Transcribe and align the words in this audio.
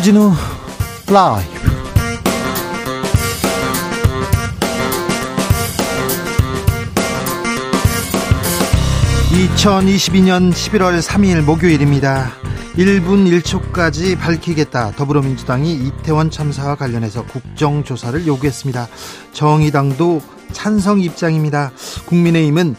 주진우 0.00 0.32
라이브 1.08 1.50
2022년 9.30 10.52
11월 10.52 11.02
3일 11.02 11.42
목요일입니다. 11.42 12.30
1분 12.76 13.42
1초까지 13.42 14.18
밝히겠다. 14.18 14.92
더불어민주당이 14.92 15.74
이태원 15.74 16.30
참사와 16.30 16.76
관련해서 16.76 17.26
국정조사를 17.26 18.26
요구했습니다. 18.26 18.88
정의당도 19.34 20.22
찬성 20.52 21.00
입장입니다. 21.02 21.72
국민의힘은 22.06 22.74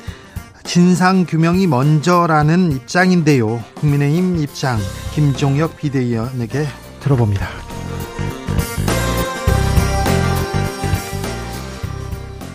진상 0.63 1.25
규명이 1.27 1.67
먼저라는 1.67 2.71
입장인데요. 2.71 3.63
국민의힘 3.75 4.37
입장 4.37 4.79
김종혁 5.13 5.77
비대위원에게 5.77 6.65
들어봅니다. 7.01 7.47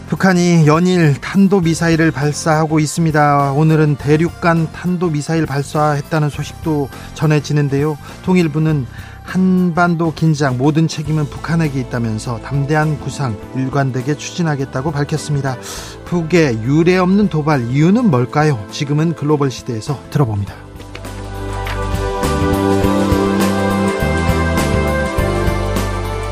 북한이 0.08 0.66
연일 0.66 1.20
탄도미사일을 1.20 2.10
발사하고 2.10 2.78
있습니다. 2.78 3.52
오늘은 3.52 3.96
대륙간 3.96 4.72
탄도미사일 4.72 5.46
발사했다는 5.46 6.30
소식도 6.30 6.88
전해지는데요. 7.14 7.98
통일부는 8.24 8.86
한반도 9.24 10.14
긴장 10.14 10.56
모든 10.56 10.86
책임은 10.86 11.26
북한에게 11.28 11.80
있다면서 11.80 12.40
담대한 12.40 13.00
구상 13.00 13.36
일관되게 13.56 14.16
추진하겠다고 14.16 14.92
밝혔습니다. 14.92 15.56
북의 16.04 16.62
유례 16.62 16.96
없는 16.96 17.28
도발 17.28 17.68
이유는 17.70 18.08
뭘까요? 18.08 18.64
지금은 18.70 19.14
글로벌 19.14 19.50
시대에서 19.50 20.00
들어봅니다. 20.10 20.65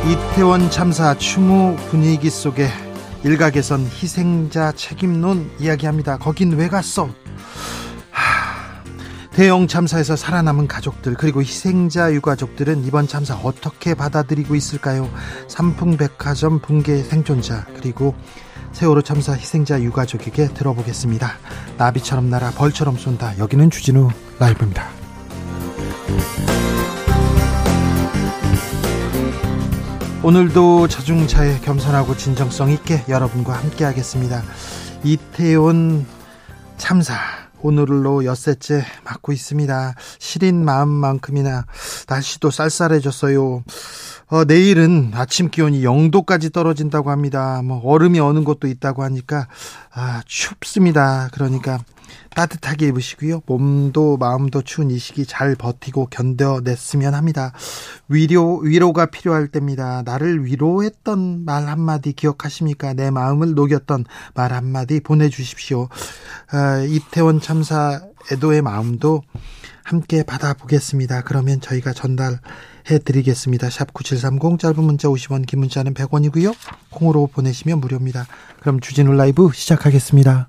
이태원 0.06 0.70
참사 0.70 1.16
추모 1.16 1.76
분위기 1.88 2.28
속에 2.28 2.68
일각에선 3.24 3.86
희생자 3.86 4.70
책임론 4.72 5.50
이야기합니다. 5.58 6.18
거긴 6.18 6.52
왜 6.52 6.68
갔어? 6.68 7.08
대형 9.32 9.66
참사에서 9.66 10.14
살아남은 10.14 10.68
가족들 10.68 11.14
그리고 11.14 11.40
희생자 11.40 12.12
유가족들은 12.12 12.84
이번 12.84 13.08
참사 13.08 13.34
어떻게 13.34 13.94
받아들이고 13.94 14.54
있을까요? 14.54 15.10
삼풍백화점 15.48 16.60
붕괴 16.60 17.02
생존자 17.02 17.64
그리고 17.74 18.14
세월호 18.72 19.00
참사 19.02 19.32
희생자 19.32 19.80
유가족에게 19.80 20.48
들어보겠습니다. 20.48 21.32
나비처럼 21.78 22.28
날아 22.28 22.50
벌처럼 22.50 22.98
쏜다. 22.98 23.38
여기는 23.38 23.70
주진우 23.70 24.10
라이브입니다. 24.38 24.86
오늘도 30.24 30.88
자중차에 30.88 31.60
겸손하고 31.60 32.16
진정성 32.16 32.70
있게 32.70 33.04
여러분과 33.10 33.52
함께 33.52 33.84
하겠습니다. 33.84 34.42
이태원 35.04 36.06
참사 36.78 37.14
오늘로 37.60 38.24
엿새째 38.24 38.86
맞고 39.04 39.32
있습니다. 39.32 39.94
시린 40.18 40.64
마음만큼이나 40.64 41.66
날씨도 42.08 42.50
쌀쌀해졌어요. 42.50 43.64
어, 44.28 44.44
내일은 44.44 45.12
아침 45.14 45.50
기온이 45.50 45.82
0도까지 45.82 46.54
떨어진다고 46.54 47.10
합니다. 47.10 47.60
뭐 47.62 47.82
얼음이 47.84 48.18
어는 48.18 48.44
곳도 48.44 48.66
있다고 48.66 49.02
하니까 49.02 49.46
아, 49.92 50.22
춥습니다. 50.24 51.28
그러니까 51.34 51.80
따뜻하게 52.34 52.88
입으시고요. 52.88 53.42
몸도 53.46 54.16
마음도 54.16 54.62
추운 54.62 54.90
이 54.90 54.98
시기 54.98 55.24
잘 55.26 55.54
버티고 55.54 56.06
견뎌냈으면 56.06 57.14
합니다. 57.14 57.52
위로, 58.08 58.58
위로가 58.58 59.06
필요할 59.06 59.48
때입니다. 59.48 60.02
나를 60.04 60.44
위로했던 60.44 61.44
말 61.44 61.68
한마디 61.68 62.12
기억하십니까? 62.12 62.94
내 62.94 63.10
마음을 63.10 63.54
녹였던 63.54 64.04
말 64.34 64.52
한마디 64.52 65.00
보내주십시오. 65.00 65.88
아, 66.50 66.80
이태원 66.80 67.40
참사 67.40 68.00
애도의 68.32 68.62
마음도 68.62 69.22
함께 69.84 70.22
받아보겠습니다. 70.22 71.22
그러면 71.22 71.60
저희가 71.60 71.92
전달해 71.92 72.38
드리겠습니다. 73.04 73.68
샵 73.68 73.92
9730 73.92 74.58
짧은 74.58 74.82
문자 74.82 75.08
50원 75.08 75.46
긴 75.46 75.60
문자는 75.60 75.94
100원이고요. 75.94 76.54
콩으로 76.90 77.26
보내시면 77.26 77.80
무료입니다. 77.80 78.26
그럼 78.60 78.80
주진우 78.80 79.12
라이브 79.12 79.50
시작하겠습니다. 79.52 80.48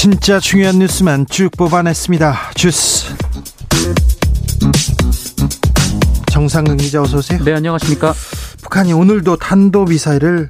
진짜 0.00 0.40
중요한 0.40 0.78
뉴스만 0.78 1.26
쭉 1.28 1.50
뽑아냈습니다. 1.58 2.52
주스. 2.54 3.14
정상근 6.32 6.78
기자 6.78 7.02
어서 7.02 7.18
오세요. 7.18 7.44
네, 7.44 7.52
안녕하십니까? 7.52 8.14
북한이 8.62 8.94
오늘도 8.94 9.36
탄도 9.36 9.84
미사일을 9.84 10.48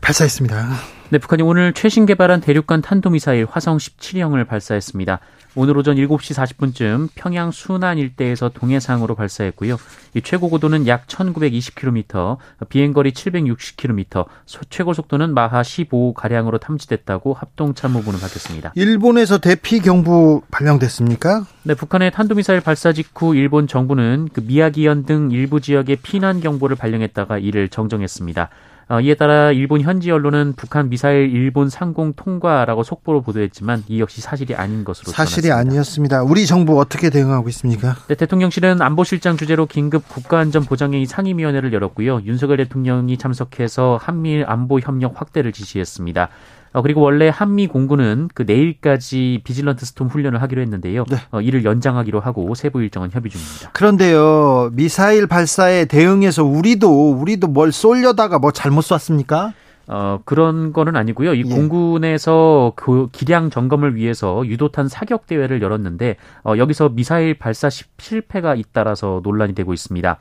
발사했습니다. 0.00 0.97
네, 1.10 1.16
북한이 1.16 1.42
오늘 1.42 1.72
최신 1.72 2.04
개발한 2.04 2.42
대륙간 2.42 2.82
탄도미사일 2.82 3.46
화성 3.48 3.78
17형을 3.78 4.46
발사했습니다. 4.46 5.20
오늘 5.54 5.78
오전 5.78 5.96
7시 5.96 6.36
40분쯤 6.36 7.08
평양 7.14 7.50
순안 7.50 7.96
일대에서 7.96 8.50
동해상으로 8.50 9.14
발사했고요. 9.14 9.78
이 10.12 10.20
최고 10.20 10.50
고도는 10.50 10.86
약 10.86 11.06
1920km, 11.06 12.36
비행거리 12.68 13.12
760km, 13.12 14.26
최고 14.68 14.92
속도는 14.92 15.32
마하 15.32 15.62
15 15.62 16.12
가량으로 16.12 16.58
탐지됐다고 16.58 17.32
합동참모부는 17.32 18.20
밝혔습니다. 18.20 18.72
일본에서 18.74 19.38
대피 19.38 19.80
경보 19.80 20.42
발령됐습니까? 20.50 21.46
네, 21.62 21.74
북한의 21.74 22.10
탄도미사일 22.10 22.60
발사 22.60 22.92
직후 22.92 23.34
일본 23.34 23.66
정부는 23.66 24.28
그 24.34 24.42
미야기현 24.42 25.06
등 25.06 25.30
일부 25.30 25.62
지역에 25.62 25.96
피난 25.96 26.40
경보를 26.40 26.76
발령했다가 26.76 27.38
이를 27.38 27.70
정정했습니다. 27.70 28.50
어, 28.90 29.00
이에 29.00 29.14
따라 29.14 29.52
일본 29.52 29.82
현지 29.82 30.10
언론은 30.10 30.54
북한 30.56 30.88
미사일 30.88 31.30
일본 31.30 31.68
상공 31.68 32.14
통과라고 32.14 32.82
속보로 32.82 33.20
보도했지만 33.20 33.84
이 33.88 34.00
역시 34.00 34.22
사실이 34.22 34.54
아닌 34.54 34.82
것으로 34.82 35.12
사실이 35.12 35.48
전했습니다. 35.48 35.56
아니었습니다. 35.56 36.22
우리 36.22 36.46
정부 36.46 36.80
어떻게 36.80 37.10
대응하고 37.10 37.50
있습니까? 37.50 37.96
네, 38.08 38.14
대통령실은 38.14 38.80
안보실장 38.80 39.36
주재로 39.36 39.66
긴급 39.66 40.08
국가안전보장회의 40.08 41.04
상임위원회를 41.04 41.74
열었고요. 41.74 42.22
윤석열 42.24 42.56
대통령이 42.56 43.18
참석해서 43.18 43.98
한미일 44.00 44.44
안보 44.46 44.80
협력 44.80 45.20
확대를 45.20 45.52
지시했습니다. 45.52 46.30
어, 46.72 46.82
그리고 46.82 47.00
원래 47.00 47.28
한미 47.32 47.66
공군은 47.66 48.28
그 48.34 48.42
내일까지 48.46 49.40
Vigilant 49.44 49.84
Storm 49.86 50.08
훈련을 50.08 50.42
하기로 50.42 50.60
했는데요. 50.62 51.04
네. 51.08 51.16
어, 51.30 51.40
이를 51.40 51.64
연장하기로 51.64 52.20
하고 52.20 52.54
세부 52.54 52.82
일정은 52.82 53.10
협의 53.10 53.30
중입니다. 53.30 53.70
그런데요, 53.72 54.70
미사일 54.72 55.26
발사에 55.26 55.86
대응해서 55.86 56.44
우리도 56.44 57.12
우리도 57.12 57.48
뭘 57.48 57.72
쏠려다가 57.72 58.38
뭐 58.38 58.50
잘못 58.52 58.82
쐈습니까? 58.82 59.52
어, 59.90 60.20
그런 60.26 60.74
거는 60.74 60.96
아니고요. 60.96 61.32
이 61.32 61.44
예. 61.46 61.54
공군에서 61.54 62.74
그 62.76 63.08
기량 63.10 63.48
점검을 63.48 63.96
위해서 63.96 64.46
유도탄 64.46 64.86
사격 64.86 65.26
대회를 65.26 65.62
열었는데 65.62 66.16
어, 66.44 66.54
여기서 66.58 66.90
미사일 66.90 67.32
발사 67.32 67.70
시- 67.70 67.84
실패가 67.98 68.54
잇따라서 68.54 69.20
논란이 69.24 69.54
되고 69.54 69.72
있습니다. 69.72 70.18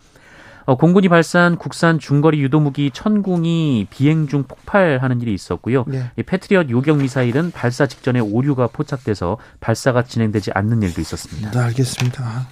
어, 0.68 0.75
공군이 0.75 1.08
발사한 1.08 1.56
국산 1.56 1.98
중거리 1.98 2.42
유도무기 2.42 2.92
천궁이 2.94 3.88
비행 3.90 4.28
중 4.28 4.44
폭발하는 4.44 5.22
일이 5.22 5.34
있었고요. 5.34 5.86
네. 5.88 6.12
이 6.18 6.24
패트리엇 6.24 6.69
요격 6.69 6.98
미사일은 6.98 7.52
발사 7.52 7.88
직전에 7.88 8.19
오류가 8.19 8.68
포착돼서 8.68 9.38
발사가 9.62 10.04
진행되지 10.04 10.52
않는 10.54 10.84
일도 10.84 11.00
있었습니다. 11.00 11.52
네, 11.52 11.58
알겠습니다. 11.58 12.22
아, 12.22 12.48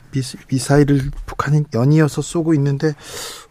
미사일을 0.50 1.12
북한이 1.26 1.66
연이어서 1.74 2.22
쏘고 2.22 2.54
있는데 2.54 2.94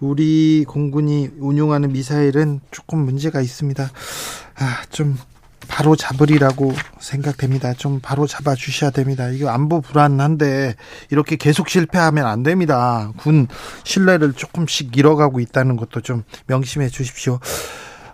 우리 0.00 0.64
공군이 0.66 1.32
운용하는 1.38 1.92
미사일은 1.92 2.60
조금 2.70 3.00
문제가 3.00 3.42
있습니다. 3.42 3.84
아, 3.84 4.82
좀 4.88 5.18
바로 5.68 5.96
잡으리라고 5.96 6.72
생각됩니다. 6.98 7.72
좀 7.74 8.00
바로 8.00 8.26
잡아 8.26 8.54
주셔야 8.54 8.90
됩니다. 8.90 9.28
이거 9.28 9.50
안보 9.50 9.80
불안한데 9.80 10.74
이렇게 11.10 11.36
계속 11.36 11.68
실패하면 11.68 12.26
안 12.26 12.42
됩니다. 12.42 13.12
군 13.16 13.48
신뢰를 13.84 14.32
조금씩 14.32 14.96
잃어가고 14.96 15.40
있다는 15.40 15.76
것도 15.76 16.00
좀 16.00 16.24
명심해 16.46 16.88
주십시오. 16.88 17.40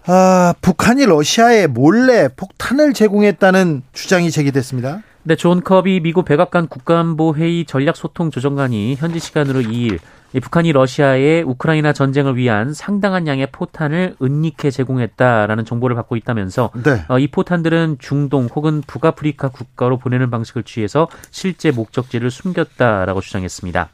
아, 0.06 0.54
북한이 0.60 1.06
러시아에 1.06 1.66
몰래 1.66 2.28
폭탄을 2.28 2.94
제공했다는 2.94 3.82
주장이 3.92 4.30
제기됐습니다. 4.30 5.02
네, 5.22 5.36
존 5.36 5.62
커비 5.62 6.00
미국 6.00 6.24
백악관 6.24 6.68
국가안보회의 6.68 7.66
전략소통조정관이 7.66 8.96
현지 8.96 9.18
시간으로 9.18 9.60
2일 9.60 9.98
북한이 10.38 10.72
러시아에 10.72 11.42
우크라이나 11.42 11.92
전쟁을 11.92 12.36
위한 12.36 12.72
상당한 12.72 13.26
양의 13.26 13.48
포탄을 13.50 14.14
은닉해 14.22 14.70
제공했다라는 14.70 15.64
정보를 15.64 15.96
받고 15.96 16.16
있다면서 16.16 16.70
네. 16.84 17.04
어, 17.08 17.18
이 17.18 17.28
포탄들은 17.28 17.96
중동 17.98 18.46
혹은 18.46 18.82
북아프리카 18.86 19.48
국가로 19.48 19.98
보내는 19.98 20.30
방식을 20.30 20.62
취해서 20.62 21.08
실제 21.30 21.72
목적지를 21.72 22.30
숨겼다라고 22.30 23.20
주장했습니다. 23.20 23.88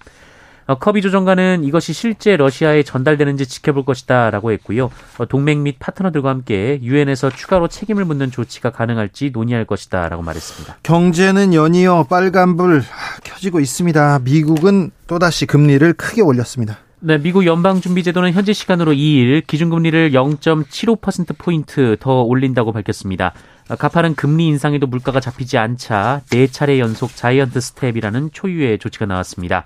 어, 0.67 0.75
커비 0.77 1.01
조정관은 1.01 1.63
이것이 1.63 1.93
실제 1.93 2.37
러시아에 2.37 2.83
전달되는지 2.83 3.47
지켜볼 3.47 3.85
것이다라고 3.85 4.51
했고요. 4.53 4.91
어, 5.19 5.27
동맹 5.27 5.63
및 5.63 5.77
파트너들과 5.79 6.29
함께 6.29 6.81
유엔에서 6.83 7.31
추가로 7.31 7.69
책임을 7.69 8.05
묻는 8.05 8.31
조치가 8.31 8.71
가능할지 8.71 9.31
논의할 9.33 9.65
것이다라고 9.65 10.23
말했습니다. 10.23 10.79
경제는 10.83 11.55
연이어 11.55 12.07
빨간불 12.11 12.83
켜지고 13.23 13.61
있습니다. 13.61 14.21
미국은 14.25 14.91
또다시 15.07 15.47
금리를 15.47 15.93
크게 15.93 16.23
올렸습니다. 16.23 16.79
네, 16.99 17.19
미국 17.19 17.47
연방준비제도는 17.47 18.33
현지 18.33 18.53
시간으로 18.53 18.93
2일 18.93 19.47
기준금리를 19.47 20.11
0.75%포인트 20.11 21.97
더 22.01 22.23
올린다고 22.23 22.73
밝혔습니다. 22.73 23.35
어, 23.69 23.77
가파른 23.77 24.17
금리 24.17 24.47
인상에도 24.49 24.89
물가가 24.89 25.21
잡히지 25.21 25.59
않자 25.59 26.23
4차례 26.27 26.79
연속 26.79 27.15
giant 27.15 27.61
step이라는 27.61 28.31
초유의 28.33 28.81
조치가 28.81 29.07
나왔습니다. 29.07 29.65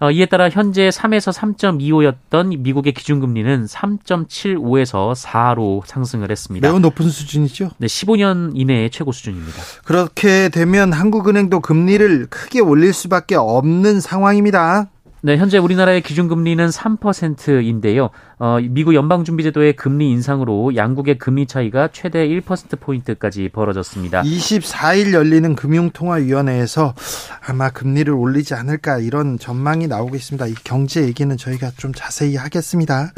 어, 0.00 0.10
이에 0.10 0.26
따라 0.26 0.48
현재 0.48 0.88
3에서 0.88 1.32
3.25였던 1.32 2.58
미국의 2.58 2.92
기준금리는 2.92 3.66
3.75에서 3.66 5.14
4로 5.14 5.82
상승을 5.86 6.30
했습니다. 6.30 6.68
매우 6.68 6.78
높은 6.80 7.08
수준이죠? 7.08 7.70
네, 7.78 7.86
15년 7.86 8.52
이내의 8.54 8.90
최고 8.90 9.12
수준입니다. 9.12 9.62
그렇게 9.84 10.48
되면 10.48 10.92
한국은행도 10.92 11.60
금리를 11.60 12.26
크게 12.26 12.60
올릴 12.60 12.92
수밖에 12.92 13.36
없는 13.36 14.00
상황입니다. 14.00 14.90
네, 15.26 15.38
현재 15.38 15.56
우리나라의 15.56 16.02
기준금리는 16.02 16.68
3%인데요. 16.68 18.10
어, 18.38 18.58
미국 18.60 18.94
연방준비제도의 18.94 19.74
금리 19.74 20.10
인상으로 20.10 20.76
양국의 20.76 21.16
금리 21.16 21.46
차이가 21.46 21.88
최대 21.90 22.28
1%포인트까지 22.28 23.48
벌어졌습니다. 23.48 24.20
24일 24.20 25.14
열리는 25.14 25.56
금융통화위원회에서 25.56 26.94
아마 27.40 27.70
금리를 27.70 28.12
올리지 28.12 28.52
않을까 28.52 28.98
이런 28.98 29.38
전망이 29.38 29.86
나오고 29.86 30.14
있습니다. 30.14 30.46
이 30.46 30.54
경제 30.62 31.00
얘기는 31.04 31.34
저희가 31.34 31.70
좀 31.78 31.94
자세히 31.94 32.36
하겠습니다. 32.36 33.10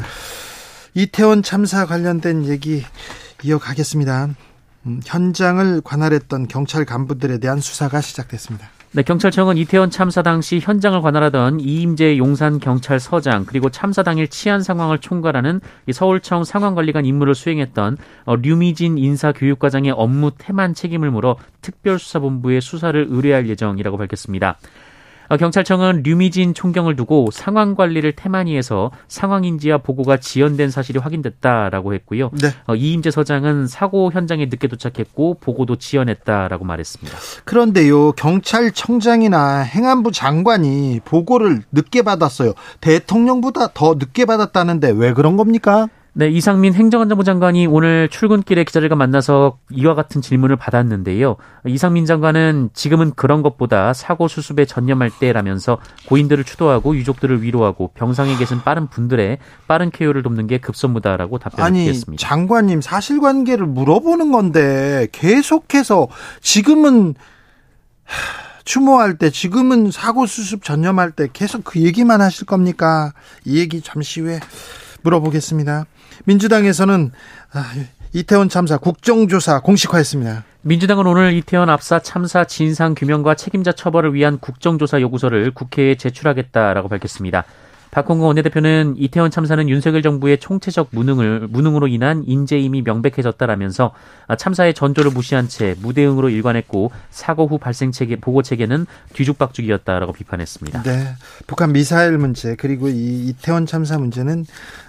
이태원 0.93 1.43
참사 1.43 1.85
관련된 1.85 2.45
얘기 2.45 2.85
이어가겠습니다. 3.43 4.29
음, 4.85 5.01
현장을 5.03 5.81
관할했던 5.81 6.47
경찰 6.47 6.85
간부들에 6.85 7.39
대한 7.39 7.59
수사가 7.59 7.99
시작됐습니다. 7.99 8.76
네, 8.97 9.03
경찰청은 9.03 9.57
이태원 9.57 9.91
참사 9.91 10.23
당시 10.23 10.59
현장을 10.59 10.99
관할하던 11.03 11.59
이임재 11.59 12.17
용산 12.17 12.59
경찰서장 12.59 13.45
그리고 13.45 13.69
참사 13.69 14.01
당일 14.01 14.27
치안 14.27 14.63
상황을 14.63 14.97
총괄하는 14.97 15.61
서울청 15.93 16.43
상황관리관 16.43 17.05
임무를 17.05 17.35
수행했던 17.35 17.97
어, 18.25 18.35
류미진 18.35 18.97
인사교육과장의 18.97 19.91
업무 19.91 20.31
태만 20.35 20.73
책임을 20.73 21.11
물어 21.11 21.37
특별수사본부에 21.61 22.59
수사를 22.59 23.05
의뢰할 23.07 23.47
예정이라고 23.47 23.97
밝혔습니다. 23.97 24.57
어, 25.29 25.37
경찰청은 25.37 26.03
류미진 26.03 26.53
총경을 26.53 26.95
두고 26.95 27.29
상황 27.31 27.75
관리를 27.75 28.13
태만히해서 28.13 28.91
상황 29.07 29.43
인지와 29.43 29.79
보고가 29.79 30.17
지연된 30.17 30.69
사실이 30.71 30.99
확인됐다라고 30.99 31.93
했고요. 31.93 32.31
네. 32.41 32.49
어, 32.67 32.75
이임재 32.75 33.11
서장은 33.11 33.67
사고 33.67 34.11
현장에 34.11 34.45
늦게 34.45 34.67
도착했고 34.67 35.37
보고도 35.39 35.75
지연했다라고 35.77 36.65
말했습니다. 36.65 37.17
그런데요, 37.45 38.13
경찰청장이나 38.13 39.59
행안부 39.59 40.11
장관이 40.11 41.01
보고를 41.03 41.63
늦게 41.71 42.01
받았어요. 42.03 42.53
대통령보다 42.81 43.73
더 43.73 43.95
늦게 43.95 44.25
받았다는데 44.25 44.91
왜 44.91 45.13
그런 45.13 45.37
겁니까? 45.37 45.87
네, 46.19 46.29
이상민 46.29 46.73
행정안전부 46.73 47.23
장관이 47.23 47.67
오늘 47.67 48.09
출근길에 48.09 48.63
기자들과 48.63 48.95
만나서 48.95 49.59
이와 49.69 49.93
같은 49.93 50.19
질문을 50.19 50.55
받았는데요. 50.55 51.35
이상민 51.67 52.07
장관은 52.07 52.71
지금은 52.73 53.11
그런 53.13 53.43
것보다 53.43 53.93
사고 53.93 54.27
수습에 54.27 54.65
전념할 54.65 55.11
때라면서 55.11 55.77
고인들을 56.07 56.43
추도하고 56.43 56.95
유족들을 56.95 57.43
위로하고 57.43 57.91
병상에 57.93 58.35
계신 58.35 58.61
빠른 58.63 58.87
분들의 58.87 59.37
빠른 59.67 59.91
쾌유를 59.91 60.23
돕는 60.23 60.47
게 60.47 60.57
급선무다라고 60.57 61.37
답변을 61.37 61.83
드렸습니다. 61.83 62.27
장관님 62.27 62.81
사실관계를 62.81 63.67
물어보는 63.67 64.31
건데 64.31 65.07
계속해서 65.11 66.07
지금은 66.41 67.13
추모할 68.65 69.19
때 69.19 69.29
지금은 69.29 69.91
사고 69.91 70.25
수습 70.25 70.63
전념할 70.63 71.11
때 71.11 71.27
계속 71.31 71.63
그 71.63 71.79
얘기만 71.79 72.21
하실 72.21 72.47
겁니까? 72.47 73.13
이 73.45 73.59
얘기 73.59 73.81
잠시 73.81 74.21
후에 74.21 74.39
물어보겠습니다. 75.03 75.85
민주당에서는 76.25 77.11
아, 77.53 77.73
이태원 78.13 78.49
참사 78.49 78.77
국정조사 78.77 79.61
공식화했습니다. 79.61 80.43
민주당은 80.61 81.05
오늘 81.05 81.33
이태원 81.33 81.69
압사 81.69 81.99
참사 81.99 82.43
진상 82.43 82.95
규명과 82.95 83.35
책임자 83.35 83.71
처벌을 83.71 84.13
위한 84.13 84.37
국정조사 84.39 85.01
요구서를 85.01 85.51
국회에 85.51 85.95
제출하겠다라고 85.95 86.89
밝혔습니다. 86.89 87.45
박홍근 87.91 88.25
원내대표는 88.25 88.95
이태원 88.97 89.31
참사는 89.31 89.67
윤석열 89.69 90.01
정부의 90.01 90.39
총체적 90.39 90.89
무능을 90.91 91.47
무능으로 91.49 91.87
인한 91.87 92.23
인재임이 92.25 92.81
명백해졌다라면서 92.81 93.93
참사의 94.37 94.73
전조를 94.73 95.11
무시한 95.11 95.47
채 95.47 95.75
무대응으로 95.81 96.29
일관했고 96.29 96.91
사고 97.09 97.47
후 97.47 97.57
발생 97.57 97.91
체계 97.91 98.15
보고 98.17 98.41
체계는 98.41 98.85
뒤죽박죽이었다라고 99.13 100.13
비판했습니다. 100.13 100.83
네, 100.83 101.15
북한 101.47 101.71
미사일 101.71 102.17
문제 102.17 102.55
그리고 102.55 102.89
이 102.89 103.27
이태원 103.27 103.65
참사 103.65 103.97
문제는 103.97 104.45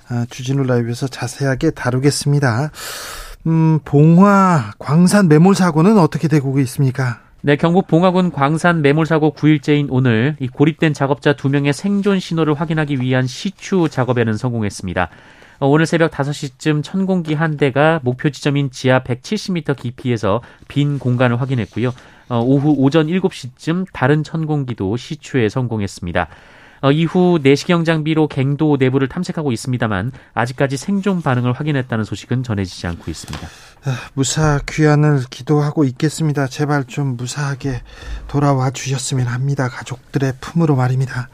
아, 0.08 0.26
주진우 0.30 0.64
라이브에서 0.64 1.06
자세하게 1.06 1.70
다루겠습니다. 1.70 2.70
음, 3.46 3.78
봉화 3.84 4.72
광산 4.78 5.28
매몰 5.28 5.54
사고는 5.54 5.98
어떻게 5.98 6.28
되고 6.28 6.58
있습니까? 6.60 7.20
네, 7.40 7.55
경북 7.55 7.87
봉화군 7.87 8.32
광산 8.32 8.82
매몰 8.82 9.06
사고 9.06 9.32
9일째인 9.32 9.87
오늘 9.90 10.35
이 10.40 10.49
고립된 10.49 10.93
작업자 10.93 11.35
2명의 11.35 11.73
생존 11.73 12.19
신호를 12.19 12.55
확인하기 12.55 13.00
위한 13.00 13.29
시추 13.29 13.88
작업에는 13.88 14.37
성공했습니다. 14.37 15.08
어, 15.61 15.69
오늘 15.69 15.87
새벽 15.87 16.11
5시쯤 16.11 16.82
천공기 16.82 17.35
한 17.35 17.56
대가 17.56 18.00
목표 18.02 18.31
지점인 18.31 18.72
지하 18.72 19.05
170m 19.05 19.77
깊이에서 19.77 20.41
빈 20.67 20.98
공간을 20.98 21.41
확인했고요. 21.41 21.94
어, 22.29 22.41
오후 22.41 22.74
오전 22.77 23.06
7시쯤 23.06 23.86
다른 23.93 24.24
천공기도 24.24 24.96
시추에 24.96 25.48
성공했습니다. 25.48 26.27
어, 26.81 26.93
이후 26.93 27.39
내시경 27.43 27.85
장비로 27.85 28.29
갱도 28.29 28.77
내부를 28.79 29.08
탐색하고 29.08 29.53
있습니다만 29.53 30.13
아직까지 30.35 30.77
생존 30.77 31.23
반응을 31.23 31.53
확인했다는 31.53 32.05
소식은 32.05 32.43
전해지지 32.43 32.87
않고 32.87 33.11
있습니다. 33.11 33.47
아, 33.85 33.97
무사 34.15 34.61
귀환을 34.69 35.25
기도하고 35.31 35.85
있겠습니다. 35.85 36.47
제발 36.47 36.85
좀 36.85 37.17
무사하게 37.17 37.82
돌아와 38.27 38.70
주셨으면 38.70 39.27
합니다. 39.27 39.69
가족들의 39.69 40.35
품으로 40.41 40.77
말입니다. 40.77 41.29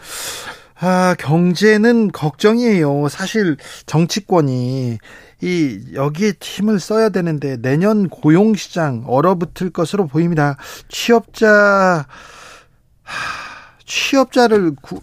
아, 0.81 1.15
경제는 1.19 2.13
걱정이에요. 2.13 3.09
사실 3.09 3.57
정치권이 3.87 4.99
이 5.43 5.81
여기에 5.95 6.35
힘을 6.41 6.81
써야 6.81 7.09
되는데 7.09 7.57
내년 7.57 8.09
고용 8.09 8.55
시장 8.55 9.05
얼어붙을 9.07 9.71
것으로 9.71 10.07
보입니다. 10.07 10.57
취업자 10.89 12.07
취업자를 13.85 14.75
구, 14.81 15.01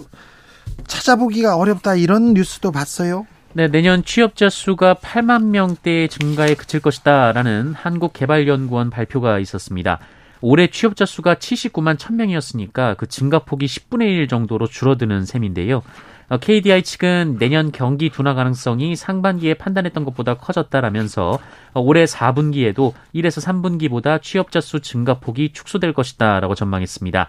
찾아보기가 0.87 1.55
어렵다 1.55 1.95
이런 1.95 2.33
뉴스도 2.33 2.71
봤어요. 2.71 3.25
네, 3.53 3.67
내년 3.67 4.03
취업자 4.03 4.49
수가 4.49 4.95
8만 4.95 5.47
명대 5.47 6.07
증가에 6.07 6.55
그칠 6.55 6.79
것이다라는 6.79 7.73
한국개발연구원 7.73 8.89
발표가 8.89 9.39
있었습니다. 9.39 9.99
올해 10.39 10.67
취업자 10.67 11.05
수가 11.05 11.35
79만 11.35 11.97
1000명이었으니까 11.97 12.97
그 12.97 13.07
증가폭이 13.07 13.65
10분의 13.65 14.03
1 14.03 14.27
정도로 14.27 14.67
줄어드는 14.67 15.25
셈인데요. 15.25 15.83
KDI 16.39 16.79
어, 16.79 16.81
측은 16.81 17.37
내년 17.39 17.71
경기 17.73 18.09
둔화 18.09 18.33
가능성이 18.33 18.95
상반기에 18.95 19.55
판단했던 19.55 20.05
것보다 20.05 20.35
커졌다라면서 20.35 21.39
올해 21.75 22.05
4분기에도 22.05 22.93
1에서 23.13 23.45
3분기보다 23.45 24.21
취업자 24.21 24.61
수 24.61 24.79
증가폭이 24.79 25.51
축소될 25.51 25.91
것이다라고 25.91 26.55
전망했습니다. 26.55 27.27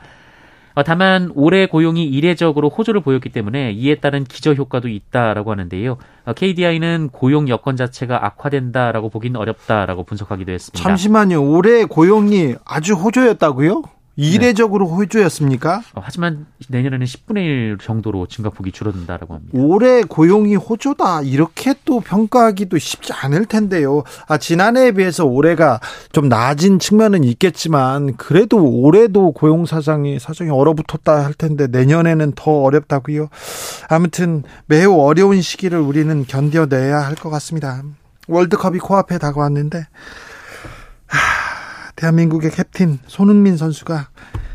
어, 0.74 0.82
다만 0.82 1.30
올해 1.34 1.66
고용이 1.66 2.04
이례적으로 2.04 2.68
호조를 2.68 3.00
보였기 3.02 3.28
때문에 3.30 3.72
이에 3.72 3.96
따른 3.96 4.24
기저 4.24 4.54
효과도 4.54 4.88
있다라고 4.88 5.50
하는데요. 5.50 5.98
KDI는 6.34 7.10
어, 7.12 7.16
고용 7.16 7.48
여건 7.48 7.76
자체가 7.76 8.24
악화된다라고 8.26 9.10
보기는 9.10 9.38
어렵다라고 9.38 10.04
분석하기도 10.04 10.52
했습니다. 10.52 10.82
잠시만요. 10.82 11.44
올해 11.50 11.84
고용이 11.84 12.54
아주 12.64 12.94
호조였다고요? 12.94 13.82
이례적으로 14.14 14.86
네. 14.86 14.92
호조였습니까? 14.92 15.82
어, 15.94 16.00
하지만 16.04 16.46
내년에는 16.68 17.06
10분의 17.06 17.36
1 17.38 17.78
정도로 17.82 18.26
증가폭이 18.26 18.70
줄어든다라고 18.70 19.34
합니다. 19.34 19.52
올해 19.58 20.02
고용이 20.02 20.54
호조다 20.54 21.22
이렇게 21.22 21.74
또 21.86 22.00
평가하기도 22.00 22.76
쉽지 22.76 23.12
않을 23.14 23.46
텐데요. 23.46 24.02
아, 24.28 24.36
지난해에 24.36 24.92
비해서 24.92 25.24
올해가 25.24 25.80
좀 26.12 26.28
나아진 26.28 26.78
측면은 26.78 27.24
있겠지만 27.24 28.16
그래도 28.16 28.62
올해도 28.62 29.32
고용 29.32 29.64
사정이 29.64 30.18
사정이 30.18 30.50
얼어붙었다 30.50 31.24
할 31.24 31.32
텐데 31.32 31.66
내년에는 31.66 32.32
더 32.36 32.50
어렵다고요. 32.62 33.28
아무튼 33.88 34.42
매우 34.66 35.00
어려운 35.00 35.40
시기를 35.40 35.78
우리는 35.80 36.26
견뎌내야 36.26 36.98
할 37.00 37.14
것 37.22 37.30
같습니다. 37.30 37.82
월드컵이 38.28 38.78
코앞에 38.78 39.18
다가왔는데 39.18 39.86
대한민국의 42.02 42.50
캡틴 42.50 42.98
손흥민 43.06 43.56
선수가 43.56 44.08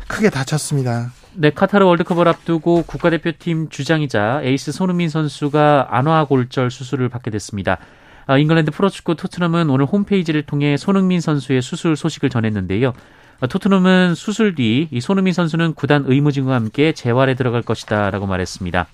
크게 0.06 0.28
다쳤습니다. 0.28 1.12
네, 1.34 1.50
카타르 1.50 1.84
월드컵을 1.86 2.28
앞두고 2.28 2.82
국가대표팀 2.82 3.70
주장이자 3.70 4.42
에이스 4.42 4.72
손흥민 4.72 5.08
선수가 5.08 5.88
안와골절 5.90 6.70
수술을 6.70 7.08
받게 7.08 7.30
됐습니다. 7.30 7.78
아, 8.26 8.36
잉글랜드 8.36 8.70
프로축구 8.70 9.16
토트넘은 9.16 9.70
오늘 9.70 9.86
홈페이지를 9.86 10.42
통해 10.42 10.76
손흥민 10.76 11.22
선수의 11.22 11.62
수술 11.62 11.96
소식을 11.96 12.28
전했는데요. 12.28 12.92
아, 13.40 13.46
토트넘은 13.46 14.14
수술 14.14 14.54
뒤 14.54 14.88
이 14.90 15.00
손흥민 15.00 15.32
선수는 15.32 15.72
구단 15.72 16.04
의무진과 16.06 16.54
함께 16.54 16.92
재활에 16.92 17.34
들어갈 17.34 17.62
것이다라고 17.62 18.26
말했습니다. 18.26 18.86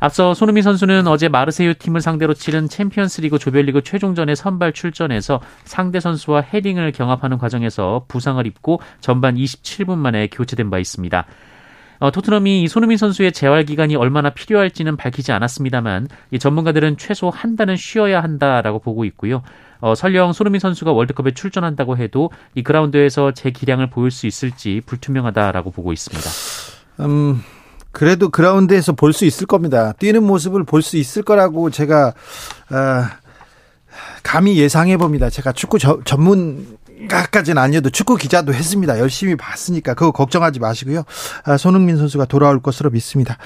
앞서 0.00 0.34
손흥민 0.34 0.62
선수는 0.62 1.06
어제 1.06 1.28
마르세유 1.28 1.74
팀을 1.74 2.00
상대로 2.00 2.34
치른 2.34 2.68
챔피언스리그 2.68 3.38
조별리그 3.38 3.82
최종전에 3.82 4.34
선발 4.34 4.72
출전해서 4.72 5.40
상대 5.64 5.98
선수와 5.98 6.42
헤딩을 6.42 6.92
경합하는 6.92 7.38
과정에서 7.38 8.04
부상을 8.08 8.46
입고 8.46 8.80
전반 9.00 9.34
27분 9.34 9.98
만에 9.98 10.28
교체된 10.28 10.70
바 10.70 10.78
있습니다. 10.78 11.26
어, 12.00 12.12
토트넘이 12.12 12.62
이 12.62 12.68
손흥민 12.68 12.96
선수의 12.96 13.32
재활 13.32 13.64
기간이 13.64 13.96
얼마나 13.96 14.30
필요할지는 14.30 14.96
밝히지 14.96 15.32
않았습니다만 15.32 16.06
이 16.30 16.38
전문가들은 16.38 16.96
최소 16.96 17.28
한 17.28 17.56
달은 17.56 17.76
쉬어야 17.76 18.22
한다라고 18.22 18.78
보고 18.78 19.04
있고요. 19.06 19.42
어, 19.80 19.96
설령 19.96 20.32
손흥민 20.32 20.60
선수가 20.60 20.92
월드컵에 20.92 21.32
출전한다고 21.32 21.96
해도 21.96 22.30
이 22.54 22.62
그라운드에서 22.62 23.32
제 23.32 23.50
기량을 23.50 23.90
보일 23.90 24.12
수 24.12 24.28
있을지 24.28 24.80
불투명하다라고 24.86 25.72
보고 25.72 25.92
있습니다. 25.92 26.30
음, 27.00 27.42
그래도 27.98 28.28
그라운드에서 28.28 28.92
볼 28.92 29.12
수 29.12 29.24
있을 29.24 29.46
겁니다. 29.46 29.92
뛰는 29.98 30.22
모습을 30.22 30.62
볼 30.64 30.82
수 30.82 30.96
있을 30.96 31.22
거라고 31.22 31.70
제가 31.70 32.08
어, 32.70 33.04
감히 34.22 34.56
예상해 34.58 34.96
봅니다. 34.96 35.28
제가 35.30 35.50
축구 35.52 35.78
저, 35.80 35.98
전문가까지는 36.04 37.60
아니어도 37.60 37.90
축구 37.90 38.16
기자도 38.16 38.54
했습니다. 38.54 38.98
열심히 39.00 39.34
봤으니까 39.34 39.94
그거 39.94 40.12
걱정하지 40.12 40.60
마시고요. 40.60 41.02
아, 41.44 41.56
손흥민 41.56 41.96
선수가 41.96 42.26
돌아올 42.26 42.60
것으로 42.62 42.90
믿습니다. 42.90 43.36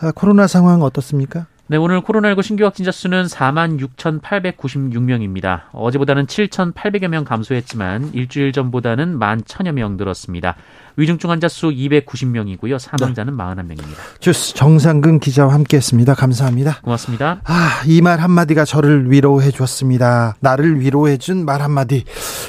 아, 0.00 0.10
코로나 0.12 0.46
상황 0.48 0.82
어떻습니까? 0.82 1.46
네, 1.68 1.76
오늘 1.76 2.00
코로나19 2.00 2.42
신규 2.42 2.64
확진자 2.64 2.90
수는 2.90 3.26
4만 3.26 3.78
6,896명입니다. 3.96 5.60
어제보다는 5.72 6.26
7,800여 6.26 7.06
명 7.06 7.22
감소했지만 7.24 8.10
일주일 8.12 8.52
전보다는 8.52 9.18
1만 9.20 9.44
1,000여 9.44 9.70
명 9.70 9.96
늘었습니다. 9.96 10.56
위중증 10.96 11.30
환자 11.30 11.48
수 11.48 11.68
290명이고요. 11.70 12.78
사망자는 12.78 13.36
네. 13.36 13.42
41명입니다. 13.42 14.20
주스 14.20 14.54
정상근 14.54 15.20
기자와 15.20 15.54
함께했습니다. 15.54 16.14
감사합니다. 16.14 16.80
고맙습니다. 16.82 17.40
아, 17.44 17.82
이 17.86 18.00
말 18.00 18.20
한마디가 18.20 18.64
저를 18.64 19.10
위로해 19.10 19.50
줬습니다. 19.50 20.34
나를 20.40 20.80
위로해 20.80 21.16
준 21.16 21.44
말 21.44 21.62
한마디. 21.62 22.04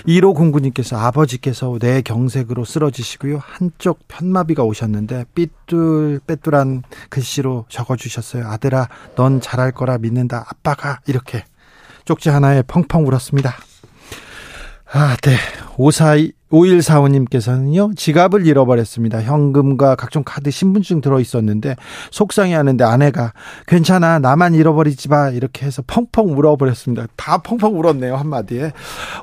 1호 0.07 0.36
공구님께서 0.36 0.98
아버지께서 0.98 1.77
내 1.79 2.01
경색으로 2.01 2.65
쓰러지시고요. 2.65 3.41
한쪽 3.43 4.00
편마비가 4.07 4.63
오셨는데 4.63 5.25
삐뚤 5.36 6.19
빼뚤한 6.27 6.83
글씨로 7.10 7.65
적어 7.69 7.95
주셨어요. 7.95 8.48
아들아, 8.48 8.88
넌 9.15 9.39
잘할 9.41 9.71
거라 9.71 9.98
믿는다. 9.98 10.45
아빠가 10.50 11.00
이렇게 11.07 11.45
쪽지 12.05 12.29
하나에 12.29 12.63
펑펑 12.63 13.05
울었습니다. 13.07 13.53
아, 14.93 15.15
네. 15.21 15.38
542 15.77 16.33
5145님께서는요, 16.51 17.95
지갑을 17.95 18.45
잃어버렸습니다. 18.45 19.21
현금과 19.21 19.95
각종 19.95 20.23
카드, 20.23 20.51
신분증 20.51 21.01
들어있었는데, 21.01 21.75
속상해 22.11 22.53
하는데 22.53 22.83
아내가, 22.83 23.33
괜찮아, 23.67 24.19
나만 24.19 24.53
잃어버리지 24.53 25.09
마. 25.09 25.29
이렇게 25.29 25.65
해서 25.65 25.81
펑펑 25.87 26.37
울어버렸습니다. 26.37 27.07
다 27.15 27.37
펑펑 27.37 27.79
울었네요, 27.79 28.15
한마디에. 28.15 28.73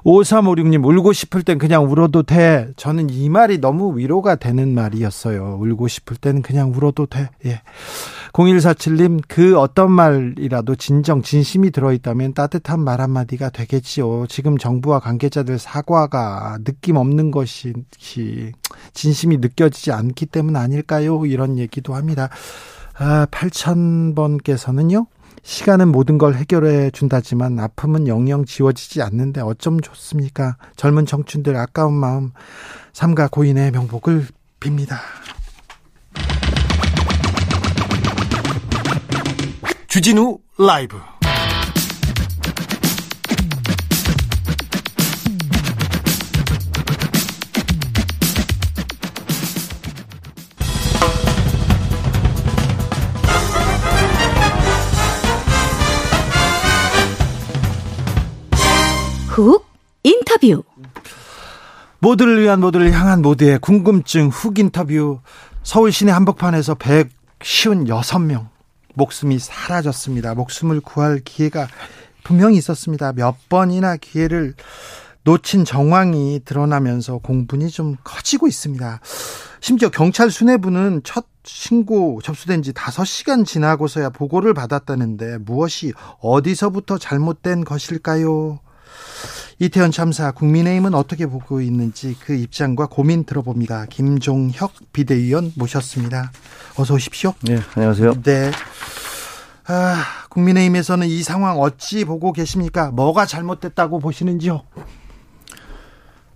5356님, 0.04 0.84
울고 0.84 1.12
싶을 1.12 1.42
땐 1.42 1.58
그냥 1.58 1.84
울어도 1.84 2.22
돼. 2.22 2.68
저는 2.76 3.10
이 3.10 3.28
말이 3.28 3.58
너무 3.58 3.98
위로가 3.98 4.36
되는 4.36 4.74
말이었어요. 4.74 5.58
울고 5.60 5.88
싶을 5.88 6.16
때는 6.16 6.42
그냥 6.42 6.72
울어도 6.74 7.06
돼. 7.06 7.28
예. 7.44 7.60
0147님, 8.32 9.22
그 9.26 9.58
어떤 9.58 9.90
말이라도 9.90 10.76
진정, 10.76 11.22
진심이 11.22 11.70
들어있다면 11.70 12.34
따뜻한 12.34 12.80
말 12.80 13.00
한마디가 13.00 13.50
되겠지요. 13.50 14.26
지금 14.28 14.58
정부와 14.58 15.00
관계자들 15.00 15.58
사과가 15.58 16.37
느낌 16.64 16.96
없는 16.96 17.30
것이 17.30 17.72
진심이 18.92 19.38
느껴지지 19.38 19.92
않기 19.92 20.26
때문 20.26 20.56
아닐까요? 20.56 21.24
이런 21.26 21.58
얘기도 21.58 21.94
합니다. 21.94 22.28
아, 22.98 23.26
8000번께서는요, 23.30 25.06
시간은 25.42 25.88
모든 25.92 26.18
걸 26.18 26.34
해결해 26.34 26.90
준다지만 26.90 27.58
아픔은 27.58 28.06
영영 28.08 28.44
지워지지 28.44 29.02
않는데 29.02 29.40
어쩜 29.40 29.80
좋습니까? 29.80 30.56
젊은 30.76 31.06
청춘들 31.06 31.56
아까운 31.56 31.94
마음 31.94 32.32
삼가 32.92 33.28
고인의 33.28 33.70
명복을 33.70 34.26
빕니다. 34.60 34.96
주진우 39.86 40.38
라이브 40.58 40.98
훅 59.38 59.64
인터뷰 60.02 60.64
모두를 62.00 62.42
위한 62.42 62.60
모두를 62.60 62.92
향한 62.92 63.22
모두의 63.22 63.60
궁금증 63.60 64.28
훅 64.28 64.58
인터뷰 64.58 65.20
서울 65.62 65.92
시내 65.92 66.10
한복판에서 66.10 66.74
156명 66.74 68.48
목숨이 68.94 69.38
사라졌습니다. 69.38 70.34
목숨을 70.34 70.80
구할 70.80 71.20
기회가 71.24 71.68
분명히 72.24 72.56
있었습니다. 72.58 73.12
몇 73.12 73.36
번이나 73.48 73.96
기회를 73.96 74.54
놓친 75.22 75.64
정황이 75.64 76.40
드러나면서 76.44 77.18
공분이 77.18 77.68
좀 77.70 77.96
커지고 78.02 78.48
있습니다. 78.48 79.00
심지어 79.60 79.88
경찰 79.88 80.32
수뇌부는 80.32 81.02
첫 81.04 81.26
신고 81.44 82.20
접수된 82.22 82.62
지 82.62 82.72
5시간 82.72 83.46
지나고서야 83.46 84.10
보고를 84.10 84.52
받았다는데 84.52 85.38
무엇이 85.38 85.92
어디서부터 86.20 86.98
잘못된 86.98 87.64
것일까요? 87.64 88.60
이태원 89.60 89.90
참사 89.90 90.30
국민의힘은 90.30 90.94
어떻게 90.94 91.26
보고 91.26 91.60
있는지 91.60 92.16
그 92.20 92.32
입장과 92.32 92.86
고민 92.86 93.24
들어봅니다. 93.24 93.86
김종혁 93.86 94.70
비대위원 94.92 95.52
모셨습니다. 95.56 96.30
어서 96.78 96.94
오십시오. 96.94 97.34
네, 97.42 97.58
안녕하세요. 97.74 98.22
네. 98.22 98.52
아, 99.66 99.96
국민의힘에서는 100.30 101.08
이 101.08 101.22
상황 101.24 101.58
어찌 101.58 102.04
보고 102.04 102.32
계십니까? 102.32 102.92
뭐가 102.92 103.26
잘못됐다고 103.26 103.98
보시는지요? 103.98 104.62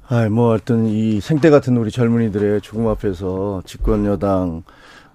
아, 0.08 0.28
뭐 0.28 0.52
어떤 0.52 0.86
이 0.86 1.20
생때 1.20 1.48
같은 1.48 1.76
우리 1.76 1.92
젊은이들의 1.92 2.60
죽음 2.60 2.88
앞에서 2.88 3.62
집권 3.64 4.04
여당 4.04 4.64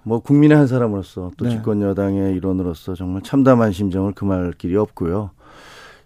뭐 0.02 0.20
국민의 0.20 0.56
한 0.56 0.66
사람으로서 0.66 1.32
또 1.36 1.44
네. 1.44 1.50
집권 1.50 1.82
여당의 1.82 2.34
일원으로서 2.36 2.94
정말 2.94 3.20
참담한 3.22 3.72
심정을 3.72 4.12
금할 4.12 4.54
길이 4.56 4.76
없고요. 4.76 5.30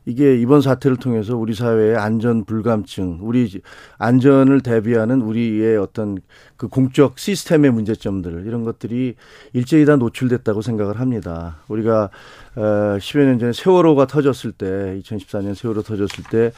이게 0.04 0.37
이번 0.37 0.61
사태를 0.61 0.97
통해서 0.97 1.37
우리 1.37 1.54
사회의 1.54 1.97
안전 1.97 2.44
불감증, 2.44 3.18
우리 3.21 3.61
안전을 3.99 4.61
대비하는 4.61 5.23
우리의 5.23 5.76
어떤 5.76 6.18
그 6.56 6.68
공적 6.68 7.18
시스템의 7.18 7.71
문제점들 7.71 8.44
이런 8.47 8.64
것들이 8.64 9.14
일제히 9.52 9.85
다 9.85 9.97
노출됐다고 9.97 10.61
생각을 10.62 10.99
합니다. 10.99 11.59
우리가 11.68 12.11
어 12.56 12.61
10여 12.99 13.25
년 13.25 13.38
전에 13.38 13.52
세월호가 13.52 14.06
터졌을 14.06 14.52
때 14.52 15.00
2014년 15.02 15.54
세월호 15.54 15.82
터졌을 15.82 16.25
때 16.30 16.52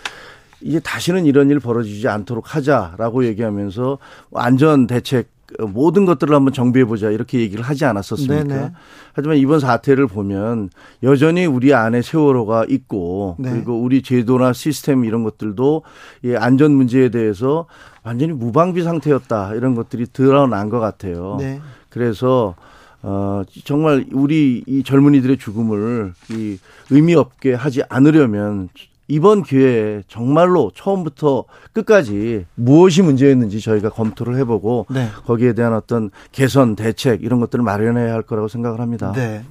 이제 0.62 0.80
다시는 0.80 1.26
이런 1.26 1.50
일 1.50 1.60
벌어지지 1.60 2.08
않도록 2.08 2.54
하자라고 2.54 3.26
얘기하면서 3.26 3.98
안전 4.34 4.86
대책 4.86 5.33
모든 5.58 6.04
것들을 6.04 6.34
한번 6.34 6.52
정비해 6.52 6.84
보자 6.84 7.10
이렇게 7.10 7.40
얘기를 7.40 7.64
하지 7.64 7.84
않았었습니까? 7.84 8.44
네네. 8.44 8.72
하지만 9.12 9.36
이번 9.36 9.60
사태를 9.60 10.06
보면 10.06 10.70
여전히 11.02 11.46
우리 11.46 11.72
안에 11.72 12.02
세월호가 12.02 12.66
있고 12.68 13.36
네. 13.38 13.50
그리고 13.50 13.80
우리 13.80 14.02
제도나 14.02 14.52
시스템 14.52 15.04
이런 15.04 15.22
것들도 15.22 15.82
이 16.24 16.34
안전 16.34 16.72
문제에 16.72 17.10
대해서 17.10 17.66
완전히 18.02 18.32
무방비 18.32 18.82
상태였다 18.82 19.54
이런 19.54 19.74
것들이 19.74 20.06
드러난 20.12 20.68
것 20.68 20.80
같아요. 20.80 21.36
네. 21.38 21.60
그래서 21.88 22.54
어, 23.02 23.42
정말 23.64 24.06
우리 24.12 24.64
이 24.66 24.82
젊은이들의 24.82 25.36
죽음을 25.36 26.14
이 26.30 26.58
의미 26.90 27.14
없게 27.14 27.52
하지 27.52 27.82
않으려면 27.88 28.70
이번 29.06 29.42
기회에 29.42 30.02
정말로 30.08 30.70
처음부터 30.74 31.44
끝까지 31.72 32.46
무엇이 32.54 33.02
문제였는지 33.02 33.60
저희가 33.60 33.90
검토를 33.90 34.36
해보고 34.38 34.86
네. 34.90 35.08
거기에 35.26 35.52
대한 35.52 35.74
어떤 35.74 36.10
개선 36.32 36.74
대책 36.74 37.22
이런 37.22 37.40
것들을 37.40 37.62
마련해야 37.62 38.12
할 38.12 38.22
거라고 38.22 38.48
생각을 38.48 38.80
합니다. 38.80 39.12
네. 39.14 39.44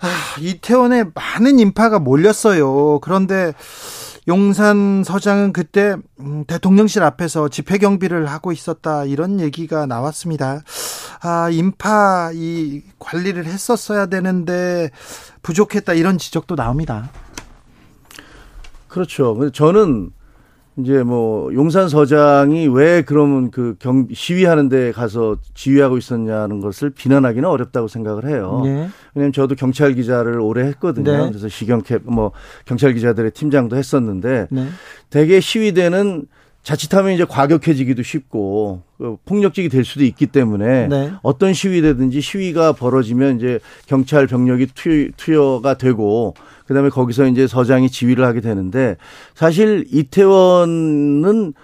아, 0.00 0.08
이태원에 0.40 1.04
많은 1.14 1.58
인파가 1.58 1.98
몰렸어요. 1.98 3.00
그런데 3.00 3.52
용산 4.28 5.02
서장은 5.04 5.52
그때 5.52 5.96
음, 6.20 6.44
대통령실 6.46 7.02
앞에서 7.02 7.48
집회 7.48 7.78
경비를 7.78 8.26
하고 8.26 8.52
있었다 8.52 9.04
이런 9.04 9.40
얘기가 9.40 9.86
나왔습니다. 9.86 10.62
아, 11.22 11.48
인파 11.50 12.30
이 12.34 12.82
관리를 12.98 13.46
했었어야 13.46 14.06
되는데 14.06 14.90
부족했다 15.42 15.94
이런 15.94 16.18
지적도 16.18 16.56
나옵니다. 16.56 17.10
그렇죠. 18.88 19.50
저는 19.52 20.10
이제 20.78 21.02
뭐 21.02 21.52
용산 21.54 21.88
서장이 21.88 22.68
왜 22.68 23.02
그러면 23.02 23.50
그 23.50 23.74
경 23.80 24.06
시위하는 24.12 24.68
데 24.68 24.92
가서 24.92 25.36
지휘하고 25.54 25.98
있었냐는 25.98 26.60
것을 26.60 26.90
비난하기는 26.90 27.48
어렵다고 27.48 27.88
생각을 27.88 28.28
해요. 28.28 28.62
네. 28.64 28.88
왜냐면 29.14 29.32
저도 29.32 29.56
경찰 29.56 29.94
기자를 29.94 30.40
오래 30.40 30.64
했거든요. 30.66 31.10
네. 31.10 31.28
그래서 31.28 31.48
시경캡 31.48 31.98
뭐 32.04 32.30
경찰 32.64 32.94
기자들의 32.94 33.32
팀장도 33.32 33.76
했었는데 33.76 34.46
네. 34.50 34.68
대개 35.10 35.40
시위대는 35.40 36.26
자칫하면 36.62 37.12
이제 37.12 37.24
과격해지기도 37.24 38.02
쉽고 38.02 38.82
그 38.98 39.16
폭력적이 39.24 39.70
될 39.70 39.84
수도 39.84 40.04
있기 40.04 40.26
때문에 40.26 40.88
네. 40.88 41.12
어떤 41.22 41.54
시위되든지 41.54 42.20
시위가 42.20 42.72
벌어지면 42.72 43.36
이제 43.36 43.58
경찰 43.86 44.26
병력이 44.26 44.66
투여, 44.74 45.08
투여가 45.16 45.74
되고 45.74 46.34
그다음에 46.68 46.90
거기서 46.90 47.26
이제 47.26 47.46
서장이 47.46 47.90
지휘를 47.90 48.24
하게 48.24 48.40
되는데 48.40 48.96
사실 49.34 49.86
이태원은 49.90 51.54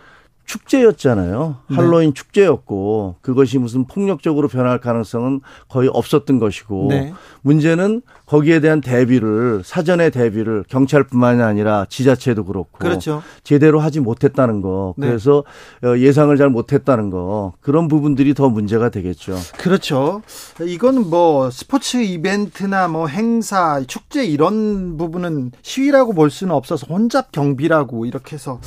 축제였잖아요. 0.44 1.56
네. 1.68 1.76
할로윈 1.76 2.10
네. 2.10 2.14
축제였고 2.14 3.16
그것이 3.20 3.58
무슨 3.58 3.86
폭력적으로 3.86 4.48
변할 4.48 4.78
가능성은 4.78 5.40
거의 5.68 5.88
없었던 5.92 6.38
것이고 6.38 6.86
네. 6.90 7.14
문제는 7.42 8.02
거기에 8.26 8.60
대한 8.60 8.80
대비를 8.80 9.62
사전에 9.64 10.10
대비를 10.10 10.64
경찰뿐만이 10.68 11.42
아니라 11.42 11.86
지자체도 11.88 12.44
그렇고 12.44 12.78
그렇죠. 12.78 13.22
제대로 13.42 13.80
하지 13.80 14.00
못했다는 14.00 14.62
거. 14.62 14.94
네. 14.96 15.08
그래서 15.08 15.44
어, 15.82 15.98
예상을 15.98 16.34
잘 16.36 16.48
못했다는 16.50 17.10
거. 17.10 17.52
그런 17.60 17.88
부분들이 17.88 18.34
더 18.34 18.48
문제가 18.48 18.88
되겠죠. 18.88 19.36
그렇죠. 19.58 20.22
이건 20.62 21.10
뭐 21.10 21.50
스포츠 21.50 21.98
이벤트나 21.98 22.88
뭐 22.88 23.06
행사, 23.06 23.82
축제 23.86 24.24
이런 24.24 24.96
부분은 24.96 25.52
시위라고 25.62 26.14
볼 26.14 26.30
수는 26.30 26.54
없어서 26.54 26.86
혼잡 26.88 27.32
경비라고 27.32 28.06
이렇게 28.06 28.36
해서 28.36 28.60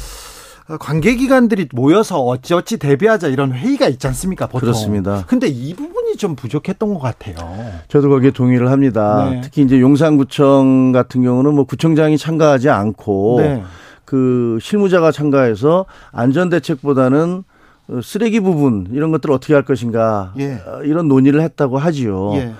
관계기관들이 0.79 1.69
모여서 1.71 2.19
어찌어찌 2.19 2.77
대비하자 2.77 3.27
이런 3.29 3.53
회의가 3.53 3.87
있지 3.87 4.05
않습니까? 4.07 4.47
보통. 4.47 4.59
그렇습니다. 4.59 5.23
근데 5.27 5.47
이 5.47 5.73
부분이 5.73 6.17
좀 6.17 6.35
부족했던 6.35 6.93
것 6.93 6.99
같아요. 6.99 7.35
저도 7.87 8.09
거기에 8.09 8.31
동의를 8.31 8.69
합니다. 8.69 9.29
네. 9.29 9.41
특히 9.41 9.61
이제 9.61 9.79
용산구청 9.79 10.91
같은 10.91 11.23
경우는 11.23 11.53
뭐 11.53 11.63
구청장이 11.63 12.17
참가하지 12.17 12.69
않고 12.69 13.37
네. 13.39 13.63
그 14.03 14.57
실무자가 14.61 15.11
참가해서 15.11 15.85
안전대책보다는 16.11 17.43
쓰레기 18.03 18.41
부분 18.41 18.87
이런 18.91 19.11
것들을 19.11 19.33
어떻게 19.33 19.53
할 19.53 19.63
것인가 19.63 20.33
예. 20.39 20.59
이런 20.83 21.07
논의를 21.07 21.41
했다고 21.41 21.77
하지요. 21.77 22.33
예. 22.35 22.53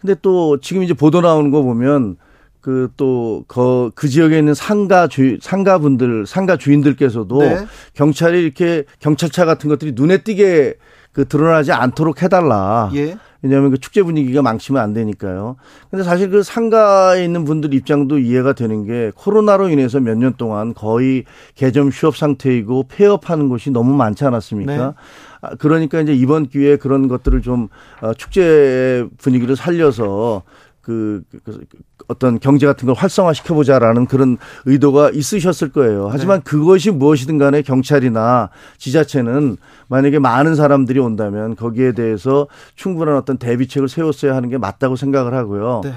근데 0.00 0.16
또 0.20 0.58
지금 0.58 0.82
이제 0.82 0.94
보도 0.94 1.20
나오는 1.20 1.52
거 1.52 1.62
보면 1.62 2.16
그또그 2.62 3.90
그 3.94 4.08
지역에 4.08 4.38
있는 4.38 4.54
상가 4.54 5.08
주 5.08 5.36
상가분들 5.40 6.26
상가 6.26 6.56
주인들께서도 6.56 7.38
네. 7.40 7.66
경찰이 7.94 8.42
이렇게 8.42 8.84
경찰차 9.00 9.44
같은 9.44 9.68
것들이 9.68 9.92
눈에 9.94 10.18
띄게 10.18 10.76
그 11.12 11.28
드러나지 11.28 11.72
않도록 11.72 12.22
해달라. 12.22 12.90
예. 12.94 13.16
왜냐하면 13.42 13.72
그 13.72 13.78
축제 13.78 14.02
분위기가 14.04 14.40
망치면 14.40 14.80
안 14.80 14.94
되니까요. 14.94 15.56
근데 15.90 16.04
사실 16.04 16.30
그 16.30 16.44
상가에 16.44 17.24
있는 17.24 17.44
분들 17.44 17.74
입장도 17.74 18.20
이해가 18.20 18.52
되는 18.52 18.86
게 18.86 19.10
코로나로 19.16 19.68
인해서 19.68 19.98
몇 19.98 20.16
년 20.16 20.34
동안 20.38 20.72
거의 20.72 21.24
개점 21.56 21.88
휴업 21.88 22.16
상태이고 22.16 22.84
폐업하는 22.88 23.48
곳이 23.48 23.72
너무 23.72 23.94
많지 23.94 24.24
않았습니까? 24.24 24.76
네. 24.76 24.92
아, 25.40 25.56
그러니까 25.58 26.00
이제 26.00 26.14
이번 26.14 26.46
기회에 26.46 26.76
그런 26.76 27.08
것들을 27.08 27.42
좀 27.42 27.68
어, 28.00 28.14
축제 28.14 29.04
분위기를 29.18 29.56
살려서 29.56 30.42
그, 30.82 31.22
그, 31.30 31.40
그 31.44 31.78
어떤 32.08 32.40
경제 32.40 32.66
같은 32.66 32.86
걸 32.86 32.94
활성화 32.96 33.32
시켜 33.32 33.54
보자라는 33.54 34.06
그런 34.06 34.36
의도가 34.66 35.10
있으셨을 35.10 35.70
거예요. 35.70 36.08
하지만 36.10 36.40
네. 36.40 36.44
그것이 36.44 36.90
무엇이든 36.90 37.38
간에 37.38 37.62
경찰이나 37.62 38.50
지자체는 38.78 39.56
만약에 39.88 40.18
많은 40.18 40.56
사람들이 40.56 40.98
온다면 40.98 41.54
거기에 41.56 41.92
대해서 41.92 42.48
충분한 42.74 43.16
어떤 43.16 43.38
대비책을 43.38 43.88
세웠어야 43.88 44.34
하는 44.34 44.48
게 44.48 44.58
맞다고 44.58 44.96
생각을 44.96 45.34
하고요. 45.34 45.82
네. 45.84 45.94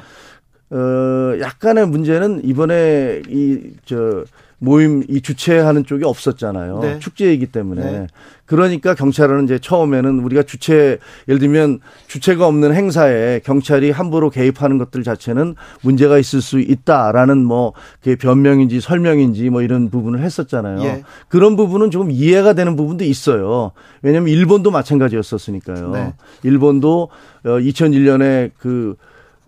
어, 0.70 1.40
약간의 1.40 1.88
문제는 1.88 2.42
이번에 2.44 3.22
이, 3.28 3.72
저, 3.86 4.24
모임 4.60 5.04
이 5.10 5.22
주최하는 5.22 5.86
쪽이 5.86 6.04
없었잖아요. 6.06 6.80
네. 6.80 7.00
축제이기 7.00 7.48
때문에. 7.48 7.84
네. 7.84 8.08
그러니까 8.46 8.94
경찰은 8.94 9.46
이제 9.46 9.60
처음에는 9.60 10.20
우리가 10.20 10.44
주최 10.44 11.00
예를 11.28 11.40
들면 11.40 11.80
주체가 12.08 12.46
없는 12.48 12.74
행사에 12.74 13.40
경찰이 13.44 13.92
함부로 13.92 14.30
개입하는 14.30 14.78
것들 14.78 15.04
자체는 15.04 15.56
문제가 15.82 16.20
있을 16.20 16.42
수 16.42 16.60
있다라는 16.60 17.40
뭐 17.44 17.74
그게 18.00 18.16
변명인지 18.16 18.82
설명인지 18.82 19.50
뭐 19.50 19.62
이런 19.62 19.90
부분을 19.90 20.22
했었잖아요. 20.22 20.82
예. 20.84 21.04
그런 21.28 21.56
부분은 21.56 21.90
조금 21.92 22.12
이해가 22.12 22.54
되는 22.54 22.76
부분도 22.76 23.04
있어요. 23.04 23.72
왜냐하면 24.04 24.30
일본도 24.30 24.72
마찬가지였었으니까요. 24.72 25.90
네. 25.90 26.14
일본도 26.44 27.10
2001년에 27.44 28.52
어, 28.52 28.96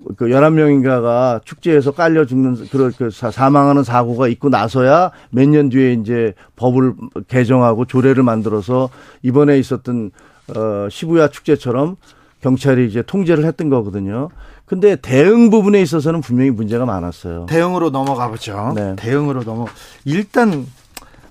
그그 0.08 0.26
11명인가가 0.28 1.44
축제에서 1.44 1.92
깔려 1.92 2.26
죽는 2.26 2.68
그런 2.70 2.92
그 2.98 3.10
사망하는 3.10 3.84
사고가 3.84 4.28
있고 4.30 4.50
나서야 4.50 5.12
몇 5.32 5.48
년 5.50 5.70
뒤에 5.70 5.94
이제 5.94 6.34
법을 6.56 6.94
개정하고 7.28 7.86
조례를 7.86 8.24
만들어서 8.24 8.90
이번에 9.24 9.58
있었던 9.60 10.12
어 10.56 10.88
시부야 10.90 11.28
축제처럼 11.30 11.98
경찰이 12.42 12.88
이제 12.88 13.02
통제를 13.02 13.46
했던 13.46 13.70
거거든요. 13.70 14.30
근데 14.66 14.96
대응 14.96 15.50
부분에 15.50 15.82
있어서는 15.82 16.22
분명히 16.22 16.52
문제가 16.52 16.86
많았어요. 16.86 17.46
대응으로 17.48 17.90
넘어가 17.90 18.30
보죠. 18.30 18.74
네. 18.76 18.96
대응으로 18.98 19.44
넘어 19.44 19.66
일단 20.06 20.66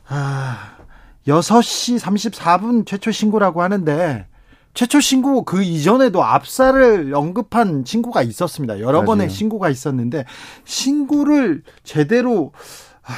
아 0.09 0.59
6시 1.27 1.99
34분 2.01 2.87
최초 2.87 3.11
신고라고 3.11 3.63
하는데 3.63 4.27
최초 4.77 5.01
신고 5.01 5.43
그 5.43 5.63
이전에도 5.63 6.23
압사를 6.23 7.11
언급한 7.15 7.85
신고가 7.87 8.21
있었습니다. 8.23 8.79
여러 8.79 8.99
맞아요. 8.99 9.07
번의 9.07 9.31
신고가 9.31 9.71
있었는데 9.71 10.27
신고를 10.65 11.63
제대로 11.83 12.53
하, 13.01 13.15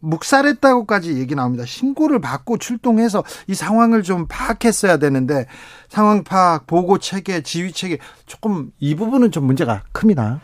묵살했다고까지 0.00 1.16
얘기 1.16 1.36
나옵니다. 1.36 1.64
신고를 1.64 2.20
받고 2.20 2.58
출동해서 2.58 3.22
이 3.46 3.54
상황을 3.54 4.02
좀 4.02 4.26
파악했어야 4.28 4.96
되는데 4.96 5.46
상황 5.88 6.24
파악, 6.24 6.66
보고 6.66 6.98
체계, 6.98 7.40
지휘 7.42 7.70
체계 7.70 7.98
조금 8.26 8.72
이 8.80 8.96
부분은 8.96 9.30
좀 9.30 9.44
문제가 9.44 9.84
큽니다. 9.92 10.40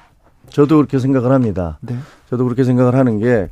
저도 0.50 0.76
그렇게 0.76 1.00
생각을 1.00 1.32
합니다. 1.32 1.80
네. 1.80 1.98
저도 2.30 2.44
그렇게 2.44 2.62
생각을 2.62 2.94
하는 2.94 3.18
게 3.18 3.50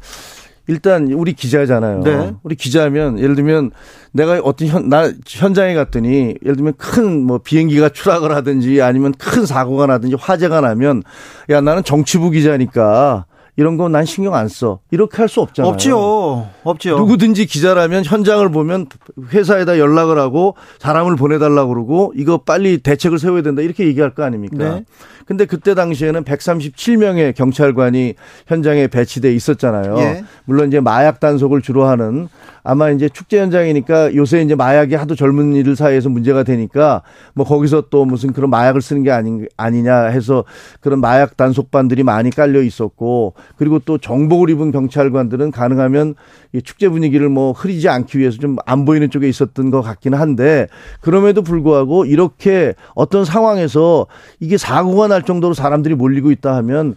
일단 0.67 1.13
우리 1.13 1.33
기자잖아요. 1.35 2.01
네. 2.03 2.35
우리 2.43 2.55
기자면 2.55 3.19
예를 3.19 3.35
들면 3.35 3.71
내가 4.13 4.41
어떤 4.43 4.69
현, 4.69 4.89
나 4.89 5.11
현장에 5.27 5.75
갔더니 5.75 6.35
예를 6.43 6.57
들면 6.57 6.75
큰 6.79 7.25
뭐 7.27 7.39
비행기가 7.39 7.89
추락을 7.91 8.35
하든지 8.35 8.81
아니면 8.83 9.13
큰 9.19 9.45
사고가 9.47 9.87
나든지 9.87 10.17
화재가 10.19 10.61
나면 10.63 11.03
야 11.51 11.61
나는 11.61 11.85
정치부 11.85 12.31
기자니까 12.31 13.27
이런 13.57 13.77
거 13.77 13.89
난 13.89 14.05
신경 14.05 14.35
안 14.35 14.49
써. 14.49 14.81
이렇게 14.91 15.19
할 15.19 15.29
수 15.29 15.41
없잖아요. 15.41 15.71
없지요. 15.73 16.49
없지요. 16.65 16.97
누구든지 16.99 17.47
기자라면 17.47 18.05
현장을 18.05 18.49
보면 18.51 18.87
회사에다 19.33 19.79
연락을 19.79 20.19
하고 20.19 20.57
사람을 20.81 21.15
보내달라고 21.17 21.73
그러고 21.73 22.13
이거 22.17 22.39
빨리 22.39 22.79
대책을 22.79 23.19
세워야 23.21 23.43
된다 23.43 23.63
이렇게 23.63 23.87
얘기할 23.87 24.13
거 24.15 24.25
아닙니까? 24.25 24.57
네. 24.57 24.85
근데 25.27 25.45
그때 25.47 25.75
당시에는 25.75 26.25
137명의 26.25 27.35
경찰관이 27.35 28.15
현장에 28.47 28.89
배치돼 28.89 29.33
있었잖아요. 29.35 29.99
예. 29.99 30.25
물론 30.45 30.69
이제 30.69 30.81
마약 30.81 31.21
단속을 31.21 31.63
주로 31.63 31.85
하는 31.85 32.29
아마 32.67 32.91
이제 32.91 33.11
축제 33.11 33.41
현장이니까 33.41 34.15
요새 34.15 34.41
이제 34.41 34.55
마약이 34.55 34.95
하도 34.95 35.15
젊은이들 35.15 35.77
사이에서 35.77 36.09
문제가 36.09 36.45
되니까 36.45 37.03
뭐 37.35 37.45
거기서 37.45 37.85
또 37.91 38.07
무슨 38.07 38.33
그런 38.33 38.49
마약을 38.49 38.81
쓰는 38.81 39.03
게 39.03 39.11
아니, 39.11 39.45
아니냐 39.57 40.05
해서 40.05 40.45
그런 40.81 41.01
마약 41.01 41.37
단속반들이 41.37 42.03
많이 42.05 42.31
깔려 42.31 42.63
있었고 42.63 43.35
그리고 43.57 43.79
또 43.81 43.99
정복을 43.99 44.49
입은 44.51 44.73
경찰관들은 44.73 45.51
가능하면 45.51 46.15
이 46.55 46.63
축제 46.63 46.89
분위기를 46.89 47.29
뭐 47.29 47.53
흐리지 47.53 47.89
않기 47.89 48.19
위해서 48.19 48.39
좀 48.39 48.55
안 48.67 48.85
보이는 48.85 49.11
쪽에 49.11 49.29
있었던 49.29 49.71
것 49.71 49.83
같기는 49.83 50.19
한데 50.19 50.69
그럼에도 51.01 51.43
불구하고 51.43 52.05
이렇게 52.05 52.75
어떤 52.95 53.25
상황에서 53.25 54.07
이게 54.41 54.57
사고가 54.57 55.09
날 55.15 55.23
정도로 55.23 55.55
사람들이 55.55 55.95
몰리고 55.95 56.31
있다 56.33 56.55
하면 56.57 56.97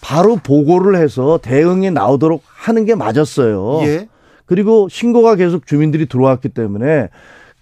바로 0.00 0.36
보고를 0.36 1.00
해서 1.00 1.38
대응이 1.42 1.90
나오도록 1.90 2.42
하는 2.46 2.84
게 2.84 2.94
맞았어요. 2.94 3.80
예. 3.84 4.08
그리고 4.44 4.88
신고가 4.90 5.36
계속 5.36 5.66
주민들이 5.66 6.06
들어왔기 6.06 6.50
때문에 6.50 7.08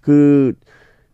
그, 0.01 0.53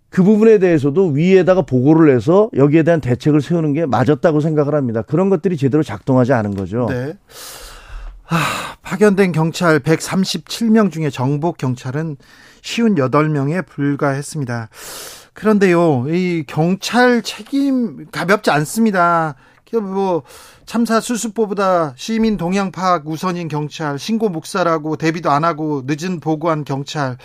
그 0.08 0.22
부분에 0.22 0.58
대해서도 0.58 1.08
위에다가 1.08 1.62
보고를 1.62 2.14
해서 2.14 2.48
여기에 2.56 2.84
대한 2.84 3.02
대책을 3.02 3.42
세우는 3.42 3.74
게 3.74 3.84
맞았다고 3.84 4.40
생각을 4.40 4.74
합니다. 4.74 5.02
그런 5.02 5.28
것들이 5.28 5.58
제대로 5.58 5.82
작동하지 5.82 6.32
않은 6.32 6.54
거죠. 6.54 6.86
네. 6.88 7.12
아, 8.30 8.36
파견된 8.80 9.32
경찰 9.32 9.80
137명 9.80 10.90
중에 10.90 11.10
정복 11.10 11.58
경찰은 11.58 12.16
58명에 12.62 13.66
불과했습니다. 13.66 14.68
그런데요, 15.38 16.06
이 16.08 16.42
경찰 16.48 17.22
책임 17.22 18.06
가볍지 18.10 18.50
않습니다. 18.50 19.36
뭐 19.72 20.24
참사 20.66 20.98
수습보보다 20.98 21.94
시민 21.96 22.36
동향 22.36 22.72
파악 22.72 23.06
우선인 23.06 23.46
경찰, 23.46 24.00
신고 24.00 24.30
묵살하고 24.30 24.96
대비도 24.96 25.30
안 25.30 25.44
하고 25.44 25.84
늦은 25.86 26.18
보고한 26.18 26.64
경찰, 26.64 27.18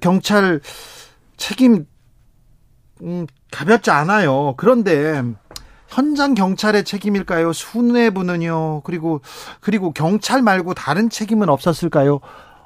경찰 0.00 0.60
책임 1.36 1.86
음, 3.02 3.28
가볍지 3.52 3.92
않아요. 3.92 4.54
그런데 4.56 5.22
현장 5.86 6.34
경찰의 6.34 6.82
책임일까요? 6.82 7.52
순뇌부는요. 7.52 8.80
그리고 8.82 9.20
그리고 9.60 9.92
경찰 9.92 10.42
말고 10.42 10.74
다른 10.74 11.10
책임은 11.10 11.48
없었을까요? 11.48 12.18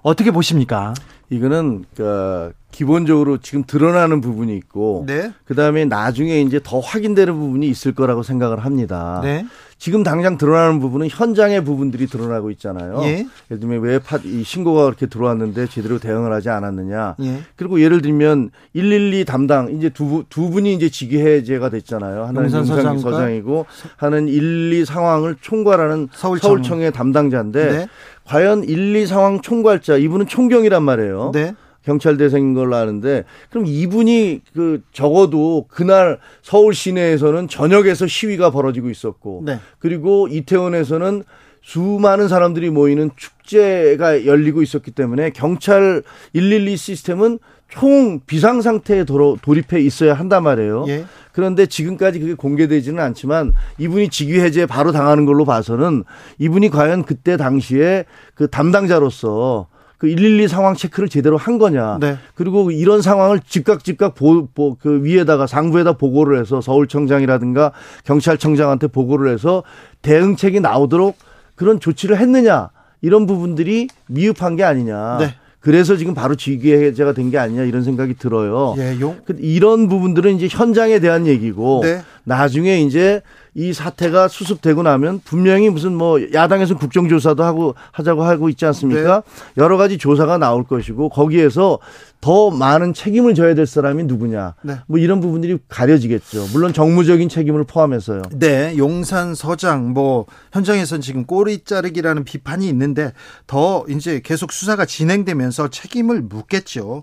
어떻게 0.02 0.30
보십니까? 0.30 0.94
이거는 1.30 1.84
그 1.94 2.52
기본적으로 2.72 3.38
지금 3.38 3.64
드러나는 3.64 4.20
부분이 4.20 4.56
있고 4.56 5.04
네. 5.06 5.32
그다음에 5.44 5.84
나중에 5.84 6.40
이제 6.40 6.60
더 6.62 6.80
확인되는 6.80 7.32
부분이 7.32 7.68
있을 7.68 7.94
거라고 7.94 8.22
생각을 8.22 8.60
합니다. 8.60 9.20
네. 9.22 9.46
지금 9.78 10.02
당장 10.02 10.36
드러나는 10.36 10.78
부분은 10.78 11.08
현장의 11.10 11.64
부분들이 11.64 12.06
드러나고 12.06 12.50
있잖아요. 12.50 13.00
예. 13.04 13.26
를 13.48 13.60
들면 13.60 13.80
왜 13.80 13.98
파, 13.98 14.18
이 14.22 14.42
신고가 14.44 14.84
그렇게 14.84 15.06
들어왔는데 15.06 15.68
제대로 15.68 15.98
대응을 15.98 16.30
하지 16.32 16.50
않았느냐. 16.50 17.16
예. 17.22 17.40
그리고 17.56 17.80
예를 17.80 18.02
들면 18.02 18.50
112 18.74 19.24
담당 19.24 19.70
이제 19.70 19.88
두, 19.88 20.24
두 20.28 20.50
분이 20.50 20.74
이제 20.74 20.90
직위해제가 20.90 21.70
됐잖아요. 21.70 22.24
하나는 22.24 22.52
용산 22.52 22.98
서장이고 22.98 23.64
하는 23.96 24.28
1, 24.28 24.72
2 24.74 24.84
상황을 24.84 25.36
총괄하는 25.40 26.08
서울청. 26.12 26.48
서울청의 26.50 26.92
담당자인데 26.92 27.72
네. 27.72 27.86
과연 28.30 28.62
1, 28.62 28.94
2 28.94 29.06
상황 29.06 29.40
총괄자 29.40 29.96
이분은 29.96 30.28
총경이란 30.28 30.84
말이에요. 30.84 31.32
네. 31.34 31.52
경찰 31.82 32.16
대생인 32.16 32.54
걸로 32.54 32.76
아는데 32.76 33.24
그럼 33.50 33.64
이분이 33.66 34.42
그 34.54 34.82
적어도 34.92 35.66
그날 35.68 36.20
서울 36.40 36.72
시내에서는 36.72 37.48
저녁에서 37.48 38.06
시위가 38.06 38.50
벌어지고 38.50 38.88
있었고 38.88 39.42
네. 39.44 39.58
그리고 39.80 40.28
이태원에서는 40.28 41.24
수많은 41.62 42.28
사람들이 42.28 42.70
모이는 42.70 43.10
축제가 43.16 44.24
열리고 44.24 44.62
있었기 44.62 44.92
때문에 44.92 45.30
경찰 45.30 46.04
112 46.32 46.76
시스템은 46.76 47.40
총 47.70 48.20
비상 48.26 48.60
상태에 48.62 49.04
돌입해 49.04 49.80
있어야 49.80 50.14
한단 50.14 50.42
말이에요. 50.42 50.84
예. 50.88 51.04
그런데 51.32 51.66
지금까지 51.66 52.18
그게 52.18 52.34
공개되지는 52.34 53.02
않지만 53.02 53.52
이분이 53.78 54.08
직위 54.08 54.40
해제 54.40 54.66
바로 54.66 54.92
당하는 54.92 55.26
걸로 55.26 55.44
봐서는 55.44 56.04
이분이 56.38 56.70
과연 56.70 57.04
그때 57.04 57.36
당시에 57.36 58.04
그 58.34 58.48
담당자로서 58.48 59.68
그112 60.00 60.48
상황 60.48 60.74
체크를 60.74 61.08
제대로 61.08 61.36
한 61.36 61.58
거냐. 61.58 61.98
네. 62.00 62.16
그리고 62.34 62.70
이런 62.70 63.02
상황을 63.02 63.40
즉각 63.46 63.84
즉각 63.84 64.14
보, 64.14 64.46
보, 64.46 64.76
그 64.76 65.04
위에다가 65.04 65.46
상부에다 65.46 65.92
보고를 65.92 66.40
해서 66.40 66.60
서울청장이라든가 66.60 67.72
경찰청장한테 68.04 68.86
보고를 68.88 69.30
해서 69.32 69.62
대응책이 70.02 70.60
나오도록 70.60 71.16
그런 71.54 71.78
조치를 71.80 72.18
했느냐. 72.18 72.70
이런 73.02 73.26
부분들이 73.26 73.88
미흡한 74.08 74.56
게 74.56 74.64
아니냐. 74.64 75.18
네. 75.18 75.34
그래서 75.60 75.96
지금 75.96 76.14
바로 76.14 76.34
지휘해제가 76.34 77.12
된 77.12 77.30
게 77.30 77.38
아니냐 77.38 77.62
이런 77.64 77.84
생각이 77.84 78.14
들어요. 78.14 78.74
예, 78.78 78.98
용. 79.00 79.18
그 79.24 79.36
이런 79.40 79.88
부분들은 79.88 80.34
이제 80.36 80.48
현장에 80.50 80.98
대한 81.00 81.26
얘기고 81.26 81.80
네. 81.84 82.00
나중에 82.24 82.80
이제 82.80 83.22
이 83.54 83.72
사태가 83.72 84.28
수습되고 84.28 84.82
나면 84.82 85.20
분명히 85.24 85.70
무슨 85.70 85.94
뭐 85.94 86.20
야당에서 86.32 86.76
국정조사도 86.76 87.42
하고 87.42 87.74
하자고 87.90 88.22
하고 88.22 88.48
있지 88.48 88.64
않습니까? 88.66 89.22
네. 89.26 89.62
여러 89.62 89.76
가지 89.76 89.98
조사가 89.98 90.38
나올 90.38 90.64
것이고 90.64 91.08
거기에서 91.08 91.80
더 92.20 92.50
많은 92.50 92.94
책임을 92.94 93.34
져야 93.34 93.54
될 93.54 93.66
사람이 93.66 94.04
누구냐. 94.04 94.54
네. 94.62 94.76
뭐 94.86 94.98
이런 94.98 95.20
부분들이 95.20 95.58
가려지겠죠. 95.68 96.48
물론 96.52 96.72
정무적인 96.72 97.28
책임을 97.28 97.64
포함해서요. 97.64 98.22
네. 98.32 98.76
용산 98.76 99.34
서장 99.34 99.90
뭐 99.90 100.26
현장에서는 100.52 101.00
지금 101.00 101.24
꼬리 101.24 101.64
자르기라는 101.64 102.24
비판이 102.24 102.68
있는데 102.68 103.12
더 103.46 103.84
이제 103.88 104.20
계속 104.22 104.52
수사가 104.52 104.84
진행되면서 104.84 105.68
책임을 105.68 106.22
묻겠죠. 106.22 107.02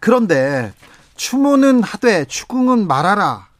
그런데 0.00 0.72
추모는 1.16 1.82
하되 1.82 2.24
추궁은 2.24 2.86
말하라. 2.86 3.51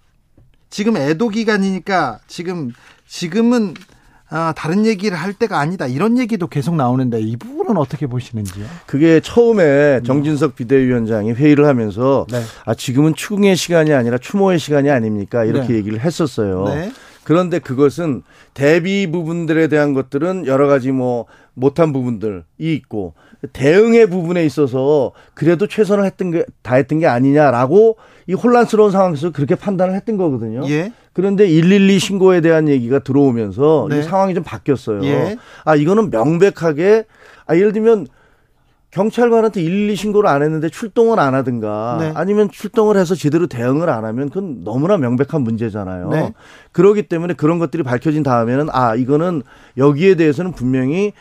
지금 0.73 0.97
애도 0.97 1.29
기간이니까 1.29 2.21
지금 2.27 2.73
지금은 3.07 3.75
아, 4.31 4.55
다른 4.57 4.87
얘기를 4.87 5.19
할 5.19 5.35
때가 5.35 5.59
아니다. 5.59 5.87
이런 5.87 6.17
얘기도 6.17 6.47
계속 6.47 6.75
나오는데 6.75 7.21
이 7.21 7.37
부분은 7.37 7.77
어떻게 7.77 8.07
보시는지요? 8.07 8.65
그게 8.87 9.21
처음에 9.21 10.01
정진석 10.03 10.57
비대위원장이 10.57 11.33
회의를 11.33 11.67
하면서 11.67 12.27
네. 12.31 12.41
아, 12.65 12.73
지금은 12.75 13.15
추궁의 13.15 13.55
시간이 13.55 13.93
아니라 13.93 14.17
추모의 14.17 14.59
시간이 14.59 14.91
아닙니까? 14.91 15.45
이렇게 15.45 15.69
네. 15.69 15.75
얘기를 15.75 16.01
했었어요. 16.01 16.65
네. 16.65 16.91
그런데 17.23 17.59
그것은 17.59 18.23
대비 18.55 19.07
부분들에 19.11 19.69
대한 19.69 19.93
것들은 19.93 20.47
여러 20.47 20.67
가지 20.67 20.91
뭐 20.91 21.27
못한 21.53 21.93
부분들이 21.93 22.43
있고 22.59 23.13
대응의 23.53 24.07
부분에 24.09 24.45
있어서 24.45 25.13
그래도 25.35 25.67
최선을 25.67 26.05
했던 26.05 26.31
게 26.31 26.45
다 26.63 26.77
했던 26.77 27.01
게 27.01 27.07
아니냐라고 27.07 27.97
이 28.29 28.35
혼란스러운 28.35 28.93
상황에서 28.93 29.31
그렇게 29.31 29.55
판단을 29.57 29.95
했던 29.95 30.17
거거든요. 30.17 30.63
예. 30.69 30.93
그런데 31.13 31.47
112 31.47 31.99
신고에 31.99 32.41
대한 32.41 32.69
얘기가 32.69 33.01
들어오면서 33.01 33.89
네. 33.91 33.99
이 33.99 34.03
상황이 34.03 34.33
좀 34.35 34.45
바뀌었어요. 34.45 35.05
예. 35.05 35.37
아 35.65 35.75
이거는 35.75 36.11
명백하게 36.11 37.05
아 37.47 37.57
예를 37.57 37.73
들면 37.73 38.07
경찰관한테 38.93 39.63
112 39.63 39.97
신고를 39.97 40.29
안 40.29 40.43
했는데 40.43 40.69
출동을 40.69 41.19
안 41.19 41.35
하든가 41.35 41.97
네. 41.99 42.13
아니면 42.15 42.51
출동을 42.51 42.99
해서 42.99 43.15
제대로 43.15 43.47
대응을 43.47 43.89
안 43.89 44.05
하면 44.05 44.29
그건 44.29 44.65
너무나 44.65 44.99
명백한 44.99 45.41
문제잖아요. 45.41 46.11
네. 46.11 46.35
그러기 46.73 47.05
때문에 47.05 47.33
그런 47.33 47.59
것들이 47.59 47.83
밝혀진 47.83 48.23
다음에는 48.23 48.69
아 48.71 48.95
이거는 48.95 49.43
여기에 49.79 50.17
대해서는 50.17 50.53
분명히 50.53 51.15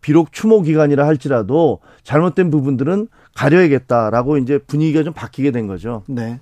비록 0.00 0.32
추모 0.32 0.62
기간이라 0.62 1.06
할지라도 1.06 1.80
잘못된 2.02 2.50
부분들은 2.50 3.08
가려야겠다라고 3.34 4.38
이제 4.38 4.58
분위기가 4.58 5.02
좀 5.02 5.12
바뀌게 5.12 5.50
된 5.50 5.66
거죠. 5.66 6.02
네. 6.08 6.40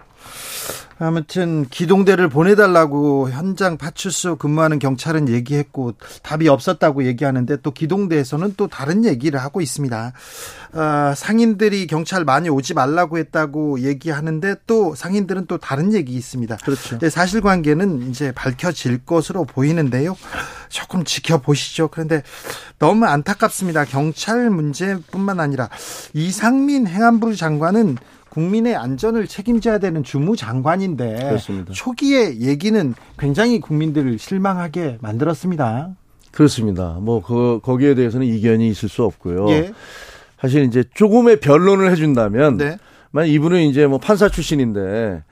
아무튼 0.98 1.66
기동대를 1.68 2.28
보내달라고 2.28 3.30
현장 3.30 3.76
파출소 3.76 4.36
근무하는 4.36 4.78
경찰은 4.78 5.28
얘기했고 5.28 5.92
답이 6.22 6.48
없었다고 6.48 7.04
얘기하는데 7.04 7.58
또 7.62 7.70
기동대에서는 7.70 8.54
또 8.56 8.66
다른 8.66 9.04
얘기를 9.04 9.38
하고 9.40 9.60
있습니다. 9.60 10.12
어, 10.72 11.14
상인들이 11.14 11.86
경찰 11.86 12.24
많이 12.24 12.48
오지 12.48 12.74
말라고 12.74 13.18
했다고 13.18 13.80
얘기하는데 13.80 14.56
또 14.66 14.94
상인들은 14.94 15.46
또 15.46 15.58
다른 15.58 15.92
얘기 15.92 16.14
있습니다. 16.14 16.56
그렇죠. 16.56 16.98
사실관계는 17.08 18.08
이제 18.10 18.32
밝혀질 18.32 19.04
것으로 19.04 19.44
보이는데요. 19.44 20.16
조금 20.68 21.04
지켜보시죠. 21.04 21.88
그런데 21.88 22.22
너무 22.78 23.04
안타깝습니다. 23.04 23.84
경찰 23.84 24.50
문제뿐만 24.50 25.40
아니라 25.40 25.68
이상민 26.14 26.86
행안부 26.86 27.36
장관은 27.36 27.96
국민의 28.36 28.76
안전을 28.76 29.26
책임져야 29.28 29.78
되는 29.78 30.04
주무장관인데 30.04 31.20
그렇습니다. 31.20 31.72
초기에 31.72 32.40
얘기는 32.40 32.94
굉장히 33.18 33.60
국민들을 33.60 34.18
실망하게 34.18 34.98
만들었습니다. 35.00 35.92
그렇습니다. 36.32 36.98
뭐 37.00 37.22
그, 37.22 37.60
거기에 37.62 37.94
대해서는 37.94 38.26
이견이 38.26 38.68
있을 38.68 38.90
수 38.90 39.04
없고요. 39.04 39.48
예. 39.52 39.72
사실 40.38 40.64
이제 40.64 40.84
조금의 40.92 41.40
변론을 41.40 41.90
해준다면, 41.90 42.58
네. 42.58 42.76
만 43.10 43.26
이분은 43.26 43.62
이제 43.62 43.86
뭐 43.86 43.96
판사 43.96 44.28
출신인데 44.28 45.22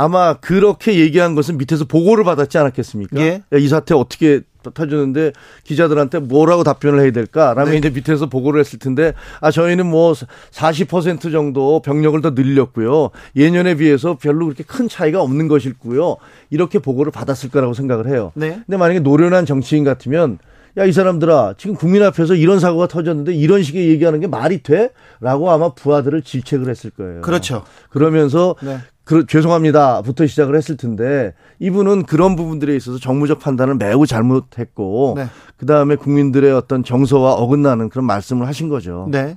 아마 0.00 0.32
그렇게 0.32 0.98
얘기한 0.98 1.34
것은 1.34 1.58
밑에서 1.58 1.84
보고를 1.84 2.24
받았지 2.24 2.56
않았겠습니까? 2.56 3.20
예. 3.20 3.42
야, 3.52 3.58
이 3.58 3.68
사태 3.68 3.94
어떻게 3.94 4.40
터졌는데 4.62 5.32
기자들한테 5.64 6.20
뭐라고 6.20 6.64
답변을 6.64 7.00
해야 7.00 7.10
될까? 7.10 7.52
라면 7.52 7.72
네. 7.72 7.78
이제 7.78 7.90
밑에서 7.90 8.26
보고를 8.26 8.60
했을 8.60 8.78
텐데 8.78 9.12
아 9.42 9.50
저희는 9.50 9.84
뭐 9.84 10.12
40% 10.12 11.32
정도 11.32 11.82
병력을 11.82 12.18
더 12.22 12.30
늘렸고요. 12.30 13.10
예년에 13.36 13.74
비해서 13.74 14.16
별로 14.16 14.46
그렇게 14.46 14.64
큰 14.64 14.88
차이가 14.88 15.20
없는 15.20 15.48
것이고요. 15.48 16.16
이렇게 16.48 16.78
보고를 16.78 17.12
받았을 17.12 17.50
거라고 17.50 17.74
생각을 17.74 18.08
해요. 18.08 18.32
네. 18.34 18.60
근데 18.66 18.78
만약에 18.78 19.00
노련한 19.00 19.44
정치인 19.44 19.84
같으면 19.84 20.38
야, 20.78 20.84
이 20.84 20.92
사람들아, 20.92 21.54
지금 21.58 21.74
국민 21.74 22.02
앞에서 22.04 22.36
이런 22.36 22.60
사고가 22.60 22.86
터졌는데 22.86 23.34
이런 23.34 23.62
식의 23.62 23.88
얘기하는 23.88 24.20
게 24.20 24.28
말이 24.28 24.62
돼? 24.62 24.90
라고 25.20 25.50
아마 25.50 25.74
부하들을 25.74 26.22
질책을 26.22 26.70
했을 26.70 26.90
거예요. 26.90 27.22
그렇죠. 27.22 27.64
그러면서 27.90 28.54
네. 28.62 28.78
그, 29.10 29.26
죄송합니다부터 29.26 30.28
시작을 30.28 30.54
했을 30.54 30.76
텐데 30.76 31.34
이분은 31.58 32.04
그런 32.04 32.36
부분들에 32.36 32.76
있어서 32.76 33.00
정무적 33.00 33.40
판단을 33.40 33.74
매우 33.74 34.06
잘못했고 34.06 35.14
네. 35.16 35.26
그 35.56 35.66
다음에 35.66 35.96
국민들의 35.96 36.52
어떤 36.52 36.84
정서와 36.84 37.32
어긋나는 37.32 37.88
그런 37.88 38.04
말씀을 38.04 38.46
하신 38.46 38.68
거죠. 38.68 39.08
네. 39.10 39.36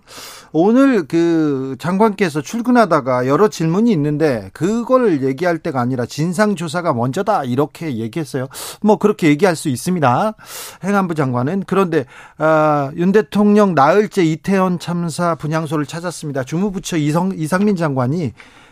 오늘 0.51 1.07
그 1.07 1.75
장관께서 1.79 2.41
출근하다가 2.41 3.25
여러 3.25 3.47
질문이 3.47 3.91
있는데 3.93 4.51
그걸 4.53 5.23
얘기할 5.23 5.57
때가 5.57 5.81
아니라 5.81 6.05
진상 6.05 6.55
조사가 6.55 6.93
먼저다 6.93 7.43
이렇게 7.43 7.95
얘기했어요. 7.97 8.49
뭐 8.83 8.99
그렇게 8.99 9.27
얘기할 9.29 9.55
수 9.55 9.69
있습니다. 9.69 10.35
행안부 10.83 11.15
장관은 11.15 11.63
그런데 11.65 12.05
아, 12.37 12.91
윤 12.95 13.11
대통령 13.11 13.73
나흘째 13.73 14.23
이태원 14.23 14.77
참사 14.77 15.33
분향소를 15.33 15.87
찾았습니다. 15.87 16.43
주무부처 16.43 16.97
이성, 16.97 17.31
이상민 17.35 17.75
장관이 17.75 18.27
아, 18.27 18.62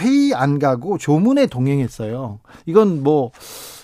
회의 0.00 0.34
안 0.34 0.58
가고 0.58 0.98
조문에 0.98 1.46
동행했어요. 1.46 2.38
이건 2.66 3.02
뭐 3.02 3.30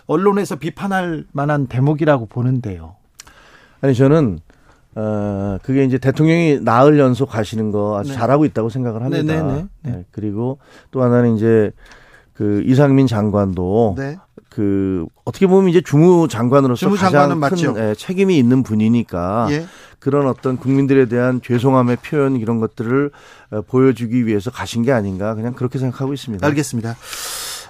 언론에서 0.06 0.56
비판할 0.56 1.26
만한 1.32 1.66
대목이라고 1.66 2.26
보는데요. 2.26 2.96
아니 3.80 3.94
저는 3.94 4.40
어 4.94 5.58
그게 5.62 5.84
이제 5.84 5.98
대통령이 5.98 6.60
나흘 6.60 6.98
연속 6.98 7.30
가시는 7.30 7.70
거 7.70 7.98
아주 7.98 8.10
네. 8.10 8.16
잘하고 8.16 8.44
있다고 8.44 8.68
생각을 8.68 9.02
합니다. 9.02 9.22
네네네. 9.22 9.66
네. 9.82 9.90
네, 9.90 10.04
그리고 10.10 10.58
또 10.90 11.02
하나는 11.02 11.36
이제 11.36 11.72
그 12.42 12.64
이상민 12.66 13.06
장관도 13.06 13.94
네. 13.96 14.18
그 14.48 15.06
어떻게 15.24 15.46
보면 15.46 15.70
이제 15.70 15.80
주무 15.80 16.26
장관으로서 16.26 16.76
주무 16.80 16.96
가장 16.96 17.38
큰. 17.38 17.76
예, 17.76 17.94
책임이 17.94 18.36
있는 18.36 18.64
분이니까 18.64 19.46
예. 19.50 19.66
그런 20.00 20.26
어떤 20.26 20.56
국민들에 20.56 21.06
대한 21.06 21.40
죄송함의 21.40 21.98
표현 22.02 22.34
이런 22.34 22.58
것들을 22.58 23.12
어, 23.52 23.62
보여주기 23.62 24.26
위해서 24.26 24.50
가신 24.50 24.82
게 24.82 24.90
아닌가 24.90 25.36
그냥 25.36 25.52
그렇게 25.52 25.78
생각하고 25.78 26.12
있습니다. 26.14 26.44
알겠습니다. 26.44 26.96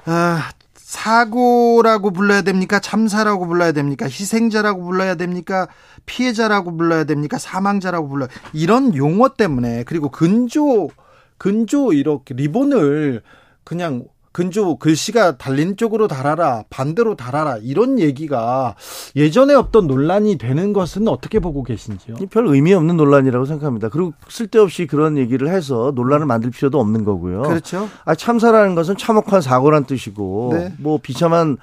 아, 0.07 0.51
사고라고 0.75 2.11
불러야 2.11 2.41
됩니까? 2.41 2.81
참사라고 2.81 3.47
불러야 3.47 3.73
됩니까? 3.73 4.07
희생자라고 4.07 4.85
불러야 4.85 5.17
됩니까? 5.17 5.69
피해자라고 6.07 6.75
불러야 6.79 7.05
됩니까? 7.05 7.37
사망자라고 7.37 8.09
불러야 8.09 8.29
이런 8.55 8.97
용어 8.97 9.35
때문에 9.35 9.85
그리고 9.85 10.09
근조 10.09 10.89
근조 11.37 11.93
이렇게 11.93 12.33
리본을 12.33 13.21
그냥 13.65 14.05
근조 14.33 14.77
글씨가 14.77 15.37
달린 15.37 15.77
쪽으로 15.77 16.09
달아라 16.09 16.65
반대로 16.71 17.15
달아라 17.15 17.59
이런 17.63 17.99
얘기가 17.99 18.75
예전에 19.15 19.55
없던 19.55 19.87
논란이 19.87 20.39
되는 20.39 20.73
것은 20.73 21.07
어떻게 21.09 21.39
보고 21.39 21.63
계신지요? 21.63 22.17
별 22.31 22.47
의미 22.47 22.73
없는 22.75 22.97
논란이라고 22.97 23.45
생각합니다. 23.45 23.89
그리고 23.91 24.13
쓸데없이 24.29 24.87
그런 24.87 25.19
얘기를 25.19 25.49
해서 25.49 25.93
논란을 25.95 26.27
만들 26.27 26.51
필요도 26.51 26.81
없는 26.81 27.05
거고요. 27.05 27.43
그렇죠. 27.43 27.89
아, 28.05 28.15
참사라는 28.15 28.75
것은 28.75 28.97
참혹한 28.97 29.41
사고란 29.41 29.85
뜻이고 29.85 30.51
네. 30.55 30.75
뭐 30.79 30.99
비참한 31.03 31.53
어, 31.53 31.59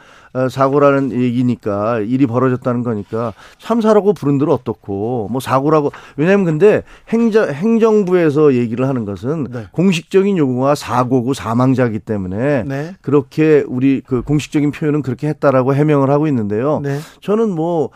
사고라는 0.49 1.11
얘기니까 1.11 1.99
일이 1.99 2.25
벌어졌다는 2.27 2.83
거니까 2.83 3.33
참사라고 3.57 4.13
부른들 4.13 4.49
어떻고 4.49 5.27
뭐 5.31 5.39
사고라고 5.39 5.91
왜냐하면 6.17 6.45
근데 6.45 6.83
행정 7.09 7.49
행정부에서 7.49 8.53
얘기를 8.53 8.87
하는 8.87 9.05
것은 9.05 9.47
네. 9.51 9.67
공식적인 9.71 10.37
용어가 10.37 10.75
사고고 10.75 11.33
사망자이기 11.33 11.99
때문에 11.99 12.63
네. 12.63 12.95
그렇게 13.01 13.63
우리 13.67 14.01
그 14.05 14.21
공식적인 14.21 14.71
표현은 14.71 15.01
그렇게 15.01 15.27
했다라고 15.27 15.73
해명을 15.73 16.09
하고 16.09 16.27
있는데요. 16.27 16.79
네. 16.83 16.99
저는 17.21 17.49
뭐 17.49 17.89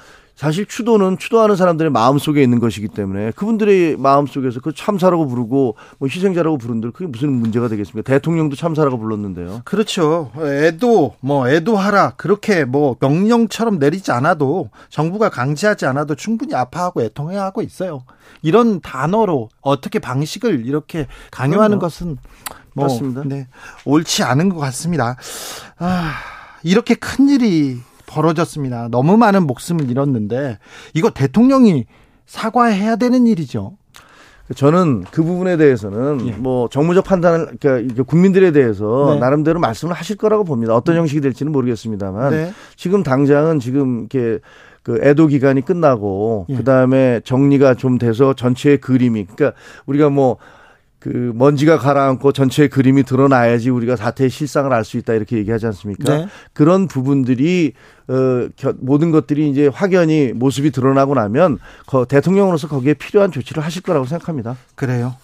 사실 0.43 0.65
추도는 0.65 1.17
추도하는 1.19 1.55
사람들의 1.55 1.89
마음 1.89 2.17
속에 2.17 2.43
있는 2.43 2.59
것이기 2.59 2.89
때문에 2.89 3.31
그분들의 3.31 3.95
마음 3.95 4.27
속에서 4.27 4.59
그 4.59 4.73
참사라고 4.73 5.25
부르고 5.25 5.77
뭐 5.99 6.09
희생자라고 6.09 6.57
부른들 6.57 6.91
그게 6.91 7.07
무슨 7.07 7.31
문제가 7.31 7.69
되겠습니까? 7.69 8.11
대통령도 8.11 8.57
참사라고 8.57 8.99
불렀는데요. 8.99 9.61
그렇죠. 9.63 10.33
애도 10.37 11.15
뭐 11.21 11.47
애도하라 11.47 12.15
그렇게 12.17 12.65
뭐 12.65 12.97
명령처럼 12.99 13.79
내리지 13.79 14.11
않아도 14.11 14.69
정부가 14.89 15.29
강제하지 15.29 15.85
않아도 15.85 16.13
충분히 16.15 16.53
아파하고 16.55 17.03
애통해 17.03 17.37
하고 17.37 17.61
있어요. 17.61 18.03
이런 18.41 18.81
단어로 18.81 19.47
어떻게 19.61 19.99
방식을 19.99 20.65
이렇게 20.65 21.07
강요하는 21.31 21.77
그럼요. 21.77 21.79
것은 21.79 22.17
뭐 22.73 22.87
맞습니다. 22.87 23.21
네, 23.23 23.47
옳지 23.85 24.23
않은 24.23 24.49
것 24.49 24.57
같습니다. 24.59 25.15
아, 25.77 26.11
이렇게 26.63 26.95
큰 26.95 27.29
일이 27.29 27.79
벌어졌습니다. 28.13 28.89
너무 28.91 29.17
많은 29.17 29.47
목숨을 29.47 29.89
잃었는데 29.89 30.59
이거 30.93 31.09
대통령이 31.09 31.85
사과해야 32.25 32.95
되는 32.95 33.25
일이죠. 33.27 33.77
저는 34.55 35.03
그 35.09 35.23
부분에 35.23 35.57
대해서는 35.57 36.27
예. 36.27 36.31
뭐 36.33 36.67
정무적 36.69 37.05
판단을 37.05 37.57
그러니까 37.59 38.03
국민들에 38.03 38.51
대해서 38.51 39.11
네. 39.13 39.19
나름대로 39.19 39.59
말씀을 39.59 39.93
하실 39.93 40.17
거라고 40.17 40.43
봅니다. 40.43 40.75
어떤 40.75 40.97
형식이 40.97 41.21
될지는 41.21 41.51
모르겠습니다만 41.51 42.31
네. 42.31 42.53
지금 42.75 43.03
당장은 43.03 43.59
지금 43.59 43.99
이렇게 43.99 44.39
그 44.83 44.99
애도 45.01 45.27
기간이 45.27 45.61
끝나고 45.61 46.47
예. 46.49 46.55
그다음에 46.57 47.21
정리가 47.23 47.75
좀 47.75 47.97
돼서 47.97 48.33
전체의 48.33 48.79
그림이 48.79 49.25
그러니까 49.25 49.57
우리가 49.85 50.09
뭐 50.09 50.37
그 51.03 51.33
먼지가 51.35 51.79
가라앉고 51.79 52.31
전체의 52.31 52.69
그림이 52.69 53.03
드러나야지 53.03 53.69
우리가 53.69 53.97
사태의 53.97 54.29
실상을 54.29 54.71
알 54.71 54.85
수 54.85 54.95
있다 54.97 55.13
이렇게 55.13 55.35
얘기하지 55.35 55.65
않습니까? 55.65 56.17
네. 56.17 56.27
그런 56.53 56.87
부분들이 56.87 57.73
어 58.07 58.47
겨- 58.55 58.73
모든 58.79 59.11
것들이 59.11 59.49
이제 59.49 59.67
확연히 59.67 60.31
모습이 60.33 60.71
드러나고 60.71 61.13
나면 61.15 61.59
거- 61.87 62.05
대통령으로서 62.05 62.69
거기에 62.69 62.93
필요한 62.93 63.33
조치를 63.33 63.61
하실 63.65 63.81
거라고 63.81 64.05
생각합니다. 64.05 64.55
그래요. 64.75 65.15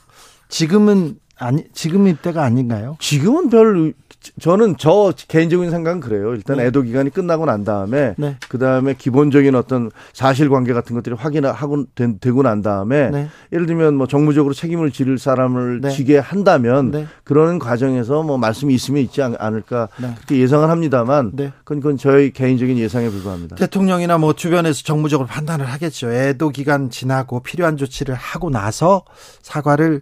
지금은 0.49 1.15
아니 1.39 1.63
지금이 1.73 2.17
때가 2.17 2.43
아닌가요? 2.43 2.97
지금은 2.99 3.49
별 3.49 3.77
의- 3.77 3.93
저는 4.41 4.75
저 4.77 5.13
개인적인 5.29 5.71
생각은 5.71 6.01
그래요. 6.01 6.33
일단 6.35 6.57
네. 6.57 6.65
애도 6.65 6.81
기간이 6.81 7.09
끝나고 7.09 7.45
난 7.45 7.63
다음에 7.63 8.15
네. 8.17 8.35
그 8.49 8.57
다음에 8.59 8.93
기본적인 8.93 9.55
어떤 9.55 9.89
사실관계 10.11 10.73
같은 10.73 10.93
것들이 10.93 11.15
확인하고 11.15 11.85
된- 11.95 12.19
되고 12.19 12.43
난 12.43 12.61
다음에 12.61 13.09
네. 13.11 13.29
예를 13.53 13.65
들면 13.65 13.95
뭐 13.95 14.07
정무적으로 14.07 14.53
책임을 14.53 14.91
질 14.91 15.17
사람을 15.17 15.79
네. 15.81 15.89
지게 15.91 16.17
한다면 16.17 16.91
네. 16.91 17.07
그런 17.23 17.59
과정에서 17.59 18.21
뭐 18.23 18.37
말씀이 18.37 18.73
있으면 18.73 19.01
있지 19.03 19.21
않- 19.21 19.35
않을까 19.39 19.87
네. 20.01 20.13
그렇게 20.15 20.37
예상을 20.39 20.69
합니다만 20.69 21.31
네. 21.33 21.53
그건, 21.63 21.79
그건 21.79 21.97
저희 21.97 22.31
개인적인 22.33 22.77
예상에 22.77 23.09
불과합니다. 23.09 23.55
대통령이나 23.55 24.17
뭐 24.17 24.33
주변에서 24.33 24.83
정무적으로 24.83 25.27
판단을 25.27 25.65
하겠죠. 25.65 26.11
애도 26.11 26.49
기간 26.49 26.89
지나고 26.89 27.39
필요한 27.39 27.77
조치를 27.77 28.15
하고 28.15 28.49
나서 28.49 29.05
사과를 29.41 30.01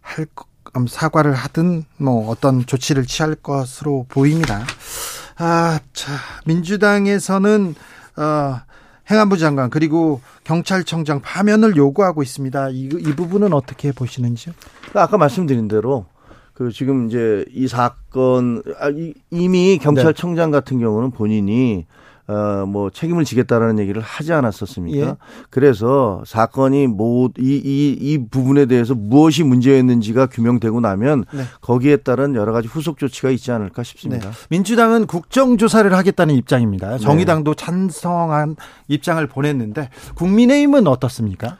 할 0.00 0.26
거- 0.76 0.80
음, 0.80 0.86
사과를 0.86 1.32
하든 1.34 1.84
뭐 1.96 2.28
어떤 2.28 2.64
조치를 2.66 3.06
취할 3.06 3.34
것으로 3.34 4.04
보입니다. 4.08 4.62
아, 5.38 5.80
자, 5.92 6.12
민주당에서는 6.46 7.74
어 8.18 8.60
행안부 9.10 9.38
장관 9.38 9.70
그리고 9.70 10.20
경찰청장 10.44 11.20
파면을 11.20 11.76
요구하고 11.76 12.22
있습니다. 12.22 12.70
이, 12.70 12.88
이 12.92 13.14
부분은 13.14 13.52
어떻게 13.52 13.92
보시는지요? 13.92 14.52
그러니까 14.80 15.02
아까 15.02 15.16
말씀드린 15.18 15.68
대로 15.68 16.06
그 16.54 16.72
지금 16.72 17.06
이제 17.06 17.44
이 17.52 17.68
사건 17.68 18.62
아, 18.80 18.88
이- 18.90 19.14
이미 19.30 19.78
경찰청장 19.78 20.50
같은 20.50 20.78
경우는 20.80 21.10
본인이 21.12 21.86
어뭐 22.28 22.90
책임을 22.90 23.24
지겠다라는 23.24 23.78
얘기를 23.78 24.02
하지 24.02 24.32
않았었습니까? 24.32 25.06
예. 25.06 25.16
그래서 25.50 26.22
사건이 26.26 26.88
뭐이이 26.88 27.30
이 28.00 28.18
부분에 28.30 28.66
대해서 28.66 28.94
무엇이 28.94 29.44
문제였는지가 29.44 30.26
규명되고 30.26 30.80
나면 30.80 31.24
네. 31.32 31.42
거기에 31.60 31.98
따른 31.98 32.34
여러 32.34 32.52
가지 32.52 32.66
후속 32.66 32.98
조치가 32.98 33.30
있지 33.30 33.52
않을까 33.52 33.82
싶습니다. 33.84 34.30
민주당은 34.50 35.06
국정조사를 35.06 35.92
하겠다는 35.92 36.34
네. 36.34 36.38
입장입니다. 36.38 36.98
정의당도 36.98 37.54
찬성한 37.54 38.56
입장을 38.88 39.24
보냈는데 39.28 39.90
국민의힘은 40.16 40.86
어떻습니까? 40.88 41.58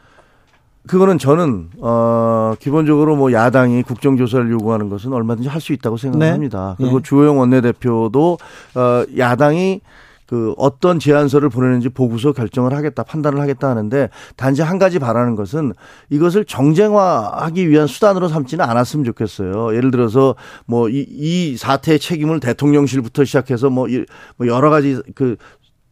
그거는 0.87 1.17
저는 1.17 1.69
어 1.81 2.55
기본적으로 2.59 3.15
뭐 3.17 3.33
야당이 3.33 3.83
국정조사를 3.83 4.49
요구하는 4.51 4.89
것은 4.89 5.11
얼마든지 5.13 5.49
할 5.49 5.61
수 5.61 5.73
있다고 5.73 5.97
생각합니다. 5.97 6.75
네. 6.79 6.83
그리고 6.85 6.99
예. 6.99 7.03
주호영 7.03 7.37
원내대표도 7.39 8.37
어 8.75 9.03
야당이 9.17 9.81
그 10.27 10.53
어떤 10.57 10.99
제안서를 10.99 11.49
보내는지 11.49 11.87
보고서 11.87 12.33
결정을 12.33 12.73
하겠다 12.73 13.03
판단을 13.03 13.39
하겠다 13.39 13.69
하는데 13.69 14.09
단지 14.35 14.61
한 14.61 14.77
가지 14.77 14.99
바라는 14.99 15.35
것은 15.35 15.73
이것을 16.09 16.43
정쟁화하기 16.43 17.69
위한 17.69 17.87
수단으로 17.87 18.27
삼지는 18.27 18.63
않았으면 18.65 19.05
좋겠어요. 19.05 19.73
예를 19.75 19.89
들어서 19.89 20.35
뭐이 20.65 21.05
이 21.09 21.55
사태의 21.57 21.99
책임을 21.99 22.41
대통령실부터 22.41 23.23
시작해서 23.23 23.69
뭐, 23.69 23.87
뭐 24.35 24.47
여러 24.47 24.69
가지 24.69 25.01
그 25.15 25.37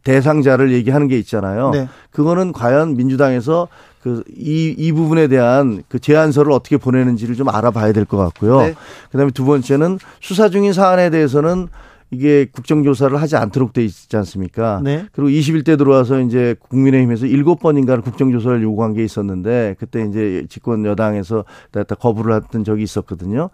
대상자를 0.04 0.70
얘기하는 0.72 1.08
게 1.08 1.18
있잖아요. 1.18 1.70
네. 1.70 1.88
그거는 2.10 2.52
과연 2.52 2.94
민주당에서 2.96 3.68
그이이 4.02 4.92
부분에 4.92 5.26
대한 5.26 5.82
그 5.88 5.98
제안서를 5.98 6.52
어떻게 6.52 6.76
보내는지를 6.76 7.34
좀 7.34 7.48
알아봐야 7.48 7.92
될 7.92 8.04
것 8.04 8.16
같고요. 8.18 8.60
네. 8.60 8.74
그다음에 9.10 9.32
두 9.32 9.44
번째는 9.44 9.98
수사 10.20 10.48
중인 10.48 10.72
사안에 10.72 11.10
대해서는 11.10 11.68
이게 12.10 12.46
국정조사를 12.50 13.20
하지 13.20 13.36
않도록 13.36 13.72
돼 13.72 13.84
있지 13.84 14.16
않습니까? 14.16 14.80
네. 14.82 15.06
그리고 15.12 15.28
21대 15.28 15.76
들어와서 15.76 16.20
이제 16.20 16.54
국민의힘에서 16.68 17.26
일곱 17.26 17.60
번인가 17.60 18.00
국정조사를 18.00 18.62
요구한 18.62 18.94
게 18.94 19.02
있었는데 19.04 19.74
그때 19.78 20.04
이제 20.04 20.46
집권 20.48 20.84
여당에서 20.84 21.44
다 21.72 21.82
거부를 21.82 22.36
했던 22.36 22.62
적이 22.64 22.84
있었거든요. 22.84 23.50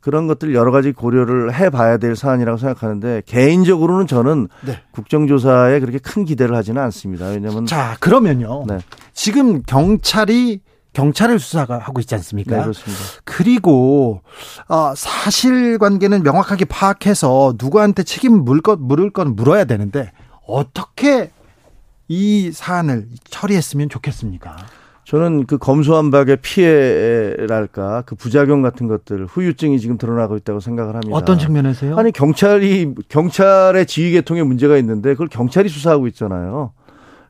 그런 0.00 0.26
것들 0.26 0.54
여러 0.54 0.70
가지 0.70 0.92
고려를 0.92 1.54
해봐야 1.54 1.96
될 1.96 2.14
사안이라고 2.14 2.58
생각하는데 2.58 3.22
개인적으로는 3.24 4.06
저는 4.06 4.48
네. 4.66 4.78
국정조사에 4.92 5.80
그렇게 5.80 5.98
큰 5.98 6.26
기대를 6.26 6.54
하지는 6.54 6.82
않습니다. 6.82 7.28
왜냐하면 7.28 7.64
자 7.64 7.96
그러면요. 8.00 8.66
네. 8.68 8.80
지금 9.14 9.62
경찰이 9.62 10.60
경찰을 10.94 11.38
수사가 11.38 11.78
하고 11.78 12.00
있지 12.00 12.14
않습니까? 12.14 12.56
네, 12.56 12.62
그렇습니다. 12.62 13.02
그리고 13.24 14.22
어, 14.68 14.94
사실관계는 14.96 16.22
명확하게 16.22 16.64
파악해서 16.64 17.54
누구한테 17.60 18.02
책임 18.04 18.44
물 18.44 18.62
것 18.62 18.78
물을 18.80 19.10
건 19.10 19.36
물어야 19.36 19.64
되는데 19.66 20.12
어떻게 20.46 21.30
이 22.08 22.50
사안을 22.52 23.08
처리했으면 23.28 23.88
좋겠습니까? 23.90 24.56
저는 25.04 25.44
그 25.46 25.58
검소한 25.58 26.10
박의 26.10 26.38
피해랄까 26.40 28.02
그 28.06 28.14
부작용 28.14 28.62
같은 28.62 28.88
것들 28.88 29.26
후유증이 29.26 29.78
지금 29.80 29.98
드러나고 29.98 30.36
있다고 30.38 30.60
생각을 30.60 30.94
합니다. 30.94 31.14
어떤 31.14 31.38
측면에서요? 31.38 31.96
아니 31.98 32.10
경찰이 32.10 32.94
경찰의 33.08 33.84
지휘 33.86 34.12
계통에 34.12 34.42
문제가 34.42 34.78
있는데 34.78 35.10
그걸 35.10 35.28
경찰이 35.28 35.68
수사하고 35.68 36.06
있잖아요. 36.08 36.72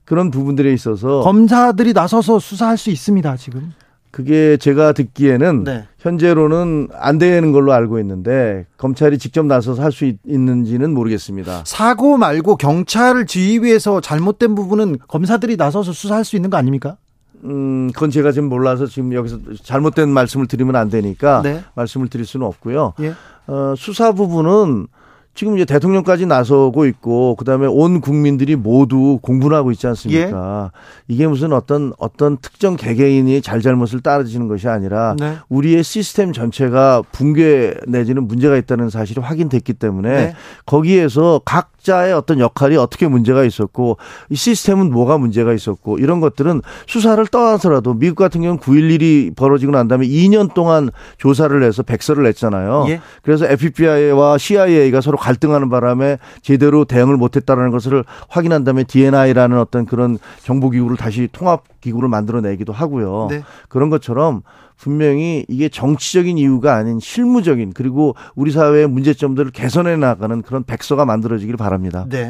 그런 0.05 0.31
부분들에 0.31 0.73
있어서 0.73 1.21
검사들이 1.23 1.93
나서서 1.93 2.39
수사할 2.39 2.77
수 2.77 2.91
있습니다. 2.91 3.37
지금. 3.37 3.73
그게 4.11 4.57
제가 4.59 4.93
듣기에는 4.93 5.65
네. 5.65 5.85
현재로는 5.99 6.89
안 6.95 7.19
되는 7.19 7.51
걸로 7.51 7.73
알고 7.73 7.99
있는데 7.99 8.65
검찰이 8.77 9.19
직접 9.19 9.45
나서서 9.45 9.83
할 9.83 9.91
수 9.91 10.13
있는지는 10.25 10.95
모르겠습니다. 10.95 11.63
사고 11.67 12.17
말고 12.17 12.57
경찰을 12.57 13.27
지휘위해서 13.27 14.01
잘못된 14.01 14.55
부분은 14.55 14.99
검사들이 15.09 15.57
나서서 15.57 15.93
수사할 15.93 16.25
수 16.25 16.37
있는 16.37 16.49
거 16.51 16.57
아닙니까? 16.57 16.97
음, 17.43 17.91
그건 17.93 18.11
제가 18.11 18.31
지금 18.31 18.49
몰라서 18.49 18.87
지금 18.87 19.13
여기서 19.13 19.39
잘못된 19.63 20.09
말씀을 20.11 20.47
드리면 20.47 20.77
안 20.77 20.91
되니까 20.91 21.43
네. 21.43 21.63
말씀을 21.75 22.09
드릴 22.09 22.25
수는 22.25 22.47
없고요. 22.47 22.95
예. 23.01 23.15
어, 23.49 23.75
수사 23.77 24.13
부분은 24.13 24.87
지금 25.35 25.57
이제 25.57 25.65
대통령까지 25.65 26.27
나서고 26.27 26.87
있고 26.87 27.35
그다음에 27.35 27.67
온 27.67 28.01
국민들이 28.01 28.55
모두 28.55 29.19
공분을 29.21 29.57
하고 29.57 29.73
있지 29.73 29.87
않습니까? 29.89 30.71
예. 30.73 31.13
이게 31.13 31.27
무슨 31.27 31.53
어떤 31.53 31.93
어떤 31.99 32.37
특정 32.37 32.77
개개인이 32.77 33.43
잘잘못을 33.43 34.01
따라지는 34.01 34.47
것이 34.47 34.69
아니라 34.69 35.17
네. 35.19 35.37
우리의 35.49 35.83
시스템 35.83 36.33
전체가 36.33 37.03
붕괴 37.11 37.75
내지는 37.89 38.29
문제가 38.29 38.57
있다는 38.57 38.91
사실이 38.91 39.21
확인됐기 39.21 39.75
때문에 39.75 40.09
네. 40.09 40.35
거기에서 40.67 41.41
각자의 41.45 42.13
어떤 42.13 42.39
역할이 42.39 42.77
어떻게 42.77 43.09
문제가 43.09 43.43
있었고 43.43 43.97
이 44.31 44.37
시스템은 44.37 44.93
뭐가 44.93 45.19
문제가 45.19 45.53
있었고 45.53 45.99
이런 45.99 46.21
것들은 46.21 46.63
수사를 46.87 47.27
떠나서라도 47.27 47.95
미국 47.95 48.15
같은 48.15 48.41
경우는 48.41 48.61
9.11이 48.61 49.35
벌어지고 49.35 49.73
난 49.73 49.89
다음에 49.89 50.07
2년 50.07 50.55
동안 50.55 50.91
조사를 51.19 51.61
해서 51.65 51.83
백서를 51.83 52.23
냈잖아요. 52.23 52.87
예. 52.89 53.01
그래서 53.23 53.47
FBI와 53.47 54.39
CIA가 54.39 55.01
서로 55.01 55.17
갈등하는 55.25 55.71
바람에 55.71 56.19
제대로 56.43 56.85
대응을 56.85 57.17
못했다라는 57.17 57.71
것을 57.71 58.05
확인한 58.29 58.63
다음에 58.63 58.85
DNI라는 58.85 59.59
어떤 59.59 59.87
그런 59.87 60.19
정보기구를 60.43 60.99
다시 60.99 61.31
통합기구를 61.33 62.11
만들어내기도 62.11 62.75
하고요. 62.75 63.29
네. 63.31 63.43
그런 63.71 63.89
것처럼 63.89 64.43
분명히 64.77 65.47
이게 65.49 65.71
정치적인 65.71 66.37
이유가 66.37 66.75
아닌 66.75 67.01
실무적인 67.01 67.73
그리고 67.73 68.15
우리 68.35 68.51
사회의 68.51 68.87
문제점들을 68.87 69.51
개선해 69.53 69.97
나가는 69.97 70.43
그런 70.43 70.63
백서가 70.65 71.07
만들어지길 71.07 71.57
바랍니다. 71.57 72.05
네. 72.11 72.29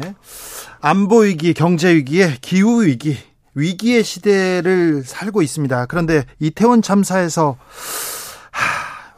안보 0.79 1.23
위기, 1.23 1.53
경제 1.53 1.93
위기에 1.93 2.37
기후 2.39 2.85
위기, 2.85 3.17
위기의 3.55 4.03
시대를 4.03 5.03
살고 5.03 5.41
있습니다. 5.41 5.87
그런데 5.87 6.23
이태원 6.39 6.81
참사에서 6.81 7.57
하, 7.59 8.24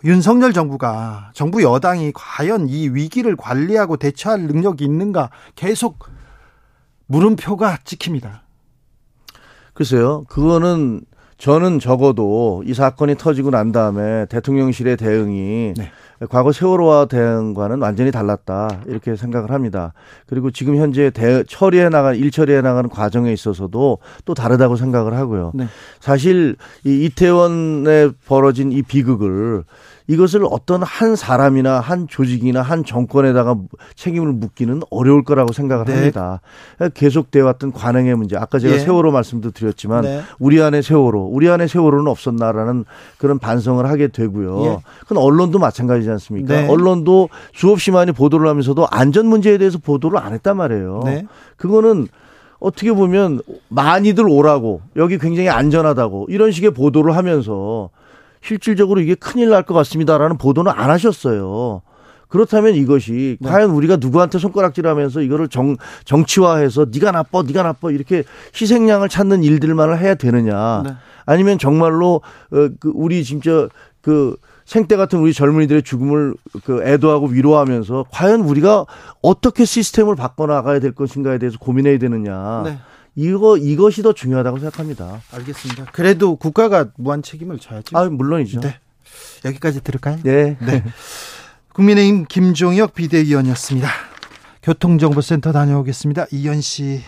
윤석열 0.03 0.53
정부가 0.53 1.31
정부 1.33 1.63
여당이 1.63 2.11
과연 2.13 2.67
이 2.69 2.89
위기를 2.89 3.35
관리하고 3.35 3.97
대처할 3.97 4.41
능력이 4.41 4.83
있는가 4.83 5.29
계속 5.55 5.99
물음표가 7.07 7.79
찍힙니다. 7.83 8.43
글쎄요. 9.73 10.25
그거는 10.27 11.01
저는 11.37 11.79
적어도 11.79 12.63
이 12.65 12.73
사건이 12.73 13.15
터지고 13.15 13.51
난 13.51 13.71
다음에 13.71 14.25
대통령실의 14.25 14.97
대응이 14.97 15.73
네. 15.77 15.91
과거 16.29 16.51
세월호와 16.51 17.05
대응과는 17.05 17.79
완전히 17.79 18.09
달랐다 18.09 18.81
이렇게 18.87 19.15
생각을 19.15 19.51
합니다. 19.51 19.93
그리고 20.25 20.49
지금 20.49 20.77
현재 20.77 21.11
대, 21.11 21.43
처리해 21.43 21.89
나간 21.89 22.15
일 22.15 22.31
처리해 22.31 22.61
나가는 22.61 22.89
과정에 22.89 23.31
있어서도 23.31 23.99
또 24.25 24.33
다르다고 24.33 24.77
생각을 24.77 25.13
하고요. 25.13 25.51
네. 25.53 25.67
사실 25.99 26.55
이 26.83 27.05
이태원에 27.05 28.09
벌어진 28.25 28.71
이 28.71 28.81
비극을 28.81 29.63
이것을 30.07 30.45
어떤 30.49 30.83
한 30.83 31.15
사람이나 31.15 31.79
한 31.79 32.07
조직이나 32.07 32.61
한 32.61 32.85
정권에다가 32.85 33.57
책임을 33.95 34.31
묻기는 34.33 34.81
어려울 34.89 35.23
거라고 35.23 35.51
생각을 35.51 35.85
네. 35.85 35.93
합니다. 35.93 36.39
계속돼 36.93 37.41
왔던 37.41 37.73
관행의 37.73 38.15
문제. 38.15 38.37
아까 38.37 38.57
제가 38.57 38.75
예. 38.75 38.79
세월호 38.79 39.11
말씀도 39.11 39.51
드렸지만 39.51 40.03
네. 40.03 40.21
우리 40.39 40.61
안에 40.61 40.81
세월호, 40.81 41.29
우리 41.31 41.49
안에 41.49 41.67
세월호는 41.67 42.07
없었나라는 42.07 42.85
그런 43.17 43.37
반성을 43.37 43.85
하게 43.85 44.07
되고요. 44.07 44.63
예. 44.65 44.77
그건 45.01 45.17
언론도 45.17 45.59
마찬가지지 45.59 46.09
않습니까? 46.11 46.61
네. 46.61 46.67
언론도 46.69 47.29
수없이 47.53 47.91
많이 47.91 48.13
보도를 48.13 48.47
하면서도 48.47 48.87
안전 48.89 49.27
문제에 49.27 49.57
대해서 49.57 49.77
보도를 49.77 50.19
안 50.19 50.33
했단 50.33 50.55
말이에요. 50.55 51.01
네. 51.03 51.25
그거는 51.57 52.07
어떻게 52.59 52.91
보면 52.91 53.41
많이들 53.67 54.27
오라고 54.27 54.81
여기 54.95 55.17
굉장히 55.17 55.49
안전하다고 55.49 56.27
이런 56.29 56.51
식의 56.51 56.71
보도를 56.71 57.15
하면서 57.15 57.89
실질적으로 58.47 59.01
이게 59.01 59.13
큰일 59.15 59.49
날 59.49 59.63
것 59.67 59.73
같습니다라는 59.73 60.37
보도는 60.37 60.71
안 60.73 60.89
하셨어요. 60.89 61.81
그렇다면 62.29 62.75
이것이 62.75 63.37
네. 63.39 63.49
과연 63.49 63.71
우리가 63.71 63.97
누구한테 63.97 64.37
손가락질하면서 64.37 65.21
이거를 65.21 65.47
정 65.49 65.75
정치화해서 66.05 66.87
네가 66.93 67.11
나빠, 67.11 67.41
네가 67.41 67.63
나빠 67.63 67.91
이렇게 67.91 68.23
희생양을 68.59 69.09
찾는 69.09 69.43
일들만을 69.43 69.99
해야 69.99 70.15
되느냐? 70.15 70.83
네. 70.85 70.93
아니면 71.25 71.57
정말로 71.57 72.21
어, 72.51 72.69
그 72.79 72.91
우리 72.93 73.23
진짜 73.23 73.67
그 74.01 74.37
생때 74.65 74.95
같은 74.97 75.19
우리 75.19 75.33
젊은이들의 75.33 75.83
죽음을 75.83 76.35
그 76.63 76.83
애도하고 76.83 77.27
위로하면서 77.27 78.05
과연 78.11 78.41
우리가 78.41 78.85
어떻게 79.21 79.65
시스템을 79.65 80.15
바꿔나가야 80.15 80.79
될 80.79 80.91
것인가에 80.93 81.37
대해서 81.37 81.57
고민해야 81.57 81.97
되느냐. 81.97 82.61
네. 82.65 82.77
이거 83.17 83.57
이것이 83.57 84.03
더 84.03 84.13
중요하다고 84.13 84.59
생각합니다. 84.59 85.21
알겠습니다. 85.31 85.85
그래도 85.91 86.35
국가가 86.35 86.91
무한 86.97 87.23
책임을 87.23 87.57
져야죠. 87.57 87.97
아, 87.97 88.05
물론이죠. 88.05 88.59
네. 88.59 88.79
여기까지 89.43 89.81
들을까요? 89.81 90.19
네. 90.21 90.55
네. 90.61 90.83
국민의힘 91.73 92.25
김종혁 92.25 92.93
비대위원이었습니다. 92.93 93.89
교통정보센터 94.61 95.51
다녀오겠습니다. 95.51 96.27
이현 96.31 96.61
씨. 96.61 97.01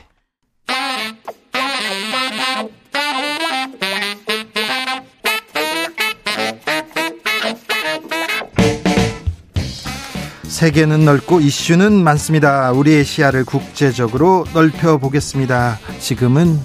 세계는 10.59 11.05
넓고 11.05 11.39
이슈는 11.39 12.03
많습니다. 12.03 12.73
우리의 12.73 13.05
시야를 13.05 13.45
국제적으로 13.45 14.43
넓혀 14.53 14.97
보겠습니다. 14.97 15.79
지금은 15.99 16.59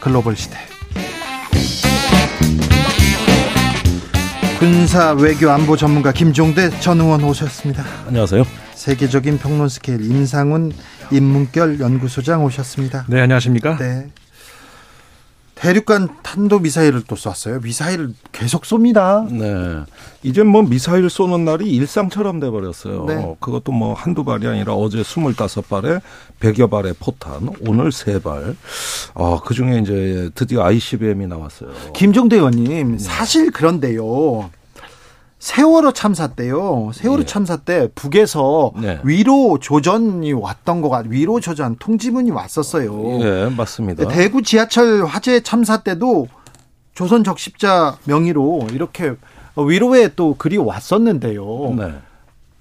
글로벌 0.00 0.36
시대. 0.36 0.56
군사 4.60 5.10
외교 5.14 5.50
안보 5.50 5.76
전문가 5.76 6.12
김종대 6.12 6.70
전 6.78 7.00
의원 7.00 7.24
오셨습니다. 7.24 7.82
안녕하세요. 8.06 8.44
세계적인 8.76 9.38
평론 9.38 9.68
스케일 9.68 10.08
임상훈 10.08 10.70
인문결 11.10 11.80
연구소장 11.80 12.44
오셨습니다. 12.44 13.06
네, 13.08 13.22
안녕하십니까? 13.22 13.76
네. 13.76 14.06
대륙간 15.62 16.08
탄도 16.24 16.58
미사일을 16.58 17.04
또 17.06 17.14
쐈어요. 17.14 17.60
미사일을 17.60 18.14
계속 18.32 18.62
쏩니다. 18.62 19.30
네. 19.30 19.84
이제 20.24 20.42
뭐 20.42 20.62
미사일 20.62 21.08
쏘는 21.08 21.44
날이 21.44 21.70
일상처럼 21.70 22.40
돼 22.40 22.50
버렸어요. 22.50 23.04
네. 23.04 23.36
그것도 23.38 23.70
뭐 23.70 23.94
한두 23.94 24.24
발이 24.24 24.44
아니라 24.44 24.74
어제 24.74 25.02
25발에 25.02 26.00
100여 26.40 26.68
발의 26.68 26.94
포탄, 26.98 27.48
오늘 27.60 27.90
3발. 27.90 28.56
아, 29.14 29.40
그중에 29.44 29.78
이제 29.78 30.30
드디어 30.34 30.64
ICBM이 30.64 31.28
나왔어요. 31.28 31.70
김종대 31.94 32.36
의원님, 32.36 32.96
네. 32.96 32.98
사실 32.98 33.52
그런데요. 33.52 34.50
세월호 35.42 35.92
참사 35.92 36.28
때요. 36.28 36.92
세월호 36.94 37.22
예. 37.22 37.26
참사 37.26 37.56
때 37.56 37.88
북에서 37.96 38.70
네. 38.80 39.00
위로 39.02 39.58
조전이 39.58 40.32
왔던 40.32 40.80
거가 40.82 41.02
위로 41.08 41.40
조전 41.40 41.74
통지문이 41.80 42.30
왔었어요. 42.30 43.20
예, 43.22 43.48
맞습니다. 43.48 44.06
대구 44.06 44.42
지하철 44.42 45.04
화재 45.04 45.40
참사 45.40 45.82
때도 45.82 46.28
조선 46.94 47.24
적십자 47.24 47.98
명의로 48.04 48.68
이렇게 48.70 49.16
위로에 49.56 50.10
또 50.14 50.36
글이 50.38 50.58
왔었는데요. 50.58 51.74
네. 51.76 51.92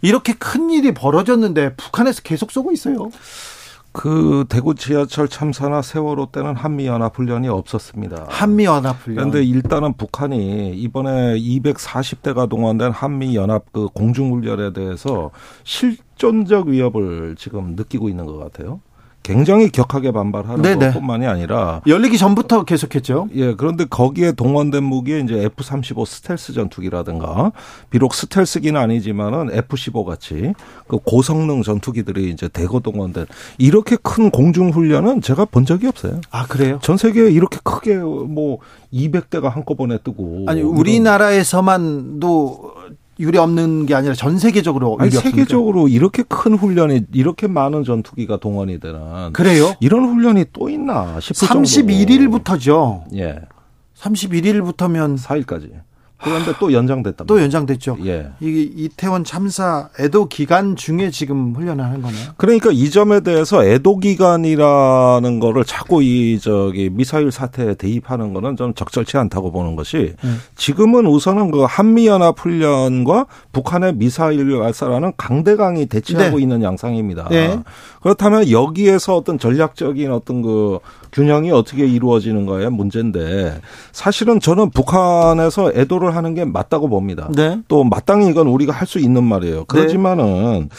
이렇게 0.01 0.33
큰 0.33 0.71
일이 0.71 0.91
벌어졌는데 0.91 1.75
북한에서 1.75 2.23
계속 2.23 2.51
쏘고 2.51 2.71
있어요. 2.71 3.11
그 3.91 4.45
대구 4.47 4.73
지하철 4.75 5.27
참사나 5.27 5.81
세월호 5.81 6.27
때는 6.27 6.55
한미연합훈련이 6.55 7.49
없었습니다. 7.49 8.27
한미연합훈련. 8.29 9.15
그런데 9.15 9.43
일단은 9.43 9.93
북한이 9.93 10.73
이번에 10.77 11.37
240대가 11.37 12.47
동원된 12.47 12.91
한미연합 12.91 13.65
그 13.73 13.87
공중훈련에 13.93 14.73
대해서 14.73 15.31
실존적 15.63 16.67
위협을 16.67 17.35
지금 17.37 17.75
느끼고 17.75 18.07
있는 18.07 18.25
것 18.25 18.37
같아요. 18.37 18.79
굉장히 19.23 19.69
격하게 19.69 20.11
반발하는 20.11 20.61
네네. 20.61 20.93
것뿐만이 20.93 21.27
아니라 21.27 21.81
열리기 21.85 22.17
전부터 22.17 22.63
계속했죠. 22.63 23.27
예, 23.35 23.53
그런데 23.53 23.85
거기에 23.85 24.31
동원된 24.31 24.83
무기에 24.83 25.19
이제 25.19 25.43
F-35 25.45 26.05
스텔스 26.05 26.53
전투기라든가 26.53 27.51
비록 27.89 28.15
스텔스기는 28.15 28.79
아니지만은 28.79 29.49
F-15 29.53 30.05
같이 30.05 30.53
그 30.87 30.97
고성능 30.97 31.61
전투기들이 31.61 32.29
이제 32.29 32.47
대거 32.47 32.79
동원된 32.79 33.25
이렇게 33.57 33.97
큰 34.01 34.31
공중 34.31 34.71
훈련은 34.71 35.21
제가 35.21 35.45
본 35.45 35.65
적이 35.65 35.87
없어요. 35.87 36.21
아 36.31 36.45
그래요? 36.47 36.79
전 36.81 36.97
세계에 36.97 37.31
이렇게 37.31 37.59
크게 37.63 37.97
뭐 37.97 38.59
200대가 38.93 39.49
한꺼번에 39.49 39.97
뜨고 39.99 40.45
아니 40.47 40.61
우리나라에서만도 40.61 42.80
유례 43.21 43.37
없는 43.37 43.85
게 43.85 43.93
아니라 43.93 44.13
전 44.13 44.37
세계적으로 44.39 44.97
아니, 44.99 45.11
세계적으로 45.11 45.87
이렇게 45.87 46.23
큰 46.23 46.55
훈련이 46.55 47.05
이렇게 47.13 47.47
많은 47.47 47.83
전투기가 47.83 48.37
동원이 48.37 48.79
되는 48.79 49.31
그래요? 49.31 49.73
이런 49.79 50.09
훈련이 50.09 50.45
또 50.53 50.69
있나 50.69 51.19
싶을 51.19 51.47
31일부터죠. 51.47 53.03
예. 53.15 53.39
31일부터면 53.95 55.17
4일까지. 55.19 55.71
그런데 56.23 56.53
또 56.59 56.71
연장됐다. 56.71 57.25
또 57.25 57.41
연장됐죠. 57.41 57.97
예. 58.05 58.29
이게 58.39 58.61
이태원 58.61 59.23
참사 59.23 59.89
애도 59.99 60.27
기간 60.27 60.75
중에 60.75 61.09
지금 61.09 61.55
훈련을 61.55 61.83
하는 61.83 62.01
거네요. 62.01 62.31
그러니까 62.37 62.69
이 62.71 62.89
점에 62.89 63.21
대해서 63.21 63.65
애도 63.65 63.97
기간이라는 63.97 65.39
거를 65.39 65.63
자꾸 65.65 66.03
이 66.03 66.39
저기 66.39 66.89
미사일 66.91 67.31
사태에 67.31 67.73
대입하는 67.75 68.33
거는 68.33 68.55
좀 68.55 68.73
적절치 68.73 69.17
않다고 69.17 69.51
보는 69.51 69.75
것이 69.75 70.13
음. 70.23 70.39
지금은 70.55 71.05
우선은 71.07 71.51
그 71.51 71.63
한미 71.63 72.07
연합 72.07 72.39
훈련과 72.39 73.25
북한의 73.51 73.95
미사일 73.95 74.59
발사라는 74.59 75.13
강대강이 75.17 75.87
대치하고 75.87 76.37
네. 76.37 76.41
있는 76.41 76.63
양상입니다. 76.63 77.29
네. 77.29 77.59
그렇다면 78.01 78.49
여기에서 78.49 79.15
어떤 79.15 79.37
전략적인 79.37 80.11
어떤 80.11 80.41
그 80.41 80.79
균형이 81.11 81.51
어떻게 81.51 81.85
이루어지는가의 81.85 82.69
문제인데 82.71 83.59
사실은 83.91 84.39
저는 84.39 84.71
북한에서 84.71 85.71
애도를 85.73 86.10
하는 86.15 86.33
게 86.33 86.45
맞다고 86.45 86.87
봅니다. 86.89 87.29
네. 87.35 87.59
또 87.67 87.83
마땅히 87.83 88.27
이건 88.29 88.47
우리가 88.47 88.71
할 88.73 88.87
수 88.91 88.99
있는 88.99 89.23
말이에요. 89.23 89.65
그렇지만은 89.65 90.69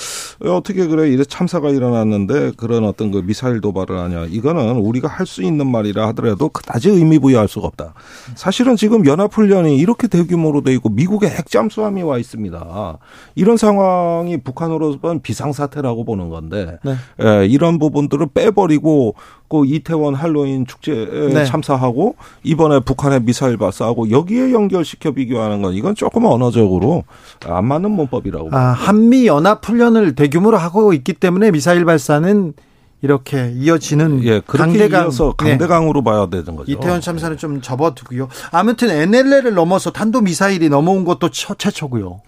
네. 0.41 0.49
어떻게 0.51 0.87
그래 0.87 1.09
이래 1.09 1.25
참사가 1.25 1.71
일어났는데 1.71 2.53
그런 2.57 2.85
어떤 2.85 3.11
그 3.11 3.23
미사일 3.25 3.61
도발을 3.61 3.99
하냐 3.99 4.27
이거는 4.29 4.77
우리가 4.77 5.09
할 5.09 5.27
수 5.27 5.43
있는 5.43 5.67
말이라 5.71 6.09
하더라도 6.09 6.49
그다지 6.51 6.91
의미 6.91 7.19
부여할 7.19 7.49
수가 7.49 7.69
없다. 7.69 7.95
사실은 8.35 8.77
지금 8.77 9.07
연합훈련이 9.07 9.79
이렇게 9.79 10.09
대규모로 10.09 10.63
돼 10.63 10.75
있고 10.75 10.89
미국의 10.91 11.31
핵잠수함이 11.31 12.03
와 12.03 12.19
있습니다. 12.19 12.99
이런 13.35 13.57
상황이 13.57 14.37
북한으로서는 14.43 15.23
비상사태라고 15.23 16.05
보는 16.05 16.29
건데 16.29 16.79
네. 16.85 16.97
예, 17.23 17.47
이런 17.47 17.79
부분들을 17.79 18.27
빼버리고 18.35 19.15
그 19.53 19.67
이태원 19.67 20.15
할로윈 20.15 20.65
축제에 20.65 21.05
네. 21.05 21.45
참사하고 21.45 22.17
이번에 22.43 22.81
북한의 22.81 23.21
미사일 23.23 23.59
발사하고 23.59 24.11
여기에 24.11 24.51
연결시켜 24.51 25.11
비교하는 25.11 25.61
건 25.61 25.75
이건 25.75 25.95
조금 25.95 26.25
언어적으로 26.25 27.05
안 27.45 27.67
맞는 27.67 27.91
문법이라고. 27.91 28.49
아, 28.51 28.59
한미 28.59 29.27
연합 29.27 29.63
훈련을 29.63 30.15
대규모로 30.15 30.57
하고 30.57 30.95
있기 30.95 31.13
때문에 31.13 31.51
미사일 31.51 31.85
발사는 31.85 32.55
이렇게 33.03 33.53
이어지는 33.57 34.25
예, 34.25 34.41
강대강 34.47 35.11
서 35.11 35.33
강대강으로 35.33 36.01
네. 36.01 36.05
봐야 36.05 36.27
되는 36.31 36.55
거죠. 36.57 36.71
이태원 36.71 37.01
참사는 37.01 37.37
좀 37.37 37.61
접어두고요. 37.61 38.29
아무튼 38.53 38.91
NLL을 38.91 39.55
넘어서 39.55 39.91
탄도 39.91 40.21
미사일이 40.21 40.69
넘어온 40.69 41.05
것도 41.05 41.31
최초고요. 41.31 42.21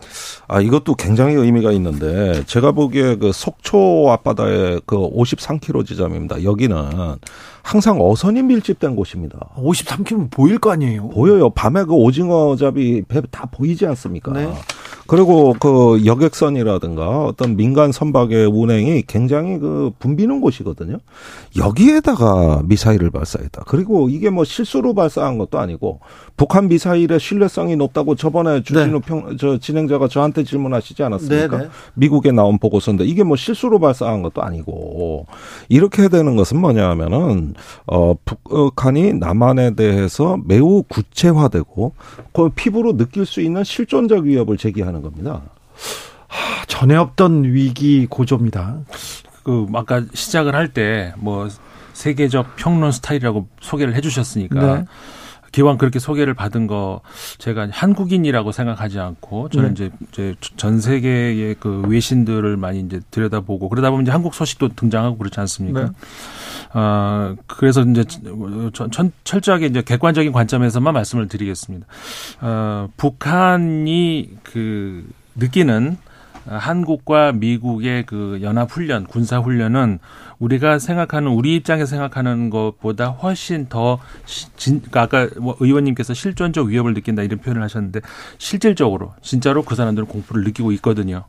아 0.49 0.61
이것도 0.61 0.97
굉장히 0.97 1.35
의미가 1.37 1.71
있는데 1.73 2.43
제가 2.47 2.73
보기에 2.73 3.17
그 3.17 3.31
속초 3.33 4.11
앞바다의 4.11 4.81
그 4.85 4.97
53km 4.97 5.87
지점입니다. 5.87 6.43
여기는 6.43 6.77
항상 7.63 7.99
어선이 8.01 8.43
밀집된 8.43 8.97
곳입니다. 8.97 9.39
53km 9.57 10.31
보일 10.31 10.59
거 10.59 10.73
아니에요? 10.73 11.09
보여요. 11.11 11.51
밤에 11.51 11.85
그 11.85 11.93
오징어 11.95 12.57
잡이 12.57 13.03
배 13.09 13.21
다 13.31 13.47
보이지 13.51 13.87
않습니까? 13.87 14.33
네. 14.33 14.53
그리고 15.07 15.55
그 15.59 16.03
여객선이라든가 16.05 17.25
어떤 17.25 17.57
민간 17.57 17.93
선박의 17.93 18.47
운행이 18.47 19.03
굉장히 19.07 19.59
그 19.59 19.91
붐비는 19.99 20.41
곳이거든요. 20.41 20.99
여기에다가 21.59 22.63
미사일을 22.65 23.11
발사했다. 23.11 23.65
그리고 23.67 24.09
이게 24.09 24.31
뭐 24.31 24.45
실수로 24.45 24.95
발사한 24.95 25.39
것도 25.39 25.59
아니고 25.59 26.01
북한 26.37 26.69
미사일의 26.69 27.21
신뢰성이 27.21 27.77
높다고 27.77 28.17
저번에 28.17 28.63
주진우 28.63 28.93
네. 28.93 29.01
평, 29.01 29.37
저 29.37 29.59
진행자가 29.59 30.09
저한테 30.09 30.43
질문하시지 30.43 31.03
않았습니까? 31.03 31.49
네네. 31.49 31.65
네. 31.65 31.71
미국에 31.95 32.33
나온 32.33 32.59
보고서인데 32.59 33.05
이게 33.05 33.23
뭐 33.23 33.37
실수로 33.37 33.79
발사한 33.79 34.23
것도 34.23 34.43
아니고 34.43 35.27
이렇게 35.69 36.09
되는 36.09 36.35
것은 36.35 36.61
뭐냐 36.61 36.89
하면은 36.91 37.55
어 37.87 38.15
북한이 38.25 39.15
남한에 39.15 39.75
대해서 39.75 40.39
매우 40.45 40.83
구체화되고 40.89 41.93
그 42.33 42.49
피부로 42.51 42.97
느낄 42.97 43.27
수 43.27 43.41
있는 43.41 43.63
실존적 43.63 44.25
위협을 44.25 44.57
제기하는 44.57 44.94
겁니다. 45.03 45.43
하, 46.29 46.65
전에 46.67 46.97
없던 46.97 47.45
위기 47.45 48.07
고조입니다. 48.07 48.79
그 49.45 49.67
아까 49.75 50.03
시작을 50.15 50.55
할 50.55 50.73
때 50.73 51.13
뭐 51.19 51.49
세계적 51.93 52.57
평론 52.57 52.91
스타일이라고 52.91 53.47
소개를 53.61 53.95
해주셨으니까 53.95 54.79
네. 54.79 54.85
기왕 55.55 55.79
그렇게 55.79 56.01
소개를 56.01 56.35
받은 56.35 56.67
거 56.67 57.01
제가 57.39 57.69
한국인이라고 57.71 58.51
생각하지 58.51 58.99
않고 58.99 59.51
저는 59.51 59.75
네. 59.75 59.85
이제 59.85 59.91
이제 60.11 60.35
전 60.57 60.81
세계의 60.81 61.55
그 61.61 61.85
외신들을 61.87 62.57
많이 62.57 62.81
이제 62.81 63.01
들여다보고 63.13 63.69
그러다 63.69 63.91
보면 63.91 64.03
이제 64.03 64.11
한국 64.11 64.35
소식도 64.35 64.71
등장하고 64.71 65.17
그렇지 65.17 65.39
않습니까? 65.39 65.85
네. 65.85 65.91
아 66.73 67.37
그래서 67.47 67.83
이제 67.83 68.03
천, 68.73 69.13
철저하게 69.23 69.67
이제 69.67 69.83
객관적인 69.83 70.33
관점에서만 70.33 70.93
말씀을 70.93 71.29
드리겠습니다. 71.29 71.87
어, 72.41 72.89
북한이 72.97 74.31
그 74.43 75.07
느끼는 75.37 75.99
한국과 76.47 77.31
미국의 77.31 78.07
그 78.07 78.41
연합 78.43 78.73
훈련, 78.73 79.05
군사 79.05 79.39
훈련은 79.39 80.01
우리가 80.39 80.79
생각하는 80.79 81.31
우리 81.31 81.57
입장에서 81.57 81.87
생각하는 81.87 82.51
것보다 82.51 83.09
훨씬 83.09 83.67
더 83.69 83.99
진, 84.57 84.81
그러니까 84.81 85.03
아까 85.03 85.29
뭐 85.41 85.57
의원님께서 85.61 86.15
실존적 86.15 86.69
위협을 86.69 86.95
느낀다 86.95 87.23
이런 87.23 87.39
표현을 87.39 87.63
하셨는데 87.63 88.01
실질적으로 88.39 89.15
진짜로 89.23 89.63
그 89.63 89.75
사람들은 89.75 90.09
공포를 90.09 90.45
느끼고 90.45 90.73
있거든요. 90.73 91.25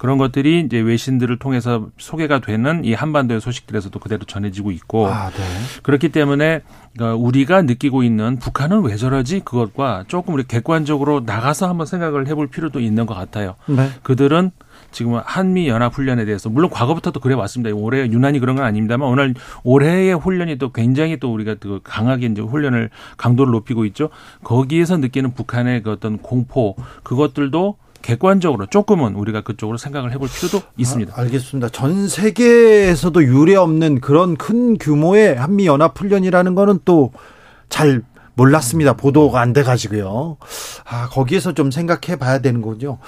그런 0.00 0.16
것들이 0.16 0.60
이제 0.60 0.78
외신들을 0.78 1.38
통해서 1.38 1.88
소개가 1.98 2.38
되는 2.38 2.86
이 2.86 2.94
한반도의 2.94 3.42
소식들에서도 3.42 3.98
그대로 3.98 4.24
전해지고 4.24 4.70
있고 4.70 5.06
아, 5.06 5.28
네. 5.28 5.44
그렇기 5.82 6.08
때문에 6.08 6.62
그러니까 6.94 7.16
우리가 7.16 7.60
느끼고 7.60 8.02
있는 8.02 8.38
북한은 8.38 8.80
왜 8.80 8.96
저러지 8.96 9.40
그것과 9.40 10.04
조금 10.08 10.32
우리 10.32 10.44
객관적으로 10.44 11.20
나가서 11.26 11.68
한번 11.68 11.86
생각을 11.86 12.28
해볼 12.28 12.46
필요도 12.46 12.80
있는 12.80 13.04
것 13.04 13.14
같아요. 13.14 13.56
네. 13.66 13.90
그들은 14.02 14.52
지금 14.90 15.20
한미 15.24 15.68
연합 15.68 15.94
훈련에 15.94 16.24
대해서 16.24 16.48
물론 16.48 16.70
과거부터도 16.70 17.20
그래 17.20 17.34
왔습니다. 17.34 17.74
올해 17.76 18.00
유난히 18.06 18.38
그런 18.40 18.56
건 18.56 18.64
아닙니다만 18.64 19.08
오늘 19.08 19.34
올해의 19.64 20.14
훈련이 20.14 20.58
또 20.58 20.72
굉장히 20.72 21.18
또 21.18 21.32
우리가 21.32 21.56
또 21.60 21.80
강하게 21.82 22.26
이제 22.26 22.42
훈련을 22.42 22.90
강도를 23.16 23.52
높이고 23.52 23.84
있죠. 23.86 24.10
거기에서 24.44 24.96
느끼는 24.96 25.34
북한의 25.34 25.82
그 25.82 25.92
어떤 25.92 26.18
공포 26.18 26.76
그것들도 27.02 27.76
객관적으로 28.02 28.66
조금은 28.66 29.14
우리가 29.14 29.42
그쪽으로 29.42 29.76
생각을 29.76 30.12
해볼 30.12 30.28
필요도 30.28 30.62
있습니다. 30.78 31.12
아, 31.14 31.20
알겠습니다. 31.20 31.68
전 31.68 32.08
세계에서도 32.08 33.22
유례 33.24 33.56
없는 33.56 34.00
그런 34.00 34.36
큰 34.36 34.78
규모의 34.78 35.36
한미 35.36 35.66
연합 35.66 35.98
훈련이라는 35.98 36.54
거는 36.54 36.80
또 36.84 37.12
잘 37.70 38.02
몰랐습니다. 38.34 38.94
보도가 38.94 39.40
안 39.40 39.52
돼 39.52 39.62
가지고요. 39.62 40.36
아, 40.84 41.08
거기에서 41.08 41.52
좀 41.54 41.70
생각해 41.70 42.16
봐야 42.18 42.40
되는군요. 42.40 42.98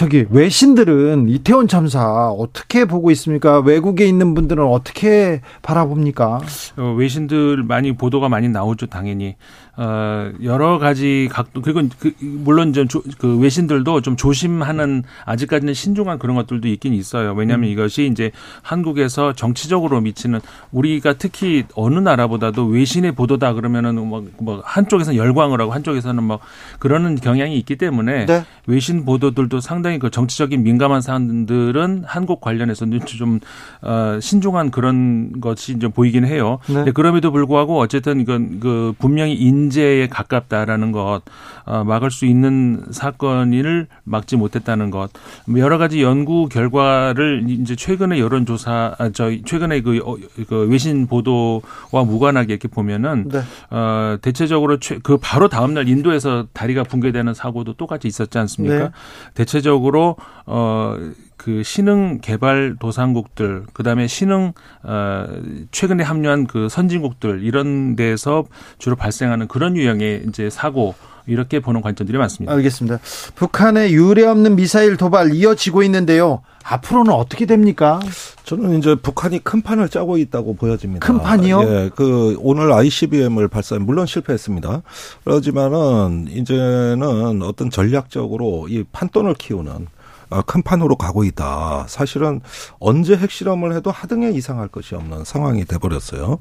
저기 0.00 0.24
외신들은 0.30 1.28
이태원 1.28 1.68
참사 1.68 2.30
어떻게 2.30 2.86
보고 2.86 3.10
있습니까? 3.10 3.58
외국에 3.60 4.06
있는 4.06 4.32
분들은 4.32 4.64
어떻게 4.64 5.42
바라봅니까? 5.60 6.40
어, 6.78 6.94
외신들 6.96 7.64
많이 7.64 7.94
보도가 7.94 8.30
많이 8.30 8.48
나오죠, 8.48 8.86
당연히. 8.86 9.36
어, 9.76 10.30
여러 10.42 10.78
가지 10.78 11.28
각도 11.30 11.62
그리고 11.62 11.82
그, 11.98 12.12
물론 12.20 12.72
좀그 12.72 13.38
외신들도 13.38 14.00
좀 14.00 14.16
조심하는 14.16 15.04
아직까지는 15.24 15.74
신중한 15.74 16.18
그런 16.18 16.36
것들도 16.36 16.68
있긴 16.68 16.92
있어요. 16.92 17.32
왜냐하면 17.34 17.68
음. 17.68 17.72
이것이 17.72 18.08
이제 18.10 18.32
한국에서 18.62 19.32
정치적으로 19.32 20.00
미치는 20.00 20.40
우리가 20.72 21.14
특히 21.14 21.64
어느 21.74 21.98
나라보다도 21.98 22.66
외신의 22.66 23.12
보도다 23.12 23.52
그러면은 23.54 24.06
뭐, 24.06 24.26
뭐 24.38 24.60
한쪽에서는 24.64 25.16
열광을 25.16 25.60
하고 25.60 25.72
한쪽에서는 25.72 26.22
뭐 26.22 26.40
그러는 26.78 27.14
경향이 27.14 27.56
있기 27.58 27.76
때문에 27.76 28.26
네. 28.26 28.44
외신 28.66 29.04
보도들도 29.04 29.60
상당히 29.60 29.98
그 29.98 30.10
정치적인 30.10 30.62
민감한 30.62 31.00
사람들은 31.00 32.04
한국 32.06 32.40
관련해서는 32.40 33.00
좀 33.06 33.38
어, 33.82 34.18
신중한 34.20 34.70
그런 34.70 35.40
것이 35.40 35.78
좀 35.78 35.92
보이긴 35.92 36.26
해요. 36.26 36.58
네. 36.68 36.90
그럼에도 36.92 37.30
불구하고 37.30 37.78
어쨌든 37.78 38.20
이건 38.20 38.60
그 38.60 38.94
분명히 38.98 39.34
인 39.34 39.59
인재에 39.60 40.08
가깝다라는 40.08 40.92
것, 40.92 41.22
어, 41.64 41.84
막을 41.84 42.10
수 42.10 42.24
있는 42.24 42.84
사건을 42.90 43.86
막지 44.04 44.36
못했다는 44.36 44.90
것, 44.90 45.10
여러 45.56 45.78
가지 45.78 46.02
연구 46.02 46.48
결과를 46.48 47.44
이제 47.48 47.76
최근의 47.76 48.20
여론조사, 48.20 48.96
아, 48.98 49.10
저희 49.10 49.42
최근에 49.42 49.82
그, 49.82 49.98
어, 50.04 50.16
그 50.48 50.66
외신 50.68 51.06
보도와 51.06 52.04
무관하게 52.04 52.54
이렇게 52.54 52.68
보면은 52.68 53.28
네. 53.28 53.40
어, 53.70 54.16
대체적으로 54.22 54.78
최, 54.78 54.98
그 55.02 55.18
바로 55.18 55.48
다음 55.48 55.74
날 55.74 55.88
인도에서 55.88 56.46
다리가 56.52 56.84
붕괴되는 56.84 57.34
사고도 57.34 57.74
똑같이 57.74 58.08
있었지 58.08 58.38
않습니까? 58.38 58.78
네. 58.78 58.90
대체적으로 59.34 60.16
어. 60.46 60.96
그 61.42 61.62
신흥 61.62 62.18
개발 62.20 62.76
도상국들 62.78 63.64
그다음에 63.72 64.06
신흥 64.06 64.52
어 64.82 65.26
최근에 65.72 66.04
합류한 66.04 66.46
그 66.46 66.68
선진국들 66.68 67.42
이런 67.42 67.96
데서 67.96 68.44
주로 68.76 68.94
발생하는 68.94 69.48
그런 69.48 69.74
유형의 69.74 70.24
이제 70.28 70.50
사고 70.50 70.94
이렇게 71.26 71.60
보는 71.60 71.80
관점들이 71.80 72.18
많습니다. 72.18 72.52
알겠습니다. 72.52 72.98
북한의 73.36 73.94
유례 73.94 74.26
없는 74.26 74.54
미사일 74.54 74.98
도발 74.98 75.32
이어지고 75.32 75.82
있는데요. 75.84 76.42
앞으로는 76.62 77.10
어떻게 77.10 77.46
됩니까? 77.46 78.00
저는 78.44 78.78
이제 78.78 78.94
북한이 78.94 79.38
큰 79.42 79.62
판을 79.62 79.88
짜고 79.88 80.18
있다고 80.18 80.56
보여집니다. 80.56 81.06
큰 81.06 81.22
판이요? 81.22 81.62
예, 81.62 81.90
그 81.96 82.36
오늘 82.40 82.70
ICBM을 82.70 83.48
발사 83.48 83.78
물론 83.78 84.04
실패했습니다. 84.04 84.82
그렇지만은 85.24 86.26
이제는 86.28 87.40
어떤 87.42 87.70
전략적으로 87.70 88.66
이 88.68 88.84
판돈을 88.92 89.34
키우는 89.34 89.72
아, 89.72 89.99
큰 90.46 90.62
판으로 90.62 90.96
가고 90.96 91.24
있다. 91.24 91.86
사실은 91.88 92.40
언제 92.78 93.16
핵실험을 93.16 93.74
해도 93.74 93.90
하등에 93.90 94.30
이상할 94.30 94.68
것이 94.68 94.94
없는 94.94 95.24
상황이 95.24 95.64
돼버렸어요. 95.64 96.38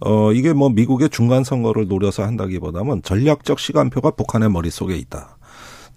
어, 0.00 0.32
이게 0.32 0.52
뭐 0.52 0.68
미국의 0.68 1.10
중간 1.10 1.44
선거를 1.44 1.88
노려서 1.88 2.24
한다기보다는 2.24 3.02
전략적 3.02 3.58
시간표가 3.58 4.12
북한의 4.12 4.50
머릿속에 4.50 4.96
있다. 4.96 5.37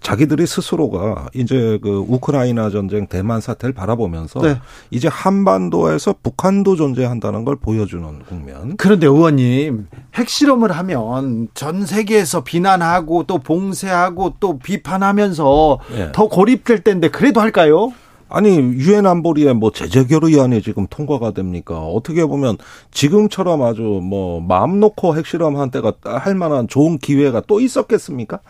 자기들이 0.02 0.46
스스로가 0.46 1.28
이제 1.34 1.78
그 1.82 2.04
우크라이나 2.08 2.70
전쟁 2.70 3.06
대만 3.06 3.40
사태를 3.40 3.72
바라보면서 3.72 4.40
네. 4.40 4.60
이제 4.90 5.08
한반도에서 5.08 6.16
북한도 6.22 6.76
존재한다는 6.76 7.44
걸 7.44 7.56
보여주는 7.56 8.18
국면. 8.28 8.76
그런데 8.76 9.06
의원님 9.06 9.86
핵실험을 10.14 10.72
하면 10.72 11.48
전 11.54 11.86
세계에서 11.86 12.44
비난하고 12.44 13.24
또 13.24 13.38
봉쇄하고 13.38 14.34
또 14.40 14.58
비판하면서 14.58 15.78
네. 15.94 16.12
더 16.12 16.28
고립될 16.28 16.82
텐데 16.82 17.08
그래도 17.08 17.40
할까요? 17.40 17.92
아니 18.32 18.56
유엔 18.56 19.04
안보리에 19.04 19.52
뭐 19.52 19.70
제재 19.72 20.06
결의안이 20.06 20.62
지금 20.62 20.86
통과가 20.88 21.32
됩니까? 21.32 21.80
어떻게 21.80 22.24
보면 22.24 22.56
지금처럼 22.90 23.62
아주 23.62 23.82
뭐 23.82 24.40
마음 24.40 24.80
놓고 24.80 25.16
핵실험한 25.16 25.70
때가 25.70 25.92
할 26.02 26.34
만한 26.34 26.66
좋은 26.66 26.96
기회가 26.96 27.42
또 27.46 27.60
있었겠습니까? 27.60 28.40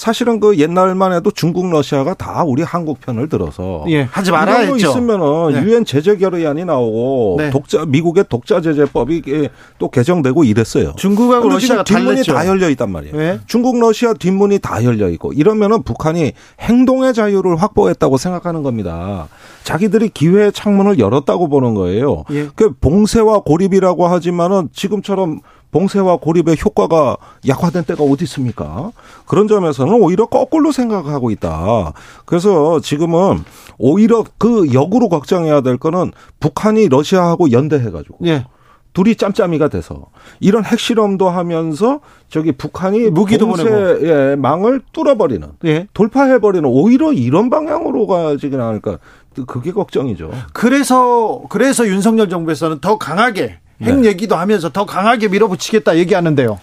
사실은 0.00 0.40
그 0.40 0.56
옛날만 0.56 1.12
해도 1.12 1.30
중국 1.30 1.70
러시아가 1.70 2.14
다 2.14 2.42
우리 2.42 2.62
한국 2.62 3.02
편을 3.02 3.28
들어서 3.28 3.84
예, 3.90 4.00
하지 4.00 4.30
말아야 4.30 4.60
했죠. 4.60 4.76
있으면은 4.76 5.52
네. 5.52 5.62
유엔 5.62 5.84
네. 5.84 5.84
제재 5.84 6.16
결의안이 6.16 6.64
나오고 6.64 7.34
네. 7.36 7.50
독자 7.50 7.84
미국의 7.84 8.24
독자 8.30 8.62
제재법이 8.62 9.50
또 9.78 9.90
개정되고 9.90 10.44
이랬어요. 10.44 10.94
중국하고 10.96 11.50
러시아가 11.50 11.84
뒷문이 11.84 12.24
다 12.24 12.46
열려 12.46 12.70
있단 12.70 12.90
말이에요. 12.90 13.14
네. 13.14 13.40
중국 13.46 13.78
러시아 13.78 14.14
뒷문이 14.14 14.60
다 14.60 14.82
열려 14.84 15.10
있고 15.10 15.34
이러면은 15.34 15.82
북한이 15.82 16.32
행동의 16.60 17.12
자유를 17.12 17.56
확보했다고 17.56 18.16
생각하는 18.16 18.62
겁니다. 18.62 19.28
자기들이 19.64 20.10
기회의 20.10 20.52
창문을 20.52 20.98
열었다고 20.98 21.48
보는 21.48 21.74
거예요. 21.74 22.24
예. 22.30 22.48
그 22.54 22.72
봉쇄와 22.80 23.40
고립이라고 23.40 24.06
하지만은 24.06 24.68
지금처럼 24.72 25.40
봉쇄와 25.70 26.16
고립의 26.16 26.56
효과가 26.64 27.16
약화된 27.46 27.84
때가 27.84 28.02
어디 28.02 28.24
있습니까? 28.24 28.90
그런 29.26 29.46
점에서는 29.46 29.92
오히려 30.02 30.26
거꾸로 30.26 30.72
생각하고 30.72 31.30
있다. 31.30 31.92
그래서 32.26 32.80
지금은 32.80 33.44
오히려 33.78 34.24
그 34.38 34.72
역으로 34.72 35.08
걱정해야 35.08 35.60
될 35.60 35.76
거는 35.76 36.12
북한이 36.40 36.88
러시아하고 36.88 37.52
연대해가지고. 37.52 38.18
예. 38.26 38.46
둘이 38.92 39.14
짬짬이가 39.16 39.68
돼서 39.68 40.06
이런 40.40 40.64
핵실험도 40.64 41.28
하면서 41.28 42.00
저기 42.28 42.52
북한이 42.52 43.10
무기도 43.10 43.46
보내고 43.46 44.06
예, 44.06 44.36
망을 44.36 44.80
뚫어버리는 44.92 45.48
예. 45.64 45.86
돌파해버리는 45.94 46.68
오히려 46.68 47.12
이런 47.12 47.50
방향으로 47.50 48.06
가지는 48.06 48.60
않을까 48.60 48.98
그게 49.46 49.70
걱정이죠. 49.72 50.30
그래서 50.52 51.42
그래서 51.48 51.86
윤석열 51.86 52.28
정부에서는 52.28 52.80
더 52.80 52.98
강하게 52.98 53.60
핵 53.82 53.98
네. 54.00 54.08
얘기도 54.08 54.36
하면서 54.36 54.68
더 54.68 54.84
강하게 54.84 55.28
밀어붙이겠다 55.28 55.96
얘기하는데요. 55.98 56.58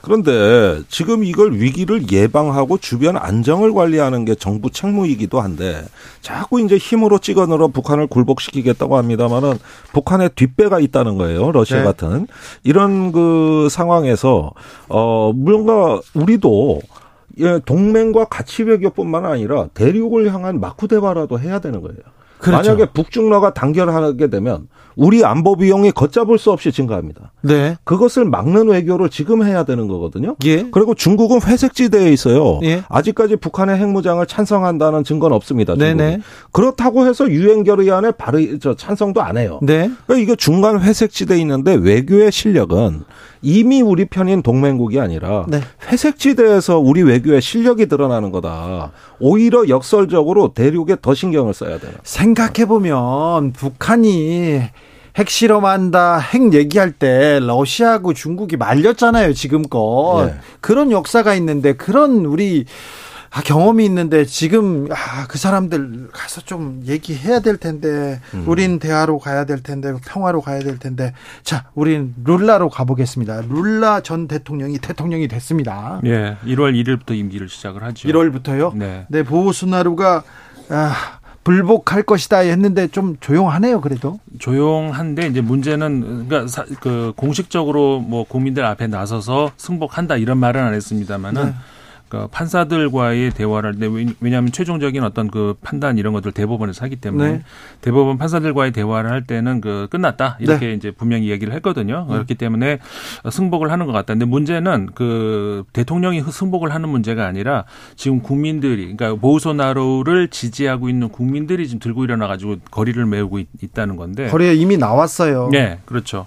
그런데 0.00 0.82
지금 0.88 1.22
이걸 1.22 1.52
위기를 1.52 2.10
예방하고 2.10 2.78
주변 2.78 3.16
안정을 3.16 3.72
관리하는 3.72 4.24
게 4.24 4.34
정부 4.34 4.70
책무이기도 4.70 5.40
한데 5.40 5.84
자꾸 6.20 6.60
이제 6.60 6.76
힘으로 6.76 7.18
찍어 7.18 7.46
넣어 7.46 7.68
북한을 7.68 8.08
굴복시키겠다고 8.08 8.96
합니다만은 8.96 9.58
북한의 9.92 10.30
뒷배가 10.34 10.80
있다는 10.80 11.18
거예요. 11.18 11.52
러시아 11.52 11.78
네. 11.78 11.84
같은 11.84 12.26
이런 12.64 13.12
그 13.12 13.68
상황에서 13.70 14.52
어 14.88 15.32
뭔가 15.32 16.00
우리도 16.14 16.80
예, 17.38 17.60
동맹과 17.64 18.26
가치 18.26 18.62
외교뿐만 18.62 19.24
아니라 19.24 19.68
대륙을 19.72 20.32
향한 20.32 20.60
마쿠 20.60 20.88
대화라도 20.88 21.38
해야 21.38 21.60
되는 21.60 21.80
거예요. 21.80 21.98
그렇죠. 22.42 22.70
만약에 22.70 22.92
북중러가 22.92 23.54
단결하게 23.54 24.28
되면 24.28 24.66
우리 24.96 25.24
안보 25.24 25.56
비용이 25.56 25.92
걷잡을 25.92 26.38
수 26.38 26.50
없이 26.50 26.72
증가합니다. 26.72 27.32
네. 27.42 27.76
그것을 27.84 28.24
막는 28.24 28.68
외교를 28.68 29.08
지금 29.08 29.44
해야 29.44 29.64
되는 29.64 29.86
거거든요. 29.88 30.36
예. 30.44 30.68
그리고 30.70 30.94
중국은 30.94 31.40
회색지대에 31.40 32.10
있어요. 32.12 32.58
예. 32.64 32.82
아직까지 32.88 33.36
북한의 33.36 33.78
핵무장을 33.78 34.26
찬성한다는 34.26 35.04
증거는 35.04 35.34
없습니다. 35.36 35.74
중국이. 35.74 35.94
네네. 35.96 36.18
그렇다고 36.50 37.06
해서 37.06 37.30
유엔 37.30 37.62
결의안에 37.62 38.10
발의 38.12 38.58
저 38.60 38.74
찬성도 38.74 39.22
안 39.22 39.38
해요. 39.38 39.60
네. 39.62 39.90
그러니까 40.06 40.22
이게 40.22 40.36
중간 40.36 40.80
회색지대에 40.80 41.38
있는데 41.38 41.74
외교의 41.74 42.32
실력은 42.32 43.04
이미 43.42 43.82
우리 43.82 44.04
편인 44.04 44.42
동맹국이 44.42 45.00
아니라 45.00 45.44
네. 45.48 45.60
회색지대에서 45.88 46.78
우리 46.78 47.02
외교의 47.02 47.42
실력이 47.42 47.86
드러나는 47.86 48.30
거다. 48.30 48.92
오히려 49.18 49.68
역설적으로 49.68 50.54
대륙에 50.54 50.96
더 51.02 51.12
신경을 51.14 51.52
써야 51.52 51.78
돼요. 51.78 51.92
생각해 52.04 52.66
보면 52.66 53.52
북한이 53.52 54.62
핵실험한다, 55.16 56.18
핵 56.18 56.54
얘기할 56.54 56.92
때 56.92 57.38
러시아하고 57.40 58.14
중국이 58.14 58.56
말렸잖아요, 58.56 59.34
지금껏. 59.34 60.26
네. 60.26 60.34
그런 60.60 60.90
역사가 60.90 61.34
있는데 61.34 61.74
그런 61.74 62.24
우리 62.24 62.64
아, 63.34 63.40
경험이 63.40 63.86
있는데 63.86 64.26
지금 64.26 64.88
아, 64.90 65.26
그 65.26 65.38
사람들 65.38 66.08
가서 66.12 66.42
좀 66.42 66.82
얘기해야 66.84 67.40
될 67.40 67.56
텐데 67.56 68.20
음. 68.34 68.44
우린 68.46 68.78
대화로 68.78 69.18
가야 69.18 69.46
될 69.46 69.62
텐데 69.62 69.94
평화로 70.06 70.42
가야 70.42 70.60
될 70.60 70.78
텐데 70.78 71.14
자, 71.42 71.64
우린 71.74 72.14
룰라로 72.24 72.68
가보겠습니다. 72.68 73.44
룰라 73.48 74.00
전 74.00 74.28
대통령이 74.28 74.78
대통령이 74.78 75.28
됐습니다. 75.28 76.02
예, 76.04 76.36
1월 76.44 76.74
1일부터 76.74 77.16
임기를 77.16 77.48
시작을 77.48 77.82
하죠. 77.82 78.06
1월부터요? 78.06 78.76
네. 78.76 79.06
네, 79.08 79.22
보수나루가 79.22 80.22
아, 80.68 80.94
불복할 81.42 82.02
것이다 82.02 82.38
했는데 82.38 82.86
좀 82.86 83.16
조용하네요, 83.18 83.80
그래도. 83.80 84.20
조용한데 84.38 85.28
이제 85.28 85.40
문제는 85.40 86.28
그러니까 86.28 86.46
사, 86.48 86.64
그 86.80 87.14
공식적으로 87.16 88.00
뭐 88.00 88.24
국민들 88.24 88.64
앞에 88.64 88.88
나서서 88.88 89.52
승복한다 89.56 90.16
이런 90.18 90.36
말은 90.36 90.62
안 90.62 90.74
했습니다만은 90.74 91.44
네. 91.46 91.54
그러니까 92.12 92.28
판사들과의 92.30 93.30
대화를 93.30 93.72
할때 93.72 94.14
왜냐하면 94.20 94.52
최종적인 94.52 95.02
어떤 95.02 95.30
그 95.30 95.54
판단 95.62 95.96
이런 95.96 96.12
것들 96.12 96.32
대법원에서 96.32 96.84
하기 96.84 96.96
때문에 96.96 97.32
네. 97.32 97.42
대법원 97.80 98.18
판사들과의 98.18 98.72
대화를 98.72 99.10
할 99.10 99.26
때는 99.26 99.62
그 99.62 99.88
끝났다 99.90 100.36
이렇게 100.38 100.66
네. 100.66 100.74
이제 100.74 100.90
분명히 100.90 101.30
얘기를 101.30 101.54
했거든요. 101.54 102.06
음. 102.08 102.12
그렇기 102.12 102.34
때문에 102.34 102.80
승복을 103.30 103.72
하는 103.72 103.86
것 103.86 103.92
같다. 103.92 104.12
근데 104.12 104.26
문제는 104.26 104.90
그 104.94 105.64
대통령이 105.72 106.20
승복을 106.20 106.74
하는 106.74 106.90
문제가 106.90 107.26
아니라 107.26 107.64
지금 107.96 108.20
국민들이 108.20 108.94
그러니까 108.94 109.14
보우소나로를 109.14 110.28
지지하고 110.28 110.90
있는 110.90 111.08
국민들이 111.08 111.66
지금 111.66 111.80
들고 111.80 112.04
일어나 112.04 112.26
가지고 112.26 112.56
거리를 112.70 113.04
메우고 113.06 113.38
있, 113.38 113.72
다는 113.72 113.96
건데 113.96 114.28
거리에 114.28 114.54
이미 114.54 114.76
나왔어요. 114.76 115.48
네, 115.50 115.78
그렇죠. 115.86 116.26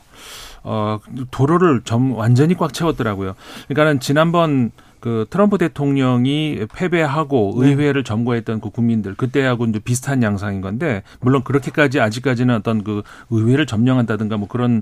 어, 0.64 1.00
도로를 1.30 1.82
점 1.84 2.16
완전히 2.16 2.56
꽉 2.56 2.74
채웠더라고요. 2.74 3.36
그러니까는 3.68 4.00
지난번 4.00 4.72
그 5.06 5.28
트럼프 5.30 5.60
대통령이 5.60 6.66
패배하고 6.74 7.60
네. 7.62 7.68
의회를 7.68 8.04
점거했던 8.04 8.60
그 8.60 8.72
국민들 8.72 9.14
그때하고 9.14 9.66
이제 9.66 9.78
비슷한 9.78 10.24
양상인 10.24 10.62
건데 10.62 11.04
물론 11.22 11.44
그렇게까지 11.44 12.00
아직까지는 12.00 12.56
어떤 12.56 12.84
그 12.84 13.04
의회를 13.30 13.68
점령한다든가 13.68 14.38
뭐 14.38 14.48
그런 14.48 14.82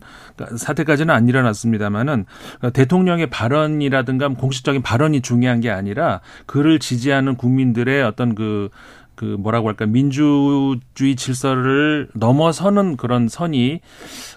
사태까지는 0.56 1.14
안 1.14 1.28
일어났습니다만은 1.28 2.26
대통령의 2.72 3.30
발언이라든가 3.32 4.30
공식적인 4.30 4.82
발언이 4.82 5.20
중요한 5.20 5.60
게 5.60 5.70
아니라 5.70 6.22
그를 6.46 6.80
지지하는 6.80 7.36
국민들의 7.36 8.02
어떤 8.04 8.34
그 8.34 8.70
그 9.16 9.26
뭐라고 9.26 9.68
할까 9.68 9.86
민주주의 9.86 11.16
질서를 11.16 12.09
넘어서는 12.14 12.97
그런 12.97 13.28
선이 13.28 13.80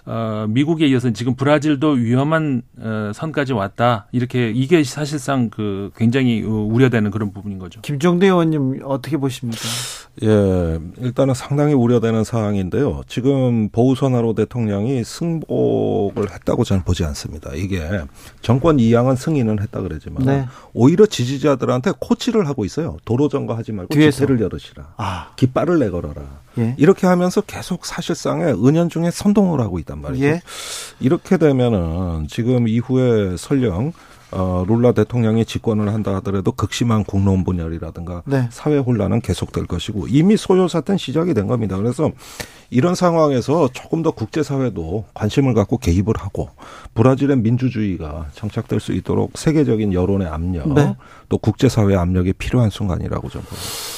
어 0.05 0.45
미국에 0.49 0.87
이어서 0.87 1.11
지금 1.11 1.35
브라질도 1.35 1.91
위험한 1.91 2.61
어 2.79 3.11
선까지 3.13 3.53
왔다 3.53 4.07
이렇게 4.11 4.51
이게 4.51 4.83
사실상 4.83 5.49
그 5.49 5.91
굉장히 5.95 6.41
우려되는 6.41 7.11
그런 7.11 7.31
부분인 7.31 7.59
거죠. 7.59 7.81
김종대 7.81 8.27
의원님 8.27 8.81
어떻게 8.83 9.17
보십니까? 9.17 9.59
예, 10.23 10.79
일단은 10.97 11.33
상당히 11.33 11.73
우려되는 11.73 12.23
상황인데요. 12.23 13.03
지금 13.07 13.69
보우선하로 13.69 14.33
대통령이 14.33 15.03
승복을 15.03 16.31
했다고 16.31 16.63
저는 16.63 16.83
보지 16.83 17.03
않습니다. 17.05 17.51
이게 17.53 17.87
정권 18.41 18.79
이양은 18.79 19.15
승인은 19.15 19.61
했다 19.61 19.81
그러지만 19.81 20.25
네. 20.25 20.45
오히려 20.73 21.05
지지자들한테 21.05 21.93
코치를 21.99 22.47
하고 22.47 22.65
있어요. 22.65 22.97
도로 23.05 23.29
점거하지 23.29 23.71
말고 23.73 23.93
뒤에서. 23.93 24.17
집회를 24.21 24.41
열으시라. 24.41 24.93
아. 24.97 25.31
깃발을 25.35 25.77
내걸어라. 25.79 26.21
예. 26.57 26.75
이렇게 26.79 27.05
하면서 27.05 27.41
계속 27.41 27.85
사실상의 27.85 28.53
은연중에 28.53 29.11
선동을 29.11 29.59
하고 29.59 29.77
있단 29.77 30.01
말이죠. 30.01 30.25
예. 30.25 30.41
이렇게 30.99 31.37
되면은 31.37 32.27
지금 32.27 32.67
이후에 32.67 33.37
설령 33.37 33.93
어, 34.31 34.65
룰라 34.67 34.91
대통령이 34.91 35.45
집권을 35.45 35.93
한다 35.93 36.15
하더라도 36.15 36.51
극심한 36.51 37.03
국론 37.03 37.43
분열이라든가 37.43 38.23
네. 38.25 38.47
사회 38.51 38.77
혼란은 38.77 39.21
계속될 39.21 39.67
것이고 39.67 40.07
이미 40.07 40.35
소요 40.35 40.67
사태는 40.67 40.97
시작이 40.97 41.33
된 41.33 41.47
겁니다. 41.47 41.77
그래서 41.77 42.11
이런 42.69 42.95
상황에서 42.95 43.69
조금 43.71 44.03
더 44.03 44.11
국제사회도 44.11 45.05
관심을 45.13 45.53
갖고 45.53 45.77
개입을 45.77 46.15
하고 46.17 46.49
브라질의 46.95 47.37
민주주의가 47.37 48.27
정착될 48.33 48.81
수 48.81 48.91
있도록 48.91 49.37
세계적인 49.37 49.93
여론의 49.93 50.27
압력 50.27 50.73
네. 50.73 50.95
또 51.29 51.37
국제사회 51.37 51.95
압력이 51.95 52.33
필요한 52.33 52.69
순간이라고 52.69 53.29
저는 53.29 53.45
봅니다. 53.45 53.96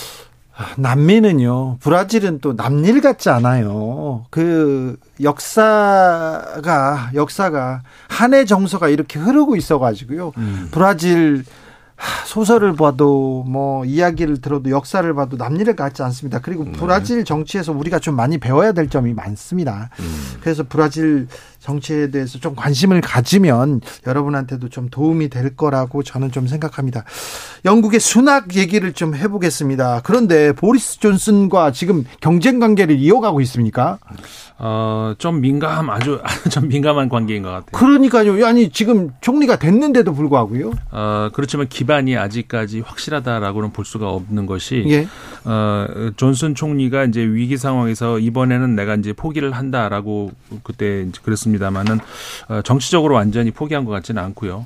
남미는요, 0.77 1.77
브라질은 1.79 2.39
또 2.41 2.53
남일 2.53 3.01
같지 3.01 3.29
않아요. 3.29 4.25
그 4.29 4.97
역사가, 5.21 7.11
역사가, 7.13 7.81
한해 8.09 8.45
정서가 8.45 8.89
이렇게 8.89 9.19
흐르고 9.19 9.55
있어가지고요. 9.55 10.33
음. 10.37 10.67
브라질 10.71 11.43
소설을 12.25 12.75
봐도 12.75 13.43
뭐 13.47 13.83
이야기를 13.83 14.41
들어도 14.41 14.69
역사를 14.69 15.13
봐도 15.13 15.35
남일을 15.37 15.75
같지 15.75 16.01
않습니다. 16.03 16.39
그리고 16.39 16.63
네. 16.63 16.71
브라질 16.71 17.25
정치에서 17.25 17.73
우리가 17.73 17.99
좀 17.99 18.15
많이 18.15 18.37
배워야 18.37 18.71
될 18.71 18.89
점이 18.89 19.13
많습니다. 19.13 19.89
음. 19.99 20.37
그래서 20.41 20.63
브라질 20.67 21.27
정치에 21.59 22.09
대해서 22.11 22.39
좀 22.39 22.55
관심을 22.55 23.01
가지면 23.01 23.81
여러분한테도 24.07 24.69
좀 24.69 24.89
도움이 24.89 25.29
될 25.29 25.55
거라고 25.55 26.03
저는 26.03 26.31
좀 26.31 26.47
생각합니다. 26.47 27.03
영국의 27.65 27.99
순학 27.99 28.55
얘기를 28.55 28.93
좀 28.93 29.15
해보겠습니다. 29.15 30.01
그런데 30.03 30.53
보리스 30.53 30.99
존슨과 30.99 31.71
지금 31.71 32.05
경쟁 32.21 32.59
관계를 32.59 32.97
이어가고 32.97 33.41
있습니까? 33.41 33.99
어, 34.61 35.13
좀 35.17 35.39
민감, 35.39 35.89
아주, 35.89 36.21
좀 36.51 36.67
민감한 36.67 37.07
관계인 37.07 37.43
것 37.43 37.49
같아요. 37.49 37.71
그러니까요. 37.71 38.45
아니, 38.45 38.69
지금 38.69 39.11
총리가 39.21 39.57
됐는데도 39.57 40.13
불구하고요. 40.13 40.73
어, 40.91 41.29
그렇지만 41.33 41.69
기반이 41.69 42.17
아직까지 42.17 42.81
확실하다라고는 42.81 43.71
볼 43.71 43.85
수가 43.85 44.09
없는 44.09 44.45
것이, 44.47 44.83
예. 44.87 45.07
어, 45.45 45.87
존슨 46.17 46.55
총리가 46.55 47.05
이제 47.05 47.21
위기 47.21 47.55
상황에서 47.55 48.19
이번에는 48.19 48.75
내가 48.75 48.95
이제 48.95 49.13
포기를 49.13 49.53
한다라고 49.53 50.31
그때 50.63 51.05
이제 51.07 51.21
그랬습니다 51.23 51.48
만은, 51.57 51.99
어, 52.49 52.61
정치적으로 52.63 53.15
완전히 53.15 53.51
포기한 53.51 53.85
것 53.85 53.91
같지는 53.91 54.21
않고요. 54.21 54.65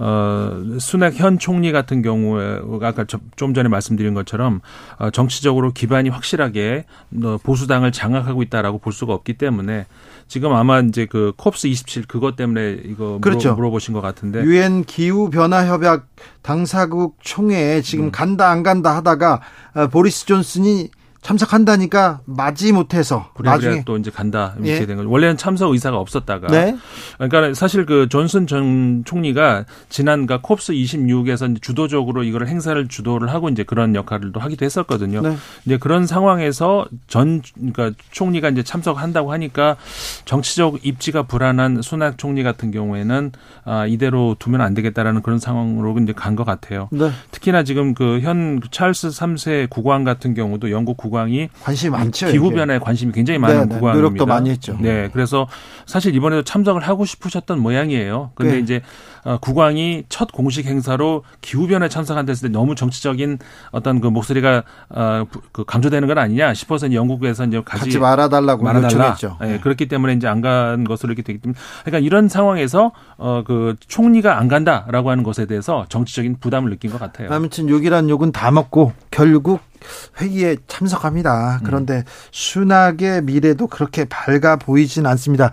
어, 0.00 0.62
순낙 0.78 1.14
현 1.14 1.38
총리 1.38 1.72
같은 1.72 2.02
경우에 2.02 2.60
아까 2.82 3.04
좀 3.04 3.54
전에 3.54 3.68
말씀드린 3.68 4.14
것처럼 4.14 4.60
어, 4.98 5.10
정치적으로 5.10 5.72
기반이 5.72 6.08
확실하게 6.08 6.84
어, 7.24 7.38
보수당을 7.42 7.90
장악하고 7.90 8.42
있다라고 8.42 8.78
볼 8.78 8.92
수가 8.92 9.12
없기 9.12 9.34
때문에 9.34 9.86
지금 10.28 10.52
아마 10.52 10.80
이제 10.80 11.06
그 11.06 11.32
콥스 11.36 11.66
27 11.66 12.06
그것 12.06 12.36
때문에 12.36 12.78
이거 12.84 13.18
그렇죠. 13.20 13.54
물어, 13.54 13.70
보신것 13.70 14.02
같은데 14.02 14.42
유엔 14.44 14.84
기후 14.84 15.30
변화 15.30 15.66
협약 15.66 16.06
당사국 16.42 17.16
총회에 17.20 17.82
지금 17.82 18.06
음. 18.06 18.10
간다 18.12 18.50
안 18.50 18.62
간다 18.62 18.94
하다가 18.94 19.40
어, 19.74 19.86
보리스 19.88 20.26
존슨이 20.26 20.90
참석한다니까 21.28 22.20
맞지 22.24 22.72
못해서 22.72 23.28
나중에 23.38 23.82
또 23.84 23.98
이제 23.98 24.10
간다 24.10 24.54
이렇게 24.56 24.80
예. 24.80 24.86
된 24.86 24.96
거죠. 24.96 25.10
원래는 25.10 25.36
참석 25.36 25.72
의사가 25.72 25.98
없었다가 25.98 26.48
네. 26.48 26.74
그러니까 27.18 27.52
사실 27.52 27.84
그 27.84 28.08
존슨 28.08 28.46
전 28.46 29.02
총리가 29.04 29.66
지난 29.90 30.24
그 30.24 30.40
콥스 30.40 30.72
26에서 30.72 31.60
주도적으로 31.60 32.22
이거를 32.22 32.48
행사를 32.48 32.88
주도를 32.88 33.28
하고 33.30 33.50
이제 33.50 33.62
그런 33.62 33.94
역할을 33.94 34.32
또 34.32 34.40
하기도 34.40 34.64
했었거든요. 34.64 35.20
네. 35.20 35.36
이제 35.66 35.76
그런 35.76 36.06
상황에서 36.06 36.86
전 37.08 37.42
그러니까 37.54 37.90
총리가 38.10 38.48
이제 38.48 38.62
참석한다고 38.62 39.30
하니까 39.32 39.76
정치적 40.24 40.86
입지가 40.86 41.24
불안한 41.24 41.82
순낙 41.82 42.16
총리 42.16 42.42
같은 42.42 42.70
경우에는 42.70 43.32
아 43.64 43.86
이대로 43.86 44.34
두면 44.38 44.62
안 44.62 44.72
되겠다라는 44.72 45.20
그런 45.20 45.38
상황으로 45.38 45.94
이제 45.98 46.14
간 46.14 46.38
것 46.38 46.44
같아요. 46.44 46.88
네. 46.92 47.10
특히나 47.32 47.64
지금 47.64 47.92
그 47.94 48.20
현 48.22 48.60
찰스 48.70 49.08
3세 49.08 49.68
국왕 49.68 50.04
같은 50.04 50.32
경우도 50.34 50.70
영국 50.70 50.96
국왕 50.96 51.17
국왕이 51.18 51.48
관심이 51.62 51.90
많죠. 51.90 52.28
기후 52.28 52.50
변화에 52.50 52.78
관심이 52.78 53.12
굉장히 53.12 53.38
많은 53.38 53.68
네, 53.68 53.74
네. 53.74 53.78
국왕입니다. 53.78 53.94
노력도 53.94 54.26
많이 54.26 54.50
했죠. 54.50 54.76
네, 54.80 55.08
그래서 55.12 55.46
사실 55.86 56.14
이번에도 56.14 56.42
참석을 56.42 56.82
하고 56.82 57.04
싶으셨던 57.04 57.60
모양이에요. 57.60 58.30
근데 58.34 58.54
네. 58.54 58.58
이제 58.60 58.80
어, 59.24 59.36
국왕이 59.38 60.04
첫 60.08 60.32
공식 60.32 60.66
행사로 60.66 61.22
기후 61.40 61.66
변화에 61.66 61.88
때 62.42 62.48
너무 62.48 62.74
정치적인 62.74 63.38
어떤 63.72 64.00
그 64.00 64.08
목소리가 64.08 64.62
어, 64.88 65.24
그 65.52 65.64
강조되는 65.64 66.08
건 66.08 66.18
아니냐 66.18 66.54
싶어서 66.54 66.92
영국에서 66.92 67.44
이제 67.44 67.60
가지, 67.64 67.98
말아달라고 67.98 68.62
말아달라. 68.64 68.88
요청했죠. 69.10 69.38
네, 69.40 69.58
그렇기 69.60 69.86
때문에 69.88 70.14
이제 70.14 70.26
안 70.26 70.38
간 70.40 70.84
것으로 70.84 71.12
이렇게 71.12 71.22
되기 71.22 71.40
때문에 71.40 71.58
그러니까 71.84 72.06
이런 72.06 72.28
상황에서 72.28 72.92
어, 73.16 73.42
그 73.44 73.74
총리가 73.88 74.38
안 74.38 74.46
간다라고 74.46 75.10
하는 75.10 75.24
것에 75.24 75.46
대해서 75.46 75.84
정치적인 75.88 76.36
부담을 76.38 76.70
느낀 76.70 76.90
것 76.92 76.98
같아요. 77.00 77.28
아무튼 77.32 77.68
욕이란 77.68 78.08
욕은 78.08 78.30
다 78.30 78.50
먹고 78.52 78.92
결국 79.10 79.60
회의에 80.20 80.56
참석합니다. 80.66 81.60
그런데 81.64 81.98
음. 81.98 82.02
순학의 82.30 83.22
미래도 83.22 83.66
그렇게 83.66 84.04
밝아 84.04 84.56
보이진 84.56 85.06
않습니다. 85.06 85.50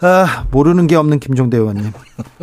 아, 0.00 0.46
모르는 0.50 0.86
게 0.86 0.96
없는 0.96 1.20
김종대 1.20 1.56
의원님. 1.56 1.92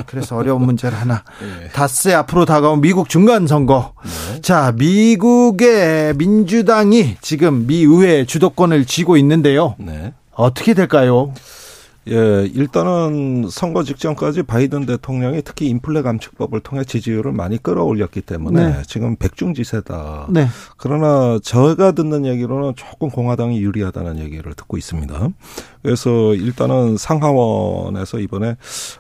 그래서 0.08 0.36
어려운 0.36 0.64
문제를 0.64 0.98
하나. 0.98 1.24
네. 1.40 1.70
닷새 1.70 2.14
앞으로 2.14 2.46
다가온 2.46 2.82
미국 2.82 3.10
중간 3.10 3.48
선거. 3.48 3.94
네. 4.04 4.42
자, 4.42 4.74
미국의 4.76 6.16
민주당이 6.16 7.18
지금 7.22 7.68
미 7.68 7.84
의회 7.84 8.26
주도권을 8.26 8.86
쥐고 8.86 9.18
있는데요. 9.18 9.76
네. 9.78 10.14
어떻게 10.34 10.74
될까요? 10.74 11.34
예, 12.12 12.50
일단은 12.54 13.48
선거 13.50 13.84
직전까지 13.84 14.44
바이든 14.44 14.86
대통령이 14.86 15.42
특히 15.44 15.70
인플레 15.70 16.02
감축법을 16.02 16.60
통해 16.60 16.84
지지율을 16.84 17.32
많이 17.32 17.58
끌어올렸기 17.58 18.22
때문에 18.22 18.68
네. 18.68 18.82
지금 18.86 19.16
백중지세다. 19.16 20.28
네. 20.30 20.48
그러나 20.76 21.40
제가 21.42 21.94
듣는 21.94 22.26
얘기로는 22.26 22.74
조금 22.76 23.10
공화당이 23.10 23.62
유리하다는 23.62 24.20
얘기를 24.20 24.54
듣고 24.54 24.78
있습니다. 24.78 25.30
그래서 25.82 26.34
일단은 26.36 26.98
상하원에서 26.98 28.20
이번에 28.20 28.58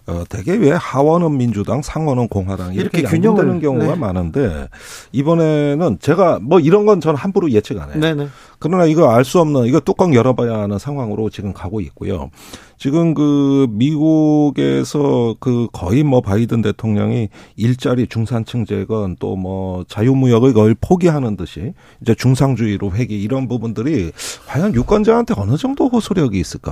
어 0.08 0.24
대개 0.30 0.54
왜 0.56 0.72
하원은 0.72 1.38
민주당, 1.38 1.82
상원은 1.82 2.28
공화당 2.28 2.74
이렇게, 2.74 3.00
이렇게 3.00 3.18
균형되는 3.18 3.60
경우가 3.60 3.94
네. 3.94 3.96
많은데 3.96 4.68
이번에는 5.12 5.98
제가 6.00 6.40
뭐 6.42 6.60
이런 6.60 6.86
건 6.86 7.02
저는 7.02 7.18
함부로 7.18 7.52
예측 7.52 7.80
안 7.80 7.90
해요. 7.90 8.00
네네. 8.00 8.28
그러나 8.60 8.86
이거 8.86 9.10
알 9.10 9.26
수 9.26 9.40
없는 9.40 9.66
이거 9.66 9.80
뚜껑 9.80 10.14
열어봐야 10.14 10.60
하는 10.60 10.78
상황으로 10.78 11.30
지금 11.30 11.54
가고 11.54 11.82
있고요. 11.82 12.30
지금 12.78 13.14
그 13.14 13.68
미국에서 13.70 15.36
그 15.40 15.68
거의 15.72 16.04
뭐 16.04 16.22
바이든 16.22 16.62
대통령이 16.64 17.30
일자리 17.56 18.08
중산층 18.08 18.66
재건 18.66 19.16
또 19.20 19.32
뭐 19.42 19.84
자유무역을 19.88 20.54
거의 20.54 20.76
포기하는 20.80 21.36
듯이 21.36 21.74
이제 22.02 22.14
중상주의로 22.14 22.92
회귀 22.92 23.20
이런 23.20 23.48
부분들이 23.48 24.12
과연 24.48 24.76
유권자한테 24.76 25.34
어느 25.38 25.58
정도 25.58 25.88
호소력이 25.88 26.40
있을까? 26.40 26.71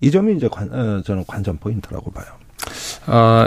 이 0.00 0.10
점이 0.10 0.36
이제 0.36 0.48
관, 0.48 0.72
어, 0.72 1.02
저는 1.02 1.24
관전 1.26 1.58
포인트라고 1.58 2.10
봐요. 2.10 2.26
어, 3.06 3.46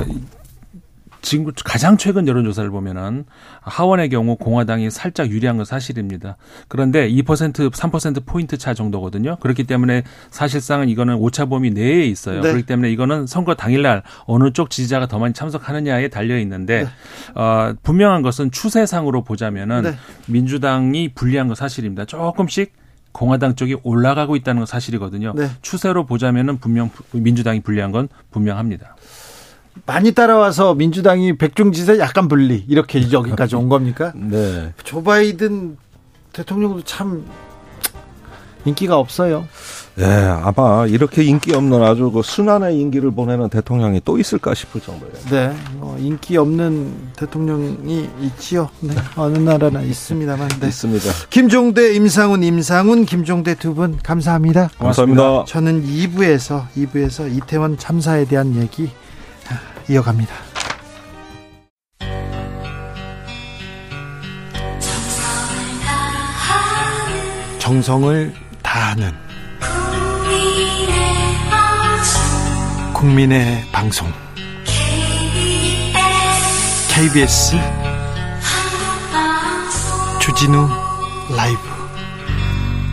지금 1.25 1.51
가장 1.63 1.97
최근 1.97 2.27
여론조사를 2.27 2.69
보면은 2.69 3.25
하원의 3.61 4.09
경우 4.09 4.35
공화당이 4.35 4.91
살짝 4.91 5.31
유리한 5.31 5.57
건 5.57 5.65
사실입니다. 5.65 6.37
그런데 6.67 7.09
2% 7.09 7.71
3% 7.71 8.25
포인트 8.27 8.59
차 8.59 8.75
정도거든요. 8.75 9.37
그렇기 9.37 9.63
때문에 9.63 10.03
사실상은 10.29 10.87
이거는 10.87 11.15
오차 11.15 11.47
범위 11.47 11.71
내에 11.71 12.05
있어요. 12.05 12.41
네. 12.41 12.49
그렇기 12.49 12.67
때문에 12.67 12.91
이거는 12.91 13.25
선거 13.25 13.55
당일날 13.55 14.03
어느 14.27 14.53
쪽 14.53 14.69
지지자가 14.69 15.07
더 15.07 15.17
많이 15.17 15.33
참석하느냐에 15.33 16.09
달려 16.09 16.37
있는데 16.39 16.83
네. 16.83 16.89
어, 17.33 17.73
분명한 17.81 18.21
것은 18.21 18.51
추세상으로 18.51 19.23
보자면은 19.23 19.81
네. 19.81 19.93
민주당이 20.27 21.13
불리한 21.15 21.47
건 21.47 21.55
사실입니다. 21.55 22.05
조금씩 22.05 22.84
공화당 23.15 23.55
쪽이 23.55 23.77
올라가고 23.83 24.35
있다는 24.35 24.59
건 24.59 24.65
사실이거든요. 24.65 25.31
네. 25.37 25.49
추세로 25.61 26.05
보자면은 26.05 26.57
분명 26.57 26.89
민주당이 27.13 27.61
불리한 27.61 27.93
건 27.93 28.09
분명합니다. 28.31 28.97
많이 29.85 30.11
따라와서 30.11 30.75
민주당이 30.75 31.37
백중지세 31.37 31.97
약간 31.99 32.27
분리 32.27 32.65
이렇게 32.67 33.09
여기까지 33.09 33.55
온 33.55 33.69
겁니까? 33.69 34.11
네. 34.19 34.73
조 34.83 35.01
바이든 35.01 35.77
대통령도 36.33 36.83
참 36.83 37.25
인기가 38.65 38.97
없어요. 38.97 39.47
네, 39.97 40.05
아마 40.05 40.85
이렇게 40.87 41.23
인기 41.23 41.53
없는 41.53 41.81
아주 41.81 42.11
그 42.11 42.21
순환의 42.21 42.77
인기를 42.81 43.11
보내는 43.11 43.47
대통령이 43.47 44.01
또 44.03 44.19
있을까 44.19 44.53
싶을 44.53 44.81
정도예요. 44.81 45.13
네, 45.31 45.55
뭐 45.77 45.97
인기 45.97 46.35
없는 46.35 47.11
대통령이 47.15 48.09
있지요. 48.21 48.69
네, 48.81 48.93
어느 49.15 49.37
나라나 49.37 49.81
있습니다만. 49.81 50.49
네. 50.59 50.67
있습니다. 50.67 51.05
김종대, 51.29 51.93
임상훈, 51.95 52.43
임상훈, 52.43 53.05
김종대 53.05 53.55
두 53.55 53.73
분 53.75 53.97
감사합니다. 54.01 54.69
감사합니다. 54.79 55.45
저는 55.47 55.83
2부에서 55.85 56.65
2부에서 56.77 57.33
이태원 57.33 57.77
참사에 57.77 58.25
대한 58.25 58.55
얘기 58.55 58.89
이어갑니다. 59.89 60.33
정성을 67.59 68.33
다하는 68.61 69.11
국민의 72.95 73.61
방송 73.73 74.07
KBS 76.89 77.57
주진우 80.21 80.65
라이브 81.35 81.59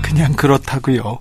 그냥 0.03 0.32
그렇다고요. 0.32 1.20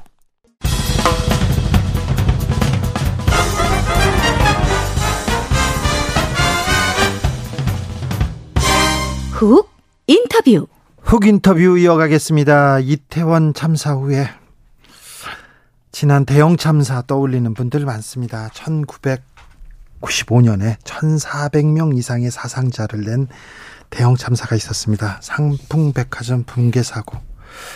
훅 9.31 9.69
인터뷰. 10.07 10.67
훅 11.03 11.27
인터뷰 11.27 11.77
이어가겠습니다. 11.77 12.79
이태원 12.79 13.53
참사 13.53 13.93
후에 13.93 14.27
지난 16.01 16.25
대형 16.25 16.57
참사 16.57 17.03
떠올리는 17.03 17.53
분들 17.53 17.85
많습니다. 17.85 18.49
1995년에 18.55 20.79
1,400명 20.79 21.95
이상의 21.95 22.31
사상자를 22.31 23.01
낸 23.01 23.27
대형 23.91 24.15
참사가 24.15 24.55
있었습니다. 24.55 25.19
상풍백화점 25.21 26.45
붕괴 26.45 26.81
사고. 26.81 27.19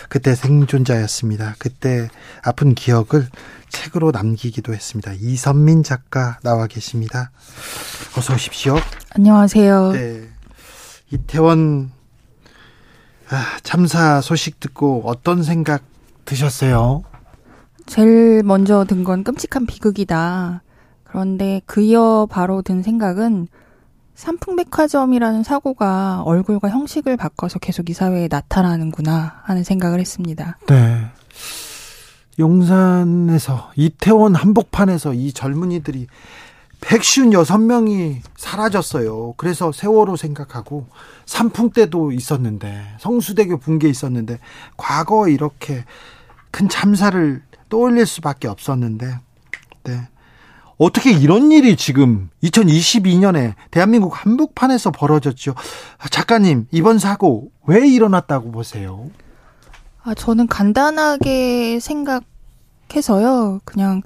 그때 0.08 0.34
생존자였습니다. 0.34 1.54
그때 1.60 2.08
아픈 2.42 2.74
기억을 2.74 3.28
책으로 3.68 4.10
남기기도 4.10 4.74
했습니다. 4.74 5.12
이선민 5.12 5.84
작가 5.84 6.40
나와 6.42 6.66
계십니다. 6.66 7.30
어서 8.18 8.34
오십시오. 8.34 8.74
안녕하세요. 9.10 9.92
네. 9.92 10.28
이태원 11.12 11.92
아, 13.30 13.58
참사 13.62 14.20
소식 14.20 14.58
듣고 14.58 15.04
어떤 15.06 15.44
생각 15.44 15.84
드셨어요? 16.24 17.04
제일 17.86 18.42
먼저 18.42 18.84
든 18.84 19.04
건 19.04 19.22
끔찍한 19.24 19.66
비극이다. 19.66 20.62
그런데 21.04 21.60
그 21.66 21.80
이어 21.80 22.26
바로 22.28 22.62
든 22.62 22.82
생각은 22.82 23.46
삼풍백화점이라는 24.16 25.42
사고가 25.42 26.22
얼굴과 26.24 26.70
형식을 26.70 27.16
바꿔서 27.16 27.58
계속 27.58 27.90
이 27.90 27.92
사회에 27.92 28.28
나타나는구나 28.30 29.42
하는 29.44 29.62
생각을 29.62 30.00
했습니다. 30.00 30.58
네. 30.68 31.06
용산에서 32.38 33.70
이태원 33.76 34.34
한복판에서 34.34 35.14
이 35.14 35.32
젊은이들이 35.32 36.06
156명이 36.80 38.20
사라졌어요. 38.36 39.34
그래서 39.36 39.72
세월호 39.72 40.16
생각하고 40.16 40.86
삼풍 41.24 41.70
때도 41.70 42.12
있었는데 42.12 42.96
성수대교 43.00 43.58
붕괴 43.58 43.88
있었는데 43.88 44.38
과거 44.76 45.28
이렇게 45.28 45.84
큰 46.50 46.68
참사를 46.68 47.42
떠올릴 47.68 48.06
수밖에 48.06 48.48
없었는데 48.48 49.18
네. 49.84 50.08
어떻게 50.78 51.10
이런 51.10 51.52
일이 51.52 51.76
지금 51.76 52.28
2022년에 52.42 53.54
대한민국 53.70 54.12
한복판에서 54.14 54.90
벌어졌죠. 54.90 55.54
작가님, 56.10 56.66
이번 56.70 56.98
사고 56.98 57.50
왜 57.66 57.88
일어났다고 57.88 58.50
보세요? 58.52 59.10
아, 60.02 60.14
저는 60.14 60.46
간단하게 60.46 61.80
생각해서요. 61.80 63.60
그냥 63.64 64.02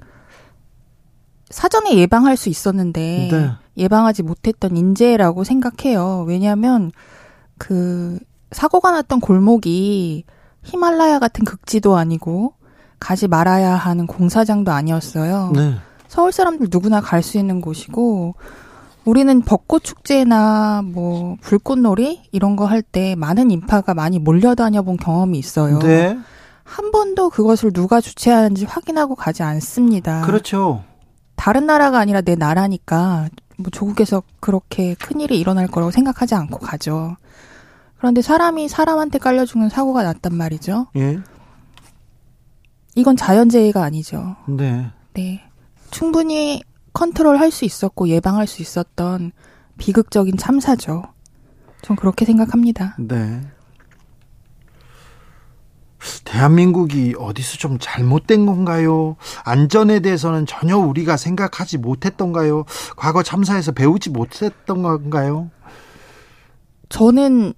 사전에 1.49 1.95
예방할 1.95 2.37
수 2.37 2.47
있었는데 2.47 3.27
네. 3.29 3.51
예방하지 3.77 4.23
못했던 4.23 4.77
인재라고 4.77 5.43
생각해요. 5.43 6.23
왜냐하면 6.27 6.91
그 7.57 8.17
사고가 8.51 8.91
났던 8.91 9.19
골목이 9.19 10.23
히말라야 10.63 11.19
같은 11.19 11.43
극지도 11.43 11.97
아니고 11.97 12.53
가지 13.01 13.27
말아야 13.27 13.75
하는 13.75 14.05
공사장도 14.07 14.71
아니었어요. 14.71 15.51
네. 15.55 15.75
서울 16.07 16.31
사람들 16.31 16.67
누구나 16.71 17.01
갈 17.01 17.23
수 17.23 17.37
있는 17.37 17.59
곳이고 17.59 18.35
우리는 19.05 19.41
벚꽃 19.41 19.83
축제나 19.83 20.83
뭐 20.85 21.35
불꽃놀이 21.41 22.21
이런 22.31 22.55
거 22.55 22.65
할 22.67 22.83
때 22.83 23.15
많은 23.15 23.49
인파가 23.49 23.93
많이 23.95 24.19
몰려다녀 24.19 24.83
본 24.83 24.97
경험이 24.97 25.39
있어요. 25.39 25.79
네. 25.79 26.17
한 26.63 26.91
번도 26.91 27.31
그것을 27.31 27.73
누가 27.73 27.99
주최하는지 27.99 28.65
확인하고 28.65 29.15
가지 29.15 29.41
않습니다. 29.43 30.21
그렇죠. 30.21 30.83
다른 31.35 31.65
나라가 31.65 31.97
아니라 31.99 32.21
내 32.21 32.35
나라니까 32.35 33.29
뭐 33.57 33.71
조국에서 33.71 34.21
그렇게 34.39 34.93
큰 34.93 35.19
일이 35.19 35.39
일어날 35.39 35.67
거라고 35.67 35.89
생각하지 35.91 36.35
않고 36.35 36.59
가죠. 36.59 37.15
그런데 37.97 38.21
사람이 38.21 38.67
사람한테 38.69 39.17
깔려 39.17 39.45
죽는 39.45 39.69
사고가 39.69 40.03
났단 40.03 40.35
말이죠. 40.35 40.87
예. 40.97 41.19
이건 42.95 43.15
자연재해가 43.15 43.83
아니죠. 43.83 44.35
네. 44.47 44.89
네. 45.13 45.41
충분히 45.91 46.61
컨트롤 46.93 47.37
할 47.37 47.51
수 47.51 47.65
있었고 47.65 48.07
예방할 48.09 48.47
수 48.47 48.61
있었던 48.61 49.31
비극적인 49.77 50.37
참사죠. 50.37 51.03
전 51.81 51.95
그렇게 51.95 52.25
생각합니다. 52.25 52.95
네. 52.99 53.41
대한민국이 56.25 57.13
어디서 57.17 57.57
좀 57.57 57.77
잘못된 57.79 58.45
건가요? 58.45 59.15
안전에 59.43 59.99
대해서는 59.99 60.45
전혀 60.45 60.77
우리가 60.77 61.15
생각하지 61.17 61.77
못했던가요? 61.77 62.65
과거 62.95 63.21
참사에서 63.21 63.71
배우지 63.71 64.09
못했던 64.09 64.81
건가요? 64.81 65.51
저는 66.89 67.53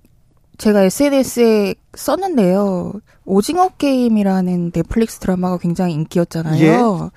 제가 0.64 0.84
SNS에 0.84 1.76
썼는데요. 1.94 2.94
오징어 3.26 3.68
게임이라는 3.78 4.72
넷플릭스 4.72 5.20
드라마가 5.20 5.58
굉장히 5.58 5.94
인기였잖아요. 5.94 7.12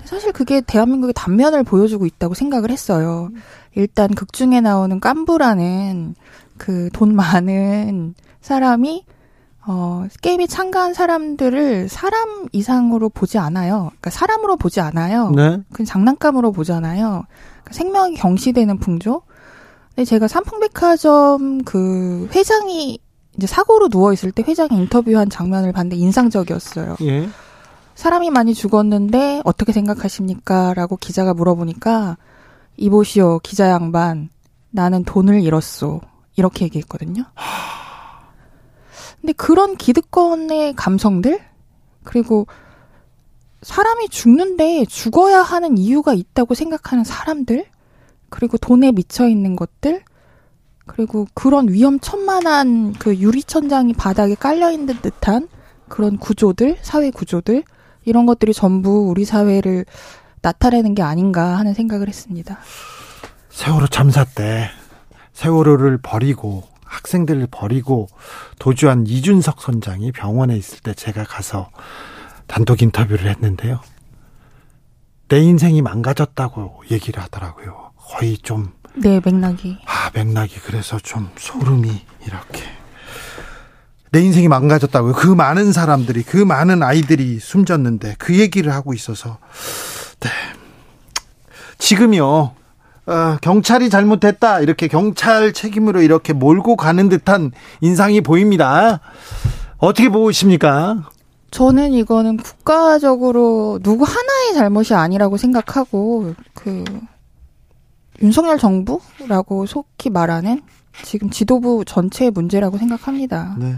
예? 0.00 0.06
사실 0.06 0.32
그게 0.32 0.62
대한민국의 0.62 1.12
단면을 1.14 1.62
보여주고 1.62 2.06
있다고 2.06 2.32
생각을 2.32 2.70
했어요. 2.70 3.28
일단 3.74 4.08
극 4.14 4.32
중에 4.32 4.62
나오는 4.62 4.98
깐부라는 4.98 6.14
그 6.56 6.88
돈 6.94 7.14
많은 7.14 8.14
사람이 8.40 9.04
어, 9.66 10.06
게임에 10.22 10.46
참가한 10.46 10.94
사람들을 10.94 11.90
사람 11.90 12.46
이상으로 12.52 13.10
보지 13.10 13.36
않아요. 13.36 13.88
그러니까 13.88 14.08
사람으로 14.08 14.56
보지 14.56 14.80
않아요. 14.80 15.32
네. 15.32 15.58
그 15.70 15.84
장난감으로 15.84 16.52
보잖아요. 16.52 17.24
그러니까 17.62 17.72
생명이 17.72 18.14
경시되는 18.14 18.78
풍조. 18.78 19.20
근데 19.96 20.04
제가 20.04 20.28
삼풍백화점 20.28 21.64
그 21.64 22.28
회장이 22.34 22.98
이제 23.36 23.46
사고로 23.46 23.88
누워 23.88 24.12
있을 24.12 24.30
때 24.30 24.44
회장이 24.46 24.70
인터뷰한 24.72 25.30
장면을 25.30 25.72
봤는데 25.72 25.96
인상적이었어요. 25.96 26.96
예. 27.00 27.28
사람이 27.94 28.28
많이 28.28 28.52
죽었는데 28.52 29.40
어떻게 29.44 29.72
생각하십니까? 29.72 30.74
라고 30.74 30.96
기자가 30.98 31.32
물어보니까 31.32 32.18
이보시오 32.76 33.38
기자 33.38 33.70
양반 33.70 34.28
나는 34.70 35.02
돈을 35.02 35.42
잃었소 35.42 36.02
이렇게 36.36 36.66
얘기했거든요. 36.66 37.24
근데 39.22 39.32
그런 39.32 39.76
기득권의 39.76 40.74
감성들 40.74 41.40
그리고 42.04 42.46
사람이 43.62 44.10
죽는데 44.10 44.84
죽어야 44.84 45.40
하는 45.40 45.78
이유가 45.78 46.12
있다고 46.12 46.54
생각하는 46.54 47.02
사람들 47.02 47.64
그리고 48.30 48.58
돈에 48.58 48.92
미쳐 48.92 49.28
있는 49.28 49.56
것들 49.56 50.02
그리고 50.86 51.26
그런 51.34 51.68
위험천만한 51.68 52.94
그 52.94 53.16
유리천장이 53.16 53.94
바닥에 53.94 54.34
깔려 54.34 54.70
있는 54.70 55.00
듯한 55.00 55.48
그런 55.88 56.16
구조들 56.16 56.78
사회 56.82 57.10
구조들 57.10 57.64
이런 58.04 58.26
것들이 58.26 58.54
전부 58.54 59.08
우리 59.08 59.24
사회를 59.24 59.84
나타내는 60.42 60.94
게 60.94 61.02
아닌가 61.02 61.58
하는 61.58 61.74
생각을 61.74 62.08
했습니다. 62.08 62.58
세월호 63.50 63.88
참사 63.88 64.24
때 64.24 64.70
세월호를 65.32 65.98
버리고 65.98 66.64
학생들을 66.84 67.48
버리고 67.50 68.06
도주한 68.58 69.06
이준석 69.06 69.60
선장이 69.60 70.12
병원에 70.12 70.56
있을 70.56 70.78
때 70.80 70.94
제가 70.94 71.24
가서 71.24 71.70
단독 72.46 72.80
인터뷰를 72.80 73.28
했는데요. 73.28 73.80
내 75.28 75.40
인생이 75.40 75.82
망가졌다고 75.82 76.84
얘기를 76.92 77.20
하더라고요. 77.22 77.85
거의 78.08 78.38
좀. 78.38 78.72
네, 78.94 79.20
맥락이. 79.22 79.78
아, 79.86 80.10
맥락이. 80.14 80.60
그래서 80.60 80.98
좀 80.98 81.28
소름이 81.36 81.88
이렇게. 82.26 82.62
내 84.10 84.20
인생이 84.20 84.48
망가졌다고요. 84.48 85.12
그 85.12 85.26
많은 85.26 85.72
사람들이, 85.72 86.22
그 86.22 86.38
많은 86.38 86.82
아이들이 86.82 87.38
숨졌는데 87.38 88.14
그 88.18 88.38
얘기를 88.38 88.72
하고 88.72 88.94
있어서. 88.94 89.38
네. 90.20 90.30
지금요, 91.78 92.54
어, 93.06 93.36
경찰이 93.42 93.90
잘못했다. 93.90 94.60
이렇게 94.60 94.88
경찰 94.88 95.52
책임으로 95.52 96.00
이렇게 96.00 96.32
몰고 96.32 96.76
가는 96.76 97.08
듯한 97.08 97.52
인상이 97.80 98.22
보입니다. 98.22 99.00
어떻게 99.78 100.08
보십니까? 100.08 101.10
저는 101.50 101.92
이거는 101.92 102.38
국가적으로 102.38 103.78
누구 103.82 104.04
하나의 104.04 104.54
잘못이 104.54 104.94
아니라고 104.94 105.36
생각하고, 105.36 106.34
그, 106.54 106.84
윤석열 108.22 108.58
정부라고 108.58 109.66
속히 109.66 110.10
말하는 110.10 110.62
지금 111.02 111.30
지도부 111.30 111.84
전체의 111.84 112.30
문제라고 112.30 112.78
생각합니다. 112.78 113.56
네. 113.58 113.76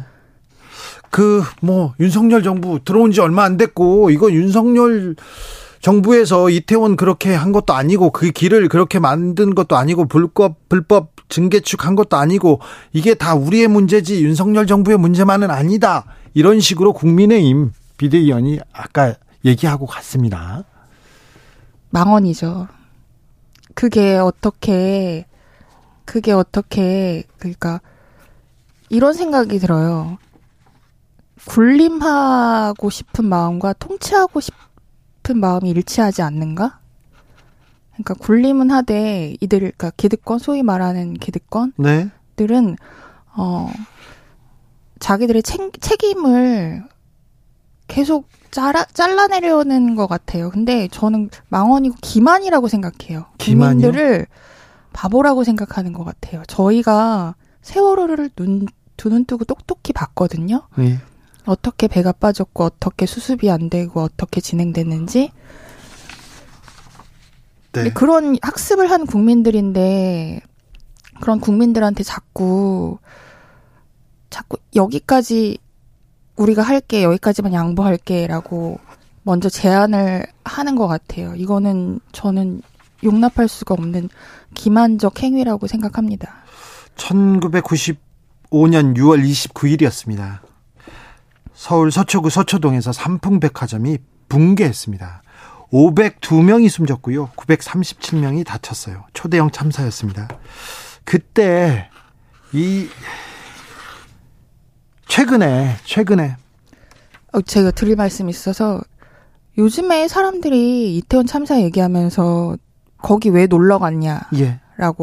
그, 1.10 1.42
뭐, 1.62 1.94
윤석열 2.00 2.42
정부 2.42 2.80
들어온 2.84 3.12
지 3.12 3.20
얼마 3.20 3.44
안 3.44 3.56
됐고, 3.56 4.10
이거 4.10 4.30
윤석열 4.30 5.16
정부에서 5.80 6.50
이태원 6.50 6.96
그렇게 6.96 7.34
한 7.34 7.52
것도 7.52 7.72
아니고, 7.72 8.10
그 8.10 8.30
길을 8.30 8.68
그렇게 8.68 8.98
만든 8.98 9.54
것도 9.54 9.76
아니고, 9.76 10.06
불법, 10.06 10.68
불법 10.68 11.12
증개축 11.28 11.86
한 11.86 11.94
것도 11.96 12.16
아니고, 12.16 12.60
이게 12.92 13.14
다 13.14 13.34
우리의 13.34 13.68
문제지, 13.68 14.22
윤석열 14.22 14.66
정부의 14.66 14.98
문제만은 14.98 15.50
아니다. 15.50 16.04
이런 16.34 16.60
식으로 16.60 16.92
국민의힘 16.92 17.72
비대위원이 17.96 18.60
아까 18.72 19.14
얘기하고 19.44 19.86
갔습니다. 19.86 20.64
망언이죠. 21.90 22.68
그게 23.78 24.16
어떻게, 24.16 25.24
그게 26.04 26.32
어떻게, 26.32 27.22
그러니까, 27.38 27.80
이런 28.88 29.12
생각이 29.12 29.60
들어요. 29.60 30.18
군림하고 31.46 32.90
싶은 32.90 33.26
마음과 33.26 33.74
통치하고 33.74 34.40
싶은 34.40 35.38
마음이 35.38 35.70
일치하지 35.70 36.22
않는가? 36.22 36.80
그러니까 37.92 38.14
군림은 38.14 38.72
하되 38.72 39.36
이들 39.40 39.60
그러니까 39.60 39.92
기득권 39.96 40.40
소위 40.40 40.64
말하는 40.64 41.14
기득권들은 41.14 41.76
네. 41.76 42.76
어 43.36 43.70
자기들의 44.98 45.44
책, 45.44 45.70
책임을 45.80 46.82
계속 47.86 48.28
잘라, 48.50 48.84
잘라내려는 48.86 49.94
것 49.94 50.06
같아요. 50.06 50.50
근데 50.50 50.88
저는 50.90 51.30
망언이고 51.48 51.96
기만이라고 52.00 52.68
생각해요. 52.68 53.26
기만이요? 53.38 53.90
국민들을 53.90 54.26
바보라고 54.92 55.44
생각하는 55.44 55.92
것 55.92 56.04
같아요. 56.04 56.42
저희가 56.48 57.34
세월호를 57.62 58.30
눈, 58.36 58.66
두 58.96 59.10
눈 59.10 59.24
뜨고 59.24 59.44
똑똑히 59.44 59.92
봤거든요. 59.92 60.62
네. 60.76 60.98
어떻게 61.46 61.86
배가 61.88 62.12
빠졌고 62.12 62.64
어떻게 62.64 63.06
수습이 63.06 63.50
안 63.50 63.70
되고 63.70 64.00
어떻게 64.02 64.40
진행됐는지 64.40 65.30
네. 67.72 67.90
그런 67.92 68.36
학습을 68.42 68.90
한 68.90 69.06
국민들인데 69.06 70.40
그런 71.20 71.40
국민들한테 71.40 72.02
자꾸 72.02 72.98
자꾸 74.30 74.58
여기까지 74.74 75.58
우리가 76.38 76.62
할게 76.62 77.02
여기까지만 77.02 77.52
양보할게라고 77.52 78.78
먼저 79.22 79.48
제안을 79.48 80.26
하는 80.44 80.76
것 80.76 80.86
같아요. 80.86 81.34
이거는 81.34 82.00
저는 82.12 82.62
용납할 83.04 83.48
수가 83.48 83.74
없는 83.74 84.08
기만적 84.54 85.22
행위라고 85.22 85.66
생각합니다. 85.66 86.34
1995년 86.96 87.98
6월 88.96 89.22
29일이었습니다. 89.22 90.38
서울 91.52 91.90
서초구 91.90 92.30
서초동에서 92.30 92.92
삼풍백화점이 92.92 93.98
붕괴했습니다. 94.28 95.22
502명이 95.72 96.68
숨졌고요. 96.68 97.30
937명이 97.36 98.46
다쳤어요. 98.46 99.04
초대형 99.12 99.50
참사였습니다. 99.50 100.28
그때 101.04 101.90
이 102.52 102.88
최근에 105.08 105.76
최근에 105.84 106.36
어, 107.32 107.40
제가 107.40 107.70
드릴 107.72 107.96
말씀이 107.96 108.30
있어서 108.30 108.80
요즘에 109.56 110.06
사람들이 110.06 110.96
이태원 110.96 111.26
참사 111.26 111.60
얘기하면서 111.60 112.56
거기 112.98 113.28
왜 113.30 113.46
놀러 113.46 113.78
갔냐라고 113.78 114.30
예. 114.36 114.60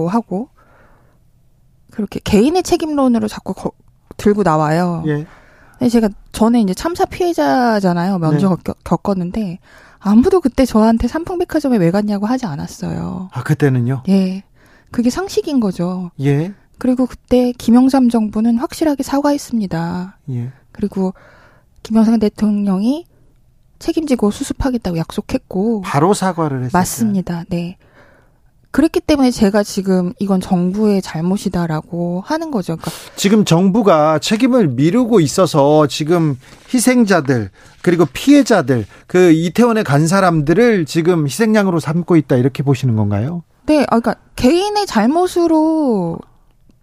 하고 0.10 0.50
그렇게 1.92 2.20
개인의 2.24 2.64
책임론으로 2.64 3.28
자꾸 3.28 3.54
거, 3.54 3.72
들고 4.18 4.44
나와요. 4.44 5.04
예. 5.08 5.26
근데 5.78 5.90
제가 5.90 6.10
전에 6.32 6.62
이제 6.62 6.74
참사 6.74 7.06
피해자잖아요. 7.06 8.20
먼저 8.20 8.50
네. 8.50 8.56
겪, 8.64 8.78
겪었는데 8.84 9.60
아무도 10.00 10.40
그때 10.40 10.66
저한테 10.66 11.08
삼풍백화점에 11.08 11.78
왜 11.78 11.92
갔냐고 11.92 12.26
하지 12.26 12.46
않았어요. 12.46 13.30
아 13.34 13.44
그때는요? 13.44 14.04
예, 14.08 14.44
그게 14.92 15.10
상식인 15.10 15.60
거죠. 15.60 16.12
예. 16.22 16.54
그리고 16.78 17.06
그때 17.06 17.52
김영삼 17.54 18.10
정부는 18.10 18.58
확실하게 18.58 19.04
사과했습니다. 19.04 20.18
예. 20.32 20.52
그리고 20.72 21.14
김영삼 21.84 22.20
대통령이 22.20 23.06
책임지고 23.80 24.32
수습하겠다고 24.32 24.98
약속했고 24.98 25.82
바로 25.82 26.14
사과를 26.14 26.60
했어요. 26.66 26.72
맞습니다. 26.74 27.44
네. 27.50 27.78
그랬기 28.72 29.00
때문에 29.00 29.32
제가 29.32 29.64
지금 29.64 30.12
이건 30.20 30.42
정부의 30.42 31.02
잘못이다라고 31.02 32.22
하는 32.26 32.52
거죠. 32.52 32.76
그러니까 32.76 32.92
지금 33.16 33.46
정부가 33.46 34.20
책임을 34.20 34.68
미루고 34.68 35.22
있어서 35.22 35.88
지금 35.88 36.38
희생자들 36.74 37.52
그리고 37.82 38.06
피해자들 38.06 38.86
그 39.08 39.32
이태원에 39.32 39.84
간 39.84 40.08
사람들을 40.08 40.86
지금 40.86 41.26
희생양으로 41.26 41.80
삼고 41.80 42.18
있다 42.18 42.36
이렇게 42.36 42.64
보시는 42.64 42.98
건가요? 42.98 43.44
네, 43.66 43.84
아, 43.84 44.00
그러니까 44.00 44.16
개인의 44.36 44.86
잘못으로 44.88 46.20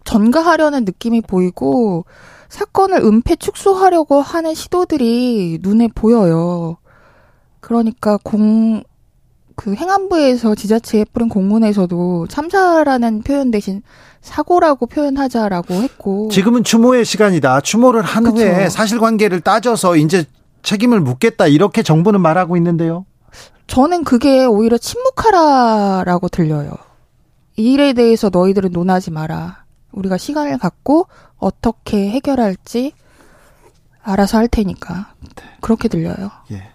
전가하려는 0.03 0.85
느낌이 0.85 1.21
보이고 1.21 2.05
사건을 2.49 2.97
은폐 3.03 3.35
축소하려고 3.35 4.21
하는 4.21 4.53
시도들이 4.53 5.59
눈에 5.61 5.87
보여요. 5.93 6.77
그러니까 7.59 8.17
공, 8.23 8.83
그 9.55 9.73
행안부에서 9.73 10.55
지자체에 10.55 11.05
뿌린 11.13 11.29
공문에서도 11.29 12.27
참사라는 12.27 13.21
표현 13.23 13.51
대신 13.51 13.81
사고라고 14.21 14.85
표현하자라고 14.85 15.73
했고. 15.73 16.29
지금은 16.29 16.63
추모의 16.63 17.05
시간이다. 17.05 17.61
추모를 17.61 18.01
한 18.03 18.23
그쵸. 18.23 18.37
후에 18.37 18.69
사실관계를 18.69 19.41
따져서 19.41 19.95
이제 19.95 20.25
책임을 20.61 20.99
묻겠다. 21.01 21.47
이렇게 21.47 21.83
정부는 21.83 22.21
말하고 22.21 22.55
있는데요. 22.57 23.05
저는 23.67 24.03
그게 24.03 24.45
오히려 24.45 24.77
침묵하라라고 24.77 26.29
들려요. 26.29 26.71
이 27.55 27.73
일에 27.73 27.93
대해서 27.93 28.29
너희들은 28.31 28.71
논하지 28.71 29.11
마라. 29.11 29.62
우리가 29.93 30.17
시간을 30.17 30.57
갖고 30.57 31.07
어떻게 31.37 32.09
해결할지 32.09 32.93
알아서 34.03 34.37
할 34.37 34.47
테니까. 34.47 35.13
그렇게 35.61 35.87
들려요. 35.87 36.29
예. 36.51 36.69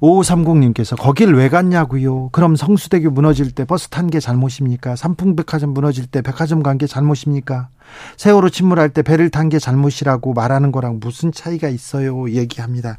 5530님께서 0.00 0.96
거길 0.98 1.34
왜 1.34 1.48
갔냐고요. 1.48 2.28
그럼 2.30 2.56
성수대교 2.56 3.10
무너질 3.10 3.50
때 3.52 3.64
버스 3.64 3.88
탄 3.88 4.08
게 4.08 4.20
잘못입니까? 4.20 4.96
삼풍백화점 4.96 5.70
무너질 5.74 6.06
때 6.06 6.22
백화점 6.22 6.62
간 6.62 6.78
게 6.78 6.86
잘못입니까? 6.86 7.68
세월호 8.16 8.50
침몰할 8.50 8.90
때 8.90 9.02
배를 9.02 9.30
탄 9.30 9.48
게 9.48 9.58
잘못이라고 9.58 10.32
말하는 10.34 10.72
거랑 10.72 11.00
무슨 11.00 11.32
차이가 11.32 11.68
있어요? 11.68 12.30
얘기합니다. 12.30 12.98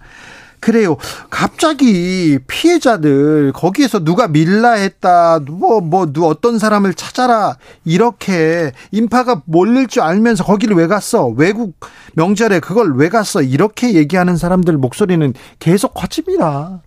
그래요. 0.59 0.97
갑자기 1.29 2.39
피해자들 2.47 3.51
거기에서 3.53 3.99
누가 4.03 4.27
밀라했다, 4.27 5.39
뭐, 5.49 5.81
뭐, 5.81 6.11
누 6.11 6.25
어떤 6.27 6.59
사람을 6.59 6.93
찾아라 6.93 7.57
이렇게 7.85 8.71
인파가 8.91 9.41
몰릴 9.45 9.87
줄 9.87 10.01
알면서 10.03 10.43
거기를 10.43 10.75
왜 10.75 10.87
갔어? 10.87 11.27
외국 11.27 11.75
명절에 12.13 12.59
그걸 12.59 12.95
왜 12.95 13.09
갔어? 13.09 13.41
이렇게 13.41 13.93
얘기하는 13.93 14.37
사람들 14.37 14.77
목소리는 14.77 15.33
계속 15.59 15.93
커집니다. 15.93 16.81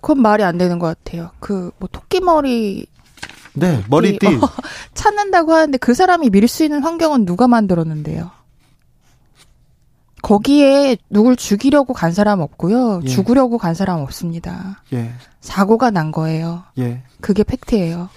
그건 0.00 0.22
말이 0.22 0.42
안 0.42 0.58
되는 0.58 0.78
것 0.78 0.86
같아요. 1.04 1.30
그 1.40 1.70
뭐 1.78 1.88
토끼 1.92 2.20
머리 2.20 2.86
네, 3.54 3.82
머리띠 3.88 4.26
어, 4.26 4.40
찾는다고 4.94 5.52
하는데 5.52 5.78
그 5.78 5.94
사람이 5.94 6.30
밀 6.30 6.46
수 6.48 6.62
있는 6.64 6.82
환경은 6.82 7.26
누가 7.26 7.48
만들었는데요? 7.48 8.30
거기에 10.28 10.98
누굴 11.08 11.36
죽이려고 11.36 11.94
간 11.94 12.12
사람 12.12 12.40
없고요. 12.40 13.00
예. 13.02 13.08
죽으려고 13.08 13.56
간 13.56 13.72
사람 13.72 14.00
없습니다. 14.00 14.82
예. 14.92 15.14
사고가 15.40 15.90
난 15.90 16.12
거예요. 16.12 16.64
예. 16.78 17.02
그게 17.22 17.42
팩트예요. 17.44 18.10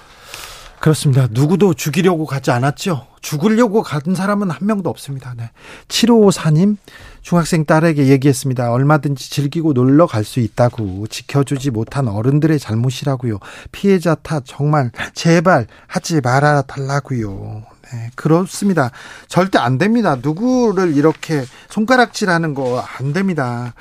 그렇습니다. 0.81 1.27
누구도 1.31 1.73
죽이려고 1.73 2.25
가지 2.25 2.51
않았죠. 2.51 3.07
죽으려고 3.21 3.81
간 3.81 4.01
사람은 4.13 4.49
한 4.49 4.67
명도 4.67 4.89
없습니다. 4.89 5.33
네. 5.37 5.51
7554님, 5.87 6.75
중학생 7.21 7.63
딸에게 7.63 8.07
얘기했습니다. 8.07 8.71
얼마든지 8.73 9.29
즐기고 9.29 9.71
놀러 9.71 10.05
갈 10.05 10.25
수 10.25 10.41
있다고 10.41 11.07
지켜주지 11.07 11.71
못한 11.71 12.09
어른들의 12.09 12.59
잘못이라고요. 12.59 13.37
피해자 13.71 14.15
탓 14.15 14.43
정말 14.45 14.91
제발 15.13 15.67
하지 15.87 16.19
말아 16.19 16.63
달라고요. 16.63 17.70
네, 17.93 18.09
그렇습니다. 18.15 18.91
절대 19.27 19.57
안 19.59 19.77
됩니다. 19.77 20.15
누구를 20.21 20.95
이렇게 20.95 21.43
손가락질하는 21.69 22.53
거 22.53 22.83
안 22.99 23.13
됩니다. 23.13 23.73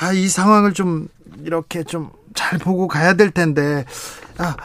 아, 0.00 0.12
이 0.12 0.28
상황을 0.28 0.72
좀 0.74 1.08
이렇게 1.44 1.82
좀 1.84 2.10
잘 2.34 2.58
보고 2.58 2.86
가야 2.88 3.14
될 3.14 3.30
텐데. 3.32 3.84
아, 4.38 4.56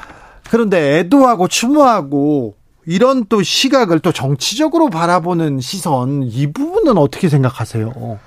그런데 0.49 0.99
애도하고 0.99 1.47
추모하고 1.47 2.55
이런 2.85 3.25
또 3.27 3.41
시각을 3.41 3.99
또 3.99 4.11
정치적으로 4.11 4.89
바라보는 4.89 5.59
시선 5.59 6.21
이 6.23 6.51
부분은 6.51 6.97
어떻게 6.97 7.27
생각하세요? 7.27 8.19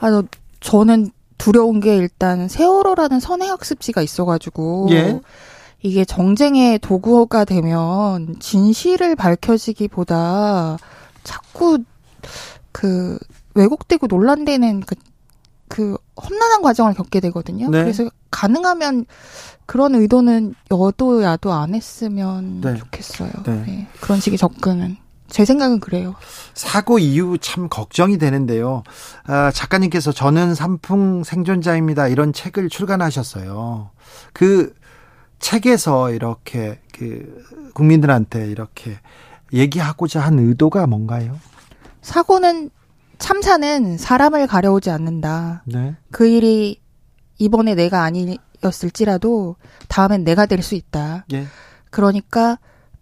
아, 0.00 0.22
저는 0.60 1.10
두려운 1.36 1.80
게 1.80 1.96
일단 1.96 2.48
세월호라는 2.48 3.18
선행학습지가 3.18 4.02
있어가지고 4.02 4.88
예? 4.92 5.20
이게 5.82 6.04
정쟁의 6.04 6.78
도구가 6.78 7.44
되면 7.44 8.36
진실을 8.38 9.16
밝혀지기보다 9.16 10.76
자꾸 11.24 11.78
그 12.72 13.18
왜곡되고 13.54 14.06
논란되는 14.06 14.80
그, 14.80 14.94
그 15.68 15.96
험난한 16.22 16.62
과정을 16.62 16.94
겪게 16.94 17.20
되거든요. 17.20 17.68
네. 17.70 17.82
그래서 17.82 18.08
가능하면 18.30 19.06
그런 19.66 19.94
의도는 19.94 20.54
여도 20.70 21.22
야도 21.22 21.52
안 21.52 21.74
했으면 21.74 22.60
네. 22.60 22.76
좋겠어요. 22.76 23.30
네. 23.46 23.64
네. 23.66 23.88
그런 24.00 24.20
식의 24.20 24.38
접근은. 24.38 24.96
제 25.28 25.44
생각은 25.44 25.78
그래요. 25.78 26.16
사고 26.54 26.98
이후 26.98 27.38
참 27.38 27.68
걱정이 27.68 28.18
되는데요. 28.18 28.82
아, 29.24 29.52
작가님께서 29.52 30.10
저는 30.10 30.56
삼풍 30.56 31.22
생존자입니다. 31.22 32.08
이런 32.08 32.32
책을 32.32 32.68
출간하셨어요. 32.68 33.90
그 34.32 34.74
책에서 35.40 36.12
이렇게 36.12 36.78
그 36.92 37.44
국민들한테 37.74 38.48
이렇게 38.48 38.98
얘기하고자 39.52 40.20
한 40.20 40.38
의도가 40.38 40.86
뭔가요? 40.86 41.38
사고는 42.02 42.70
참사는 43.18 43.98
사람을 43.98 44.46
가려오지 44.46 44.90
않는다. 44.90 45.62
네. 45.66 45.96
그 46.10 46.26
일이 46.26 46.80
이번에 47.38 47.74
내가 47.74 48.02
아니었을지라도 48.04 49.56
다음엔 49.88 50.24
내가 50.24 50.46
될 50.46 50.62
수 50.62 50.74
있다. 50.74 51.24
예. 51.32 51.46
그러니까 51.90 52.58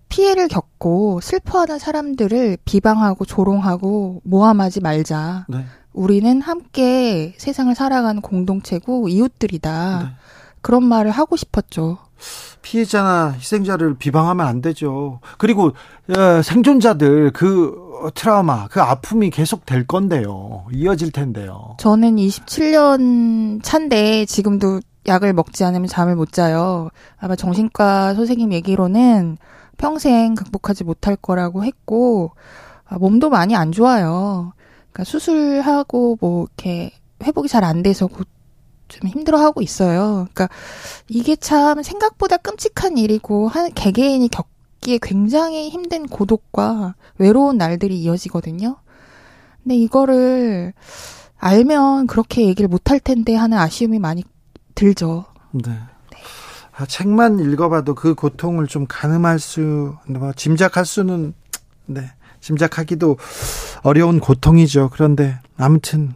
피해를 0.08 0.48
겪고 0.48 1.20
슬퍼하는 1.20 1.78
사람들을 1.78 2.58
비방하고 2.64 3.24
조롱하고 3.26 4.22
모함하지 4.24 4.80
말자. 4.80 5.46
네. 5.48 5.64
우리는 5.92 6.40
함께 6.40 7.34
세상을 7.38 7.74
살아가는 7.74 8.22
공동체고 8.22 9.08
이웃들이다. 9.08 9.98
네. 10.02 10.08
그런 10.68 10.84
말을 10.84 11.10
하고 11.10 11.34
싶었죠. 11.38 11.96
피해자나 12.60 13.32
희생자를 13.32 13.94
비방하면 13.94 14.46
안 14.46 14.60
되죠. 14.60 15.20
그리고 15.38 15.72
어, 16.14 16.42
생존자들 16.42 17.30
그 17.32 18.10
트라우마, 18.14 18.68
그 18.68 18.82
아픔이 18.82 19.30
계속 19.30 19.64
될 19.64 19.86
건데요. 19.86 20.66
이어질 20.70 21.10
텐데요. 21.10 21.76
저는 21.80 22.16
27년 22.16 23.62
차인데 23.62 24.26
지금도 24.26 24.80
약을 25.06 25.32
먹지 25.32 25.64
않으면 25.64 25.88
잠을 25.88 26.16
못 26.16 26.32
자요. 26.32 26.90
아마 27.16 27.34
정신과 27.34 28.12
선생님 28.12 28.52
얘기로는 28.52 29.38
평생 29.78 30.34
극복하지 30.34 30.84
못할 30.84 31.16
거라고 31.16 31.64
했고 31.64 32.32
아, 32.84 32.98
몸도 32.98 33.30
많이 33.30 33.56
안 33.56 33.72
좋아요. 33.72 34.52
그러니까 34.92 35.04
수술하고 35.04 36.18
뭐 36.20 36.42
이렇게 36.58 36.92
회복이 37.24 37.48
잘 37.48 37.64
안 37.64 37.82
돼서 37.82 38.06
곧 38.06 38.28
좀 38.88 39.08
힘들어하고 39.08 39.62
있어요. 39.62 40.26
그러니까 40.32 40.48
이게 41.08 41.36
참 41.36 41.82
생각보다 41.82 42.36
끔찍한 42.38 42.98
일이고 42.98 43.48
한 43.48 43.72
개개인이 43.72 44.28
겪기에 44.28 44.98
굉장히 45.00 45.68
힘든 45.68 46.06
고독과 46.06 46.94
외로운 47.18 47.58
날들이 47.58 47.98
이어지거든요. 48.00 48.76
근데 49.62 49.76
이거를 49.76 50.72
알면 51.36 52.06
그렇게 52.06 52.46
얘기를 52.46 52.68
못할 52.68 52.98
텐데 53.00 53.34
하는 53.34 53.58
아쉬움이 53.58 53.98
많이 53.98 54.24
들죠. 54.74 55.26
네. 55.52 55.70
네. 56.10 56.18
아, 56.76 56.86
책만 56.86 57.40
읽어봐도 57.40 57.94
그 57.94 58.14
고통을 58.14 58.66
좀 58.66 58.86
가늠할 58.88 59.38
수, 59.40 59.96
뭐 60.06 60.32
짐작할 60.32 60.86
수는, 60.86 61.34
네, 61.86 62.12
짐작하기도 62.40 63.16
어려운 63.82 64.20
고통이죠. 64.20 64.90
그런데 64.92 65.40
아무튼 65.56 66.14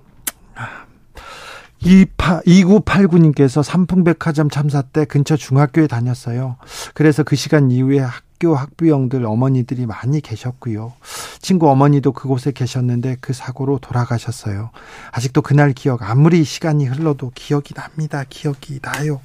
2989님께서 1.83 3.63
삼풍백화점 3.63 4.51
참사 4.51 4.83
때 4.83 5.05
근처 5.05 5.37
중학교에 5.37 5.87
다녔어요. 5.87 6.57
그래서 6.95 7.23
그 7.23 7.37
시간 7.37 7.71
이후에 7.71 7.99
학교 7.99 8.55
학부형들 8.55 9.25
어머니들이 9.25 9.87
많이 9.87 10.21
계셨고요. 10.21 10.93
친구 11.41 11.71
어머니도 11.71 12.13
그곳에 12.13 12.53
계셨는데 12.53 13.17
그 13.21 13.33
사고로 13.33 13.79
돌아가셨어요. 13.79 14.71
아직도 15.11 15.43
그날 15.43 15.73
기억 15.73 16.03
아무리 16.03 16.45
시간이 16.45 16.87
흘러도 16.87 17.33
기억이 17.35 17.75
납니다. 17.75 18.25
기억이 18.29 18.81
나요. 18.81 19.21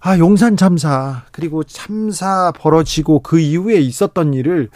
아, 0.00 0.16
용산 0.18 0.56
참사, 0.56 1.22
그리고 1.32 1.64
참사 1.64 2.52
벌어지고 2.52 3.20
그 3.20 3.40
이후에 3.40 3.80
있었던 3.80 4.32
일을 4.32 4.70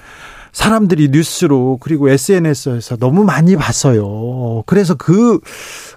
사람들이 0.52 1.08
뉴스로 1.08 1.78
그리고 1.80 2.10
SNS에서 2.10 2.96
너무 2.96 3.24
많이 3.24 3.56
봤어요. 3.56 4.62
그래서 4.66 4.94
그 4.94 5.40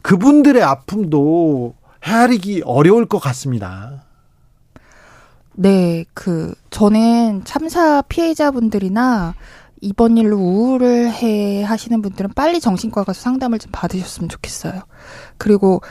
그분들의 0.01 0.63
아픔도 0.63 1.75
헤아리기 2.05 2.63
어려울 2.65 3.05
것 3.05 3.19
같습니다. 3.19 4.05
네, 5.53 6.05
그 6.13 6.53
저는 6.69 7.43
참사 7.45 8.01
피해자분들이나 8.01 9.35
이번 9.81 10.17
일로 10.17 10.37
우울을 10.37 11.11
해 11.11 11.63
하시는 11.63 12.01
분들은 12.01 12.31
빨리 12.35 12.59
정신과 12.59 13.03
가서 13.03 13.21
상담을 13.21 13.59
좀 13.59 13.71
받으셨으면 13.71 14.29
좋겠어요. 14.29 14.81
그리고 15.37 15.81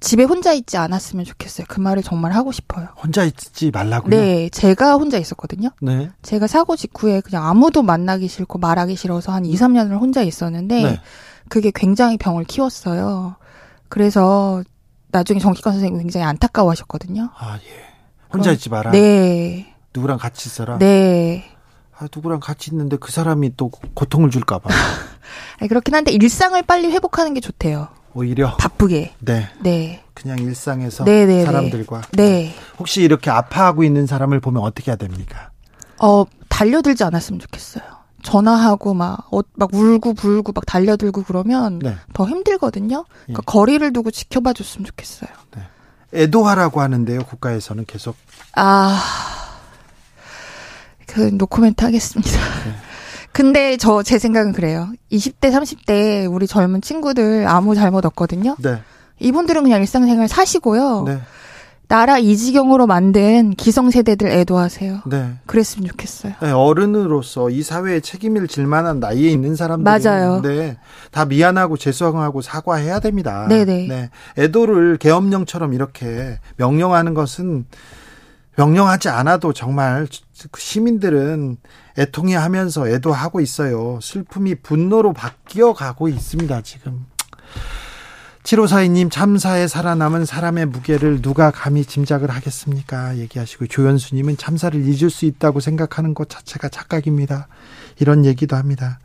집에 0.00 0.24
혼자 0.24 0.52
있지 0.52 0.76
않았으면 0.76 1.24
좋겠어요. 1.24 1.66
그 1.68 1.80
말을 1.80 2.02
정말 2.02 2.32
하고 2.32 2.52
싶어요. 2.52 2.88
혼자 3.02 3.24
있지 3.24 3.70
말라고요? 3.70 4.10
네, 4.10 4.48
제가 4.50 4.94
혼자 4.94 5.18
있었거든요. 5.18 5.70
네. 5.80 6.10
제가 6.22 6.46
사고 6.46 6.76
직후에 6.76 7.20
그냥 7.20 7.46
아무도 7.46 7.82
만나기 7.82 8.28
싫고 8.28 8.58
말하기 8.58 8.96
싫어서 8.96 9.32
한 9.32 9.44
2, 9.44 9.54
3년을 9.54 9.98
혼자 10.00 10.22
있었는데 10.22 10.82
네. 10.82 11.00
그게 11.48 11.70
굉장히 11.74 12.16
병을 12.16 12.44
키웠어요. 12.44 13.36
그래서 13.88 14.62
나중에 15.08 15.38
정기과 15.38 15.70
선생님이 15.70 16.02
굉장히 16.02 16.26
안타까워 16.26 16.70
하셨거든요. 16.70 17.30
아, 17.36 17.56
예. 17.56 17.94
혼자 18.32 18.50
그럼, 18.50 18.54
있지 18.54 18.68
마라. 18.68 18.90
네. 18.90 19.74
누구랑 19.94 20.18
같이 20.18 20.48
있어라. 20.48 20.78
네. 20.78 21.44
아, 21.96 22.08
누구랑 22.12 22.40
같이 22.40 22.70
있는데 22.72 22.96
그 22.96 23.12
사람이 23.12 23.56
또 23.56 23.68
고통을 23.68 24.30
줄까 24.30 24.58
봐. 24.58 24.70
그렇긴 25.68 25.94
한데 25.94 26.10
일상을 26.10 26.60
빨리 26.62 26.90
회복하는 26.90 27.34
게 27.34 27.40
좋대요. 27.40 27.88
오히려 28.14 28.56
바쁘게. 28.56 29.14
네. 29.20 29.50
네. 29.60 30.02
그냥 30.14 30.38
일상에서 30.38 31.04
네네네. 31.04 31.26
네, 31.26 31.38
네. 31.38 31.44
사람들과. 31.44 32.02
네. 32.12 32.54
혹시 32.78 33.02
이렇게 33.02 33.30
아파하고 33.30 33.84
있는 33.84 34.06
사람을 34.06 34.40
보면 34.40 34.62
어떻게 34.62 34.90
해야 34.90 34.96
됩니까? 34.96 35.50
어 36.00 36.24
달려들지 36.48 37.04
않았으면 37.04 37.40
좋겠어요. 37.40 37.82
전화하고 38.22 38.94
막, 38.94 39.28
어, 39.32 39.40
막 39.54 39.74
울고 39.74 40.14
불고 40.14 40.52
막 40.52 40.64
달려들고 40.64 41.24
그러면 41.24 41.78
네. 41.78 41.94
더 42.14 42.26
힘들거든요. 42.26 43.04
그러니까 43.26 43.42
예. 43.42 43.44
거리를 43.44 43.92
두고 43.92 44.10
지켜봐 44.10 44.54
줬으면 44.54 44.86
좋겠어요. 44.86 45.28
네. 45.56 45.62
애도하라고 46.14 46.80
하는데요, 46.80 47.24
국가에서는 47.24 47.84
계속. 47.86 48.16
아, 48.54 48.98
그 51.06 51.20
노코멘트 51.20 51.84
하겠습니다. 51.84 52.30
네. 52.64 52.74
근데 53.34 53.76
저 53.76 54.02
제 54.04 54.18
생각은 54.18 54.52
그래요. 54.52 54.88
20대, 55.10 55.50
30대 55.52 56.32
우리 56.32 56.46
젊은 56.46 56.80
친구들 56.80 57.46
아무 57.48 57.74
잘못 57.74 58.06
없거든요. 58.06 58.56
네. 58.60 58.80
이분들은 59.18 59.64
그냥 59.64 59.80
일상생활 59.80 60.28
사시고요. 60.28 61.02
네. 61.06 61.18
나라 61.88 62.18
이 62.18 62.36
지경으로 62.36 62.86
만든 62.86 63.50
기성세대들 63.50 64.28
애도하세요. 64.28 65.00
네. 65.06 65.34
그랬으면 65.46 65.88
좋겠어요. 65.88 66.32
네, 66.40 66.50
어른으로서 66.50 67.50
이 67.50 67.62
사회에 67.62 68.00
책임을 68.00 68.48
질 68.48 68.66
만한 68.66 69.00
나이에 69.00 69.28
있는 69.30 69.54
사람들 69.56 69.84
맞아요. 69.84 70.40
네, 70.40 70.78
다 71.10 71.24
미안하고 71.24 71.76
죄송하고 71.76 72.40
사과해야 72.40 73.00
됩니다. 73.00 73.46
네네. 73.48 73.86
네. 73.88 74.10
애도를 74.38 74.96
계엄령처럼 74.96 75.74
이렇게 75.74 76.38
명령하는 76.56 77.14
것은 77.14 77.66
명령하지 78.56 79.08
않아도 79.08 79.52
정말 79.52 80.06
시민들은 80.56 81.58
애통해 81.98 82.34
하면서 82.34 82.88
애도하고 82.88 83.40
있어요. 83.40 83.98
슬픔이 84.02 84.56
분노로 84.56 85.12
바뀌어 85.12 85.72
가고 85.72 86.08
있습니다, 86.08 86.62
지금. 86.62 87.06
7542님 88.44 89.10
참사에 89.10 89.66
살아남은 89.66 90.26
사람의 90.26 90.66
무게를 90.66 91.22
누가 91.22 91.50
감히 91.50 91.84
짐작을 91.84 92.28
하겠습니까? 92.30 93.16
얘기하시고 93.16 93.68
조현수님은 93.68 94.36
참사를 94.36 94.78
잊을 94.86 95.08
수 95.08 95.24
있다고 95.24 95.60
생각하는 95.60 96.12
것 96.12 96.28
자체가 96.28 96.68
착각입니다. 96.68 97.48
이런 98.00 98.26
얘기도 98.26 98.56
합니다. 98.56 98.98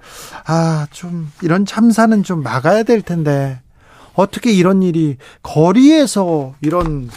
아, 0.46 0.88
좀 0.92 1.32
이런 1.42 1.66
참사는 1.66 2.22
좀 2.24 2.44
막아야 2.44 2.84
될 2.84 3.02
텐데 3.02 3.62
어떻게 4.14 4.52
이런 4.52 4.84
일이 4.84 5.16
거리에서 5.42 6.56
이런 6.60 7.10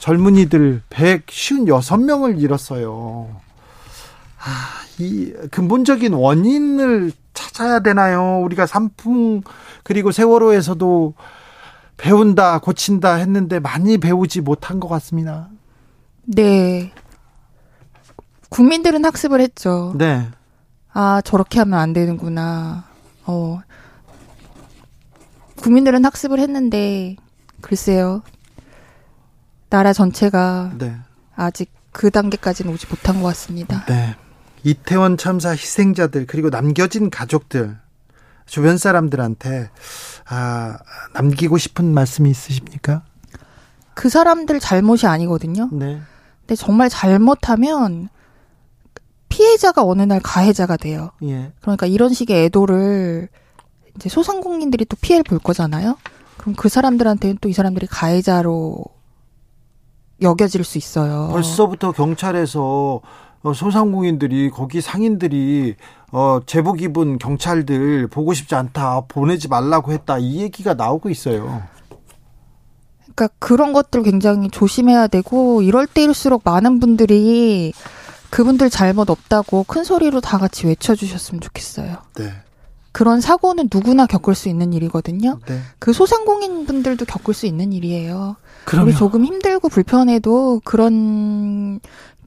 젊은이들 0.00 0.82
156명을 0.90 2.40
잃었어요. 2.40 3.40
아, 4.44 4.84
이 4.98 5.32
근본적인 5.50 6.12
원인을 6.12 7.12
찾아야 7.32 7.80
되나요? 7.80 8.40
우리가 8.42 8.66
삼풍 8.66 9.42
그리고 9.84 10.10
세월호에서도 10.10 11.14
배운다, 11.96 12.58
고친다 12.58 13.14
했는데 13.14 13.60
많이 13.60 13.98
배우지 13.98 14.40
못한 14.40 14.80
것 14.80 14.88
같습니다. 14.88 15.48
네. 16.24 16.92
국민들은 18.48 19.04
학습을 19.04 19.40
했죠. 19.40 19.94
네. 19.96 20.28
아, 20.92 21.20
저렇게 21.24 21.60
하면 21.60 21.78
안 21.78 21.92
되는구나. 21.92 22.84
어. 23.24 23.60
국민들은 25.56 26.04
학습을 26.04 26.40
했는데, 26.40 27.16
글쎄요. 27.60 28.22
나라 29.70 29.92
전체가 29.92 30.72
네. 30.76 30.96
아직 31.34 31.70
그 31.92 32.10
단계까지는 32.10 32.72
오지 32.72 32.88
못한 32.88 33.22
것 33.22 33.28
같습니다. 33.28 33.84
네. 33.86 34.16
이태원 34.64 35.16
참사 35.16 35.50
희생자들, 35.50 36.26
그리고 36.26 36.50
남겨진 36.50 37.10
가족들, 37.10 37.76
주변 38.46 38.76
사람들한테 38.78 39.70
아, 40.28 40.78
남기고 41.14 41.58
싶은 41.58 41.92
말씀이 41.92 42.30
있으십니까? 42.30 43.02
그 43.94 44.08
사람들 44.08 44.60
잘못이 44.60 45.06
아니거든요. 45.06 45.68
네. 45.72 46.00
근데 46.40 46.54
정말 46.56 46.88
잘못하면 46.88 48.08
피해자가 49.28 49.84
어느 49.84 50.02
날 50.02 50.20
가해자가 50.22 50.76
돼요. 50.76 51.10
예. 51.22 51.52
그러니까 51.60 51.86
이런 51.86 52.12
식의 52.12 52.44
애도를 52.46 53.28
이제 53.96 54.08
소상공인들이 54.08 54.84
또 54.86 54.96
피해를 55.00 55.24
볼 55.24 55.38
거잖아요. 55.38 55.96
그럼 56.38 56.54
그 56.56 56.68
사람들한테는 56.68 57.38
또 57.40 57.48
이 57.48 57.52
사람들이 57.52 57.86
가해자로 57.86 58.84
여겨질 60.20 60.64
수 60.64 60.78
있어요. 60.78 61.28
벌써부터 61.32 61.92
경찰에서 61.92 62.60
어, 62.62 63.00
소상공인들이 63.44 64.50
거기 64.50 64.80
상인들이 64.80 65.74
어, 66.12 66.40
제복 66.46 66.82
입은 66.82 67.18
경찰들 67.18 68.06
보고 68.08 68.34
싶지 68.34 68.54
않다 68.54 69.02
보내지 69.08 69.48
말라고 69.48 69.92
했다 69.92 70.18
이 70.18 70.40
얘기가 70.40 70.74
나오고 70.74 71.10
있어요. 71.10 71.62
그러니까 73.14 73.28
그런 73.38 73.72
것들 73.72 74.02
굉장히 74.02 74.48
조심해야 74.50 75.06
되고 75.06 75.62
이럴 75.62 75.86
때일수록 75.86 76.42
많은 76.44 76.80
분들이 76.80 77.72
그분들 78.30 78.70
잘못 78.70 79.10
없다고 79.10 79.64
큰 79.64 79.84
소리로 79.84 80.20
다 80.20 80.38
같이 80.38 80.66
외쳐주셨으면 80.66 81.40
좋겠어요. 81.40 81.98
네. 82.14 82.32
그런 82.92 83.20
사고는 83.22 83.68
누구나 83.72 84.06
겪을 84.06 84.34
수 84.34 84.48
있는 84.48 84.72
일이거든요. 84.74 85.38
네. 85.46 85.60
그 85.78 85.92
소상공인 85.92 86.66
분들도 86.66 87.06
겪을 87.06 87.32
수 87.32 87.46
있는 87.46 87.72
일이에요. 87.72 88.36
그럼요. 88.66 88.88
우리 88.88 88.96
조금 88.96 89.24
힘들고 89.24 89.68
불편해도 89.70 90.60
그런 90.64 91.80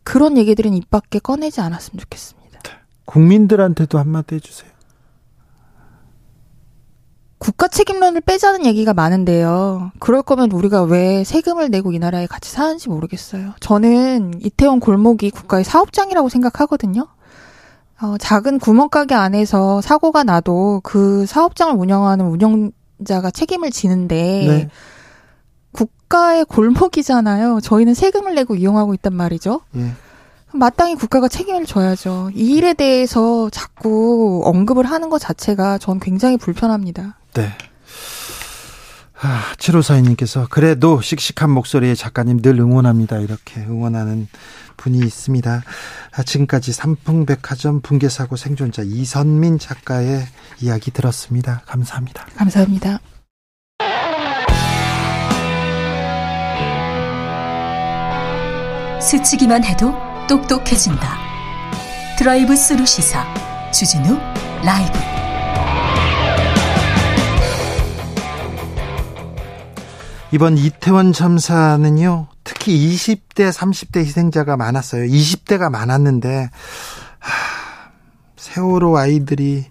그런 0.05 0.37
얘기들은 0.37 0.73
입 0.73 0.89
밖에 0.89 1.19
꺼내지 1.19 1.59
않았으면 1.59 1.99
좋겠습니다. 1.99 2.61
국민들한테도 3.03 3.99
한마디 3.99 4.35
해주세요. 4.35 4.69
국가 7.37 7.67
책임론을 7.67 8.21
빼자는 8.21 8.65
얘기가 8.65 8.93
많은데요. 8.93 9.91
그럴 9.99 10.21
거면 10.21 10.51
우리가 10.51 10.83
왜 10.83 11.23
세금을 11.23 11.69
내고 11.69 11.91
이 11.91 11.99
나라에 11.99 12.27
같이 12.27 12.51
사는지 12.51 12.87
모르겠어요. 12.87 13.53
저는 13.59 14.41
이태원 14.41 14.79
골목이 14.79 15.31
국가의 15.31 15.63
사업장이라고 15.63 16.29
생각하거든요. 16.29 17.07
어, 18.01 18.17
작은 18.17 18.59
구멍가게 18.59 19.15
안에서 19.15 19.81
사고가 19.81 20.23
나도 20.23 20.81
그 20.83 21.25
사업장을 21.25 21.75
운영하는 21.75 22.25
운영자가 22.25 23.31
책임을 23.31 23.71
지는데 23.71 24.15
네. 24.47 24.69
국가의 26.05 26.45
골목이잖아요. 26.45 27.59
저희는 27.61 27.93
세금을 27.93 28.35
내고 28.35 28.55
이용하고 28.55 28.93
있단 28.95 29.13
말이죠. 29.13 29.61
예. 29.75 29.91
마땅히 30.53 30.95
국가가 30.95 31.27
책임을 31.27 31.65
져야죠. 31.65 32.31
이 32.33 32.55
일에 32.55 32.73
대해서 32.73 33.49
자꾸 33.49 34.41
언급을 34.45 34.85
하는 34.85 35.09
것 35.09 35.19
자체가 35.19 35.77
전 35.79 35.99
굉장히 35.99 36.37
불편합니다. 36.37 37.17
네. 37.33 37.51
아, 39.21 39.53
7542님께서 39.57 40.47
그래도 40.49 41.01
씩씩한 41.01 41.49
목소리의 41.49 41.95
작가님 41.95 42.41
늘 42.41 42.59
응원합니다. 42.59 43.17
이렇게 43.19 43.61
응원하는 43.61 44.27
분이 44.77 44.99
있습니다. 44.99 45.63
아, 46.11 46.23
지금까지 46.23 46.71
삼풍백화점 46.71 47.81
붕괴사고 47.81 48.35
생존자 48.35 48.83
이선민 48.83 49.57
작가의 49.59 50.25
이야기 50.61 50.91
들었습니다. 50.91 51.63
감사합니다. 51.65 52.25
감사합니다. 52.35 52.99
스치기만 59.05 59.63
해도 59.63 59.93
똑똑해진다. 60.27 61.15
드라이브 62.17 62.55
스루 62.55 62.87
시사 62.87 63.23
주진우 63.71 64.17
라이브. 64.63 64.97
이번 70.31 70.57
이태원 70.57 71.13
참사는요, 71.13 72.29
특히 72.43 72.95
20대, 72.95 73.53
30대 73.53 73.99
희생자가 73.99 74.57
많았어요. 74.57 75.05
20대가 75.05 75.69
많았는데, 75.69 76.49
하, 77.19 77.91
세월호 78.37 78.97
아이들이 78.97 79.65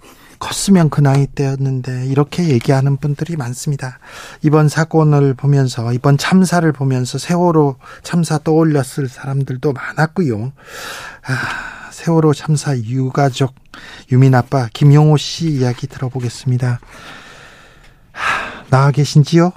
컸으면 0.44 0.90
그 0.90 1.00
나이 1.00 1.26
때였는데 1.26 2.06
이렇게 2.06 2.50
얘기하는 2.50 2.98
분들이 2.98 3.34
많습니다. 3.36 3.98
이번 4.42 4.68
사건을 4.68 5.32
보면서 5.32 5.90
이번 5.94 6.18
참사를 6.18 6.70
보면서 6.70 7.16
세월호 7.16 7.76
참사 8.02 8.38
떠올렸을 8.38 9.08
사람들도 9.08 9.72
많았고요. 9.72 10.52
아, 11.26 11.90
세월호 11.90 12.34
참사 12.34 12.76
유가족 12.76 13.54
유민 14.12 14.34
아빠 14.34 14.68
김용호 14.72 15.16
씨 15.16 15.48
이야기 15.48 15.86
들어보겠습니다. 15.86 16.78
하, 18.12 18.64
나와 18.68 18.90
계신지요? 18.90 19.50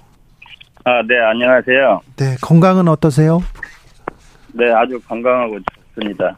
아, 0.85 1.01
네, 1.05 1.19
안녕하세요. 1.19 2.01
네, 2.15 2.37
건강은 2.41 2.87
어떠세요? 2.87 3.43
네, 4.53 4.71
아주 4.71 5.01
건강하고 5.05 5.59
좋습니다. 5.95 6.37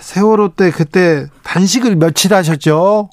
세월호 0.00 0.50
때 0.50 0.70
그때 0.70 1.26
단식을 1.42 1.96
며칠 1.96 2.34
하셨죠? 2.34 3.10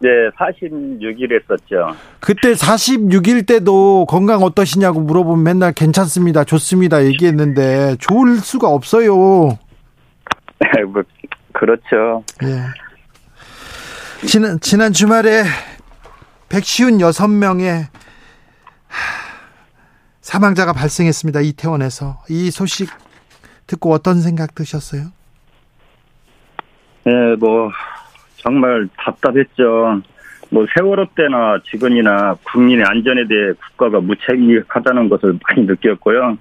네, 0.00 0.08
46일 0.36 1.40
했었죠. 1.40 1.96
그때 2.18 2.54
46일 2.54 3.46
때도 3.46 4.06
건강 4.06 4.42
어떠시냐고 4.42 5.00
물어보면 5.00 5.44
맨날 5.44 5.72
괜찮습니다, 5.72 6.42
좋습니다 6.42 7.04
얘기했는데 7.04 7.96
좋을 8.00 8.38
수가 8.38 8.68
없어요. 8.68 9.14
뭐 10.92 11.02
그렇죠. 11.52 12.24
예. 12.42 14.26
지난 14.26 14.58
지난 14.60 14.92
주말에 14.92 15.44
156명의 16.48 17.86
사망자가 20.20 20.72
발생했습니다. 20.72 21.40
이태원에서 21.40 22.22
이 22.28 22.50
소식 22.50 22.90
듣고 23.66 23.92
어떤 23.92 24.20
생각 24.20 24.54
드셨어요? 24.54 25.12
네, 27.04 27.36
뭐 27.38 27.70
정말 28.36 28.88
답답했죠. 28.96 30.02
뭐 30.50 30.66
세월호 30.74 31.06
때나 31.16 31.58
지금이나 31.70 32.36
국민의 32.44 32.84
안전에 32.84 33.26
대해 33.26 33.52
국가가 33.52 34.00
무책임하다는 34.00 35.08
것을 35.08 35.38
많이 35.48 35.66
느꼈고요. 35.66 36.36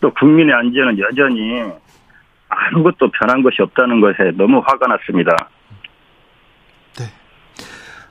또 0.00 0.12
국민의 0.14 0.54
안전은 0.54 0.98
여전히 0.98 1.62
아무것도 2.48 3.10
변한 3.12 3.42
것이 3.42 3.62
없다는 3.62 4.00
것에 4.00 4.32
너무 4.36 4.60
화가 4.66 4.86
났습니다. 4.88 5.30
네. 6.98 7.04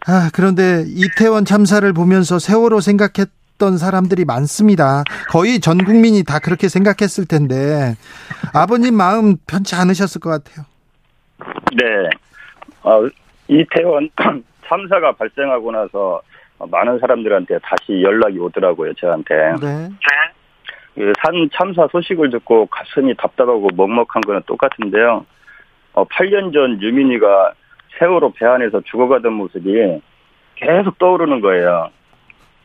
아, 0.07 0.29
그런데 0.33 0.85
이태원 0.87 1.43
참사를 1.43 1.91
보면서 1.93 2.39
세월호 2.39 2.79
생각했 2.79 3.29
생각했던 3.59 3.77
사람들이 3.77 4.25
많습니다. 4.25 5.03
거의 5.29 5.59
전 5.59 5.83
국민이 5.83 6.23
다 6.23 6.39
그렇게 6.39 6.69
생각했을 6.69 7.25
텐데 7.25 7.95
아버님 8.53 8.95
마음 8.95 9.35
편치 9.45 9.75
않으셨을 9.75 10.21
것 10.21 10.29
같아요. 10.29 10.65
네. 11.73 12.09
어, 12.83 13.07
이태원 13.47 14.09
참사가 14.67 15.11
발생하고 15.13 15.71
나서 15.71 16.21
많은 16.69 16.99
사람들한테 16.99 17.59
다시 17.59 18.01
연락이 18.01 18.37
오더라고요, 18.39 18.93
저한테. 18.95 19.35
네. 19.61 19.89
그산 20.95 21.49
참사 21.53 21.87
소식을 21.91 22.29
듣고 22.31 22.65
가슴이 22.67 23.15
답답하고 23.15 23.69
먹먹한 23.75 24.21
거는 24.25 24.41
똑같은데요. 24.45 25.25
어, 25.93 26.05
8년 26.05 26.53
전 26.53 26.81
유민이가 26.81 27.53
세월호 27.97 28.33
배 28.33 28.45
안에서 28.45 28.81
죽어가던 28.81 29.33
모습이 29.33 30.01
계속 30.55 30.97
떠오르는 30.99 31.39
거예요. 31.41 31.89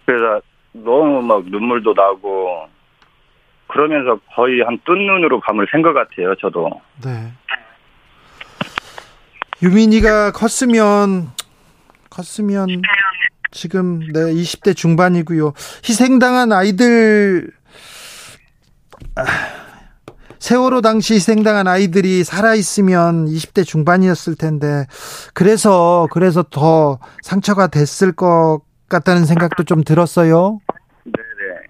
그래서 0.05 0.41
너무 0.73 1.23
막 1.23 1.45
눈물도 1.47 1.95
나고 1.95 2.67
그러면서 3.69 4.19
거의 4.35 4.61
한 4.63 4.79
뜬 4.85 4.95
눈으로 5.07 5.41
밤을 5.41 5.67
샌 5.71 5.83
것 5.83 5.93
같아요, 5.93 6.35
저도. 6.35 6.69
네. 7.05 7.11
유민이가 9.65 10.33
컸으면 10.33 11.31
컸으면 12.11 12.69
지금 13.51 14.01
네 14.13 14.21
20대 14.21 14.77
중반이고요. 14.77 15.55
희생당한 15.89 16.53
아이들 16.53 17.51
아, 19.17 19.23
세월호 20.39 20.83
당시 20.83 21.15
희생당한 21.15 21.67
아이들이 21.67 22.25
살아 22.25 22.55
있으면 22.55 23.25
20대 23.25 23.65
중반이었을 23.65 24.35
텐데 24.37 24.85
그래서 25.33 26.09
그래서 26.11 26.43
더 26.43 26.99
상처가 27.23 27.69
됐을 27.69 28.13
것 28.13 28.61
같다는 28.91 29.25
생각도 29.25 29.63
좀 29.63 29.83
들었어요. 29.83 30.61
네네. 31.05 31.61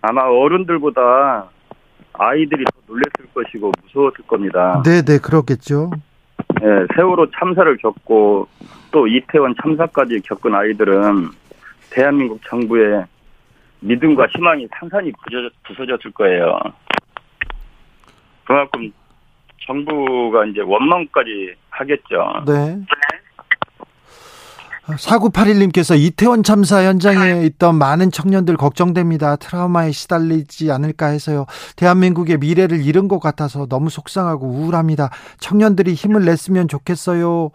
아마 0.00 0.22
어른들보다 0.22 1.50
아이들이 2.20 2.64
더 2.64 2.70
놀랬을 2.86 3.32
것이고 3.34 3.72
무서웠을 3.82 4.26
겁니다. 4.26 4.82
네 4.84 5.02
네 5.02 5.18
그렇겠죠. 5.18 5.90
네, 6.60 6.66
세월호 6.94 7.30
참사를 7.38 7.74
겪고 7.78 8.46
또 8.90 9.06
이태원 9.06 9.54
참사까지 9.62 10.20
겪은 10.20 10.54
아이들은 10.54 11.30
대한민국 11.90 12.40
정부의 12.46 13.04
믿음과 13.80 14.26
희망이 14.26 14.68
상산이 14.78 15.12
부서졌을 15.64 16.10
거예요. 16.12 16.58
그만큼 18.44 18.92
정부가 19.66 20.44
이제 20.46 20.60
원망까지 20.60 21.54
하겠죠. 21.70 22.44
네. 22.46 22.78
4981님께서 24.96 25.98
이태원 25.98 26.42
참사 26.42 26.84
현장에 26.84 27.42
있던 27.46 27.76
많은 27.76 28.10
청년들 28.10 28.56
걱정됩니다. 28.56 29.36
트라우마에 29.36 29.92
시달리지 29.92 30.70
않을까 30.70 31.06
해서요. 31.06 31.46
대한민국의 31.76 32.38
미래를 32.38 32.84
잃은 32.84 33.08
것 33.08 33.18
같아서 33.18 33.66
너무 33.66 33.90
속상하고 33.90 34.46
우울합니다. 34.46 35.10
청년들이 35.38 35.94
힘을 35.94 36.24
냈으면 36.24 36.68
좋겠어요. 36.68 37.50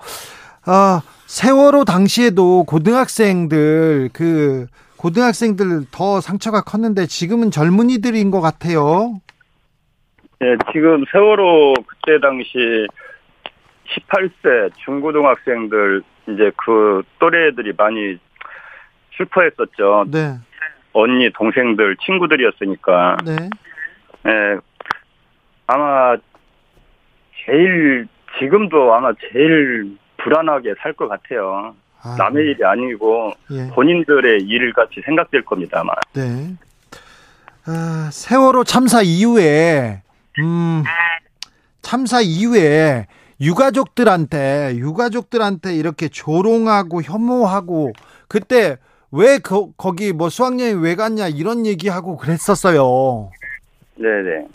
아, 0.66 1.02
세월호 1.28 1.86
당시에도 1.86 2.64
고등학생들 2.64 4.10
그 4.14 4.68
고등학생들 4.98 5.86
더 5.92 6.22
상처가 6.22 6.62
컸는데 6.62 7.06
지금은 7.06 7.52
젊은이들인 7.52 8.32
것 8.32 8.42
같아요. 8.42 9.20
네, 10.40 10.56
지금 10.74 11.04
세월호 11.12 11.74
그때 11.88 12.20
당시 12.22 12.88
18세 13.88 14.72
중고등학생들 14.84 16.04
이제 16.28 16.52
그 16.58 17.04
또래들이 17.20 17.74
많이 17.78 18.18
슬퍼했었죠. 19.18 20.06
네. 20.12 20.38
언니, 20.94 21.30
동생들, 21.34 21.98
친구들이었으니까. 22.06 23.18
네. 23.26 23.36
네. 24.24 24.32
아마 25.68 26.16
제일 27.46 28.08
지금도 28.40 28.94
아마 28.94 29.12
제일 29.32 29.98
불안하게 30.18 30.76
살 30.80 30.94
것 30.94 31.08
같아요. 31.08 31.76
아, 32.02 32.16
남의 32.18 32.44
네. 32.46 32.52
일이 32.52 32.64
아니고 32.66 33.34
예. 33.52 33.68
본인들의 33.74 34.42
일 34.44 34.74
같이 34.74 35.02
생각될 35.06 35.44
겁니다, 35.44 35.82
아마. 35.82 35.94
네. 36.14 36.56
아, 37.68 38.10
세월호 38.12 38.64
참사 38.64 39.02
이후에 39.02 40.02
음, 40.40 40.84
참사 41.82 42.20
이후에 42.22 43.08
유가족들한테 43.42 44.76
유가족들한테 44.78 45.76
이렇게 45.76 46.08
조롱하고 46.08 47.02
혐오하고 47.02 47.92
그때 48.28 48.78
왜 49.12 49.40
거, 49.40 49.72
거기 49.78 50.14
뭐 50.14 50.30
수학여행 50.30 50.82
왜 50.82 50.96
갔냐 50.96 51.28
이런 51.28 51.66
얘기하고 51.66 52.18
그랬었어요. 52.18 53.32
네네. 53.96 54.48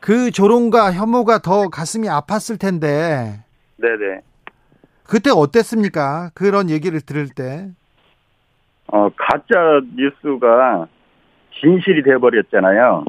그 0.00 0.30
조롱과 0.30 0.92
혐오가 0.92 1.38
더 1.38 1.68
가슴이 1.68 2.06
아팠을 2.06 2.60
텐데. 2.60 3.42
네네. 3.76 4.20
그때 5.04 5.30
어땠습니까? 5.30 6.30
그런 6.34 6.70
얘기를 6.70 7.00
들을 7.00 7.28
때. 7.28 7.68
어, 8.88 9.08
가짜 9.16 9.80
뉴스가 9.96 10.88
진실이 11.60 12.02
돼버렸잖아요. 12.02 13.04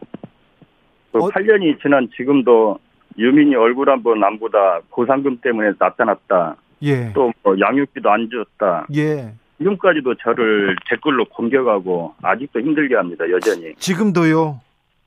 그 1.11 1.19
어? 1.19 1.29
8년이 1.29 1.81
지난 1.81 2.09
지금도 2.15 2.79
유민이 3.17 3.55
얼굴 3.55 3.89
한번 3.89 4.23
안 4.23 4.37
보다 4.39 4.79
보상금 4.91 5.37
때문에 5.37 5.71
나타났다. 5.79 6.55
예. 6.83 7.11
또 7.13 7.31
뭐 7.43 7.55
양육비도 7.59 8.09
안 8.09 8.29
줬다. 8.29 8.87
예. 8.95 9.33
지금까지도 9.57 10.13
저를 10.15 10.75
댓글로 10.89 11.25
공격하고 11.25 12.13
아직도 12.21 12.59
힘들게 12.59 12.95
합니다. 12.95 13.27
여전히. 13.31 13.73
지금도요? 13.75 14.61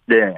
네. 0.06 0.34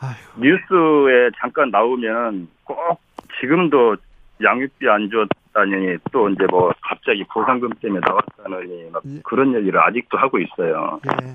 아휴. 0.00 0.14
뉴스에 0.40 1.30
잠깐 1.40 1.70
나오면 1.70 2.48
꼭 2.64 3.00
지금도 3.40 3.96
양육비 4.42 4.88
안 4.88 5.08
줬다니 5.10 5.98
또 6.10 6.28
이제 6.30 6.44
뭐 6.50 6.72
갑자기 6.82 7.22
보상금 7.32 7.70
때문에 7.80 8.00
나왔다느니 8.04 8.90
막 8.92 9.02
예. 9.06 9.20
그런 9.22 9.54
얘기를 9.54 9.80
아직도 9.80 10.18
하고 10.18 10.38
있어요. 10.40 11.00
예. 11.22 11.34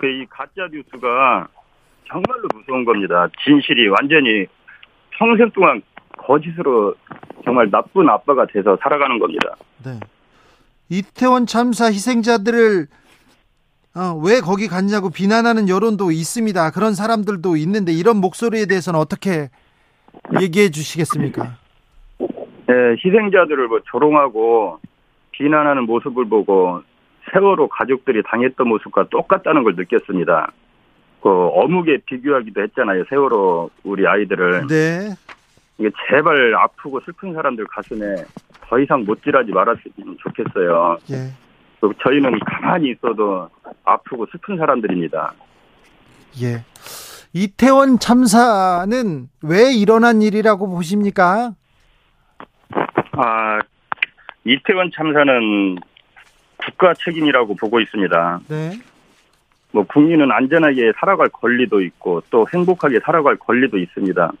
그이 0.00 0.26
가짜 0.30 0.68
뉴스가 0.70 1.48
정말로 2.08 2.48
무서운 2.54 2.84
겁니다. 2.84 3.28
진실이 3.44 3.88
완전히 3.88 4.46
평생 5.10 5.50
동안 5.50 5.82
거짓으로 6.16 6.94
정말 7.44 7.70
나쁜 7.70 8.08
아빠가 8.08 8.46
돼서 8.46 8.76
살아가는 8.82 9.18
겁니다. 9.18 9.54
네. 9.84 9.98
이태원 10.88 11.46
참사 11.46 11.86
희생자들을 11.86 12.86
어, 13.96 14.20
왜 14.24 14.40
거기 14.40 14.68
갔냐고 14.68 15.10
비난하는 15.10 15.68
여론도 15.68 16.10
있습니다. 16.12 16.70
그런 16.70 16.94
사람들도 16.94 17.56
있는데 17.56 17.92
이런 17.92 18.18
목소리에 18.18 18.66
대해서는 18.66 19.00
어떻게 19.00 19.48
얘기해 20.40 20.70
주시겠습니까? 20.70 21.56
네, 22.18 22.74
희생자들을 23.04 23.68
뭐 23.68 23.80
조롱하고 23.90 24.78
비난하는 25.32 25.84
모습을 25.84 26.28
보고 26.28 26.82
세월호 27.32 27.68
가족들이 27.68 28.22
당했던 28.26 28.68
모습과 28.68 29.08
똑같다는 29.08 29.64
걸 29.64 29.74
느꼈습니다. 29.76 30.52
그 31.22 31.28
어묵에 31.28 31.98
비교하기도 32.06 32.62
했잖아요. 32.62 33.04
세월호 33.08 33.70
우리 33.84 34.06
아이들을. 34.06 34.66
네. 34.68 35.10
이게 35.78 35.90
제발 36.08 36.54
아프고 36.54 37.00
슬픈 37.04 37.32
사람들 37.34 37.66
가슴에 37.66 38.24
더 38.68 38.78
이상 38.78 39.04
못질하지 39.04 39.50
말았으면 39.50 40.16
좋겠어요. 40.20 40.98
예. 41.10 41.32
저희는 42.02 42.38
가만히 42.40 42.90
있어도 42.90 43.48
아프고 43.84 44.26
슬픈 44.30 44.58
사람들입니다. 44.58 45.32
예. 46.42 46.64
이태원 47.32 47.98
참사는 47.98 49.28
왜 49.42 49.72
일어난 49.72 50.20
일이라고 50.20 50.68
보십니까? 50.68 51.52
아, 53.12 53.58
이태원 54.44 54.90
참사는 54.94 55.78
국가 56.58 56.92
책임이라고 56.94 57.54
보고 57.56 57.80
있습니다. 57.80 58.40
네. 58.48 58.72
뭐 59.72 59.84
국민은 59.84 60.32
안전하게 60.32 60.92
살아갈 60.98 61.28
권리도 61.28 61.80
있고 61.82 62.22
또 62.30 62.46
행복하게 62.52 63.00
살아갈 63.00 63.36
권리도 63.36 63.78
있습니다. 63.78 64.32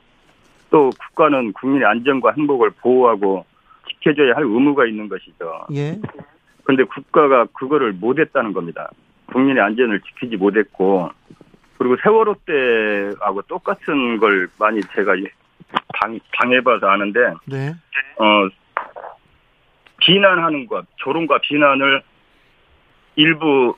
또 0.70 0.90
국가는 0.90 1.52
국민의 1.52 1.86
안전과 1.86 2.32
행복을 2.36 2.70
보호하고 2.80 3.44
지켜줘야 3.88 4.34
할 4.34 4.44
의무가 4.44 4.86
있는 4.86 5.08
것이죠. 5.08 5.66
예. 5.74 5.98
그런데 6.64 6.84
국가가 6.84 7.46
그거를 7.52 7.92
못했다는 7.92 8.52
겁니다. 8.52 8.90
국민의 9.26 9.62
안전을 9.62 10.00
지키지 10.00 10.36
못했고 10.36 11.10
그리고 11.78 11.96
세월호 12.02 12.36
때하고 12.44 13.42
똑같은 13.42 14.18
걸 14.18 14.48
많이 14.58 14.80
제가 14.94 15.14
당, 16.00 16.18
당해봐서 16.38 16.86
아는데 16.86 17.20
네. 17.46 17.72
어 18.18 18.48
비난하는 20.00 20.66
것, 20.66 20.84
조롱과 20.96 21.38
비난을 21.42 22.02
일부 23.16 23.74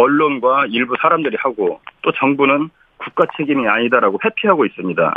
언론과 0.00 0.66
일부 0.70 0.94
사람들이 1.00 1.36
하고 1.40 1.80
또 2.02 2.12
정부는 2.12 2.70
국가 2.98 3.24
책임이 3.36 3.66
아니다라고 3.68 4.18
회피하고 4.24 4.66
있습니다. 4.66 5.14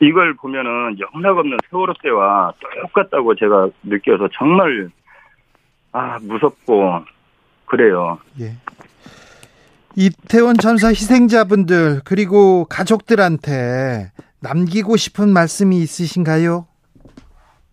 이걸 0.00 0.34
보면은 0.34 0.96
영락없는 0.98 1.58
세월호 1.68 1.92
때와 2.02 2.54
똑같다고 2.82 3.34
제가 3.34 3.68
느껴서 3.82 4.28
정말 4.32 4.90
아, 5.92 6.18
무섭고, 6.22 7.04
그래요. 7.66 8.18
예. 8.40 8.52
이태원 9.96 10.56
참사 10.56 10.88
희생자분들, 10.88 12.02
그리고 12.04 12.64
가족들한테 12.66 14.12
남기고 14.40 14.96
싶은 14.96 15.32
말씀이 15.32 15.76
있으신가요? 15.78 16.66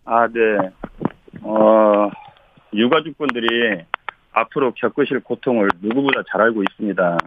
아, 0.04 0.26
네. 0.26 0.70
어, 1.42 2.10
유가족분들이 2.74 3.84
앞으로 4.40 4.72
겪으실 4.74 5.20
고통을 5.20 5.68
누구보다 5.80 6.22
잘 6.30 6.40
알고 6.42 6.62
있습니다. 6.62 7.18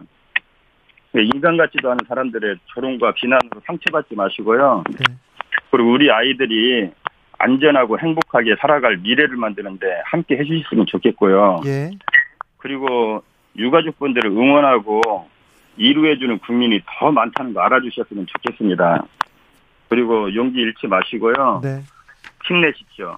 인간 1.14 1.56
같지도 1.56 1.90
않은 1.90 1.98
사람들의 2.08 2.56
조롱과 2.66 3.12
비난으로 3.14 3.60
상처받지 3.66 4.14
마시고요. 4.14 4.84
네. 4.90 5.14
그리고 5.70 5.92
우리 5.92 6.10
아이들이 6.10 6.90
안전하고 7.38 7.98
행복하게 7.98 8.56
살아갈 8.60 8.98
미래를 8.98 9.36
만드는데 9.36 9.86
함께 10.04 10.38
해주셨으면 10.38 10.86
좋겠고요. 10.86 11.60
예. 11.66 11.90
그리고 12.58 13.22
유가족분들을 13.56 14.30
응원하고 14.30 15.28
이루해주는 15.76 16.38
국민이 16.38 16.80
더 16.86 17.10
많다는 17.10 17.52
거 17.52 17.60
알아주셨으면 17.60 18.26
좋겠습니다. 18.26 19.04
그리고 19.88 20.34
용기 20.34 20.60
잃지 20.60 20.86
마시고요. 20.86 21.60
네. 21.62 21.82
힘내십시오. 22.46 23.16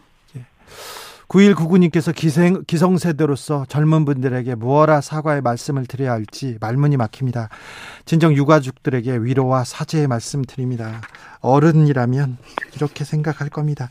9199님께서 1.28 2.14
기생, 2.14 2.64
기성세대로서 2.66 3.66
젊은 3.66 4.04
분들에게 4.04 4.54
무엇라 4.54 5.00
사과의 5.00 5.42
말씀을 5.42 5.86
드려야 5.86 6.12
할지 6.12 6.58
말문이 6.60 6.96
막힙니다. 6.96 7.48
진정 8.04 8.34
유가족들에게 8.34 9.18
위로와 9.18 9.64
사죄의 9.64 10.06
말씀 10.06 10.42
드립니다. 10.42 11.00
어른이라면 11.40 12.38
이렇게 12.76 13.04
생각할 13.04 13.48
겁니다. 13.48 13.88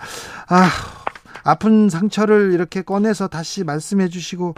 아, 0.47 0.69
아픈 1.43 1.89
상처를 1.89 2.53
이렇게 2.53 2.81
꺼내서 2.81 3.27
다시 3.27 3.63
말씀해 3.63 4.07
주시고, 4.07 4.55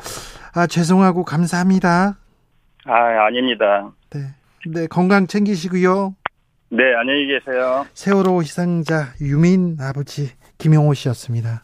아, 0.54 0.68
죄송하고 0.68 1.24
감사합니다. 1.24 2.18
아, 2.86 3.26
아닙니다. 3.26 3.92
네. 4.12 4.22
네, 4.68 4.88
건강 4.88 5.28
챙기시고요. 5.28 6.16
네, 6.70 6.84
안녕히 7.00 7.28
계세요. 7.28 7.86
세월호 7.94 8.42
희생자 8.42 9.14
유민 9.22 9.78
아버지 9.80 10.32
김용호 10.58 10.94
씨였습니다. 10.94 11.64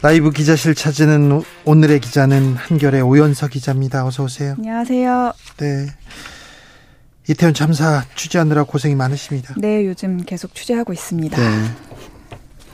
라이브 0.00 0.30
기자실 0.30 0.74
찾는 0.74 1.42
오늘의 1.64 2.00
기자는 2.00 2.54
한결의 2.54 3.02
오연서 3.02 3.48
기자입니다. 3.48 4.06
어서 4.06 4.24
오세요. 4.24 4.54
안녕하세요. 4.58 5.32
네. 5.58 5.86
이태원 7.28 7.52
참사 7.52 8.04
취재하느라 8.14 8.62
고생이 8.64 8.94
많으십니다. 8.94 9.54
네, 9.58 9.84
요즘 9.84 10.18
계속 10.24 10.54
취재하고 10.54 10.92
있습니다. 10.92 11.36
네. 11.36 11.44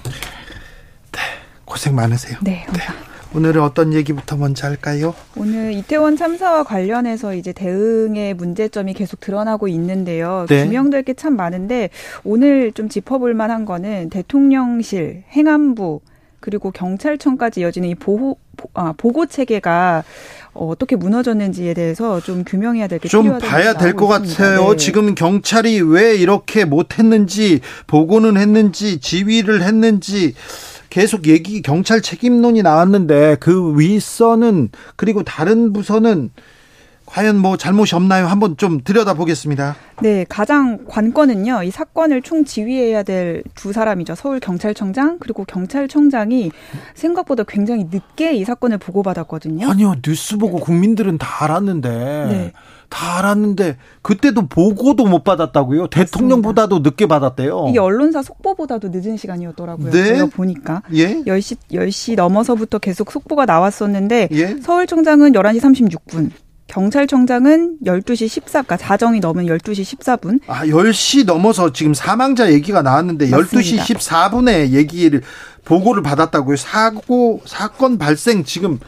네 0.04 1.20
고생 1.64 1.94
많으세요. 1.94 2.38
네. 2.42 2.66
네. 2.72 2.78
오늘은 3.34 3.62
어떤 3.62 3.94
얘기부터 3.94 4.36
먼저 4.36 4.68
할까요? 4.68 5.12
오늘 5.36 5.72
이태원 5.72 6.16
참사와 6.16 6.62
관련해서 6.62 7.34
이제 7.34 7.52
대응의 7.52 8.34
문제점이 8.34 8.92
계속 8.94 9.18
드러나고 9.18 9.66
있는데요. 9.68 10.46
네. 10.48 10.66
규명될 10.66 11.02
게 11.04 11.14
참 11.14 11.34
많은데 11.36 11.88
오늘 12.22 12.70
좀 12.72 12.88
짚어볼 12.88 13.34
만한 13.34 13.64
거는 13.64 14.10
대통령실, 14.10 15.24
행안부, 15.30 16.00
그리고 16.44 16.70
경찰청까지 16.70 17.60
이어지는 17.60 17.88
이 17.88 17.94
보호 17.94 18.36
아, 18.74 18.92
보고 18.98 19.24
체계가 19.24 20.04
어떻게 20.52 20.94
무너졌는지에 20.94 21.72
대해서 21.72 22.20
좀 22.20 22.44
규명해야 22.44 22.86
될 22.86 22.98
게 22.98 23.08
좀 23.08 23.38
봐야 23.38 23.72
될 23.72 23.94
것 23.94 24.06
같아요. 24.08 24.70
네. 24.72 24.76
지금 24.76 25.14
경찰이 25.14 25.80
왜 25.80 26.14
이렇게 26.14 26.66
못했는지 26.66 27.60
보고는 27.86 28.36
했는지 28.36 29.00
지휘를 29.00 29.62
했는지 29.62 30.34
계속 30.90 31.26
얘기 31.28 31.62
경찰 31.62 32.02
책임론이 32.02 32.60
나왔는데 32.62 33.38
그 33.40 33.78
윗선은 33.78 34.68
그리고 34.96 35.22
다른 35.22 35.72
부서는 35.72 36.28
과연 37.14 37.38
뭐 37.38 37.56
잘못이 37.56 37.94
없나요? 37.94 38.26
한번 38.26 38.56
좀 38.56 38.80
들여다보겠습니다. 38.82 39.76
네, 40.02 40.26
가장 40.28 40.84
관건은요. 40.88 41.62
이 41.62 41.70
사건을 41.70 42.22
총 42.22 42.44
지휘해야 42.44 43.04
될 43.04 43.44
두 43.54 43.72
사람이죠. 43.72 44.14
서울 44.14 44.40
경찰청장 44.40 45.18
그리고 45.20 45.44
경찰청장이 45.44 46.50
생각보다 46.94 47.44
굉장히 47.44 47.86
늦게 47.90 48.34
이 48.34 48.44
사건을 48.44 48.78
보고받았거든요. 48.78 49.70
아니요, 49.70 49.94
뉴스 50.02 50.36
보고 50.36 50.58
국민들은 50.58 51.18
다 51.18 51.44
알았는데. 51.44 51.88
네. 51.88 52.52
다 52.90 53.18
알았는데 53.18 53.76
그때도 54.02 54.46
보고도 54.46 55.06
못 55.06 55.24
받았다고요? 55.24 55.88
대통령보다도 55.88 56.80
늦게 56.80 57.06
받았대요. 57.06 57.66
이게 57.68 57.78
언론사 57.78 58.22
속보보다도 58.22 58.90
늦은 58.92 59.16
시간이었더라고요. 59.16 59.90
네? 59.90 60.04
제가 60.04 60.26
보니까 60.26 60.82
예? 60.92 61.22
10시 61.22 61.56
10시 61.72 62.14
넘어서부터 62.16 62.78
계속 62.78 63.10
속보가 63.10 63.46
나왔었는데 63.46 64.28
예? 64.32 64.56
서울청장은 64.60 65.32
11시 65.32 65.60
36분, 65.60 66.30
경찰청장은 66.66 67.78
12시 67.84 68.28
14, 68.28 68.62
그러니까 68.62 68.76
자정이 68.76 69.20
넘은 69.20 69.46
12시 69.46 69.98
14분. 69.98 70.40
아, 70.46 70.64
10시 70.64 71.24
넘어서 71.26 71.72
지금 71.72 71.94
사망자 71.94 72.52
얘기가 72.52 72.82
나왔는데 72.82 73.28
맞습니다. 73.30 73.84
12시 73.84 73.96
14분에 73.96 74.70
얘기를 74.70 75.22
보고를 75.64 76.02
받았다고요. 76.02 76.56
사고 76.56 77.40
사건 77.46 77.98
발생 77.98 78.44
지금 78.44 78.78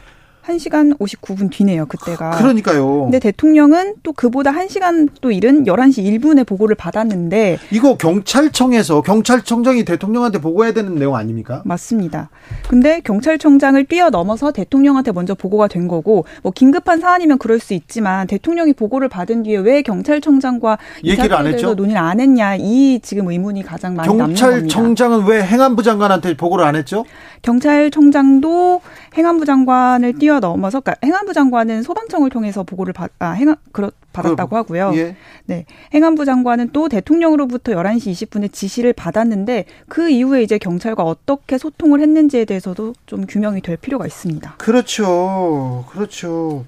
1시간 0.46 0.96
59분 0.98 1.50
뒤네요, 1.50 1.86
그때가. 1.86 2.30
그러니까요. 2.30 3.02
근데 3.04 3.18
대통령은 3.18 3.94
또 4.02 4.12
그보다 4.12 4.52
1시간 4.52 5.08
또 5.20 5.30
이른 5.30 5.64
11시 5.64 6.04
1분에 6.04 6.46
보고를 6.46 6.76
받았는데 6.76 7.58
이거 7.70 7.96
경찰청에서 7.96 9.02
경찰청장이 9.02 9.84
대통령한테 9.84 10.40
보고해야 10.40 10.72
되는 10.72 10.94
내용 10.94 11.16
아닙니까? 11.16 11.62
맞습니다. 11.64 12.30
근데 12.68 13.00
경찰청장을 13.00 13.82
뛰어넘어서 13.86 14.52
대통령한테 14.52 15.12
먼저 15.12 15.34
보고가 15.34 15.68
된 15.68 15.88
거고 15.88 16.24
뭐 16.42 16.52
긴급한 16.52 17.00
사안이면 17.00 17.38
그럴 17.38 17.58
수 17.58 17.74
있지만 17.74 18.26
대통령이 18.26 18.72
보고를 18.72 19.08
받은 19.08 19.42
뒤에 19.42 19.58
왜 19.58 19.82
경찰청장과 19.82 20.78
얘기를 21.04 21.34
안 21.34 21.46
했죠? 21.46 21.74
논의를 21.74 22.00
안 22.00 22.20
했냐 22.20 22.56
이 22.56 23.00
지금 23.02 23.28
의문이 23.28 23.62
가장 23.62 23.94
많이 23.94 24.08
남는 24.08 24.24
겁니다. 24.24 24.46
경찰청장은 24.46 25.26
왜 25.26 25.42
행안부 25.42 25.82
장관한테 25.82 26.36
보고를 26.36 26.64
안 26.64 26.76
했죠? 26.76 27.04
경찰청장도 27.46 28.80
행안부 29.16 29.44
장관을 29.44 30.18
뛰어넘어서 30.18 30.80
그러니까 30.80 31.06
행안부 31.06 31.32
장관은 31.32 31.82
소방청을 31.82 32.28
통해서 32.28 32.64
보고를 32.64 32.92
받 32.92 33.12
아, 33.20 33.30
행안 33.30 33.56
그렇 33.70 33.92
받았다고 34.12 34.56
하고요. 34.56 34.92
예. 34.94 35.14
네. 35.44 35.66
행안부 35.94 36.24
장관은 36.24 36.70
또 36.72 36.88
대통령으로부터 36.88 37.72
11시 37.72 38.12
20분에 38.12 38.52
지시를 38.52 38.92
받았는데 38.94 39.66
그 39.88 40.08
이후에 40.08 40.42
이제 40.42 40.58
경찰과 40.58 41.04
어떻게 41.04 41.58
소통을 41.58 42.00
했는지에 42.00 42.46
대해서도 42.46 42.94
좀 43.04 43.26
규명이 43.26 43.60
될 43.60 43.76
필요가 43.76 44.06
있습니다. 44.06 44.54
그렇죠. 44.56 45.84
그렇죠. 45.90 46.64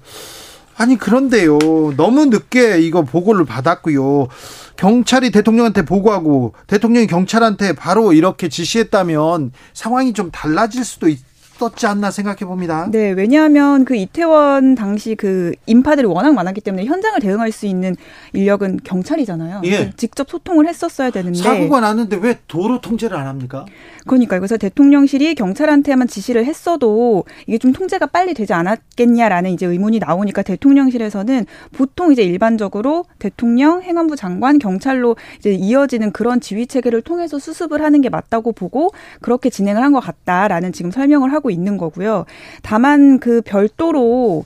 아니 0.79 0.97
그런데요. 0.97 1.59
너무 1.97 2.27
늦게 2.27 2.79
이거 2.79 3.01
보고를 3.01 3.43
받았고요. 3.43 4.29
경찰이 4.77 5.29
대통령한테 5.29 5.83
보고하고 5.83 6.53
대통령이 6.67 7.05
경찰한테 7.05 7.73
바로 7.73 8.13
이렇게 8.13 8.47
지시했다면 8.47 9.51
상황이 9.73 10.13
좀 10.13 10.31
달라질 10.31 10.85
수도 10.85 11.09
있, 11.09 11.19
있었지 11.59 11.85
않나 11.85 12.09
생각해 12.09 12.37
봅니다. 12.39 12.87
네, 12.89 13.11
왜냐하면 13.11 13.83
그 13.83 13.95
이태원 13.95 14.75
당시 14.75 15.15
그 15.15 15.51
인파들이 15.65 16.07
워낙 16.07 16.33
많았기 16.33 16.61
때문에 16.61 16.85
현장을 16.85 17.19
대응할 17.19 17.51
수 17.51 17.65
있는 17.65 17.95
인력은 18.33 18.79
경찰이잖아요. 18.83 19.61
예. 19.65 19.91
직접 19.97 20.29
소통을 20.29 20.67
했었어야 20.67 21.11
되는데 21.11 21.39
사고가 21.39 21.81
났는데 21.81 22.17
왜 22.21 22.39
도로 22.47 22.79
통제를 22.79 23.17
안 23.17 23.27
합니까? 23.27 23.65
그러니까 24.07 24.39
그래서 24.39 24.57
대통령실이 24.57 25.35
경찰한테만 25.35 26.07
지시를 26.07 26.45
했어도 26.45 27.25
이게 27.45 27.57
좀 27.57 27.73
통제가 27.73 28.07
빨리 28.07 28.33
되지 28.33 28.53
않았겠냐라는 28.53 29.51
이제 29.51 29.65
의문이 29.65 29.99
나오니까 29.99 30.41
대통령실에서는 30.43 31.45
보통 31.73 32.11
이제 32.11 32.23
일반적으로 32.23 33.05
대통령, 33.19 33.81
행안부 33.81 34.15
장관, 34.15 34.57
경찰로 34.59 35.17
이제 35.37 35.51
이어지는 35.51 36.11
그런 36.11 36.39
지휘 36.39 36.65
체계를 36.65 37.01
통해서 37.01 37.37
수습을 37.37 37.81
하는 37.83 38.01
게 38.01 38.09
맞다고 38.09 38.53
보고 38.53 38.91
그렇게 39.21 39.49
진행을 39.49 39.83
한 39.83 39.89
것 39.89 40.01
같다라는 40.01 40.71
지금 40.71 40.91
설명을 40.91 41.33
하고 41.33 41.48
있는 41.49 41.77
거고요. 41.77 42.25
다만 42.61 43.19
그 43.19 43.41
별도로 43.41 44.45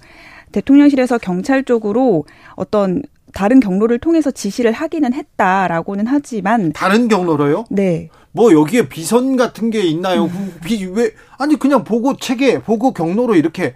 대통령실에서 0.52 1.18
경찰 1.18 1.64
쪽으로 1.64 2.26
어떤 2.56 3.02
다른 3.34 3.60
경로를 3.60 4.00
통해서 4.00 4.32
지시를 4.32 4.72
하기는 4.72 5.12
했다라고는 5.14 6.08
하지만 6.08 6.72
다른 6.74 7.08
경로로요? 7.08 7.66
네. 7.72 8.10
뭐 8.32 8.52
여기에 8.52 8.90
비선 8.90 9.36
같은 9.36 9.70
게 9.70 9.82
있나요? 9.82 10.30
비, 10.64 10.86
왜 10.86 11.12
아니 11.38 11.58
그냥 11.58 11.84
보고 11.84 12.16
체계, 12.18 12.62
보고 12.62 12.94
경로로 12.94 13.36
이렇게 13.36 13.76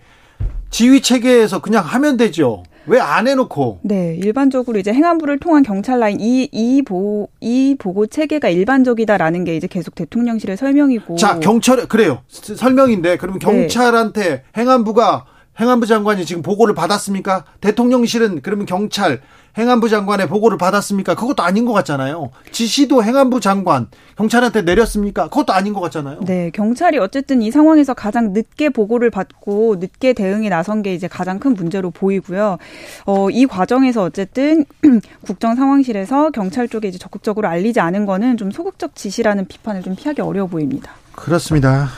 지휘 0.70 1.02
체계에서 1.02 1.62
그냥 1.62 1.84
하면 1.84 2.18
되죠. 2.18 2.64
왜 2.88 3.00
안 3.00 3.28
해놓고? 3.28 3.80
네, 3.84 4.16
일반적으로 4.16 4.80
이제 4.80 4.94
행안부를 4.94 5.40
통한 5.40 5.64
경찰 5.64 6.00
라인 6.00 6.20
이, 6.20 6.50
이 6.52 6.82
보, 6.82 7.30
이 7.42 7.76
보고 7.78 8.06
체계가 8.08 8.50
일반적이다라는 8.50 9.44
게 9.44 9.56
이제 9.56 9.68
계속 9.68 9.96
대통령실의 9.96 10.58
설명이고. 10.58 11.16
자, 11.16 11.40
경찰, 11.40 11.88
그래요. 11.88 12.20
설명인데, 12.30 13.18
그러면 13.18 13.40
네. 13.40 13.46
경찰한테 13.46 14.30
네. 14.30 14.44
행안부가 14.58 15.26
행안부 15.60 15.88
장관이 15.88 16.26
지금 16.26 16.42
보고를 16.42 16.76
받았습니까? 16.76 17.46
대통령실은 17.62 18.42
그러면 18.42 18.66
경찰, 18.66 19.22
행안부 19.58 19.90
장관의 19.90 20.28
보고를 20.28 20.58
받았습니까? 20.58 21.16
그것도 21.16 21.44
아닌 21.44 21.66
것 21.66 21.74
같잖아요. 21.74 22.30
지시도 22.52 23.04
행안부 23.04 23.40
장관, 23.40 23.88
경찰한테 24.16 24.62
내렸습니까? 24.62 25.30
그것도 25.30 25.54
아닌 25.54 25.74
것 25.74 25.82
같잖아요. 25.82 26.20
네, 26.22 26.52
경찰이 26.52 27.00
어쨌든 27.00 27.42
이 27.42 27.50
상황에서 27.50 27.94
가장 27.94 28.34
늦게 28.34 28.70
보고를 28.70 29.10
받고 29.10 29.78
늦게 29.80 30.14
대응에 30.14 30.50
나선 30.50 30.84
게 30.84 30.94
이제 30.94 31.08
가장 31.08 31.40
큰 31.40 31.56
문제로 31.56 31.90
보이고요. 31.90 32.58
어, 33.06 33.30
이 33.30 33.48
과정에서 33.48 34.04
어쨌든 34.04 34.66
국정 35.26 35.56
상황실에서 35.56 36.30
경찰 36.30 36.68
쪽에 36.68 36.88
이제 36.88 36.98
적극적으로 36.98 37.48
알리지 37.48 37.80
않은 37.80 38.06
거는 38.06 38.38
좀 38.38 38.52
소극적 38.52 38.96
지시라는 38.96 39.48
비판을 39.48 39.82
좀 39.82 39.96
피하기 39.96 40.22
어려워 40.22 40.48
보입니다. 40.48 40.92
그렇습니다. 41.16 41.90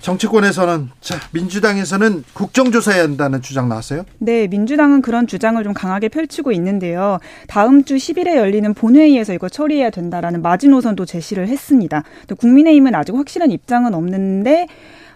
정치권에서는 0.00 0.90
자 1.00 1.18
민주당에서는 1.32 2.24
국정조사해야 2.32 3.02
한다는 3.02 3.42
주장 3.42 3.68
나왔어요? 3.68 4.04
네, 4.18 4.46
민주당은 4.46 5.02
그런 5.02 5.26
주장을 5.26 5.62
좀 5.64 5.72
강하게 5.72 6.08
펼치고 6.08 6.52
있는데요. 6.52 7.18
다음 7.48 7.84
주 7.84 7.96
10일에 7.96 8.36
열리는 8.36 8.72
본회의에서 8.74 9.34
이거 9.34 9.48
처리해야 9.48 9.90
된다라는 9.90 10.42
마지노선도 10.42 11.04
제시를 11.04 11.48
했습니다. 11.48 12.02
국민의힘은 12.38 12.94
아직 12.94 13.14
확실한 13.14 13.50
입장은 13.50 13.94
없는데 13.94 14.66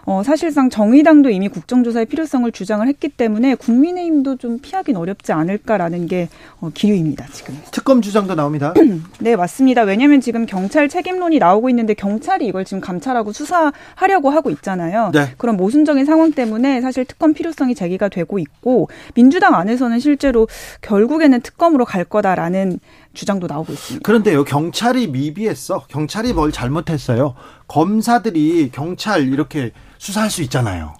어, 0.09 0.23
사실상 0.23 0.71
정의당도 0.71 1.29
이미 1.29 1.49
국정조사의 1.49 2.07
필요성을 2.07 2.51
주장을 2.51 2.87
했기 2.87 3.09
때문에 3.09 3.53
국민의힘도 3.53 4.37
좀 4.37 4.57
피하긴 4.57 4.95
어렵지 4.95 5.33
않을까라는 5.33 6.07
게 6.07 6.29
어, 6.59 6.71
기류입니다, 6.73 7.27
지금. 7.31 7.55
특검 7.69 8.01
주장도 8.01 8.33
나옵니다. 8.33 8.73
네, 9.21 9.35
맞습니다. 9.35 9.83
왜냐하면 9.83 10.19
지금 10.19 10.47
경찰 10.47 10.89
책임론이 10.89 11.37
나오고 11.37 11.69
있는데 11.69 11.93
경찰이 11.93 12.47
이걸 12.47 12.65
지금 12.65 12.81
감찰하고 12.81 13.31
수사하려고 13.31 14.31
하고 14.31 14.49
있잖아요. 14.49 15.11
네. 15.13 15.27
그런 15.37 15.55
모순적인 15.57 16.05
상황 16.05 16.31
때문에 16.31 16.81
사실 16.81 17.05
특검 17.05 17.35
필요성이 17.35 17.75
제기가 17.75 18.09
되고 18.09 18.39
있고 18.39 18.89
민주당 19.13 19.53
안에서는 19.53 19.99
실제로 19.99 20.47
결국에는 20.81 21.39
특검으로 21.41 21.85
갈 21.85 22.03
거다라는 22.03 22.79
주장도 23.19 23.47
나오고 23.47 23.73
있습니다. 23.73 24.05
그런데요, 24.05 24.45
경찰이 24.45 25.07
미비했어. 25.07 25.83
경찰이 25.89 26.31
뭘 26.31 26.53
잘못했어요. 26.53 27.35
검사들이 27.67 28.71
경찰 28.71 29.27
이렇게 29.27 29.71
수사할 29.97 30.29
수 30.29 30.41
있잖아요. 30.43 30.93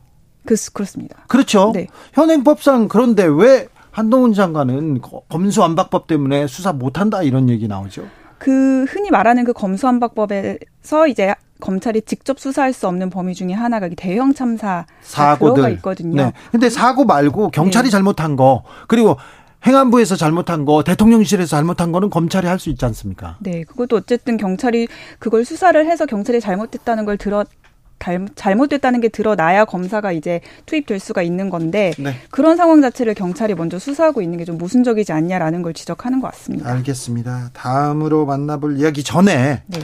그, 0.46 0.56
그렇습니다. 0.74 1.24
그렇죠. 1.28 1.72
네. 1.74 1.88
현행법상 2.14 2.90
그런데 2.90 3.26
왜 3.26 3.70
한동훈 3.92 4.34
장관은 4.34 5.00
검수안박법 5.30 6.08
때문에 6.08 6.48
수사 6.48 6.74
못한다 6.74 7.24
이런 7.24 7.50
얘기 7.50 7.68
나오죠? 7.70 8.06
그 8.38 8.86
흔히 8.90 9.12
말하는 9.12 9.46
그 9.46 9.54
검수안박법에서 9.54 11.08
이제 11.08 11.34
검찰이 11.62 12.02
직접 12.04 12.40
수사할 12.40 12.72
수 12.72 12.88
없는 12.88 13.10
범위 13.10 13.36
중에 13.36 13.52
하나가 13.54 13.90
대형 13.90 14.34
참사 14.34 14.86
사고가 15.02 15.70
있거든요. 15.70 16.24
네. 16.24 16.34
근데 16.52 16.70
사고 16.70 17.04
말고 17.04 17.50
경찰이 17.52 17.88
네. 17.88 17.92
잘못한 17.92 18.36
거 18.36 18.64
그리고 18.88 19.18
행안부에서 19.66 20.16
잘못한 20.16 20.66
거, 20.66 20.84
대통령실에서 20.84 21.48
잘못한 21.50 21.92
거는 21.92 22.10
검찰이 22.10 22.48
할 22.48 22.60
수 22.60 22.70
있지 22.70 22.84
않습니까? 22.86 23.38
네, 23.40 23.64
그것도 23.64 23.96
어쨌든 23.98 24.38
경찰이 24.38 24.88
그걸 25.20 25.46
수사를 25.46 25.86
해서 25.86 26.06
경찰이 26.06 26.40
잘못됐다는 26.42 27.06
걸 27.06 27.18
들어 27.18 27.44
잘못됐다는 28.36 29.02
게 29.02 29.10
드러나야 29.10 29.66
검사가 29.66 30.14
이제 30.14 30.40
투입될 30.66 31.00
수가 31.00 31.22
있는 31.22 31.50
건데 31.50 31.92
네. 32.00 32.14
그런 32.32 32.56
상황 32.56 32.82
자체를 32.82 33.14
경찰이 33.14 33.56
먼저 33.56 33.78
수사하고 33.78 34.22
있는 34.22 34.38
게 34.38 34.46
좀 34.46 34.58
모순적이지 34.58 35.12
않냐라는 35.12 35.62
걸 35.62 35.74
지적하는 35.74 36.22
것 36.22 36.32
같습니다. 36.32 36.70
알겠습니다. 36.72 37.50
다음으로 37.54 38.26
만나볼 38.26 38.78
이야기 38.80 39.04
전에 39.04 39.64
네. 39.68 39.80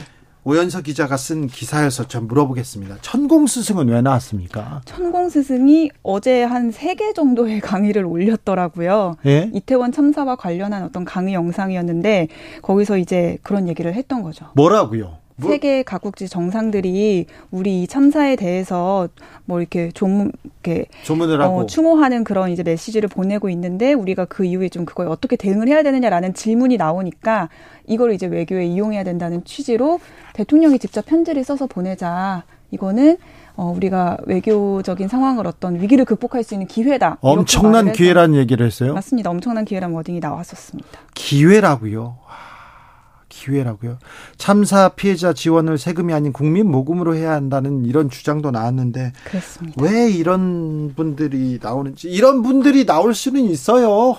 오연서 0.48 0.82
기자가 0.82 1.16
쓴 1.16 1.48
기사에서 1.48 2.06
좀 2.06 2.28
물어보겠습니다. 2.28 2.98
천공 3.02 3.48
스승은 3.48 3.88
왜 3.88 4.00
나왔습니까? 4.00 4.80
천공 4.84 5.28
스승이 5.28 5.90
어제 6.04 6.44
한 6.44 6.70
세 6.70 6.94
개 6.94 7.12
정도의 7.12 7.58
강의를 7.60 8.04
올렸더라고요. 8.04 9.16
예? 9.26 9.50
이태원 9.52 9.90
참사와 9.90 10.36
관련한 10.36 10.84
어떤 10.84 11.04
강의 11.04 11.34
영상이었는데 11.34 12.28
거기서 12.62 12.96
이제 12.98 13.38
그런 13.42 13.66
얘기를 13.66 13.92
했던 13.92 14.22
거죠. 14.22 14.46
뭐라고요? 14.54 15.18
뭐? 15.36 15.50
세계 15.50 15.82
각국지 15.82 16.28
정상들이 16.28 17.26
우리 17.50 17.82
이 17.82 17.86
참사에 17.86 18.36
대해서 18.36 19.08
뭐 19.44 19.60
이렇게 19.60 19.90
좀 19.92 20.30
이렇게 20.44 20.86
조문을 21.02 21.40
하고 21.40 21.60
어, 21.60 21.66
추모하는 21.66 22.24
그런 22.24 22.50
이제 22.50 22.62
메시지를 22.62 23.08
보내고 23.08 23.50
있는데 23.50 23.92
우리가 23.92 24.24
그 24.24 24.44
이후에 24.44 24.68
좀 24.70 24.84
그거에 24.86 25.06
어떻게 25.06 25.36
대응을 25.36 25.68
해야 25.68 25.82
되느냐라는 25.82 26.34
질문이 26.34 26.78
나오니까 26.78 27.50
이걸 27.86 28.12
이제 28.12 28.26
외교에 28.26 28.64
이용해야 28.66 29.04
된다는 29.04 29.44
취지로 29.44 30.00
대통령이 30.32 30.78
직접 30.78 31.04
편지를 31.04 31.44
써서 31.44 31.66
보내자. 31.66 32.44
이거는 32.70 33.16
어, 33.56 33.72
우리가 33.74 34.18
외교적인 34.26 35.08
상황을 35.08 35.46
어떤 35.46 35.80
위기를 35.80 36.04
극복할 36.04 36.42
수 36.42 36.54
있는 36.54 36.66
기회다. 36.66 37.18
엄청난 37.20 37.92
기회라는 37.92 38.36
얘기를 38.36 38.66
했어요. 38.66 38.92
맞습니다. 38.94 39.30
엄청난 39.30 39.64
기회란 39.64 39.92
워딩이 39.92 40.20
나왔었습니다. 40.20 40.88
기회라고요. 41.14 42.18
기회라고요. 43.36 43.98
참사 44.38 44.88
피해자 44.90 45.32
지원을 45.32 45.78
세금이 45.78 46.12
아닌 46.12 46.32
국민 46.32 46.70
모금으로 46.70 47.14
해야 47.14 47.32
한다는 47.32 47.84
이런 47.84 48.10
주장도 48.10 48.50
나왔는데 48.50 49.12
그렇습니다. 49.24 49.82
왜 49.82 50.10
이런 50.10 50.94
분들이 50.96 51.58
나오는지 51.62 52.08
이런 52.08 52.42
분들이 52.42 52.86
나올 52.86 53.14
수는 53.14 53.44
있어요. 53.44 54.16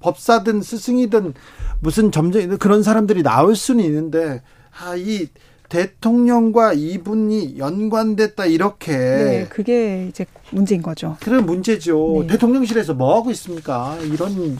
법사든 0.00 0.62
스승이든 0.62 1.34
무슨 1.80 2.10
점쟁이 2.12 2.56
그런 2.56 2.82
사람들이 2.82 3.22
나올 3.22 3.54
수는 3.56 3.84
있는데 3.84 4.42
아 4.78 4.94
이 4.96 5.28
대통령과 5.70 6.72
이분이 6.72 7.56
연관됐다 7.56 8.44
이렇게 8.46 8.92
네 8.92 9.46
그게 9.48 10.08
이제 10.08 10.26
문제인 10.50 10.82
거죠. 10.82 11.16
그런 11.20 11.46
문제죠. 11.46 12.22
네. 12.22 12.26
대통령실에서 12.26 12.94
뭐 12.94 13.16
하고 13.16 13.30
있습니까? 13.30 13.96
이런 14.02 14.58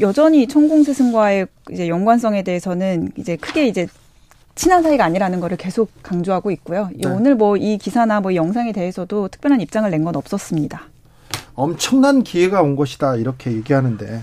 여전히 0.00 0.46
천공 0.46 0.82
스승과의 0.82 1.46
이제 1.70 1.88
연관성에 1.88 2.42
대해서는 2.42 3.10
이제 3.16 3.36
크게 3.36 3.66
이제 3.66 3.86
친한 4.54 4.82
사이가 4.82 5.04
아니라는 5.04 5.40
거를 5.40 5.56
계속 5.56 5.90
강조하고 6.02 6.50
있고요. 6.52 6.88
네. 6.94 7.08
오늘 7.08 7.34
뭐 7.34 7.56
이 7.56 7.78
기사나 7.78 8.20
뭐 8.20 8.34
영상에 8.34 8.72
대해서도 8.72 9.28
특별한 9.28 9.60
입장을 9.60 9.88
낸 9.90 10.04
건 10.04 10.16
없었습니다. 10.16 10.82
엄청난 11.54 12.22
기회가 12.22 12.62
온 12.62 12.76
것이다 12.76 13.16
이렇게 13.16 13.50
얘기하는데 13.52 14.22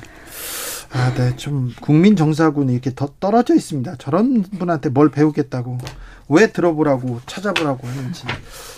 아, 0.93 1.14
네, 1.15 1.35
좀 1.35 1.73
국민 1.81 2.15
정사군이 2.15 2.72
이렇게 2.72 2.91
더 2.95 3.10
떨어져 3.19 3.53
있습니다. 3.56 3.95
저런 3.97 4.43
분한테 4.43 4.89
뭘 4.89 5.10
배우겠다고 5.11 5.77
왜 6.30 6.52
들어보라고 6.52 7.19
찾아보라고 7.26 7.85
하는지. 7.88 8.23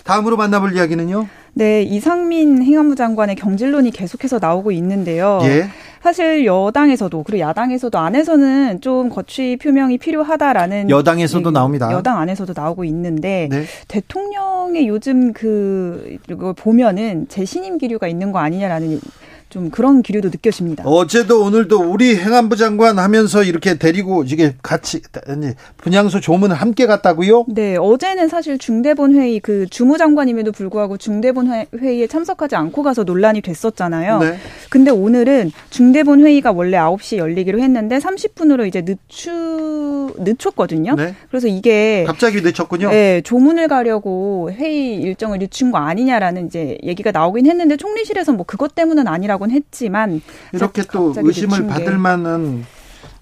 다음으로 0.04 0.36
만나볼 0.36 0.74
이야기는요. 0.76 1.28
네, 1.54 1.82
이상민 1.82 2.62
행안부 2.62 2.96
장관의 2.96 3.36
경질론이 3.36 3.92
계속해서 3.92 4.38
나오고 4.40 4.72
있는데요. 4.72 5.38
예. 5.44 5.68
사실 6.02 6.44
여당에서도 6.46 7.22
그리고 7.22 7.40
야당에서도 7.40 7.98
안에서는 7.98 8.80
좀 8.80 9.08
거취 9.08 9.56
표명이 9.60 9.98
필요하다라는 9.98 10.90
여당에서도 10.90 11.50
나옵니다. 11.50 11.90
여당 11.92 12.18
안에서도 12.18 12.52
나오고 12.54 12.84
있는데 12.84 13.48
네. 13.50 13.64
대통령의 13.88 14.88
요즘 14.88 15.32
그 15.32 16.18
이걸 16.30 16.54
보면은 16.54 17.26
재신임 17.28 17.78
기류가 17.78 18.08
있는 18.08 18.32
거 18.32 18.38
아니냐라는 18.38 19.00
좀 19.48 19.70
그런 19.70 20.02
기류도 20.02 20.28
느껴집니다. 20.28 20.84
어제도 20.84 21.42
오늘도 21.42 21.80
우리 21.90 22.16
행안부 22.16 22.56
장관 22.56 22.98
하면서 22.98 23.42
이렇게 23.42 23.78
데리고 23.78 24.22
이게 24.22 24.54
같이 24.62 25.00
분양소 25.78 26.20
조문을 26.20 26.54
함께 26.54 26.86
갔다고요? 26.86 27.46
네, 27.48 27.76
어제는 27.76 28.28
사실 28.28 28.58
중대본 28.58 29.14
회의 29.14 29.40
그 29.40 29.66
주무장관임에도 29.70 30.52
불구하고 30.52 30.98
중대본 30.98 31.66
회의에 31.78 32.06
참석하지 32.06 32.56
않고 32.56 32.82
가서 32.82 33.04
논란이 33.04 33.40
됐었잖아요. 33.40 34.18
네. 34.18 34.38
근데 34.68 34.90
오늘은 34.90 35.50
중대본 35.70 36.20
회의가 36.20 36.52
원래 36.52 36.76
9시 36.76 37.16
열리기로 37.16 37.58
했는데 37.60 37.98
30분으로 37.98 38.66
이제 38.66 38.84
늦추 38.84 40.14
늦췄거든요. 40.18 40.94
네. 40.94 41.14
그래서 41.30 41.48
이게 41.48 42.04
갑자기 42.06 42.42
늦췄군요. 42.42 42.90
네, 42.90 43.22
조문을 43.22 43.68
가려고 43.68 44.50
회의 44.52 44.96
일정을 44.96 45.38
늦춘 45.38 45.70
거 45.70 45.78
아니냐라는 45.78 46.46
이제 46.46 46.76
얘기가 46.82 47.12
나오긴 47.12 47.46
했는데 47.46 47.76
총리실에서 47.76 48.32
뭐 48.32 48.44
그것 48.44 48.74
때문은 48.74 49.08
아니라 49.08 49.37
있다고는 49.38 49.54
했지만 49.54 50.20
이렇게 50.52 50.82
또 50.92 51.14
의심을 51.16 51.66
받을 51.66 51.98
만한 51.98 52.64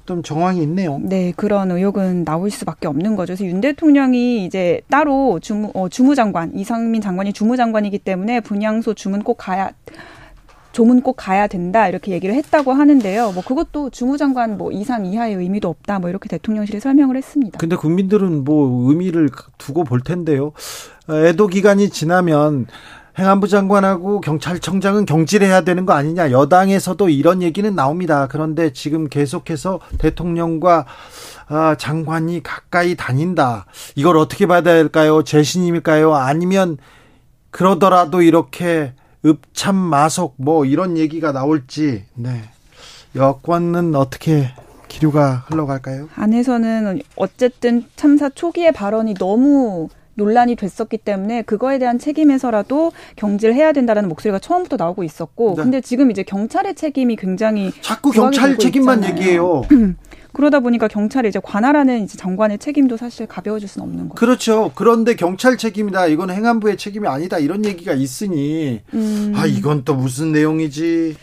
좀 0.07 0.23
정황이 0.23 0.63
있네요. 0.63 1.01
네, 1.03 1.33
그런 1.37 1.71
의혹은 1.71 2.25
나올 2.25 2.51
수밖에 2.51 2.87
없는 2.87 3.17
거죠. 3.17 3.35
그래서 3.35 3.45
윤 3.45 3.61
대통령이 3.61 4.45
이제 4.45 4.81
따로 4.89 5.41
주무, 5.41 5.71
어, 5.75 5.89
주무장관 5.89 6.55
이상민 6.55 7.03
장관이 7.03 7.33
주무장관이기 7.33 7.99
때문에 7.99 8.41
분양소 8.41 8.95
주문 8.95 9.23
꼭 9.23 9.35
가야 9.35 9.71
조문 10.71 11.01
꼭 11.01 11.15
가야 11.15 11.47
된다 11.47 11.89
이렇게 11.89 12.13
얘기를 12.13 12.35
했다고 12.35 12.73
하는데요. 12.73 13.33
뭐 13.33 13.43
그것도 13.43 13.91
주무장관 13.91 14.59
뭐 14.59 14.71
이상 14.71 15.07
이하의 15.07 15.35
의미도 15.35 15.69
없다 15.69 15.99
뭐 15.99 16.11
이렇게 16.11 16.29
대통령실이 16.29 16.81
설명을 16.81 17.17
했습니다. 17.17 17.59
근데 17.59 17.77
국민들은 17.77 18.45
뭐 18.45 18.89
의미를 18.91 19.31
두고 19.59 19.85
볼 19.85 20.03
텐데요. 20.03 20.53
애도 21.09 21.47
기간이 21.49 21.89
지나면 21.89 22.67
행안부 23.19 23.49
장관하고 23.49 24.21
경찰청장은 24.21 25.07
경질해야 25.07 25.63
되는 25.63 25.87
거 25.87 25.95
아니냐. 25.95 26.31
여당에서도 26.31 27.09
이런 27.09 27.43
얘기는 27.43 27.75
나옵니다. 27.75 28.29
그런데 28.31 28.73
지금 28.73 29.09
계속해서 29.09 29.81
대통령과 29.99 30.85
아, 31.49 31.77
장관이 31.79 32.43
가까이 32.43 32.95
다닌다. 32.95 33.67
이걸 33.95 34.19
어떻게 34.19 34.47
받아야 34.47 34.75
할까요? 34.77 35.23
재신임일까요? 35.23 36.15
아니면 36.15 36.77
그러더라도 37.51 38.21
이렇게 38.21 38.93
읍참 39.25 39.75
마속 39.75 40.35
뭐 40.37 40.67
이런 40.67 40.99
얘기가 40.99 41.33
나올지. 41.33 42.05
네. 42.15 42.43
여권은 43.15 43.95
어떻게 43.95 44.51
기류가 44.89 45.47
흘러갈까요? 45.49 46.09
안에서는 46.15 47.01
어쨌든 47.17 47.85
참사 47.97 48.29
초기의 48.29 48.73
발언이 48.73 49.15
너무 49.15 49.89
논란이 50.17 50.57
됐었기 50.57 50.99
때문에 50.99 51.43
그거에 51.43 51.79
대한 51.79 51.99
책임에서라도 51.99 52.93
경질을 53.17 53.55
해야 53.55 53.73
된다라는 53.73 54.09
목소리가 54.09 54.39
처음부터 54.39 54.77
나오고 54.77 55.05
있었고 55.05 55.55
네. 55.57 55.63
근데 55.63 55.81
지금 55.81 56.11
이제 56.11 56.23
경찰의 56.23 56.75
책임이 56.75 57.17
굉장히 57.17 57.73
자꾸 57.81 58.11
경찰 58.11 58.59
책임만 58.59 58.99
있잖아요. 59.01 59.21
얘기해요. 59.21 59.63
그러다 60.33 60.61
보니까 60.61 60.87
경찰이 60.87 61.31
이제 61.31 61.41
관할하는 61.43 62.05
이제 62.05 62.19
장관의 62.19 62.59
책임도 62.59 62.99
사실 62.99 63.27
가벼워질 63.27 63.69
수는 63.69 63.89
없는 63.89 64.09
거죠. 64.11 64.15
그렇죠. 64.17 64.73
그런데 64.75 65.15
경찰 65.17 65.57
책임이다. 65.57 66.09
이건 66.09 66.31
행안부의 66.31 66.77
책임이 66.77 67.09
아니다. 67.09 67.39
이런 67.39 67.65
얘기가 67.65 67.95
있으니 67.95 68.83
음. 68.93 69.33
아 69.35 69.47
이건 69.47 69.85
또 69.85 69.95
무슨 69.95 70.33
내용이지? 70.33 71.17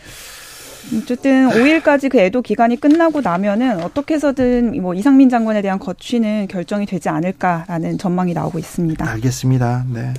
어쨌든 0.96 1.48
5일까지 1.48 2.10
그 2.10 2.18
애도 2.18 2.42
기간이 2.42 2.78
끝나고 2.78 3.20
나면은 3.20 3.82
어떻게 3.82 4.14
해서든 4.14 4.80
뭐 4.82 4.94
이상민 4.94 5.28
장관에 5.28 5.62
대한 5.62 5.78
거취는 5.78 6.48
결정이 6.48 6.86
되지 6.86 7.08
않을까라는 7.08 7.98
전망이 7.98 8.34
나오고 8.34 8.58
있습니다. 8.58 9.08
알겠습니다. 9.08 9.86
네. 9.88 10.14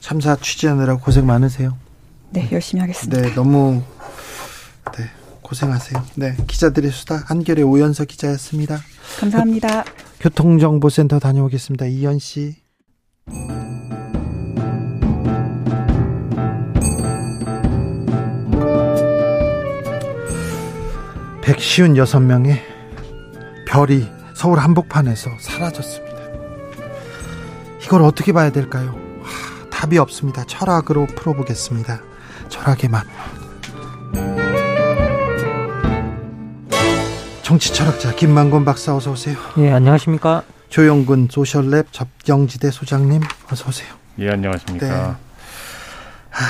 참사 0.00 0.36
취재하느라 0.36 0.96
고생 0.96 1.26
많으세요. 1.26 1.76
네, 2.30 2.48
열심히 2.52 2.80
하겠습니다. 2.80 3.20
네, 3.20 3.34
너무 3.34 3.82
네, 4.96 5.04
고생하세요. 5.42 6.04
네, 6.16 6.36
기자들의 6.46 6.90
수다 6.90 7.24
한결의 7.26 7.64
오연서 7.64 8.04
기자였습니다. 8.04 8.78
감사합니다. 9.20 9.84
교통정보센터 10.20 11.18
다녀오겠습니다. 11.18 11.86
이현 11.86 12.18
씨. 12.18 12.56
156명의 21.66 22.62
별이 23.66 24.08
서울 24.34 24.60
한복판에서 24.60 25.30
사라졌습니다. 25.40 26.16
이걸 27.82 28.02
어떻게 28.02 28.32
봐야 28.32 28.50
될까요? 28.50 28.94
하, 29.22 29.68
답이 29.68 29.98
없습니다. 29.98 30.44
철학으로 30.44 31.06
풀어보겠습니다. 31.06 32.00
철학의 32.48 32.90
맛. 32.90 33.04
정치 37.42 37.72
철학자 37.72 38.14
김만곤 38.14 38.64
박사 38.64 38.94
어서 38.94 39.10
오세요. 39.12 39.36
예, 39.58 39.70
안녕하십니까? 39.72 40.42
조영근 40.68 41.28
소셜랩 41.28 41.86
접경지대 41.92 42.70
소장님 42.70 43.22
어서 43.50 43.68
오세요. 43.68 43.92
예, 44.18 44.30
안녕하십니까? 44.30 44.86
네. 44.86 45.14
하, 46.30 46.44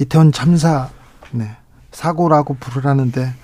이태원 0.00 0.32
참사 0.32 0.88
네. 1.32 1.56
사고라고 1.92 2.54
부르라는데 2.54 3.34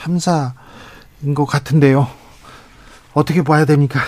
참사인 0.00 1.34
것 1.34 1.44
같은데요. 1.44 2.06
어떻게 3.12 3.42
봐야 3.42 3.66
됩니까? 3.66 4.00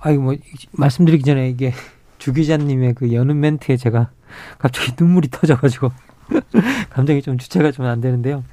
아이 0.00 0.16
뭐 0.16 0.36
말씀드리기 0.70 1.24
전에 1.24 1.48
이게 1.48 1.72
주 2.18 2.32
기자님의 2.32 2.94
그 2.94 3.12
여는 3.12 3.40
멘트에 3.40 3.76
제가 3.76 4.10
갑자기 4.58 4.92
눈물이 4.98 5.30
터져가지고 5.30 5.90
감정이 6.90 7.22
좀 7.22 7.38
주체가 7.38 7.72
좀 7.72 7.86
안 7.86 8.00
되는데요. 8.00 8.44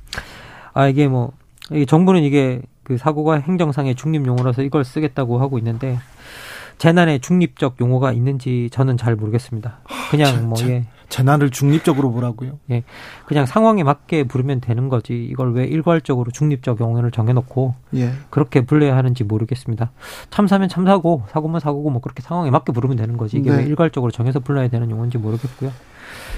아 0.73 0.87
이게 0.87 1.07
뭐 1.07 1.31
이게 1.69 1.85
정부는 1.85 2.23
이게 2.23 2.63
그 2.83 2.97
사고가 2.97 3.35
행정상의 3.35 3.93
중립 3.93 4.25
용어라서 4.25 4.63
이걸 4.63 4.83
쓰겠다고 4.83 5.39
하고 5.39 5.59
있는데 5.59 5.99
재난의 6.77 7.21
중립적 7.21 7.77
용어가 7.79 8.11
있는지 8.11 8.69
저는 8.71 8.97
잘 8.97 9.15
모르겠습니다. 9.15 9.79
그냥 10.11 10.35
아, 10.35 10.41
뭐 10.41 10.57
예. 10.63 10.85
재난을 11.09 11.49
중립적으로 11.49 12.11
보라고요? 12.11 12.59
예. 12.71 12.83
그냥 13.25 13.45
상황에 13.45 13.83
맞게 13.83 14.25
부르면 14.25 14.61
되는 14.61 14.89
거지. 14.89 15.23
이걸 15.25 15.53
왜 15.53 15.65
일괄적으로 15.65 16.31
중립적 16.31 16.79
용어를 16.79 17.11
정해놓고 17.11 17.75
예. 17.95 18.11
그렇게 18.29 18.61
불러야 18.61 18.97
하는지 18.97 19.23
모르겠습니다. 19.23 19.91
참사면 20.29 20.67
참사고 20.67 21.23
사고면 21.29 21.59
사고고 21.59 21.89
뭐 21.89 22.01
그렇게 22.01 22.21
상황에 22.21 22.51
맞게 22.51 22.73
부르면 22.73 22.97
되는 22.97 23.17
거지. 23.17 23.37
이게 23.37 23.49
네. 23.51 23.57
왜 23.57 23.63
일괄적으로 23.63 24.11
정해서 24.11 24.39
불러야 24.39 24.67
되는 24.67 24.89
용어인지 24.89 25.17
모르겠고요. 25.17 25.71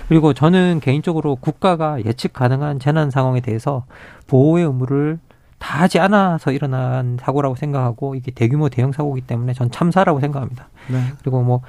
그리고 0.07 0.34
저는 0.34 0.80
개인적으로 0.81 1.35
국가가 1.35 2.03
예측 2.05 2.34
가능한 2.34 2.80
재난 2.80 3.11
상황에 3.11 3.41
대해서 3.41 3.85
보호의 4.27 4.65
의무를 4.65 5.19
다 5.59 5.81
하지 5.81 5.99
않아서 5.99 6.51
일어난 6.51 7.17
사고라고 7.19 7.55
생각하고 7.55 8.15
이게 8.15 8.31
대규모 8.31 8.69
대형 8.69 8.91
사고이기 8.91 9.25
때문에 9.25 9.53
전 9.53 9.71
참사라고 9.71 10.19
생각합니다. 10.19 10.69
네. 10.88 11.01
그리고 11.19 11.41
뭐 11.41 11.61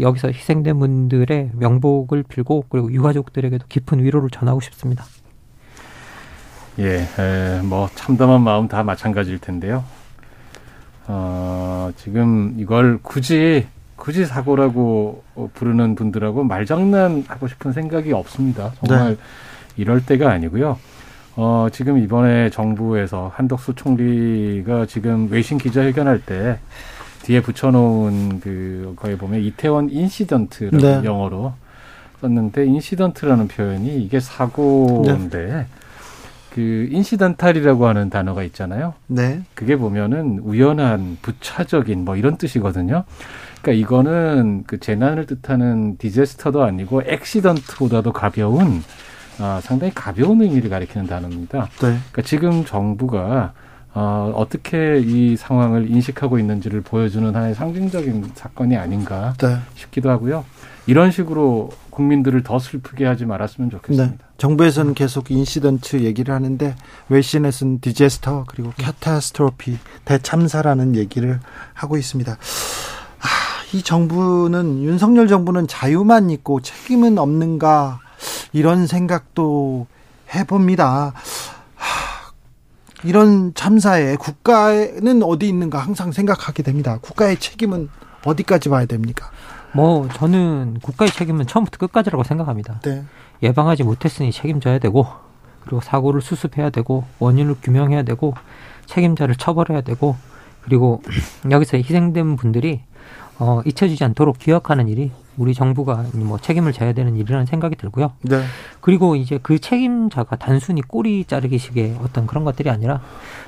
여기서 0.00 0.28
희생된 0.28 0.78
분들의 0.78 1.50
명복을 1.54 2.22
빌고 2.24 2.64
그리고 2.68 2.90
유가족들에게도 2.92 3.66
깊은 3.68 4.02
위로를 4.02 4.30
전하고 4.30 4.60
싶습니다. 4.60 5.04
예, 6.78 7.06
에, 7.18 7.60
뭐 7.62 7.88
참담한 7.94 8.40
마음 8.40 8.66
다 8.66 8.82
마찬가지일 8.82 9.38
텐데요. 9.38 9.84
어, 11.06 11.90
지금 11.96 12.54
이걸 12.56 12.98
굳이 13.02 13.66
굳이 13.96 14.24
사고라고 14.24 15.22
부르는 15.54 15.94
분들하고 15.94 16.44
말장난하고 16.44 17.46
싶은 17.48 17.72
생각이 17.72 18.12
없습니다. 18.12 18.72
정말 18.82 19.10
네. 19.10 19.16
이럴 19.76 20.04
때가 20.04 20.30
아니고요. 20.30 20.78
어, 21.36 21.68
지금 21.72 21.98
이번에 21.98 22.50
정부에서 22.50 23.32
한덕수 23.34 23.74
총리가 23.74 24.86
지금 24.86 25.28
외신 25.30 25.58
기자회견할 25.58 26.20
때 26.20 26.58
뒤에 27.22 27.40
붙여놓은 27.40 28.40
그 28.40 28.94
거기 28.96 29.16
보면 29.16 29.40
이태원 29.40 29.90
incident라고 29.90 30.78
네. 30.78 31.02
영어로 31.04 31.54
썼는데 32.20 32.66
incident라는 32.66 33.48
표현이 33.48 34.02
이게 34.02 34.20
사고인데 34.20 35.46
네. 35.46 35.66
그 36.54 36.88
incidental이라고 36.90 37.86
하는 37.86 38.10
단어가 38.10 38.44
있잖아요. 38.44 38.94
네. 39.08 39.42
그게 39.54 39.76
보면은 39.76 40.38
우연한 40.40 41.18
부차적인 41.20 42.04
뭐 42.04 42.14
이런 42.14 42.36
뜻이거든요. 42.36 43.04
그러니까 43.60 43.72
이거는 43.72 44.64
그 44.66 44.78
재난을 44.78 45.26
뜻하는 45.26 45.96
disaster도 45.98 46.62
아니고 46.62 47.02
accident보다도 47.06 48.12
가벼운 48.12 48.82
어, 49.38 49.60
상당히 49.62 49.92
가벼운 49.94 50.40
의미를 50.42 50.70
가리키는 50.70 51.06
단어입니다. 51.06 51.62
네. 51.62 51.78
그러니까 51.78 52.22
지금 52.22 52.64
정부가 52.64 53.52
어, 53.94 54.32
어떻게 54.34 54.98
이 54.98 55.36
상황을 55.36 55.88
인식하고 55.88 56.38
있는지를 56.38 56.80
보여주는 56.80 57.26
하나의 57.26 57.54
상징적인 57.54 58.32
사건이 58.34 58.76
아닌가 58.76 59.34
네. 59.38 59.56
싶기도 59.76 60.10
하고요. 60.10 60.44
이런 60.86 61.10
식으로 61.10 61.70
국민들을 61.90 62.42
더 62.42 62.58
슬프게 62.58 63.06
하지 63.06 63.24
말았으면 63.24 63.70
좋겠습니다. 63.70 64.04
네. 64.04 64.18
정부에서는 64.36 64.94
계속 64.94 65.30
incident 65.30 66.02
얘기를 66.02 66.34
하는데 66.34 66.74
외신에서는 67.08 67.80
disaster 67.80 68.44
그리고 68.48 68.72
catastrophe 68.76 69.78
대참사라는 70.04 70.96
얘기를 70.96 71.38
하고 71.72 71.96
있습니다. 71.96 72.32
아, 72.32 73.26
이 73.72 73.82
정부는 73.82 74.82
윤석열 74.82 75.28
정부는 75.28 75.68
자유만 75.68 76.30
있고 76.30 76.60
책임은 76.60 77.16
없는가 77.18 78.00
이런 78.54 78.86
생각도 78.86 79.86
해봅니다. 80.32 81.12
이런 83.02 83.52
참사에 83.52 84.16
국가는 84.16 85.22
어디 85.22 85.48
있는가 85.48 85.78
항상 85.78 86.12
생각하게 86.12 86.62
됩니다. 86.62 86.98
국가의 87.02 87.38
책임은 87.38 87.90
어디까지 88.24 88.70
봐야 88.70 88.86
됩니까? 88.86 89.30
뭐 89.74 90.08
저는 90.08 90.78
국가의 90.80 91.10
책임은 91.10 91.46
처음부터 91.48 91.78
끝까지라고 91.78 92.22
생각합니다. 92.22 92.80
네. 92.80 93.04
예방하지 93.42 93.82
못했으니 93.82 94.30
책임져야 94.32 94.78
되고 94.78 95.06
그리고 95.64 95.80
사고를 95.80 96.22
수습해야 96.22 96.70
되고 96.70 97.04
원인을 97.18 97.56
규명해야 97.60 98.04
되고 98.04 98.34
책임자를 98.86 99.34
처벌해야 99.34 99.80
되고 99.80 100.16
그리고 100.62 101.02
여기서 101.50 101.76
희생된 101.78 102.36
분들이 102.36 102.82
어, 103.38 103.62
잊혀지지 103.66 104.04
않도록 104.04 104.38
기억하는 104.38 104.86
일이 104.86 105.10
우리 105.36 105.54
정부가 105.54 106.04
뭐 106.14 106.38
책임을 106.38 106.72
져야 106.72 106.92
되는 106.92 107.16
일이라는 107.16 107.46
생각이 107.46 107.76
들고요. 107.76 108.12
네. 108.22 108.42
그리고 108.80 109.16
이제 109.16 109.38
그 109.42 109.58
책임자가 109.58 110.36
단순히 110.36 110.82
꼬리 110.82 111.24
자르기식의 111.24 111.98
어떤 112.02 112.26
그런 112.26 112.44
것들이 112.44 112.70
아니라 112.70 113.00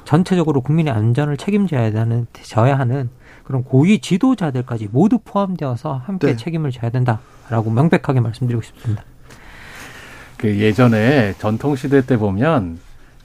전체적으로 0.04 0.60
국민의 0.60 0.92
안전을 0.92 1.36
책임져야 1.36 1.92
하는 2.00 2.26
져야 2.42 2.78
하는 2.78 3.10
그런 3.44 3.62
고위 3.62 4.00
지도자들까지 4.00 4.88
모두 4.90 5.18
포함되어서 5.18 6.02
함께 6.04 6.28
네. 6.28 6.36
책임을 6.36 6.72
져야 6.72 6.90
된다라고 6.90 7.70
명백하게 7.70 8.20
말씀드리고 8.20 8.62
싶습니다. 8.62 9.04
그 10.36 10.58
예전에 10.58 11.34
전통 11.38 11.76
시대 11.76 12.04
때 12.04 12.16
보면 12.16 12.78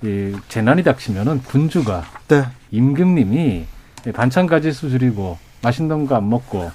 이 0.03 0.35
재난이 0.47 0.83
닥치면은 0.83 1.41
군주가 1.43 2.03
네. 2.27 2.45
임금님이 2.71 3.65
반찬 4.13 4.47
가지 4.47 4.71
수술이고 4.71 5.37
맛있는 5.61 6.07
거 6.07 6.15
안 6.15 6.29
먹고 6.29 6.71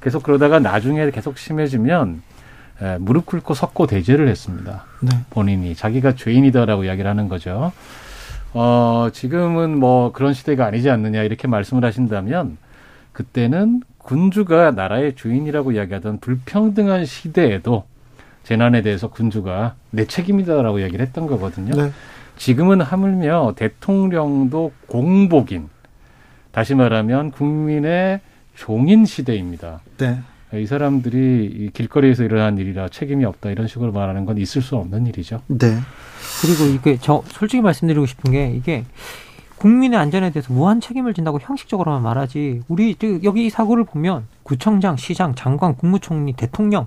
계속 0.00 0.22
그러다가 0.22 0.58
나중에 0.58 1.10
계속 1.10 1.38
심해지면 1.38 2.22
에, 2.82 2.98
무릎 2.98 3.26
꿇고 3.26 3.54
석고 3.54 3.86
대죄를 3.86 4.28
했습니다. 4.28 4.84
네. 5.00 5.10
본인이 5.30 5.74
자기가 5.74 6.14
죄인이다라고 6.14 6.84
이야기를 6.84 7.08
하는 7.08 7.28
거죠. 7.28 7.72
어, 8.52 9.08
지금은 9.12 9.78
뭐 9.78 10.12
그런 10.12 10.32
시대가 10.32 10.66
아니지 10.66 10.90
않느냐 10.90 11.22
이렇게 11.22 11.46
말씀을 11.46 11.84
하신다면 11.84 12.56
그때는 13.12 13.82
군주가 13.98 14.70
나라의 14.70 15.14
주인이라고 15.14 15.72
이야기하던 15.72 16.20
불평등한 16.20 17.04
시대에도 17.04 17.84
재난에 18.42 18.82
대해서 18.82 19.08
군주가 19.08 19.74
내 19.90 20.06
책임이다라고 20.06 20.82
얘기를 20.82 21.04
했던 21.04 21.26
거거든요. 21.26 21.74
네. 21.74 21.92
지금은 22.36 22.80
하물며 22.80 23.52
대통령도 23.56 24.72
공복인 24.86 25.68
다시 26.50 26.74
말하면 26.74 27.30
국민의 27.32 28.20
종인 28.54 29.04
시대입니다. 29.04 29.80
네. 29.98 30.20
이 30.52 30.66
사람들이 30.66 31.44
이 31.46 31.70
길거리에서 31.72 32.24
일어난 32.24 32.58
일이라 32.58 32.88
책임이 32.88 33.24
없다 33.24 33.50
이런 33.50 33.68
식으로 33.68 33.92
말하는 33.92 34.24
건 34.24 34.36
있을 34.36 34.62
수 34.62 34.76
없는 34.76 35.06
일이죠. 35.06 35.42
네. 35.46 35.78
그리고 36.42 36.64
이게 36.64 36.98
저 37.00 37.22
솔직히 37.28 37.62
말씀드리고 37.62 38.06
싶은 38.06 38.32
게 38.32 38.50
이게 38.50 38.84
국민의 39.58 39.98
안전에 39.98 40.32
대해서 40.32 40.52
무한 40.52 40.80
책임을 40.80 41.14
진다고 41.14 41.38
형식적으로만 41.38 42.02
말하지 42.02 42.62
우리 42.68 42.96
여기 43.22 43.46
이 43.46 43.50
사고를 43.50 43.84
보면 43.84 44.26
구청장, 44.42 44.96
시장, 44.96 45.34
장관, 45.34 45.76
국무총리, 45.76 46.32
대통령 46.32 46.86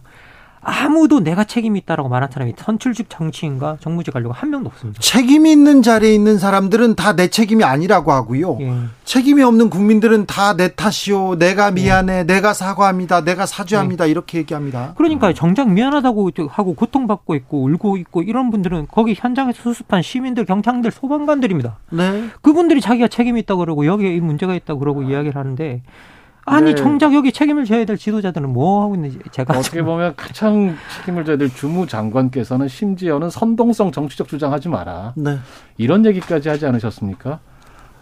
아무도 0.64 1.20
내가 1.20 1.44
책임이 1.44 1.80
있다라고 1.80 2.10
말한 2.10 2.32
사람이 2.32 2.54
선출직 2.58 3.10
정치인과 3.10 3.78
정무직 3.82 4.14
관료가 4.14 4.34
한 4.36 4.50
명도 4.50 4.70
없습니다. 4.70 5.00
책임이 5.02 5.52
있는 5.52 5.82
자리에 5.82 6.14
있는 6.14 6.38
사람들은 6.38 6.96
다 6.96 7.14
내 7.14 7.28
책임이 7.28 7.64
아니라고 7.64 8.12
하고요. 8.12 8.58
예. 8.62 8.74
책임이 9.06 9.44
없는 9.44 9.70
국민들은 9.70 10.26
다 10.26 10.54
내 10.56 10.74
탓이요. 10.74 11.36
내가 11.38 11.72
미안해. 11.72 12.20
예. 12.20 12.24
내가 12.24 12.54
사과합니다. 12.54 13.24
내가 13.24 13.46
사죄합니다. 13.46 14.08
예. 14.08 14.12
이렇게 14.12 14.38
얘기합니다. 14.40 14.94
그러니까 14.98 15.34
정작 15.34 15.70
미안하다고 15.70 16.32
하고 16.50 16.74
고통받고 16.74 17.36
있고 17.36 17.64
울고 17.64 17.98
있고 17.98 18.22
이런 18.24 18.50
분들은 18.52 18.88
거기 18.90 19.16
현장에서 19.18 19.62
수습한 19.62 20.02
시민들, 20.02 20.46
경찰들, 20.46 20.92
소방관들입니다. 20.92 21.78
네. 21.92 22.30
그분들이 22.42 22.82
자기가 22.82 23.08
책임이 23.10 23.42
있다고 23.42 23.60
그러고 23.60 23.86
여기에 23.86 24.20
문제가 24.22 24.56
있다고 24.56 24.80
그러고 24.80 25.04
이야기를 25.04 25.36
하는데 25.36 25.82
아니 26.46 26.74
네. 26.74 26.76
정작 26.76 27.14
여기 27.14 27.32
책임을 27.32 27.66
져야 27.66 27.86
될 27.86 27.98
지도자들은 27.98 28.52
뭐 28.52 28.84
하고 28.84 28.96
있는지 28.96 29.20
제가 29.32 29.58
어떻게 29.58 29.82
보면 29.82 30.16
가장 30.16 30.76
책임을 30.98 31.24
져야 31.26 31.38
될 31.38 31.54
주무 31.54 31.88
장관께서는 31.88 32.68
심지어는 32.68 33.30
선동성 33.30 33.92
정치적 33.92 34.28
주장하지 34.28 34.70
마라. 34.70 35.14
네. 35.16 35.40
이런 35.78 36.06
얘기까지 36.06 36.50
하지 36.50 36.66
않으셨습니까? 36.66 37.40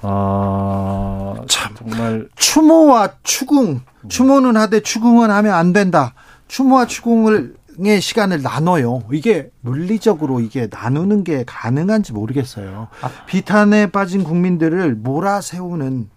아, 0.03 1.35
참 1.47 1.75
정말 1.75 2.27
추모와 2.35 3.09
추궁, 3.21 3.81
추모는 4.09 4.57
하되 4.57 4.79
추궁은 4.79 5.29
하면 5.29 5.53
안 5.53 5.73
된다. 5.73 6.13
추모와 6.47 6.87
추궁을 6.87 7.61
의 7.79 8.01
시간을 8.01 8.41
나눠요. 8.41 9.01
이게 9.13 9.49
물리적으로 9.61 10.41
이게 10.41 10.67
나누는 10.69 11.23
게 11.23 11.43
가능한지 11.45 12.11
모르겠어요. 12.11 12.89
아. 13.01 13.09
비탄에 13.27 13.87
빠진 13.87 14.23
국민들을 14.23 14.95
몰아세우는 14.95 16.09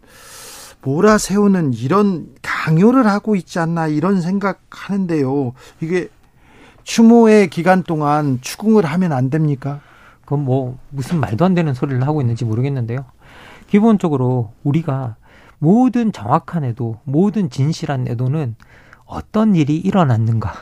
몰아세우는 0.85 1.73
이런 1.73 2.28
강요를 2.43 3.06
하고 3.06 3.36
있지 3.36 3.59
않나 3.59 3.89
이런 3.89 4.20
생각하는데요. 4.20 5.52
이게 5.81 6.09
추모의 6.85 7.48
기간 7.48 7.82
동안 7.82 8.39
추궁을 8.43 8.85
하면 8.85 9.12
안 9.12 9.31
됩니까? 9.31 9.81
그건 10.23 10.44
뭐 10.44 10.78
무슨 10.90 11.20
말도 11.20 11.44
안 11.44 11.55
되는 11.55 11.74
소리를 11.74 12.06
하고 12.06 12.20
있는지 12.20 12.44
모르겠는데요. 12.44 13.05
기본적으로 13.69 14.52
우리가 14.62 15.16
모든 15.59 16.12
정확한 16.12 16.65
애도, 16.65 17.01
모든 17.05 17.48
진실한 17.48 18.06
애도는 18.06 18.56
어떤 19.06 19.55
일이 19.55 19.77
일어났는가, 19.77 20.52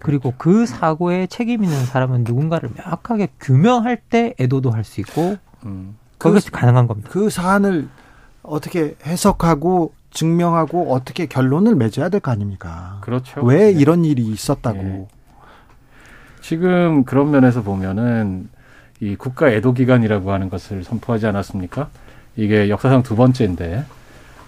그리고 0.00 0.34
그 0.36 0.66
사고에 0.66 1.26
책임 1.28 1.62
있는 1.62 1.84
사람은 1.86 2.24
누군가를 2.24 2.70
명확하게 2.76 3.28
규명할 3.40 3.96
때 4.10 4.34
애도도 4.40 4.70
할 4.70 4.84
수 4.84 5.00
있고, 5.00 5.36
음. 5.64 5.96
그것이 6.18 6.50
그, 6.50 6.58
가능한 6.60 6.88
겁니다. 6.88 7.08
그 7.12 7.30
사안을 7.30 7.88
어떻게 8.50 8.94
해석하고 9.04 9.92
증명하고 10.10 10.92
어떻게 10.92 11.26
결론을 11.26 11.74
맺어야 11.76 12.08
될 12.08 12.20
거 12.20 12.30
아닙니까? 12.30 12.98
그렇죠. 13.02 13.40
왜 13.42 13.72
네. 13.72 13.80
이런 13.80 14.04
일이 14.04 14.22
있었다고. 14.26 14.82
네. 14.82 15.08
지금 16.40 17.04
그런 17.04 17.30
면에서 17.30 17.62
보면은 17.62 18.48
이 19.00 19.16
국가 19.16 19.50
애도 19.50 19.74
기간이라고 19.74 20.32
하는 20.32 20.48
것을 20.48 20.82
선포하지 20.82 21.26
않았습니까? 21.26 21.88
이게 22.36 22.68
역사상 22.70 23.02
두 23.02 23.16
번째인데 23.16 23.84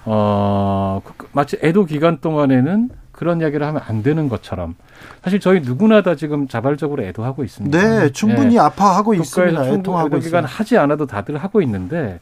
어 0.07 1.03
마치 1.33 1.59
애도 1.63 1.85
기간 1.85 2.19
동안에는 2.21 2.89
그런 3.13 3.41
이야기를 3.41 3.67
하면 3.67 3.83
안 3.87 4.03
되는 4.03 4.29
것처럼 4.29 4.75
사실 5.23 5.41
저희 5.41 5.61
누구나 5.61 6.03
다 6.03 6.15
지금 6.15 6.49
자발적으로 6.49 7.03
애도하고 7.05 7.45
있습니다. 7.45 7.79
네, 7.79 8.11
충분히 8.13 8.55
네. 8.55 8.61
아파하고 8.61 9.13
있습니다. 9.15 9.67
애도하고 9.69 10.09
애도 10.09 10.19
기간 10.21 10.45
하지 10.45 10.79
않아도 10.79 11.07
다들 11.07 11.37
하고 11.37 11.61
있는데 11.63 12.19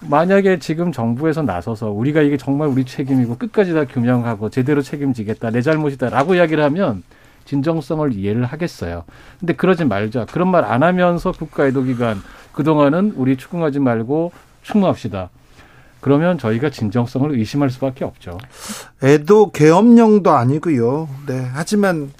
만약에 0.00 0.58
지금 0.58 0.92
정부에서 0.92 1.42
나서서 1.42 1.90
우리가 1.90 2.22
이게 2.22 2.36
정말 2.36 2.68
우리 2.68 2.84
책임이고 2.84 3.36
끝까지 3.36 3.74
다 3.74 3.84
규명하고 3.84 4.48
제대로 4.50 4.80
책임지겠다 4.82 5.50
내 5.50 5.60
잘못이다라고 5.60 6.34
이야기를 6.36 6.62
하면 6.64 7.02
진정성을 7.44 8.12
이해를 8.14 8.44
하겠어요. 8.44 9.04
근데 9.40 9.54
그러지 9.54 9.84
말자. 9.84 10.26
그런 10.26 10.48
말 10.50 10.64
안 10.64 10.82
하면서 10.82 11.32
국가애도기간 11.32 12.22
그동안은 12.52 13.14
우리 13.16 13.36
추궁하지 13.36 13.80
말고 13.80 14.32
추모합시다. 14.62 15.30
그러면 16.00 16.38
저희가 16.38 16.70
진정성을 16.70 17.30
의심할 17.32 17.70
수밖에 17.70 18.04
없죠. 18.04 18.38
애도 19.02 19.50
계엄령도 19.50 20.30
아니고요. 20.30 21.08
네. 21.26 21.46
하지만 21.52 22.10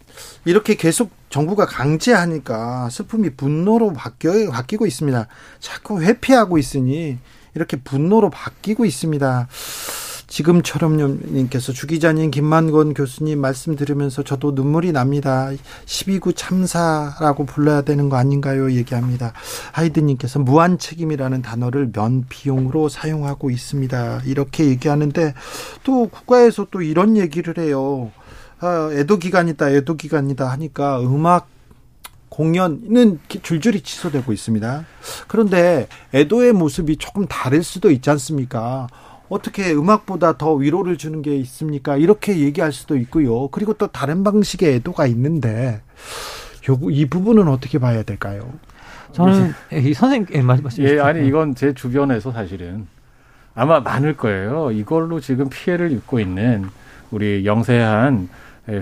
이렇게 0.45 0.75
계속 0.75 1.11
정부가 1.31 1.65
강제하니까 1.67 2.91
슬픔이 2.91 3.31
분노로 3.31 3.93
바뀌어 3.93 4.51
바뀌고 4.51 4.87
있습니다. 4.87 5.27
자꾸 5.61 6.03
회피하고 6.03 6.59
있으니 6.59 7.19
이렇게 7.55 7.77
분노로 7.77 8.31
바뀌고 8.31 8.85
있습니다. 8.85 9.49
지금처럼님께서 10.31 11.73
주 11.73 11.87
기자님 11.87 12.31
김만건 12.31 12.95
교수님 12.95 13.41
말씀 13.41 13.75
들으면서 13.75 14.23
저도 14.23 14.53
눈물이 14.53 14.93
납니다. 14.93 15.51
12구 15.87 16.35
참사라고 16.37 17.45
불러야 17.45 17.83
되는 17.83 18.09
거 18.09 18.17
아닌가요? 18.17 18.71
얘기합니다. 18.73 19.33
하이드님께서 19.73 20.39
무한 20.39 20.79
책임이라는 20.79 21.43
단어를 21.43 21.91
면 21.93 22.27
비용으로 22.29 22.89
사용하고 22.89 23.51
있습니다. 23.51 24.23
이렇게 24.27 24.67
얘기하는데 24.67 25.35
또 25.83 26.09
국가에서 26.09 26.69
또 26.71 26.81
이런 26.81 27.17
얘기를 27.17 27.59
해요. 27.59 28.13
아, 28.61 28.91
애도 28.93 29.19
기간이다, 29.19 29.71
애도 29.71 29.97
기간이다 29.97 30.49
하니까 30.49 31.01
음악 31.01 31.49
공연은 32.31 33.21
줄줄이 33.43 33.83
취소되고 33.83 34.33
있습니다. 34.33 34.87
그런데 35.29 35.89
애도의 36.15 36.53
모습이 36.55 36.97
조금 36.97 37.27
다를 37.27 37.63
수도 37.63 37.91
있지 37.91 38.09
않습니까? 38.09 38.87
어떻게 39.29 39.73
음악보다 39.73 40.39
더 40.39 40.55
위로를 40.55 40.97
주는 40.97 41.23
게 41.23 41.37
있습니까? 41.37 41.97
이렇게 41.97 42.39
얘기할 42.39 42.73
수도 42.73 42.97
있고요. 42.97 43.49
그리고 43.49 43.75
또 43.75 43.89
다른 43.89 44.25
방식의 44.25 44.77
애도가 44.77 45.07
있는데 45.09 45.83
이 46.91 47.07
부분은 47.07 47.49
어떻게 47.49 47.79
봐야 47.79 48.03
될까요? 48.03 48.53
저는 49.13 49.53
이 49.73 49.93
선생님 49.93 50.29
예, 50.35 50.41
말씀 50.41 50.69
예, 50.79 51.01
아니 51.01 51.27
이건 51.27 51.55
제 51.57 51.75
주변에서 51.75 52.33
사실은 52.33 52.87
아마 53.55 53.81
많을 53.81 54.17
거예요. 54.17 54.71
이걸로 54.71 55.21
지금 55.21 55.49
피해를 55.49 55.91
입고 55.91 56.21
있는 56.21 56.69
우리 57.11 57.45
영세한 57.45 58.29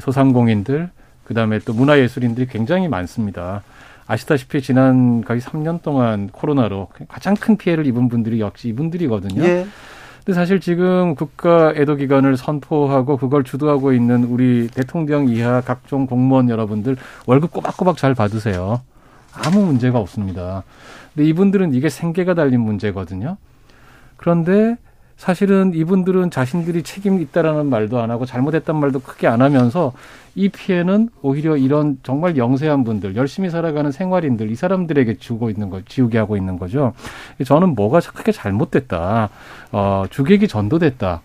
소상공인들 0.00 0.90
그다음에 1.28 1.58
또 1.60 1.72
문화예술인들이 1.74 2.46
굉장히 2.48 2.88
많습니다. 2.88 3.62
아시다시피 4.06 4.62
지난 4.62 5.22
거의 5.22 5.40
3년 5.40 5.82
동안 5.82 6.28
코로나로 6.32 6.88
가장 7.06 7.34
큰 7.34 7.56
피해를 7.56 7.86
입은 7.86 8.08
분들이 8.08 8.40
역시 8.40 8.68
이분들이거든요. 8.68 9.44
예. 9.44 9.66
근데 10.24 10.34
사실 10.34 10.60
지금 10.60 11.14
국가 11.14 11.72
애도 11.76 11.96
기간을 11.96 12.36
선포하고 12.36 13.18
그걸 13.18 13.44
주도하고 13.44 13.92
있는 13.92 14.24
우리 14.24 14.68
대통령 14.68 15.28
이하 15.28 15.60
각종 15.60 16.06
공무원 16.06 16.48
여러분들 16.48 16.96
월급 17.26 17.52
꼬박꼬박 17.52 17.98
잘 17.98 18.14
받으세요. 18.14 18.80
아무 19.32 19.64
문제가 19.64 19.98
없습니다. 19.98 20.64
근데 21.14 21.28
이분들은 21.28 21.74
이게 21.74 21.90
생계가 21.90 22.34
달린 22.34 22.60
문제거든요. 22.60 23.36
그런데 24.16 24.76
사실은 25.18 25.74
이분들은 25.74 26.30
자신들이 26.30 26.84
책임이 26.84 27.20
있다라는 27.22 27.66
말도 27.66 28.00
안 28.00 28.12
하고 28.12 28.24
잘못했단 28.24 28.76
말도 28.76 29.00
크게 29.00 29.26
안 29.26 29.42
하면서 29.42 29.92
이 30.36 30.48
피해는 30.48 31.08
오히려 31.22 31.56
이런 31.56 31.98
정말 32.04 32.36
영세한 32.36 32.84
분들, 32.84 33.16
열심히 33.16 33.50
살아가는 33.50 33.90
생활인들, 33.90 34.48
이 34.48 34.54
사람들에게 34.54 35.18
주고 35.18 35.50
있는 35.50 35.70
거, 35.70 35.82
지우게 35.84 36.16
하고 36.18 36.36
있는 36.36 36.56
거죠. 36.56 36.92
저는 37.44 37.74
뭐가 37.74 37.98
크게 37.98 38.30
잘못됐다, 38.30 39.28
어, 39.72 40.04
주객이 40.08 40.46
전도됐다, 40.46 41.20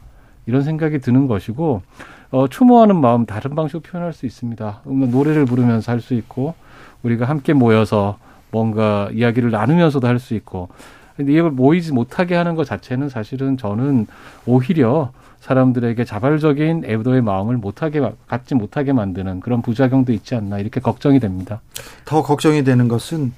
이런 0.48 0.64
생각이 0.64 0.98
드는 0.98 1.28
것이고, 1.28 1.84
어, 2.32 2.48
추모하는 2.48 2.96
마음 3.00 3.28
다른 3.28 3.54
방식으로 3.54 3.82
표현할 3.84 4.12
수 4.12 4.26
있습니다. 4.26 4.82
노래를 4.86 5.46
부르면서 5.46 5.92
할 5.92 6.02
수 6.02 6.16
있고 6.16 6.56
우리가 7.04 7.26
함께 7.26 7.54
모여서 7.54 8.18
뭔가 8.50 9.08
이야기를 9.14 9.52
나누면서도 9.52 10.08
할 10.08 10.18
수 10.18 10.34
있고 10.34 10.70
근데 11.16 11.34
이걸 11.34 11.52
모이지 11.52 11.92
못하게 11.92 12.36
하는 12.36 12.56
것 12.56 12.66
자체는 12.66 13.10
사실은 13.10 13.58
저는 13.58 14.08
오히려 14.46 15.12
사람들에게 15.42 16.06
자발적인 16.06 16.84
애도의 16.86 17.22
마음을 17.22 17.58
못하게 17.58 18.02
갖지 18.28 18.56
못하게 18.56 18.94
만드는 18.94 19.42
그런 19.42 19.62
부작용도 19.62 20.14
있지 20.14 20.36
않나 20.36 20.60
이렇게 20.60 20.80
걱정이 20.80 21.20
됩니다. 21.20 21.62
더 22.06 22.24
걱정이 22.24 22.64
되는 22.64 22.88
것은 22.88 23.34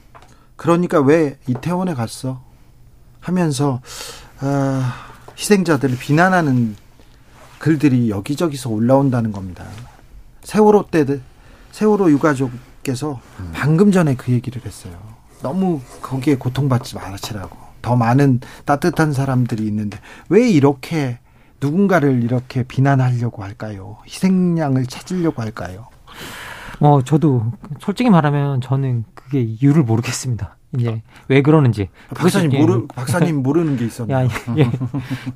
그러니까 0.56 1.02
왜 1.02 1.38
이태원에 1.47 1.95
갔어 1.95 2.41
하면서 3.19 3.81
아, 4.39 4.93
희생자들을 5.38 5.97
비난하는 5.97 6.76
글들이 7.57 8.10
여기저기서 8.10 8.69
올라온다는 8.69 9.31
겁니다. 9.31 9.65
세월호 10.43 10.89
때 10.91 11.06
세월호 11.72 12.11
유가족께서 12.11 13.19
방금 13.52 13.91
전에 13.91 14.15
그 14.15 14.31
얘기를 14.31 14.64
했어요. 14.64 14.93
너무 15.41 15.81
거기에 16.02 16.35
고통받지 16.35 16.95
말으시라고. 16.95 17.64
더 17.86 17.95
많은 17.95 18.40
따뜻한 18.66 19.14
사람들이 19.14 19.64
있는데 19.68 19.99
왜 20.28 20.49
이렇게 20.49 21.20
누군가를 21.62 22.24
이렇게 22.24 22.64
비난하려고 22.64 23.44
할까요? 23.44 23.98
희생양을 24.07 24.88
찾으려고 24.88 25.44
할까요? 25.44 25.86
어, 26.80 27.03
저도 27.03 27.45
솔직히 27.80 28.10
말하면 28.10 28.62
저는 28.62 29.06
그게 29.14 29.41
이유를 29.41 29.84
모르겠습니다. 29.84 30.57
이제 30.80 31.03
왜 31.28 31.44
그러는지. 31.44 31.90
박사님 32.16 32.60
모르 32.60 32.88
박사님 32.88 33.38
모르는 33.44 33.78
게 33.78 33.86
있었나요? 33.86 34.28
예. 34.57 34.70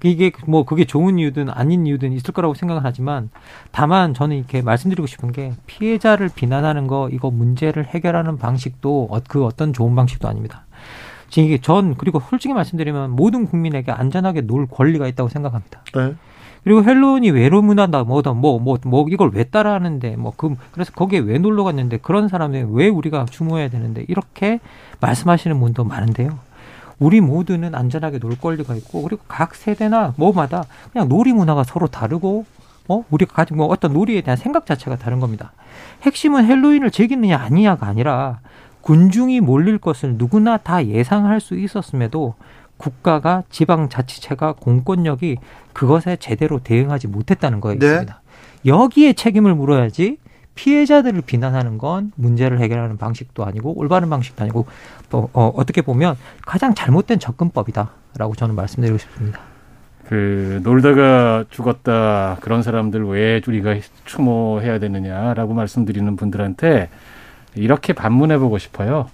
이게 0.04 0.32
뭐 0.48 0.66
그게 0.66 0.86
좋은 0.86 1.20
이유든 1.20 1.50
아닌 1.50 1.86
이유든 1.86 2.12
있을 2.14 2.34
거라고 2.34 2.56
생각을 2.56 2.84
하지만 2.84 3.30
다만 3.72 4.16
저는 4.16 4.36
이렇게 4.36 4.64
말씀드리고 4.64 5.06
싶은 5.06 5.32
게 5.32 5.54
피해자를 5.68 6.30
비난하는 6.34 6.88
거 6.88 7.10
이거 7.12 7.30
문제를 7.30 7.86
해결하는 7.86 8.38
방식도 8.38 9.10
그 9.30 9.46
어떤 9.46 9.72
좋은 9.72 9.96
방식도 9.96 10.28
아닙니다. 10.28 10.66
지금 11.30 11.48
이게 11.48 11.60
전 11.60 11.96
그리고 11.96 12.20
솔직히 12.30 12.54
말씀드리면 12.54 13.12
모든 13.12 13.46
국민에게 13.46 13.92
안전하게 13.92 14.42
놀 14.42 14.68
권리가 14.68 15.08
있다고 15.08 15.30
생각합니다. 15.30 15.82
네. 15.96 16.16
그리고 16.64 16.84
헬론이 16.84 17.32
외로 17.32 17.62
문화다 17.62 18.04
뭐다 18.04 18.34
뭐뭐뭐 18.34 18.60
뭐, 18.60 18.78
뭐 18.86 19.06
이걸 19.10 19.32
왜 19.34 19.46
따라하는데 19.46 20.18
뭐 20.18 20.34
그 20.36 20.56
그래서 20.72 20.92
거기에 20.92 21.20
왜 21.20 21.38
놀러 21.38 21.64
갔는데 21.64 21.98
그런 21.98 22.28
사람들 22.28 22.68
왜 22.72 22.90
우리가 22.90 23.26
추모해야 23.30 23.70
되는데 23.70 24.06
이렇게 24.08 24.60
말씀하시는 25.00 25.60
분도 25.60 25.84
많은데요. 25.84 26.38
우리 27.00 27.22
모두는 27.22 27.76
안전하게 27.76 28.20
놀 28.20 28.38
권리가 28.38 28.76
있고 28.76 29.02
그리고 29.04 29.22
각 29.28 29.56
세대나 29.56 30.14
뭐마다 30.18 30.66
그냥 30.92 31.08
놀이 31.08 31.32
문화가 31.32 31.64
서로 31.64 31.88
다르고 31.88 32.46
어 32.90 33.06
우리가 33.10 33.34
가진 33.34 33.56
뭐 33.56 33.68
어떤 33.68 33.94
놀이에 33.94 34.22
대한 34.22 34.36
생각 34.36 34.66
자체가 34.66 34.98
다른 34.98 35.20
겁니다. 35.20 35.54
핵심은 36.02 36.46
헬로윈을 36.46 36.92
즐기느냐 36.92 37.38
아니냐가 37.38 37.88
아니라 37.88 38.40
군중이 38.90 39.40
몰릴 39.40 39.78
것을 39.78 40.16
누구나 40.18 40.58
다 40.58 40.84
예상할 40.84 41.40
수 41.42 41.56
있었음에도 41.56 42.34
국가가 42.78 43.44
지방자치체가 43.52 44.54
공권력이 44.54 45.38
그것에 45.74 46.16
제대로 46.16 46.58
대응하지 46.58 47.08
못했다는 47.08 47.62
거였습니다. 47.62 48.22
네. 48.24 48.72
여기에 48.72 49.14
책임을 49.14 49.54
물어야지 49.54 50.18
피해자들을 50.56 51.22
비난하는 51.22 51.78
건 51.78 52.12
문제를 52.16 52.60
해결하는 52.62 52.98
방식도 52.98 53.46
아니고 53.46 53.78
올바른 53.78 54.10
방식도 54.10 54.42
아니고 54.42 54.66
또 55.12 55.30
어, 55.34 55.54
어떻게 55.56 55.84
보면 55.84 56.18
가장 56.48 56.74
잘못된 56.74 57.20
접근법이다라고 57.20 58.34
저는 58.36 58.56
말씀드리고 58.56 58.98
싶습니다. 58.98 59.40
그 60.08 60.62
놀다가 60.64 61.46
죽었다 61.52 62.38
그런 62.42 62.64
사람들 62.64 63.06
왜 63.06 63.40
우리가 63.48 63.76
추모해야 64.06 64.80
되느냐라고 64.80 65.54
말씀드리는 65.54 66.16
분들한테 66.16 66.90
이렇게 67.56 67.94
반문해 67.94 68.38
보고 68.38 68.58
싶어요. 68.58 69.10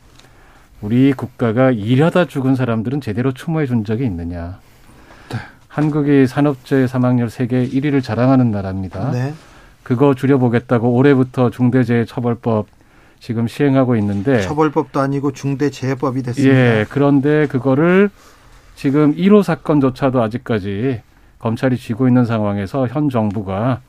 우리 0.82 1.14
국가가 1.14 1.72
일하다 1.72 2.26
죽은 2.26 2.56
사람들은 2.56 3.02
제대로 3.02 3.32
추모해 3.32 3.66
준 3.66 3.84
적이 3.86 4.06
있느냐. 4.06 4.60
네. 5.30 5.38
한국이 5.68 6.28
산업재해 6.28 6.88
사망률 6.88 7.30
세계 7.30 7.68
1위를 7.68 8.04
자랑하는 8.04 8.52
나라입니다. 8.52 9.12
네. 9.12 9.34
그거 9.84 10.14
줄여보겠다고 10.16 10.94
올해부터 10.94 11.50
중대재해처벌법 11.52 12.68
지금 13.20 13.48
시행하고 13.48 13.96
있는데 13.98 14.42
처벌법도 14.42 15.00
아니고 15.00 15.32
중대재해법이 15.32 16.24
됐습니다. 16.24 16.56
예, 16.56 16.86
그런데 16.90 17.48
그거를 17.48 18.10
지금 18.76 19.16
1호 19.16 19.42
사건조차도 19.42 20.22
아직까지 20.22 21.02
검찰이 21.40 21.78
쥐고 21.78 22.08
있는 22.08 22.26
상황에서 22.26 22.88
현 22.88 23.10
정부가 23.10 23.80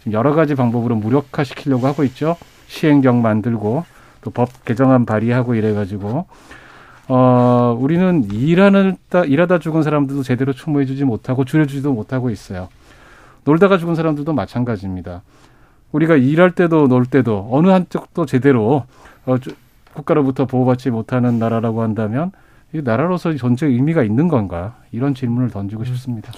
지금 0.00 0.12
여러 0.12 0.34
가지 0.34 0.54
방법으로 0.54 0.96
무력화시키려고 0.96 1.86
하고 1.86 2.04
있죠. 2.04 2.36
시행령 2.66 3.22
만들고 3.22 3.84
또 4.24 4.30
법 4.30 4.64
개정안 4.64 5.06
발의하고 5.06 5.54
이래가지고 5.54 6.26
어 7.08 7.76
우리는 7.78 8.24
일하는 8.32 8.96
일하다 9.26 9.58
죽은 9.58 9.82
사람들도 9.82 10.22
제대로 10.22 10.52
추모해주지 10.52 11.04
못하고 11.04 11.44
줄여주지도 11.44 11.92
못하고 11.92 12.30
있어요. 12.30 12.68
놀다가 13.44 13.76
죽은 13.78 13.94
사람들도 13.94 14.32
마찬가지입니다. 14.32 15.22
우리가 15.92 16.16
일할 16.16 16.52
때도 16.52 16.88
놀 16.88 17.04
때도 17.06 17.48
어느 17.52 17.68
한쪽도 17.68 18.26
제대로 18.26 18.84
어, 19.26 19.36
국가로부터 19.92 20.46
보호받지 20.46 20.90
못하는 20.90 21.38
나라라고 21.38 21.82
한다면 21.82 22.32
이 22.72 22.82
나라로서 22.82 23.36
전체 23.36 23.66
의미가 23.66 24.02
있는 24.02 24.26
건가 24.28 24.76
이런 24.90 25.14
질문을 25.14 25.50
던지고 25.50 25.82
음. 25.82 25.84
싶습니다. 25.84 26.32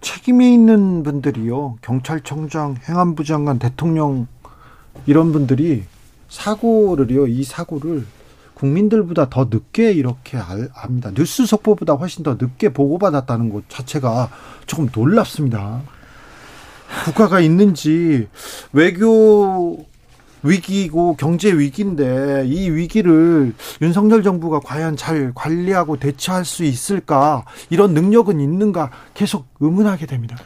책임이 0.00 0.54
있는 0.54 1.02
분들이요 1.02 1.76
경찰청장, 1.82 2.76
행안부 2.88 3.24
장관, 3.24 3.58
대통령 3.58 4.26
이런 5.06 5.32
분들이 5.32 5.84
사고를요, 6.34 7.28
이 7.28 7.44
사고를 7.44 8.04
국민들보다 8.54 9.30
더 9.30 9.48
늦게 9.50 9.92
이렇게 9.92 10.36
압니다. 10.74 11.12
뉴스 11.14 11.46
속보보다 11.46 11.94
훨씬 11.94 12.24
더 12.24 12.36
늦게 12.40 12.72
보고받았다는 12.72 13.50
것 13.50 13.68
자체가 13.68 14.30
조금 14.66 14.88
놀랍습니다. 14.92 15.82
국가가 17.04 17.40
있는지 17.40 18.28
외교 18.72 19.86
위기고 20.42 21.16
경제 21.16 21.52
위기인데 21.52 22.44
이 22.46 22.68
위기를 22.68 23.54
윤석열 23.80 24.22
정부가 24.22 24.60
과연 24.60 24.96
잘 24.96 25.32
관리하고 25.34 25.98
대처할 25.98 26.44
수 26.44 26.64
있을까 26.64 27.44
이런 27.70 27.94
능력은 27.94 28.40
있는가 28.40 28.90
계속 29.14 29.46
의문하게 29.60 30.06
됩니다. 30.06 30.36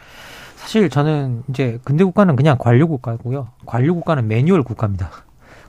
사실 0.56 0.88
저는 0.90 1.44
이제 1.48 1.80
근대 1.82 2.04
국가는 2.04 2.36
그냥 2.36 2.56
관료 2.58 2.86
국가고요. 2.88 3.48
관료 3.66 3.94
국가는 3.94 4.26
매뉴얼 4.28 4.62
국가입니다. 4.62 5.27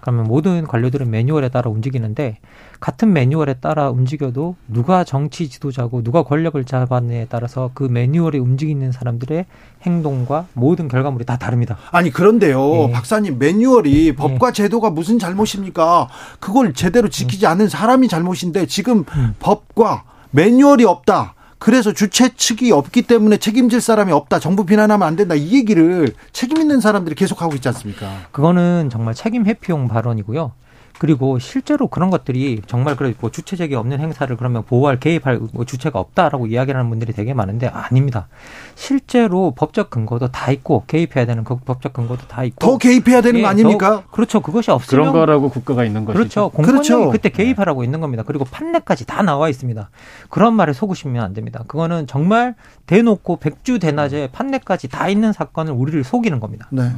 그러면 0.09 0.25
모든 0.25 0.65
관료들은 0.65 1.09
매뉴얼에 1.11 1.49
따라 1.49 1.69
움직이는데 1.69 2.39
같은 2.79 3.13
매뉴얼에 3.13 3.55
따라 3.55 3.91
움직여도 3.91 4.55
누가 4.67 5.03
정치 5.03 5.49
지도자고 5.49 6.01
누가 6.01 6.23
권력을 6.23 6.63
잡았느냐에 6.63 7.27
따라서 7.29 7.69
그 7.75 7.83
매뉴얼에 7.83 8.39
움직이는 8.39 8.91
사람들의 8.91 9.45
행동과 9.83 10.47
모든 10.53 10.87
결과물이 10.87 11.25
다 11.25 11.37
다릅니다. 11.37 11.77
아니 11.91 12.09
그런데요, 12.09 12.87
예. 12.87 12.91
박사님 12.91 13.37
매뉴얼이 13.37 14.07
예. 14.07 14.15
법과 14.15 14.51
제도가 14.51 14.89
무슨 14.89 15.19
잘못입니까? 15.19 16.09
그걸 16.39 16.73
제대로 16.73 17.07
지키지 17.07 17.45
않은 17.45 17.69
사람이 17.69 18.07
잘못인데 18.07 18.65
지금 18.65 19.05
음. 19.15 19.35
법과 19.39 20.05
매뉴얼이 20.31 20.85
없다. 20.85 21.35
그래서 21.59 21.91
주최 21.93 22.29
측이 22.29 22.71
없기 22.71 23.03
때문에 23.03 23.37
책임질 23.37 23.81
사람이 23.81 24.11
없다. 24.11 24.39
정부 24.39 24.65
비난하면 24.65 25.05
안 25.07 25.15
된다. 25.15 25.35
이 25.35 25.53
얘기를 25.53 26.13
책임 26.31 26.57
있는 26.57 26.79
사람들이 26.79 27.15
계속 27.15 27.41
하고 27.41 27.53
있지 27.55 27.67
않습니까? 27.67 28.27
그거는 28.31 28.89
정말 28.89 29.13
책임 29.13 29.45
회피용 29.45 29.89
발언이고요. 29.89 30.53
그리고 30.99 31.39
실제로 31.39 31.87
그런 31.87 32.09
것들이 32.09 32.61
정말 32.67 32.97
그래 32.97 33.13
뭐 33.19 33.31
주체적이 33.31 33.75
없는 33.75 33.99
행사를 33.99 34.35
그러면 34.35 34.63
보호할 34.63 34.99
개입할 34.99 35.39
뭐 35.53 35.65
주체가 35.65 35.97
없다라고 35.97 36.47
이야기를 36.47 36.77
하는 36.77 36.89
분들이 36.89 37.13
되게 37.13 37.33
많은데 37.33 37.67
아닙니다. 37.67 38.27
실제로 38.75 39.53
법적 39.55 39.89
근거도 39.89 40.27
다 40.27 40.51
있고 40.51 40.83
개입해야 40.87 41.25
되는 41.25 41.45
그 41.45 41.55
법적 41.57 41.93
근거도 41.93 42.27
다 42.27 42.43
있고 42.43 42.59
더 42.59 42.77
개입해야 42.77 43.21
되는 43.21 43.39
예, 43.39 43.43
거 43.43 43.47
아닙니까? 43.47 43.89
더, 43.89 44.03
그렇죠. 44.11 44.41
그것이 44.41 44.71
없으면 44.71 45.03
그런 45.03 45.13
거라고 45.13 45.49
국가가 45.49 45.85
있는 45.85 46.03
것이죠. 46.03 46.17
그렇죠. 46.19 46.49
공권력이 46.49 46.89
그렇죠. 46.89 47.11
그때 47.11 47.29
개입하라고 47.29 47.85
있는 47.85 48.01
겁니다. 48.01 48.23
그리고 48.27 48.43
판례까지 48.43 49.05
다 49.05 49.23
나와 49.23 49.47
있습니다. 49.47 49.89
그런 50.29 50.53
말에 50.53 50.73
속으시면 50.73 51.23
안 51.23 51.33
됩니다. 51.33 51.63
그거는 51.67 52.07
정말 52.07 52.55
대놓고 52.87 53.37
백주 53.37 53.79
대낮에 53.79 54.29
판례까지 54.33 54.89
다 54.89 55.07
있는 55.07 55.31
사건을 55.31 55.71
우리를 55.71 56.03
속이는 56.03 56.41
겁니다. 56.41 56.67
네. 56.71 56.91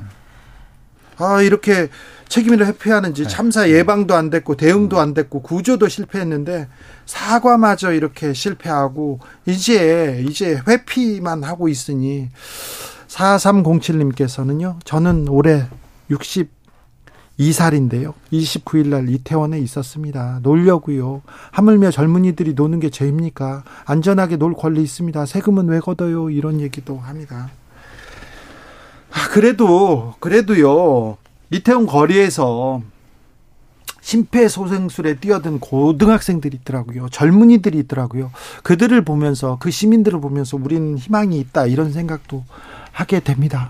아, 1.22 1.41
이렇게 1.41 1.89
책임을 2.27 2.65
회피하는지 2.65 3.23
네. 3.23 3.30
참사 3.30 3.69
예방도 3.69 4.15
안 4.15 4.30
됐고 4.30 4.56
대응도 4.56 4.99
안 4.99 5.14
됐고 5.14 5.41
구조도 5.41 5.89
실패했는데 5.89 6.69
사과마저 7.06 7.91
이렇게 7.91 8.34
실패하고 8.34 9.19
이제 9.45 10.23
이제 10.27 10.61
회피만 10.68 11.43
하고 11.43 11.68
있으니 11.68 12.30
4307님께서는요. 13.10 14.77
저는 14.85 15.27
올해 15.27 15.65
62살인데요. 17.38 18.14
29일 18.31 18.88
날 18.88 19.10
이태원에 19.10 19.60
있었습니다. 19.60 20.39
놀려고요. 20.41 21.22
하물며 21.52 21.91
젊은이들이 21.91 22.53
노는 22.53 22.80
게 22.80 22.89
죄입니까? 22.89 23.65
안전하게 23.85 24.38
놀 24.38 24.53
권리 24.53 24.81
있습니다. 24.81 25.26
세금은 25.26 25.68
왜 25.68 25.81
걷어요? 25.81 26.30
이런 26.30 26.61
얘기도 26.61 26.98
합니다. 26.98 27.49
아, 29.11 29.27
그래도 29.29 30.15
그래도요. 30.19 31.17
이태원 31.49 31.85
거리에서 31.85 32.81
심폐소생술에 34.01 35.15
뛰어든 35.15 35.59
고등학생들이 35.59 36.57
있더라고요. 36.61 37.09
젊은이들이 37.09 37.77
있더라고요. 37.79 38.31
그들을 38.63 38.99
보면서 39.03 39.57
그 39.59 39.69
시민들을 39.69 40.19
보면서 40.19 40.57
우리는 40.57 40.97
희망이 40.97 41.39
있다 41.39 41.67
이런 41.67 41.91
생각도 41.91 42.43
하게 42.91 43.19
됩니다. 43.19 43.69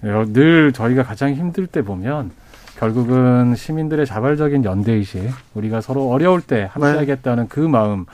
네, 0.00 0.10
늘 0.32 0.72
저희가 0.72 1.02
가장 1.02 1.34
힘들 1.34 1.66
때 1.66 1.82
보면 1.82 2.30
결국은 2.78 3.54
시민들의 3.56 4.04
자발적인 4.04 4.64
연대의식, 4.64 5.30
우리가 5.54 5.80
서로 5.80 6.10
어려울 6.10 6.42
때 6.42 6.68
함께하겠다는 6.72 7.44
네. 7.44 7.48
그 7.48 7.60
마음, 7.60 8.04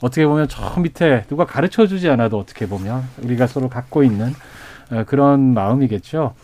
어떻게 0.00 0.24
보면 0.26 0.46
저 0.48 0.78
밑에 0.80 1.24
누가 1.28 1.44
가르쳐 1.44 1.86
주지 1.88 2.08
않아도 2.08 2.38
어떻게 2.38 2.66
보면 2.66 3.02
우리가 3.22 3.48
서로 3.48 3.68
갖고 3.68 4.04
있는 4.04 4.28
어, 4.28 4.32
그런 5.06 5.54
마음이겠죠. 5.54 6.34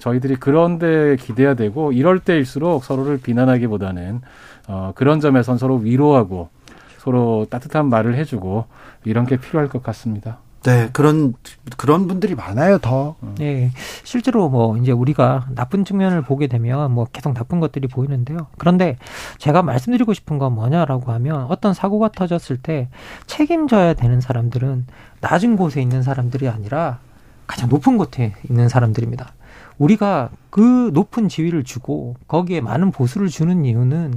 저희들이 0.00 0.36
그런 0.36 0.78
데 0.78 1.16
기대야 1.16 1.54
되고 1.54 1.92
이럴 1.92 2.18
때일수록 2.18 2.84
서로를 2.84 3.20
비난하기보다는 3.20 4.20
어, 4.68 4.92
그런 4.94 5.20
점에선 5.20 5.56
서로 5.56 5.76
위로하고 5.76 6.48
서로 6.98 7.46
따뜻한 7.48 7.88
말을 7.88 8.16
해주고 8.16 8.66
이런 9.04 9.24
게 9.24 9.36
필요할 9.36 9.68
것 9.68 9.82
같습니다. 9.82 10.38
네, 10.64 10.90
그런 10.92 11.34
그런 11.76 12.08
분들이 12.08 12.34
많아요, 12.34 12.78
더. 12.78 13.14
네, 13.38 13.70
실제로 14.02 14.48
뭐 14.48 14.76
이제 14.76 14.90
우리가 14.90 15.46
나쁜 15.54 15.84
측면을 15.84 16.22
보게 16.22 16.48
되면 16.48 16.92
뭐 16.92 17.06
계속 17.12 17.32
나쁜 17.32 17.60
것들이 17.60 17.86
보이는데요. 17.86 18.48
그런데 18.58 18.98
제가 19.38 19.62
말씀드리고 19.62 20.12
싶은 20.12 20.38
건 20.38 20.54
뭐냐라고 20.54 21.12
하면 21.12 21.46
어떤 21.48 21.72
사고가 21.72 22.08
터졌을 22.08 22.56
때 22.56 22.88
책임져야 23.26 23.94
되는 23.94 24.20
사람들은 24.20 24.86
낮은 25.20 25.56
곳에 25.56 25.80
있는 25.80 26.02
사람들이 26.02 26.48
아니라 26.48 26.98
가장 27.48 27.68
높은 27.68 27.96
곳에 27.98 28.34
있는 28.48 28.68
사람들입니다. 28.68 29.32
우리가 29.78 30.30
그 30.50 30.90
높은 30.92 31.28
지위를 31.28 31.64
주고 31.64 32.14
거기에 32.28 32.60
많은 32.60 32.92
보수를 32.92 33.28
주는 33.28 33.64
이유는 33.64 34.14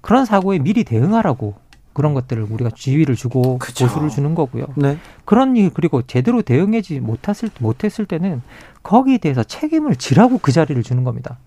그런 0.00 0.24
사고에 0.24 0.58
미리 0.58 0.82
대응하라고 0.82 1.54
그런 1.92 2.14
것들을 2.14 2.42
우리가 2.44 2.70
지위를 2.74 3.14
주고 3.14 3.58
그쵸. 3.58 3.86
보수를 3.86 4.08
주는 4.08 4.34
거고요. 4.34 4.66
네. 4.76 4.98
그런 5.24 5.56
일 5.56 5.70
그리고 5.70 6.02
제대로 6.02 6.42
대응하지 6.42 7.00
못했을 7.00 7.50
못했을 7.60 8.06
때는 8.06 8.42
거기에 8.82 9.18
대해서 9.18 9.44
책임을 9.44 9.96
지라고 9.96 10.38
그 10.38 10.50
자리를 10.50 10.82
주는 10.82 11.04
겁니다. 11.04 11.38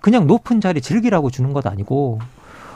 그냥 0.00 0.26
높은 0.26 0.60
자리 0.60 0.80
즐기라고 0.80 1.30
주는 1.30 1.52
것 1.52 1.66
아니고 1.66 2.20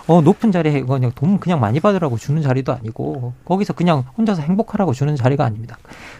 어 0.06 0.20
높은 0.20 0.50
자리에 0.52 0.82
그냥 0.82 1.12
돈 1.14 1.38
그냥 1.38 1.60
많이 1.60 1.80
받으라고 1.80 2.16
주는 2.18 2.42
자리도 2.42 2.72
아니고 2.72 3.32
거기서 3.44 3.74
그냥 3.74 4.04
혼자서 4.18 4.42
행복하라고 4.42 4.92
주는 4.92 5.14
자리가 5.16 5.44
아닙니다. 5.44 5.78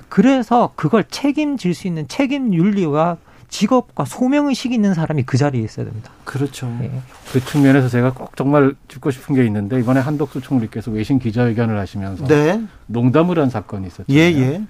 그래서 0.08 0.72
그걸 0.76 1.04
책임질 1.04 1.74
수 1.74 1.86
있는 1.86 2.06
책임 2.08 2.54
윤리와 2.54 3.16
직업과 3.48 4.04
소명의식이 4.04 4.72
있는 4.74 4.94
사람이 4.94 5.24
그 5.24 5.36
자리에 5.36 5.60
있어야 5.62 5.84
됩니다. 5.84 6.12
그렇죠. 6.24 6.72
예. 6.82 6.90
그 7.32 7.44
측면에서 7.44 7.88
제가 7.88 8.12
꼭 8.12 8.36
정말 8.36 8.74
짚고 8.86 9.10
싶은 9.10 9.34
게 9.34 9.44
있는데 9.46 9.80
이번에 9.80 9.98
한덕수 9.98 10.40
총리께서 10.40 10.92
외신 10.92 11.18
기자회견을 11.18 11.76
하시면서 11.76 12.26
네. 12.28 12.62
농담을 12.86 13.40
한 13.40 13.50
사건이 13.50 13.88
있었죠. 13.88 14.04
예, 14.10 14.18
예. 14.20 14.62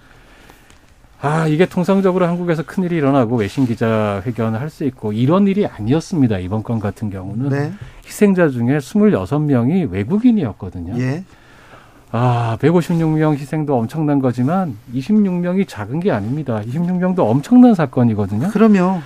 아, 1.23 1.47
이게 1.47 1.67
통상적으로 1.67 2.27
한국에서 2.27 2.63
큰일이 2.63 2.97
일어나고 2.97 3.37
외신 3.37 3.67
기자회견을 3.67 4.59
할 4.59 4.71
수 4.71 4.85
있고 4.85 5.13
이런 5.13 5.47
일이 5.47 5.67
아니었습니다. 5.67 6.39
이번 6.39 6.63
건 6.63 6.81
같은 6.81 7.11
경우는 7.11 7.51
네. 7.51 7.73
희생자 8.11 8.49
중에 8.49 8.79
26명이 8.79 9.91
외국인이었거든요. 9.91 10.99
예. 10.99 11.23
아, 12.13 12.59
156명 12.61 13.35
희생도 13.37 13.79
엄청난 13.79 14.19
거지만 14.19 14.77
26명이 14.93 15.69
작은 15.69 16.01
게 16.01 16.11
아닙니다. 16.11 16.61
26명도 16.67 17.21
엄청난 17.21 17.75
사건이거든요. 17.75 18.49
그럼요. 18.49 18.99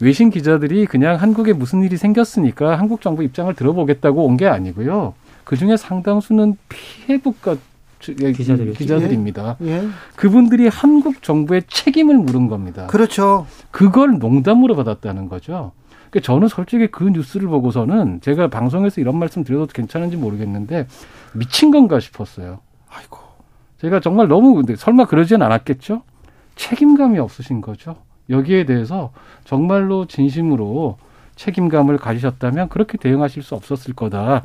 외신 0.00 0.30
기자들이 0.30 0.86
그냥 0.86 1.16
한국에 1.16 1.52
무슨 1.52 1.82
일이 1.82 1.96
생겼으니까 1.96 2.78
한국 2.78 3.00
정부 3.02 3.22
입장을 3.24 3.52
들어보겠다고 3.54 4.24
온 4.24 4.36
게 4.36 4.46
아니고요. 4.46 5.14
그 5.44 5.56
중에 5.56 5.76
상당수는 5.76 6.56
피해 6.68 7.18
국가 7.18 7.56
기자들, 8.00 8.72
기자들입니다. 8.74 9.56
예. 9.62 9.70
예. 9.72 9.88
그분들이 10.16 10.68
한국 10.68 11.22
정부의 11.22 11.62
책임을 11.68 12.16
물은 12.16 12.46
겁니다. 12.48 12.86
그렇죠. 12.86 13.46
그걸 13.72 14.18
농담으로 14.18 14.74
받았다는 14.76 15.28
거죠. 15.28 15.72
그러니까 16.12 16.26
저는 16.26 16.48
솔직히 16.48 16.88
그 16.88 17.04
뉴스를 17.04 17.48
보고서는 17.48 18.20
제가 18.20 18.48
방송에서 18.48 19.00
이런 19.00 19.18
말씀 19.18 19.44
드려도 19.44 19.68
괜찮은지 19.68 20.18
모르겠는데 20.18 20.86
미친 21.32 21.70
건가 21.70 21.98
싶었어요. 22.00 22.60
아이고. 22.90 23.18
제가 23.80 24.00
정말 24.00 24.28
너무 24.28 24.54
근데 24.54 24.76
설마 24.76 25.06
그러진 25.06 25.40
않았겠죠? 25.40 26.02
책임감이 26.56 27.18
없으신 27.18 27.62
거죠. 27.62 27.96
여기에 28.28 28.66
대해서 28.66 29.10
정말로 29.44 30.06
진심으로 30.06 30.98
책임감을 31.36 31.96
가지셨다면 31.96 32.68
그렇게 32.68 32.98
대응하실 32.98 33.42
수 33.42 33.54
없었을 33.54 33.94
거다. 33.94 34.44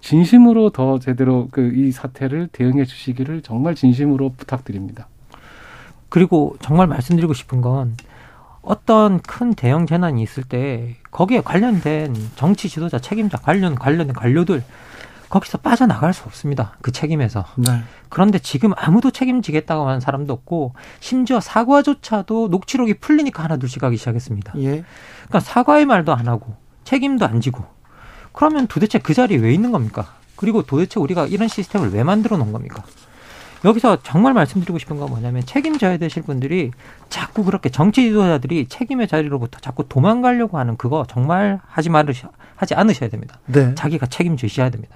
진심으로 0.00 0.70
더 0.70 1.00
제대로 1.00 1.48
그 1.50 1.72
이 1.74 1.90
사태를 1.90 2.48
대응해 2.52 2.84
주시기를 2.84 3.42
정말 3.42 3.74
진심으로 3.74 4.34
부탁드립니다. 4.36 5.08
그리고 6.08 6.56
정말 6.60 6.86
말씀드리고 6.86 7.34
싶은 7.34 7.60
건 7.60 7.96
어떤 8.62 9.20
큰 9.20 9.54
대형 9.54 9.86
재난이 9.86 10.22
있을 10.22 10.42
때 10.42 10.96
거기에 11.10 11.40
관련된 11.40 12.14
정치 12.36 12.68
지도자 12.68 12.98
책임자 12.98 13.38
관련 13.38 13.74
관련된 13.74 14.14
관료들 14.14 14.62
거기서 15.28 15.58
빠져나갈 15.58 16.14
수 16.14 16.24
없습니다. 16.24 16.76
그 16.80 16.90
책임에서. 16.90 17.44
네. 17.56 17.82
그런데 18.08 18.38
지금 18.38 18.72
아무도 18.76 19.10
책임지겠다고 19.10 19.86
하는 19.86 20.00
사람도 20.00 20.32
없고 20.32 20.74
심지어 21.00 21.40
사과조차도 21.40 22.48
녹취록이 22.48 22.94
풀리니까 22.94 23.42
하나 23.42 23.56
둘씩 23.58 23.82
하기 23.82 23.96
시작했습니다. 23.96 24.54
예. 24.56 24.84
그러니까 25.28 25.40
사과의 25.40 25.84
말도 25.84 26.14
안 26.14 26.28
하고 26.28 26.56
책임도 26.84 27.26
안 27.26 27.40
지고 27.40 27.64
그러면 28.32 28.66
도대체 28.66 28.98
그 28.98 29.12
자리에 29.12 29.38
왜 29.38 29.52
있는 29.52 29.70
겁니까? 29.70 30.14
그리고 30.36 30.62
도대체 30.62 31.00
우리가 31.00 31.26
이런 31.26 31.48
시스템을 31.48 31.92
왜 31.92 32.04
만들어 32.04 32.36
놓은 32.36 32.52
겁니까? 32.52 32.84
여기서 33.64 33.98
정말 34.02 34.34
말씀드리고 34.34 34.78
싶은 34.78 34.98
건 34.98 35.10
뭐냐면 35.10 35.44
책임져야 35.44 35.96
되실 35.98 36.22
분들이 36.22 36.70
자꾸 37.08 37.44
그렇게 37.44 37.68
정치 37.68 38.02
지도자들이 38.02 38.66
책임의 38.68 39.08
자리로부터 39.08 39.58
자꾸 39.60 39.88
도망가려고 39.88 40.58
하는 40.58 40.76
그거 40.76 41.04
정말 41.08 41.60
하지 41.66 41.90
말으셔 41.90 42.30
하지 42.56 42.74
않으셔야 42.74 43.08
됩니다. 43.08 43.38
네. 43.46 43.74
자기가 43.74 44.06
책임지셔야 44.06 44.70
됩니다. 44.70 44.94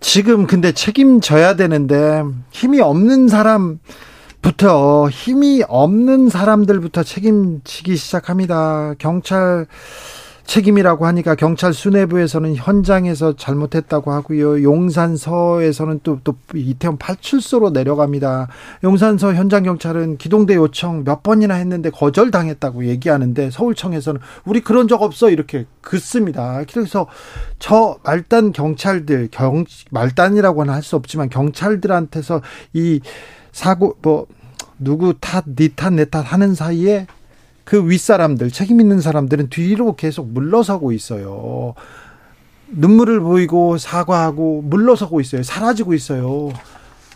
지금 0.00 0.46
근데 0.46 0.72
책임져야 0.72 1.56
되는데 1.56 2.22
힘이 2.50 2.80
없는 2.80 3.28
사람 3.28 3.78
부터 4.42 5.08
힘이 5.08 5.64
없는 5.66 6.28
사람들부터 6.28 7.02
책임지기 7.02 7.96
시작합니다. 7.96 8.94
경찰 8.98 9.66
책임이라고 10.46 11.06
하니까 11.06 11.34
경찰 11.34 11.72
수뇌부에서는 11.72 12.54
현장에서 12.54 13.34
잘못했다고 13.34 14.12
하고요. 14.12 14.62
용산서에서는 14.62 16.00
또, 16.02 16.20
또 16.22 16.36
이태원 16.54 16.98
팔출소로 16.98 17.70
내려갑니다. 17.70 18.48
용산서 18.84 19.34
현장 19.34 19.62
경찰은 19.64 20.18
기동대 20.18 20.54
요청 20.54 21.02
몇 21.04 21.22
번이나 21.22 21.54
했는데 21.54 21.90
거절당했다고 21.90 22.86
얘기하는데 22.86 23.50
서울청에서는 23.50 24.20
우리 24.44 24.60
그런 24.60 24.86
적 24.86 25.02
없어 25.02 25.30
이렇게 25.30 25.66
긋습니다. 25.80 26.62
그래서 26.72 27.06
저 27.58 27.98
말단 28.04 28.52
경찰들, 28.52 29.28
경, 29.30 29.64
말단이라고는 29.90 30.72
할 30.72 30.84
수 30.84 30.96
없지만 30.96 31.30
경찰들한테서 31.30 32.42
이 32.74 33.00
사고, 33.52 33.96
뭐, 34.02 34.26
누구 34.78 35.14
탓, 35.18 35.44
니 35.56 35.70
탓, 35.74 35.94
내 35.94 36.04
탓 36.04 36.20
하는 36.20 36.54
사이에 36.54 37.06
그 37.64 37.88
윗사람들, 37.88 38.50
책임 38.50 38.80
있는 38.80 39.00
사람들은 39.00 39.48
뒤로 39.48 39.96
계속 39.96 40.28
물러서고 40.32 40.92
있어요. 40.92 41.74
눈물을 42.68 43.20
보이고 43.20 43.78
사과하고 43.78 44.62
물러서고 44.62 45.20
있어요. 45.20 45.42
사라지고 45.42 45.94
있어요. 45.94 46.52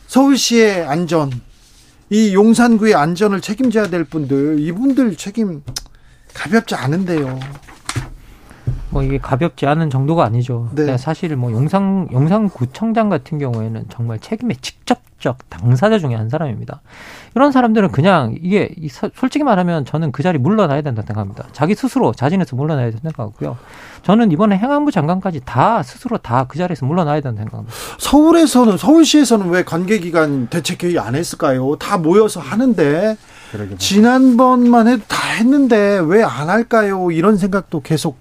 서울시의 0.06 0.84
안전, 0.86 1.30
이 2.10 2.34
용산구의 2.34 2.94
안전을 2.94 3.40
책임져야 3.40 3.88
될 3.88 4.04
분들, 4.04 4.60
이분들 4.60 5.16
책임 5.16 5.62
가볍지 6.32 6.74
않은데요. 6.74 7.38
뭐 8.90 9.02
이게 9.02 9.18
가볍지 9.18 9.66
않은 9.66 9.90
정도가 9.90 10.24
아니죠. 10.24 10.70
네. 10.74 10.96
사실 10.96 11.36
뭐 11.36 11.52
용산 11.52 12.08
용산구청장 12.10 13.10
같은 13.10 13.38
경우에는 13.38 13.84
정말 13.90 14.18
책임의 14.18 14.56
직접적 14.62 15.50
당사자 15.50 15.98
중에 15.98 16.14
한 16.14 16.30
사람입니다. 16.30 16.80
이런 17.38 17.52
사람들은 17.52 17.92
그냥 17.92 18.34
이게 18.42 18.74
솔직히 19.14 19.44
말하면 19.44 19.84
저는 19.84 20.10
그 20.10 20.24
자리 20.24 20.38
물러나야 20.38 20.82
된다 20.82 21.02
생각합니다. 21.06 21.44
자기 21.52 21.76
스스로 21.76 22.12
자진해서 22.12 22.56
물러나야 22.56 22.86
된다 22.90 22.98
생각하고요. 23.04 23.56
저는 24.02 24.32
이번에 24.32 24.56
행안부 24.58 24.90
장관까지 24.90 25.42
다 25.44 25.84
스스로 25.84 26.18
다 26.18 26.46
그 26.48 26.58
자리에서 26.58 26.84
물러나야 26.84 27.20
된다 27.20 27.38
생각합니다. 27.42 27.72
서울에서는 27.98 28.76
서울시에서는 28.76 29.50
왜 29.50 29.62
관계기관 29.62 30.48
대책회의 30.48 30.98
안 30.98 31.14
했을까요? 31.14 31.76
다 31.76 31.96
모여서 31.96 32.40
하는데 32.40 33.16
지난번만 33.78 34.88
해도 34.88 35.02
다 35.06 35.28
했는데 35.34 36.00
왜 36.04 36.24
안 36.24 36.50
할까요? 36.50 37.12
이런 37.12 37.36
생각도 37.36 37.82
계속 37.82 38.20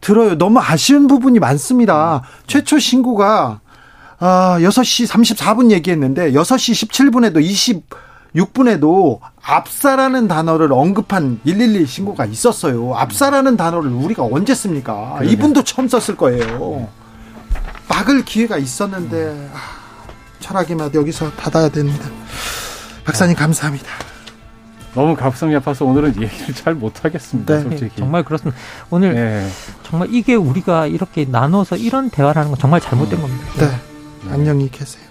들어요. 0.00 0.36
너무 0.36 0.58
아쉬운 0.58 1.06
부분이 1.06 1.38
많습니다. 1.38 2.22
최초 2.48 2.80
신고가 2.80 3.60
아, 4.18 4.56
6시 4.58 5.06
34분 5.08 5.70
얘기했는데 5.70 6.32
6시 6.32 6.88
17분에도 6.88 7.40
20 7.40 8.07
6분에도 8.34 9.20
압사라는 9.42 10.28
단어를 10.28 10.72
언급한 10.72 11.40
112 11.44 11.86
신고가 11.86 12.26
있었어요. 12.26 12.94
압사라는 12.94 13.56
단어를 13.56 13.90
우리가 13.90 14.24
언제 14.24 14.54
씁니까? 14.54 15.14
그러네. 15.18 15.32
이분도 15.32 15.64
처음 15.64 15.88
썼을 15.88 16.16
거예요. 16.16 16.88
막을 17.88 18.24
기회가 18.24 18.58
있었는데 18.58 19.50
아, 19.54 19.58
철학의 20.40 20.76
맛 20.76 20.94
여기서 20.94 21.30
닫아야 21.32 21.68
됩니다. 21.70 22.08
박사님 23.04 23.34
감사합니다. 23.34 23.86
너무 24.94 25.14
가슴이 25.14 25.54
아파서 25.54 25.84
오늘은 25.84 26.20
얘기를 26.20 26.54
잘 26.54 26.74
못하겠습니다. 26.74 27.56
네. 27.56 27.62
솔직히 27.62 27.96
정말 27.96 28.24
그렇습니다. 28.24 28.58
오늘 28.90 29.14
네. 29.14 29.48
정말 29.84 30.08
이게 30.12 30.34
우리가 30.34 30.86
이렇게 30.86 31.24
나눠서 31.24 31.76
이런 31.76 32.10
대화를 32.10 32.38
하는 32.38 32.50
건 32.50 32.58
정말 32.58 32.80
잘못된 32.80 33.20
겁니다. 33.20 33.44
네. 33.58 34.30
안녕히 34.30 34.70
계세요. 34.70 35.07